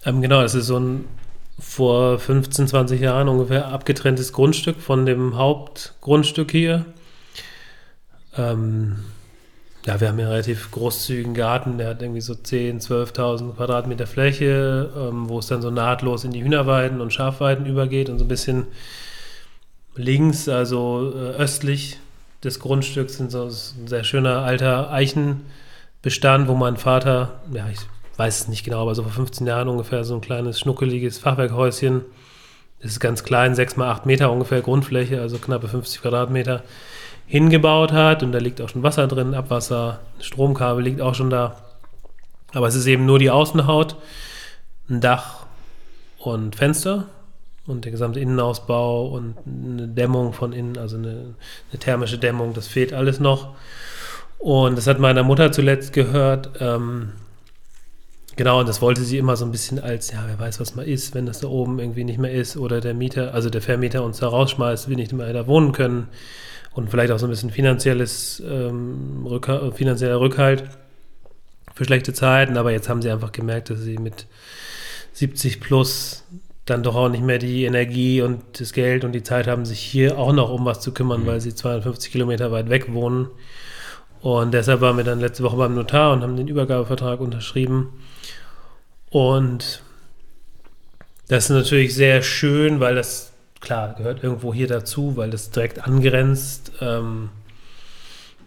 Ähm, 0.04 0.22
genau, 0.22 0.40
es 0.42 0.54
ist 0.54 0.66
so 0.66 0.78
ein 0.78 1.04
vor 1.58 2.18
15, 2.18 2.68
20 2.68 3.00
Jahren 3.00 3.28
ungefähr 3.28 3.68
abgetrenntes 3.68 4.32
Grundstück 4.32 4.80
von 4.80 5.06
dem 5.06 5.36
Hauptgrundstück 5.36 6.50
hier. 6.50 6.86
Ähm, 8.36 9.04
ja, 9.86 10.00
wir 10.00 10.08
haben 10.08 10.16
hier 10.16 10.24
einen 10.24 10.32
relativ 10.32 10.70
großzügigen 10.70 11.34
Garten, 11.34 11.78
der 11.78 11.88
hat 11.88 12.02
irgendwie 12.02 12.20
so 12.20 12.34
10.000, 12.34 13.14
12.000 13.14 13.56
Quadratmeter 13.56 14.06
Fläche, 14.06 14.90
ähm, 14.96 15.28
wo 15.28 15.38
es 15.38 15.46
dann 15.46 15.62
so 15.62 15.70
nahtlos 15.70 16.24
in 16.24 16.32
die 16.32 16.42
Hühnerweiden 16.42 17.00
und 17.00 17.12
Schafweiden 17.12 17.66
übergeht 17.66 18.10
und 18.10 18.18
so 18.18 18.24
ein 18.24 18.28
bisschen 18.28 18.66
links, 19.94 20.48
also 20.48 21.12
äh, 21.14 21.36
östlich 21.36 21.98
des 22.46 22.60
Grundstücks 22.60 23.18
sind 23.18 23.30
so 23.30 23.44
ein 23.44 23.86
sehr 23.86 24.04
schöner 24.04 24.38
alter 24.38 24.90
Eichenbestand, 24.90 26.48
wo 26.48 26.54
mein 26.54 26.76
Vater, 26.76 27.40
ja, 27.52 27.68
ich 27.70 27.80
weiß 28.16 28.40
es 28.40 28.48
nicht 28.48 28.64
genau, 28.64 28.82
aber 28.82 28.94
so 28.94 29.02
vor 29.02 29.12
15 29.12 29.46
Jahren 29.46 29.68
ungefähr 29.68 30.04
so 30.04 30.14
ein 30.14 30.20
kleines 30.20 30.60
schnuckeliges 30.60 31.18
Fachwerkhäuschen. 31.18 32.02
Das 32.80 32.92
ist 32.92 33.00
ganz 33.00 33.24
klein, 33.24 33.54
6 33.54 33.76
mal 33.76 33.90
8 33.90 34.06
Meter 34.06 34.30
ungefähr 34.30 34.62
Grundfläche, 34.62 35.20
also 35.20 35.38
knappe 35.38 35.68
50 35.68 36.00
Quadratmeter, 36.00 36.62
hingebaut 37.26 37.92
hat 37.92 38.22
und 38.22 38.32
da 38.32 38.38
liegt 38.38 38.60
auch 38.60 38.68
schon 38.68 38.82
Wasser 38.82 39.08
drin, 39.08 39.34
Abwasser, 39.34 40.00
Stromkabel 40.20 40.84
liegt 40.84 41.00
auch 41.00 41.14
schon 41.14 41.30
da. 41.30 41.56
Aber 42.54 42.68
es 42.68 42.76
ist 42.76 42.86
eben 42.86 43.04
nur 43.04 43.18
die 43.18 43.30
Außenhaut, 43.30 43.96
ein 44.88 45.00
Dach 45.00 45.46
und 46.18 46.54
Fenster 46.56 47.08
und 47.66 47.84
der 47.84 47.92
gesamte 47.92 48.20
Innenausbau 48.20 49.08
und 49.08 49.34
eine 49.46 49.88
Dämmung 49.88 50.32
von 50.32 50.52
innen, 50.52 50.78
also 50.78 50.96
eine, 50.96 51.34
eine 51.70 51.78
thermische 51.78 52.18
Dämmung, 52.18 52.54
das 52.54 52.68
fehlt 52.68 52.92
alles 52.92 53.20
noch. 53.20 53.54
Und 54.38 54.76
das 54.76 54.86
hat 54.86 54.98
meiner 54.98 55.22
Mutter 55.22 55.50
zuletzt 55.50 55.92
gehört. 55.92 56.50
Ähm, 56.60 57.12
genau, 58.36 58.60
und 58.60 58.68
das 58.68 58.80
wollte 58.82 59.02
sie 59.02 59.18
immer 59.18 59.36
so 59.36 59.44
ein 59.44 59.50
bisschen 59.50 59.78
als, 59.78 60.12
ja, 60.12 60.24
wer 60.26 60.38
weiß, 60.38 60.60
was 60.60 60.74
mal 60.74 60.86
ist, 60.86 61.14
wenn 61.14 61.26
das 61.26 61.40
da 61.40 61.48
oben 61.48 61.78
irgendwie 61.78 62.04
nicht 62.04 62.18
mehr 62.18 62.32
ist 62.32 62.56
oder 62.56 62.80
der 62.80 62.94
Mieter, 62.94 63.34
also 63.34 63.50
der 63.50 63.62
Vermieter 63.62 64.04
uns 64.04 64.18
da 64.18 64.28
rausschmeißt, 64.28 64.88
wir 64.88 64.96
nicht 64.96 65.12
mehr 65.12 65.32
da 65.32 65.46
wohnen 65.46 65.72
können 65.72 66.08
und 66.74 66.90
vielleicht 66.90 67.10
auch 67.10 67.18
so 67.18 67.26
ein 67.26 67.30
bisschen 67.30 67.50
finanzielles, 67.50 68.42
ähm, 68.46 69.26
Rückhalt, 69.26 69.74
finanzieller 69.74 70.20
Rückhalt 70.20 70.64
für 71.74 71.84
schlechte 71.84 72.12
Zeiten. 72.12 72.56
Aber 72.58 72.70
jetzt 72.70 72.88
haben 72.88 73.02
sie 73.02 73.10
einfach 73.10 73.32
gemerkt, 73.32 73.70
dass 73.70 73.80
sie 73.80 73.98
mit 73.98 74.26
70 75.14 75.60
plus 75.60 76.24
dann 76.66 76.82
doch 76.82 76.96
auch 76.96 77.08
nicht 77.08 77.22
mehr 77.22 77.38
die 77.38 77.64
Energie 77.64 78.20
und 78.20 78.60
das 78.60 78.72
Geld 78.72 79.04
und 79.04 79.12
die 79.12 79.22
Zeit 79.22 79.46
haben, 79.46 79.64
sich 79.64 79.80
hier 79.80 80.18
auch 80.18 80.32
noch 80.32 80.50
um 80.50 80.64
was 80.64 80.80
zu 80.80 80.92
kümmern, 80.92 81.22
mhm. 81.22 81.26
weil 81.26 81.40
sie 81.40 81.54
250 81.54 82.12
Kilometer 82.12 82.50
weit 82.52 82.68
weg 82.68 82.92
wohnen. 82.92 83.28
Und 84.20 84.52
deshalb 84.52 84.80
waren 84.80 84.96
wir 84.96 85.04
dann 85.04 85.20
letzte 85.20 85.44
Woche 85.44 85.56
beim 85.56 85.74
Notar 85.74 86.12
und 86.12 86.22
haben 86.22 86.36
den 86.36 86.48
Übergabevertrag 86.48 87.20
unterschrieben. 87.20 87.92
Und 89.10 89.82
das 91.28 91.44
ist 91.44 91.50
natürlich 91.50 91.94
sehr 91.94 92.22
schön, 92.22 92.80
weil 92.80 92.96
das, 92.96 93.32
klar, 93.60 93.94
gehört 93.96 94.24
irgendwo 94.24 94.52
hier 94.52 94.66
dazu, 94.66 95.16
weil 95.16 95.30
das 95.30 95.50
direkt 95.50 95.86
angrenzt. 95.86 96.72
Ähm, 96.80 97.30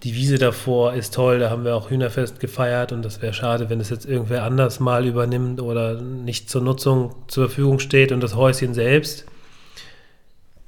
die 0.03 0.15
Wiese 0.15 0.37
davor 0.37 0.93
ist 0.93 1.13
toll, 1.13 1.39
da 1.39 1.49
haben 1.49 1.65
wir 1.65 1.75
auch 1.75 1.89
Hühnerfest 1.89 2.39
gefeiert 2.39 2.91
und 2.91 3.03
das 3.03 3.21
wäre 3.21 3.33
schade, 3.33 3.69
wenn 3.69 3.81
es 3.81 3.89
jetzt 3.89 4.05
irgendwer 4.05 4.43
anders 4.43 4.79
mal 4.79 5.05
übernimmt 5.05 5.61
oder 5.61 5.99
nicht 5.99 6.49
zur 6.49 6.61
Nutzung 6.61 7.15
zur 7.27 7.47
Verfügung 7.47 7.79
steht 7.79 8.11
und 8.11 8.21
das 8.21 8.35
Häuschen 8.35 8.73
selbst. 8.73 9.25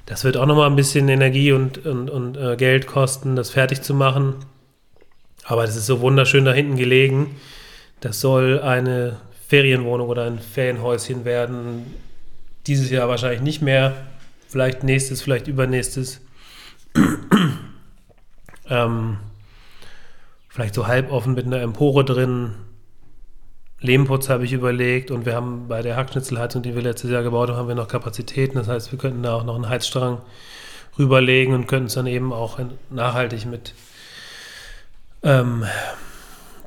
Das 0.06 0.26
wird 0.26 0.36
auch 0.36 0.46
nochmal 0.46 0.70
ein 0.70 0.76
bisschen 0.76 1.08
Energie 1.08 1.54
und, 1.54 1.86
und, 1.86 2.10
und 2.10 2.36
äh, 2.36 2.58
Geld 2.58 2.88
kosten, 2.88 3.38
das 3.38 3.50
fertig 3.50 3.82
zu 3.82 3.94
machen. 3.94 4.36
Aber 5.46 5.66
das 5.66 5.78
ist 5.78 5.86
so 5.86 6.02
wunderschön 6.02 6.44
da 6.44 6.52
hinten 6.52 6.76
gelegen. 6.76 7.38
Das 8.02 8.20
soll 8.20 8.60
eine 8.60 9.18
Ferienwohnung 9.48 10.10
oder 10.10 10.26
ein 10.26 10.40
Ferienhäuschen 10.40 11.24
werden. 11.24 11.94
Dieses 12.68 12.90
Jahr 12.90 13.08
wahrscheinlich 13.08 13.42
nicht 13.42 13.62
mehr. 13.62 13.94
Vielleicht 14.50 14.84
nächstes, 14.84 15.22
vielleicht 15.22 15.48
übernächstes. 15.48 16.20
Ähm, 18.72 19.18
vielleicht 20.48 20.74
so 20.74 20.88
halboffen 20.88 21.34
mit 21.34 21.46
einer 21.46 21.62
Empore 21.62 22.04
drin. 22.04 22.56
Lehmputz 23.82 24.30
habe 24.30 24.46
ich 24.46 24.54
überlegt 24.54 25.12
und 25.12 25.26
wir 25.26 25.36
haben 25.36 25.68
bei 25.68 25.82
der 25.82 25.98
Hackschnitzelheizung, 25.98 26.62
die 26.64 26.76
wir 26.76 26.82
letztes 26.82 27.12
Jahr 27.12 27.24
gebaut 27.24 27.50
haben, 27.50 27.58
haben 27.58 27.68
wir 27.68 27.76
noch 27.76 27.88
Kapazitäten. 27.88 28.58
Das 28.58 28.68
heißt, 28.68 28.92
wir 28.92 29.00
könnten 29.00 29.24
da 29.24 29.36
auch 29.36 29.44
noch 29.44 29.56
einen 29.56 29.70
Heizstrang 29.70 30.20
rüberlegen 30.98 31.54
und 31.54 31.68
könnten 31.68 31.88
es 31.88 31.96
dann 31.96 32.08
eben 32.08 32.32
auch 32.32 32.60
nachhaltig 32.90 33.46
mit 33.46 33.74
ähm, 35.24 35.66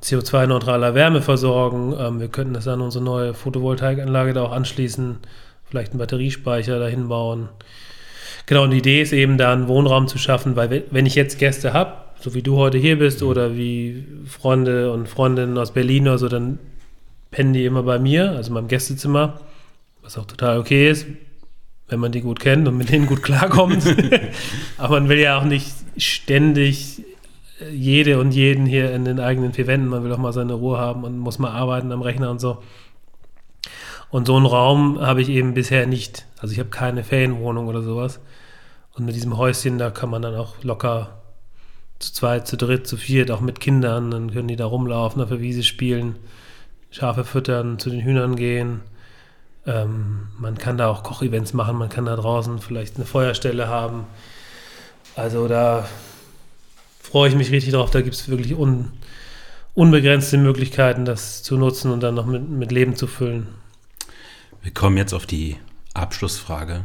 CO2-neutraler 0.03 0.95
Wärme 0.95 1.23
versorgen. 1.23 1.95
Ähm, 1.99 2.21
wir 2.21 2.29
könnten 2.29 2.55
das 2.55 2.69
an 2.69 2.81
unsere 2.81 3.05
neue 3.05 3.33
Photovoltaikanlage 3.33 4.35
da 4.35 4.43
auch 4.43 4.53
anschließen, 4.53 5.19
vielleicht 5.65 5.93
einen 5.93 6.01
Batteriespeicher 6.01 6.79
dahin 6.79 7.09
bauen. 7.09 7.49
Genau, 8.47 8.65
und 8.65 8.71
die 8.71 8.79
Idee 8.79 9.01
ist 9.01 9.13
eben, 9.13 9.39
da 9.39 9.53
einen 9.53 9.69
Wohnraum 9.69 10.07
zu 10.07 10.19
schaffen, 10.19 10.57
weil 10.57 10.85
wenn 10.91 11.07
ich 11.07 11.15
jetzt 11.15 11.39
Gäste 11.39 11.73
habe, 11.73 11.95
so 12.21 12.35
wie 12.35 12.43
du 12.43 12.57
heute 12.57 12.79
hier 12.79 12.99
bist 12.99 13.23
mhm. 13.23 13.29
oder 13.29 13.57
wie 13.57 14.05
Freunde 14.27 14.93
und 14.93 15.09
Freundinnen 15.09 15.59
aus 15.59 15.73
Berlin 15.73 16.09
oder 16.09 16.19
so, 16.19 16.29
dann 16.29 16.59
pennen 17.31 17.53
die 17.53 17.65
immer 17.65 17.83
bei 17.83 17.99
mir, 17.99 18.33
also 18.33 18.49
in 18.49 18.55
meinem 18.55 18.69
Gästezimmer, 18.69 19.41
was 20.03 20.19
auch 20.19 20.27
total 20.27 20.59
okay 20.59 20.91
ist, 20.91 21.07
wenn 21.89 22.01
man 22.01 22.13
die 22.13 22.21
gut 22.21 22.41
kennt 22.41 22.69
und 22.69 22.77
mit 22.77 22.91
denen 22.91 23.07
gut 23.07 23.23
klarkommt. 23.23 23.85
Aber 24.79 25.01
man 25.01 25.09
will 25.09 25.19
ja 25.19 25.39
auch 25.39 25.45
nicht 25.45 25.73
ständig 25.97 27.03
jede 27.71 28.19
und 28.19 28.33
jeden 28.33 28.67
hier 28.67 28.93
in 28.93 29.05
den 29.05 29.21
eigenen 29.21 29.53
vier 29.53 29.67
Wänden, 29.67 29.89
man 29.89 30.05
will 30.05 30.13
auch 30.13 30.19
mal 30.19 30.33
seine 30.33 30.55
Ruhe 30.55 30.79
haben 30.79 31.05
und 31.05 31.19
muss 31.19 31.39
mal 31.39 31.51
arbeiten 31.51 31.93
am 31.93 32.03
Rechner 32.03 32.31
und 32.31 32.41
so. 32.41 32.63
Und 34.11 34.27
so 34.27 34.37
einen 34.37 34.47
Raum 34.47 35.01
habe 35.01 35.23
ich 35.23 35.29
eben 35.29 35.55
bisher 35.55 35.87
nicht. 35.87 36.27
Also 36.39 36.53
ich 36.53 36.59
habe 36.59 36.71
keine 36.71 37.05
Ferienwohnung 37.05 37.67
oder 37.67 37.83
sowas. 37.83 38.21
Und 38.97 39.07
mit 39.07 39.17
diesem 39.17 39.37
Häuschen, 39.37 39.79
da 39.79 39.91
kann 39.91 40.11
man 40.11 40.23
dann 40.23 40.37
auch 40.37 40.63
locker 40.63 41.23
zu 41.99 42.13
zweit, 42.13 42.47
zu 42.47 42.57
dritt, 42.57 42.87
zu 42.87 42.97
viert, 42.97 43.31
auch 43.31 43.41
mit 43.41 43.61
Kindern, 43.61 44.11
dann 44.11 44.33
können 44.33 44.49
die 44.49 44.57
da 44.57 44.67
rumlaufen, 44.67 45.21
auf 45.23 45.29
der 45.29 45.41
Wiese 45.41 45.65
spielen, 45.65 46.17
Schafe 46.91 47.25
füttern, 47.25 47.79
zu 47.79 47.91
den 47.91 48.03
Hühnern 48.03 48.37
gehen. 48.37 48.83
Ähm, 49.67 50.29
man 50.39 50.59
kann 50.59 50.77
da 50.77 50.89
auch 50.89 51.03
Kochevents 51.03 51.55
machen, 51.55 51.77
man 51.77 51.89
kann 51.89 52.05
da 52.05 52.15
draußen 52.15 52.61
vielleicht 52.61 52.97
eine 52.97 53.07
Feuerstelle 53.07 53.69
haben. 53.69 54.05
Also 55.17 55.49
da 55.49 55.89
freue 57.01 57.29
ich 57.29 57.35
mich 57.35 57.51
richtig 57.51 57.73
drauf. 57.73 57.91
Da 57.91 58.01
gibt 58.01 58.15
es 58.15 58.29
wirklich 58.29 58.55
un, 58.55 58.93
unbegrenzte 59.75 60.37
Möglichkeiten, 60.39 61.05
das 61.05 61.43
zu 61.43 61.57
nutzen 61.57 61.91
und 61.91 62.01
dann 62.03 62.15
noch 62.15 62.27
mit, 62.27 62.49
mit 62.49 62.71
Leben 62.71 62.97
zu 62.97 63.07
füllen. 63.07 63.49
Wir 64.63 64.73
kommen 64.73 64.97
jetzt 64.97 65.13
auf 65.13 65.27
die 65.27 65.57
Abschlussfrage. 65.95 66.85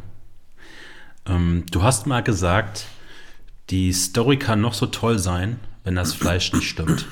Ähm, 1.26 1.66
du 1.72 1.84
hast 1.84 2.08
mal 2.08 2.22
gesagt, 2.22 2.86
die 3.70 3.94
Story 3.94 4.38
kann 4.38 4.62
noch 4.62 4.74
so 4.74 4.88
toll 4.88 5.20
sein, 5.20 5.60
wenn 5.84 5.96
das 5.96 6.14
Fleisch 6.14 6.54
nicht 6.54 6.68
stimmt. 6.68 7.06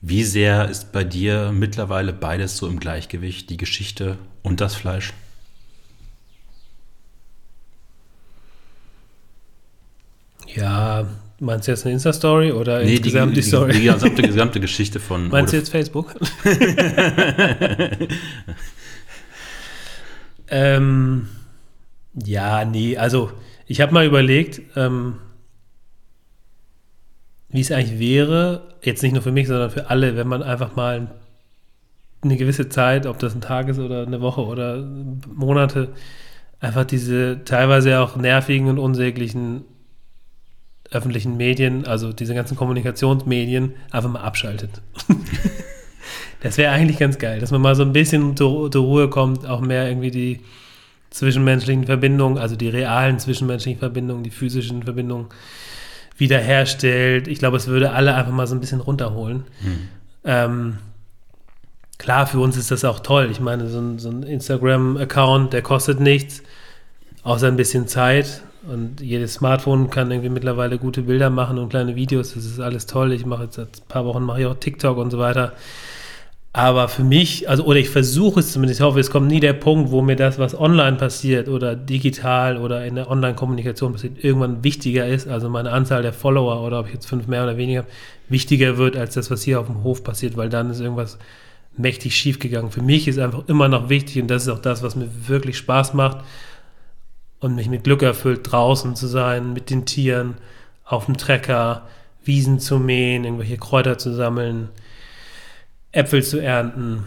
Wie 0.00 0.24
sehr 0.24 0.68
ist 0.68 0.92
bei 0.92 1.04
dir 1.04 1.52
mittlerweile 1.52 2.12
beides 2.12 2.56
so 2.56 2.66
im 2.66 2.80
Gleichgewicht, 2.80 3.50
die 3.50 3.56
Geschichte 3.56 4.18
und 4.42 4.60
das 4.60 4.74
Fleisch? 4.74 5.12
Ja, 10.54 11.06
meinst 11.38 11.68
du 11.68 11.72
jetzt 11.72 11.84
eine 11.84 11.92
Insta-Story 11.94 12.50
oder 12.52 12.82
nee, 12.82 12.96
insgesamt 12.96 13.36
die, 13.36 13.42
die, 13.42 13.46
Story? 13.46 13.72
Die 13.74 13.84
gesamte, 13.84 14.22
gesamte 14.26 14.60
Geschichte 14.60 14.98
von. 14.98 15.28
Meinst 15.28 15.52
du 15.52 15.58
jetzt 15.58 15.70
Facebook? 15.70 16.14
Ähm, 20.50 21.28
ja, 22.14 22.64
nee, 22.64 22.96
also 22.96 23.30
ich 23.66 23.80
habe 23.80 23.92
mal 23.92 24.06
überlegt, 24.06 24.62
ähm, 24.76 25.16
wie 27.48 27.60
es 27.60 27.72
eigentlich 27.72 27.98
wäre, 27.98 28.62
jetzt 28.82 29.02
nicht 29.02 29.12
nur 29.12 29.22
für 29.22 29.32
mich, 29.32 29.48
sondern 29.48 29.70
für 29.70 29.90
alle, 29.90 30.16
wenn 30.16 30.28
man 30.28 30.42
einfach 30.42 30.76
mal 30.76 31.10
eine 32.22 32.36
gewisse 32.36 32.68
Zeit, 32.68 33.06
ob 33.06 33.18
das 33.18 33.34
ein 33.34 33.40
Tag 33.40 33.68
ist 33.68 33.78
oder 33.78 34.06
eine 34.06 34.20
Woche 34.20 34.44
oder 34.44 34.84
Monate, 35.32 35.92
einfach 36.60 36.84
diese 36.84 37.44
teilweise 37.44 38.00
auch 38.00 38.16
nervigen 38.16 38.68
und 38.68 38.78
unsäglichen 38.78 39.64
öffentlichen 40.90 41.36
Medien, 41.36 41.86
also 41.86 42.12
diese 42.12 42.34
ganzen 42.34 42.56
Kommunikationsmedien, 42.56 43.74
einfach 43.90 44.10
mal 44.10 44.22
abschaltet. 44.22 44.82
Das 46.42 46.56
wäre 46.56 46.72
eigentlich 46.72 46.98
ganz 46.98 47.18
geil, 47.18 47.38
dass 47.38 47.50
man 47.50 47.60
mal 47.60 47.74
so 47.74 47.82
ein 47.82 47.92
bisschen 47.92 48.34
zur, 48.34 48.70
zur, 48.70 48.82
Ruhe 48.82 49.10
kommt, 49.10 49.46
auch 49.46 49.60
mehr 49.60 49.86
irgendwie 49.88 50.10
die 50.10 50.40
zwischenmenschlichen 51.10 51.84
Verbindungen, 51.84 52.38
also 52.38 52.56
die 52.56 52.68
realen 52.68 53.18
zwischenmenschlichen 53.18 53.78
Verbindungen, 53.78 54.22
die 54.22 54.30
physischen 54.30 54.82
Verbindungen 54.84 55.26
wiederherstellt. 56.16 57.28
Ich 57.28 57.38
glaube, 57.38 57.56
es 57.56 57.66
würde 57.66 57.92
alle 57.92 58.14
einfach 58.14 58.32
mal 58.32 58.46
so 58.46 58.54
ein 58.54 58.60
bisschen 58.60 58.80
runterholen. 58.80 59.44
Hm. 59.62 59.78
Ähm, 60.24 60.78
klar, 61.98 62.26
für 62.26 62.38
uns 62.38 62.56
ist 62.56 62.70
das 62.70 62.84
auch 62.84 63.00
toll. 63.00 63.28
Ich 63.30 63.40
meine, 63.40 63.68
so 63.68 63.80
ein, 63.80 63.98
so 63.98 64.10
ein 64.10 64.22
Instagram-Account, 64.22 65.52
der 65.52 65.62
kostet 65.62 65.98
nichts, 65.98 66.42
außer 67.22 67.48
ein 67.48 67.56
bisschen 67.56 67.88
Zeit. 67.88 68.42
Und 68.68 69.00
jedes 69.00 69.34
Smartphone 69.34 69.88
kann 69.88 70.10
irgendwie 70.10 70.28
mittlerweile 70.28 70.78
gute 70.78 71.02
Bilder 71.02 71.30
machen 71.30 71.58
und 71.58 71.70
kleine 71.70 71.96
Videos. 71.96 72.34
Das 72.34 72.44
ist 72.44 72.60
alles 72.60 72.86
toll. 72.86 73.12
Ich 73.12 73.24
mache 73.24 73.44
jetzt 73.44 73.54
seit 73.54 73.68
ein 73.68 73.88
paar 73.88 74.04
Wochen 74.04 74.22
mache 74.22 74.40
ich 74.40 74.46
auch 74.46 74.54
TikTok 74.54 74.98
und 74.98 75.10
so 75.10 75.18
weiter. 75.18 75.54
Aber 76.52 76.88
für 76.88 77.04
mich, 77.04 77.48
also, 77.48 77.64
oder 77.64 77.78
ich 77.78 77.90
versuche 77.90 78.40
es 78.40 78.52
zumindest, 78.52 78.80
ich 78.80 78.84
hoffe, 78.84 78.98
es 78.98 79.10
kommt 79.10 79.28
nie 79.28 79.38
der 79.38 79.52
Punkt, 79.52 79.92
wo 79.92 80.02
mir 80.02 80.16
das, 80.16 80.38
was 80.40 80.58
online 80.58 80.96
passiert 80.96 81.48
oder 81.48 81.76
digital 81.76 82.56
oder 82.56 82.84
in 82.84 82.96
der 82.96 83.08
Online-Kommunikation 83.08 83.92
passiert, 83.92 84.24
irgendwann 84.24 84.64
wichtiger 84.64 85.06
ist, 85.06 85.28
also 85.28 85.48
meine 85.48 85.70
Anzahl 85.70 86.02
der 86.02 86.12
Follower 86.12 86.62
oder 86.66 86.80
ob 86.80 86.88
ich 86.88 86.94
jetzt 86.94 87.06
fünf 87.06 87.28
mehr 87.28 87.44
oder 87.44 87.56
weniger, 87.56 87.84
wichtiger 88.28 88.78
wird 88.78 88.96
als 88.96 89.14
das, 89.14 89.30
was 89.30 89.42
hier 89.42 89.60
auf 89.60 89.66
dem 89.66 89.84
Hof 89.84 90.02
passiert, 90.02 90.36
weil 90.36 90.48
dann 90.48 90.70
ist 90.70 90.80
irgendwas 90.80 91.18
mächtig 91.76 92.16
schief 92.16 92.40
gegangen. 92.40 92.72
Für 92.72 92.82
mich 92.82 93.06
ist 93.06 93.20
einfach 93.20 93.46
immer 93.46 93.68
noch 93.68 93.88
wichtig 93.88 94.20
und 94.20 94.28
das 94.28 94.42
ist 94.42 94.48
auch 94.48 94.58
das, 94.58 94.82
was 94.82 94.96
mir 94.96 95.08
wirklich 95.28 95.56
Spaß 95.56 95.94
macht 95.94 96.18
und 97.38 97.54
mich 97.54 97.68
mit 97.68 97.84
Glück 97.84 98.02
erfüllt, 98.02 98.40
draußen 98.50 98.96
zu 98.96 99.06
sein, 99.06 99.52
mit 99.52 99.70
den 99.70 99.86
Tieren, 99.86 100.34
auf 100.84 101.06
dem 101.06 101.16
Trecker, 101.16 101.86
Wiesen 102.24 102.58
zu 102.58 102.80
mähen, 102.80 103.24
irgendwelche 103.24 103.56
Kräuter 103.56 103.98
zu 103.98 104.12
sammeln, 104.12 104.68
Äpfel 105.92 106.22
zu 106.22 106.38
ernten, 106.38 107.04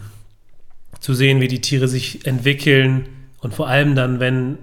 zu 1.00 1.14
sehen, 1.14 1.40
wie 1.40 1.48
die 1.48 1.60
Tiere 1.60 1.88
sich 1.88 2.26
entwickeln 2.26 3.08
und 3.40 3.54
vor 3.54 3.68
allem 3.68 3.94
dann, 3.94 4.20
wenn 4.20 4.58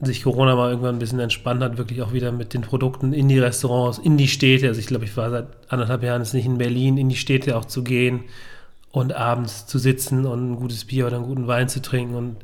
sich 0.00 0.22
Corona 0.22 0.54
mal 0.54 0.70
irgendwann 0.70 0.96
ein 0.96 1.00
bisschen 1.00 1.18
entspannt 1.18 1.62
hat, 1.62 1.76
wirklich 1.76 2.02
auch 2.02 2.12
wieder 2.12 2.30
mit 2.30 2.54
den 2.54 2.62
Produkten 2.62 3.12
in 3.12 3.28
die 3.28 3.38
Restaurants, 3.38 3.98
in 3.98 4.16
die 4.16 4.28
Städte. 4.28 4.68
Also 4.68 4.78
ich 4.78 4.86
glaube, 4.86 5.04
ich 5.04 5.16
war 5.16 5.30
seit 5.30 5.46
anderthalb 5.68 6.02
Jahren 6.04 6.22
jetzt 6.22 6.34
nicht 6.34 6.46
in 6.46 6.58
Berlin, 6.58 6.98
in 6.98 7.08
die 7.08 7.16
Städte 7.16 7.56
auch 7.56 7.64
zu 7.64 7.82
gehen 7.82 8.20
und 8.92 9.12
abends 9.12 9.66
zu 9.66 9.78
sitzen 9.78 10.24
und 10.24 10.52
ein 10.52 10.56
gutes 10.56 10.84
Bier 10.84 11.06
oder 11.06 11.16
einen 11.16 11.26
guten 11.26 11.46
Wein 11.46 11.68
zu 11.68 11.82
trinken 11.82 12.14
und 12.14 12.36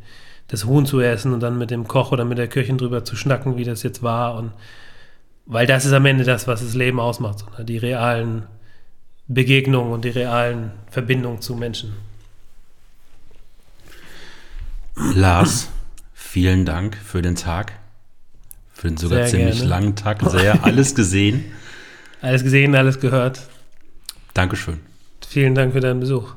das 0.48 0.64
Huhn 0.66 0.84
zu 0.84 1.00
essen 1.00 1.32
und 1.32 1.40
dann 1.40 1.56
mit 1.56 1.70
dem 1.70 1.86
Koch 1.86 2.12
oder 2.12 2.24
mit 2.24 2.38
der 2.38 2.48
Köchin 2.48 2.76
drüber 2.76 3.04
zu 3.04 3.16
schnacken, 3.16 3.56
wie 3.56 3.64
das 3.64 3.82
jetzt 3.82 4.02
war. 4.02 4.36
Und 4.36 4.52
weil 5.46 5.66
das 5.66 5.84
ist 5.84 5.92
am 5.92 6.06
Ende 6.06 6.24
das, 6.24 6.48
was 6.48 6.60
das 6.60 6.74
Leben 6.74 6.98
ausmacht, 6.98 7.44
die 7.62 7.78
realen 7.78 8.44
Begegnungen 9.26 9.92
und 9.92 10.04
die 10.04 10.10
realen 10.10 10.72
Verbindungen 10.90 11.40
zu 11.40 11.54
Menschen. 11.54 11.94
Lars, 14.96 15.68
vielen 16.12 16.64
Dank 16.64 16.96
für 16.96 17.22
den 17.22 17.34
Tag. 17.34 17.72
Für 18.72 18.88
den 18.88 18.96
sogar 18.96 19.20
Sehr 19.20 19.38
ziemlich 19.38 19.56
gerne. 19.56 19.68
langen 19.70 19.96
Tag. 19.96 20.22
Sehr 20.30 20.64
alles 20.64 20.94
gesehen. 20.94 21.44
Alles 22.20 22.42
gesehen, 22.42 22.74
alles 22.74 23.00
gehört. 23.00 23.42
Dankeschön. 24.32 24.80
Vielen 25.28 25.54
Dank 25.54 25.74
für 25.74 25.80
deinen 25.80 26.00
Besuch. 26.00 26.32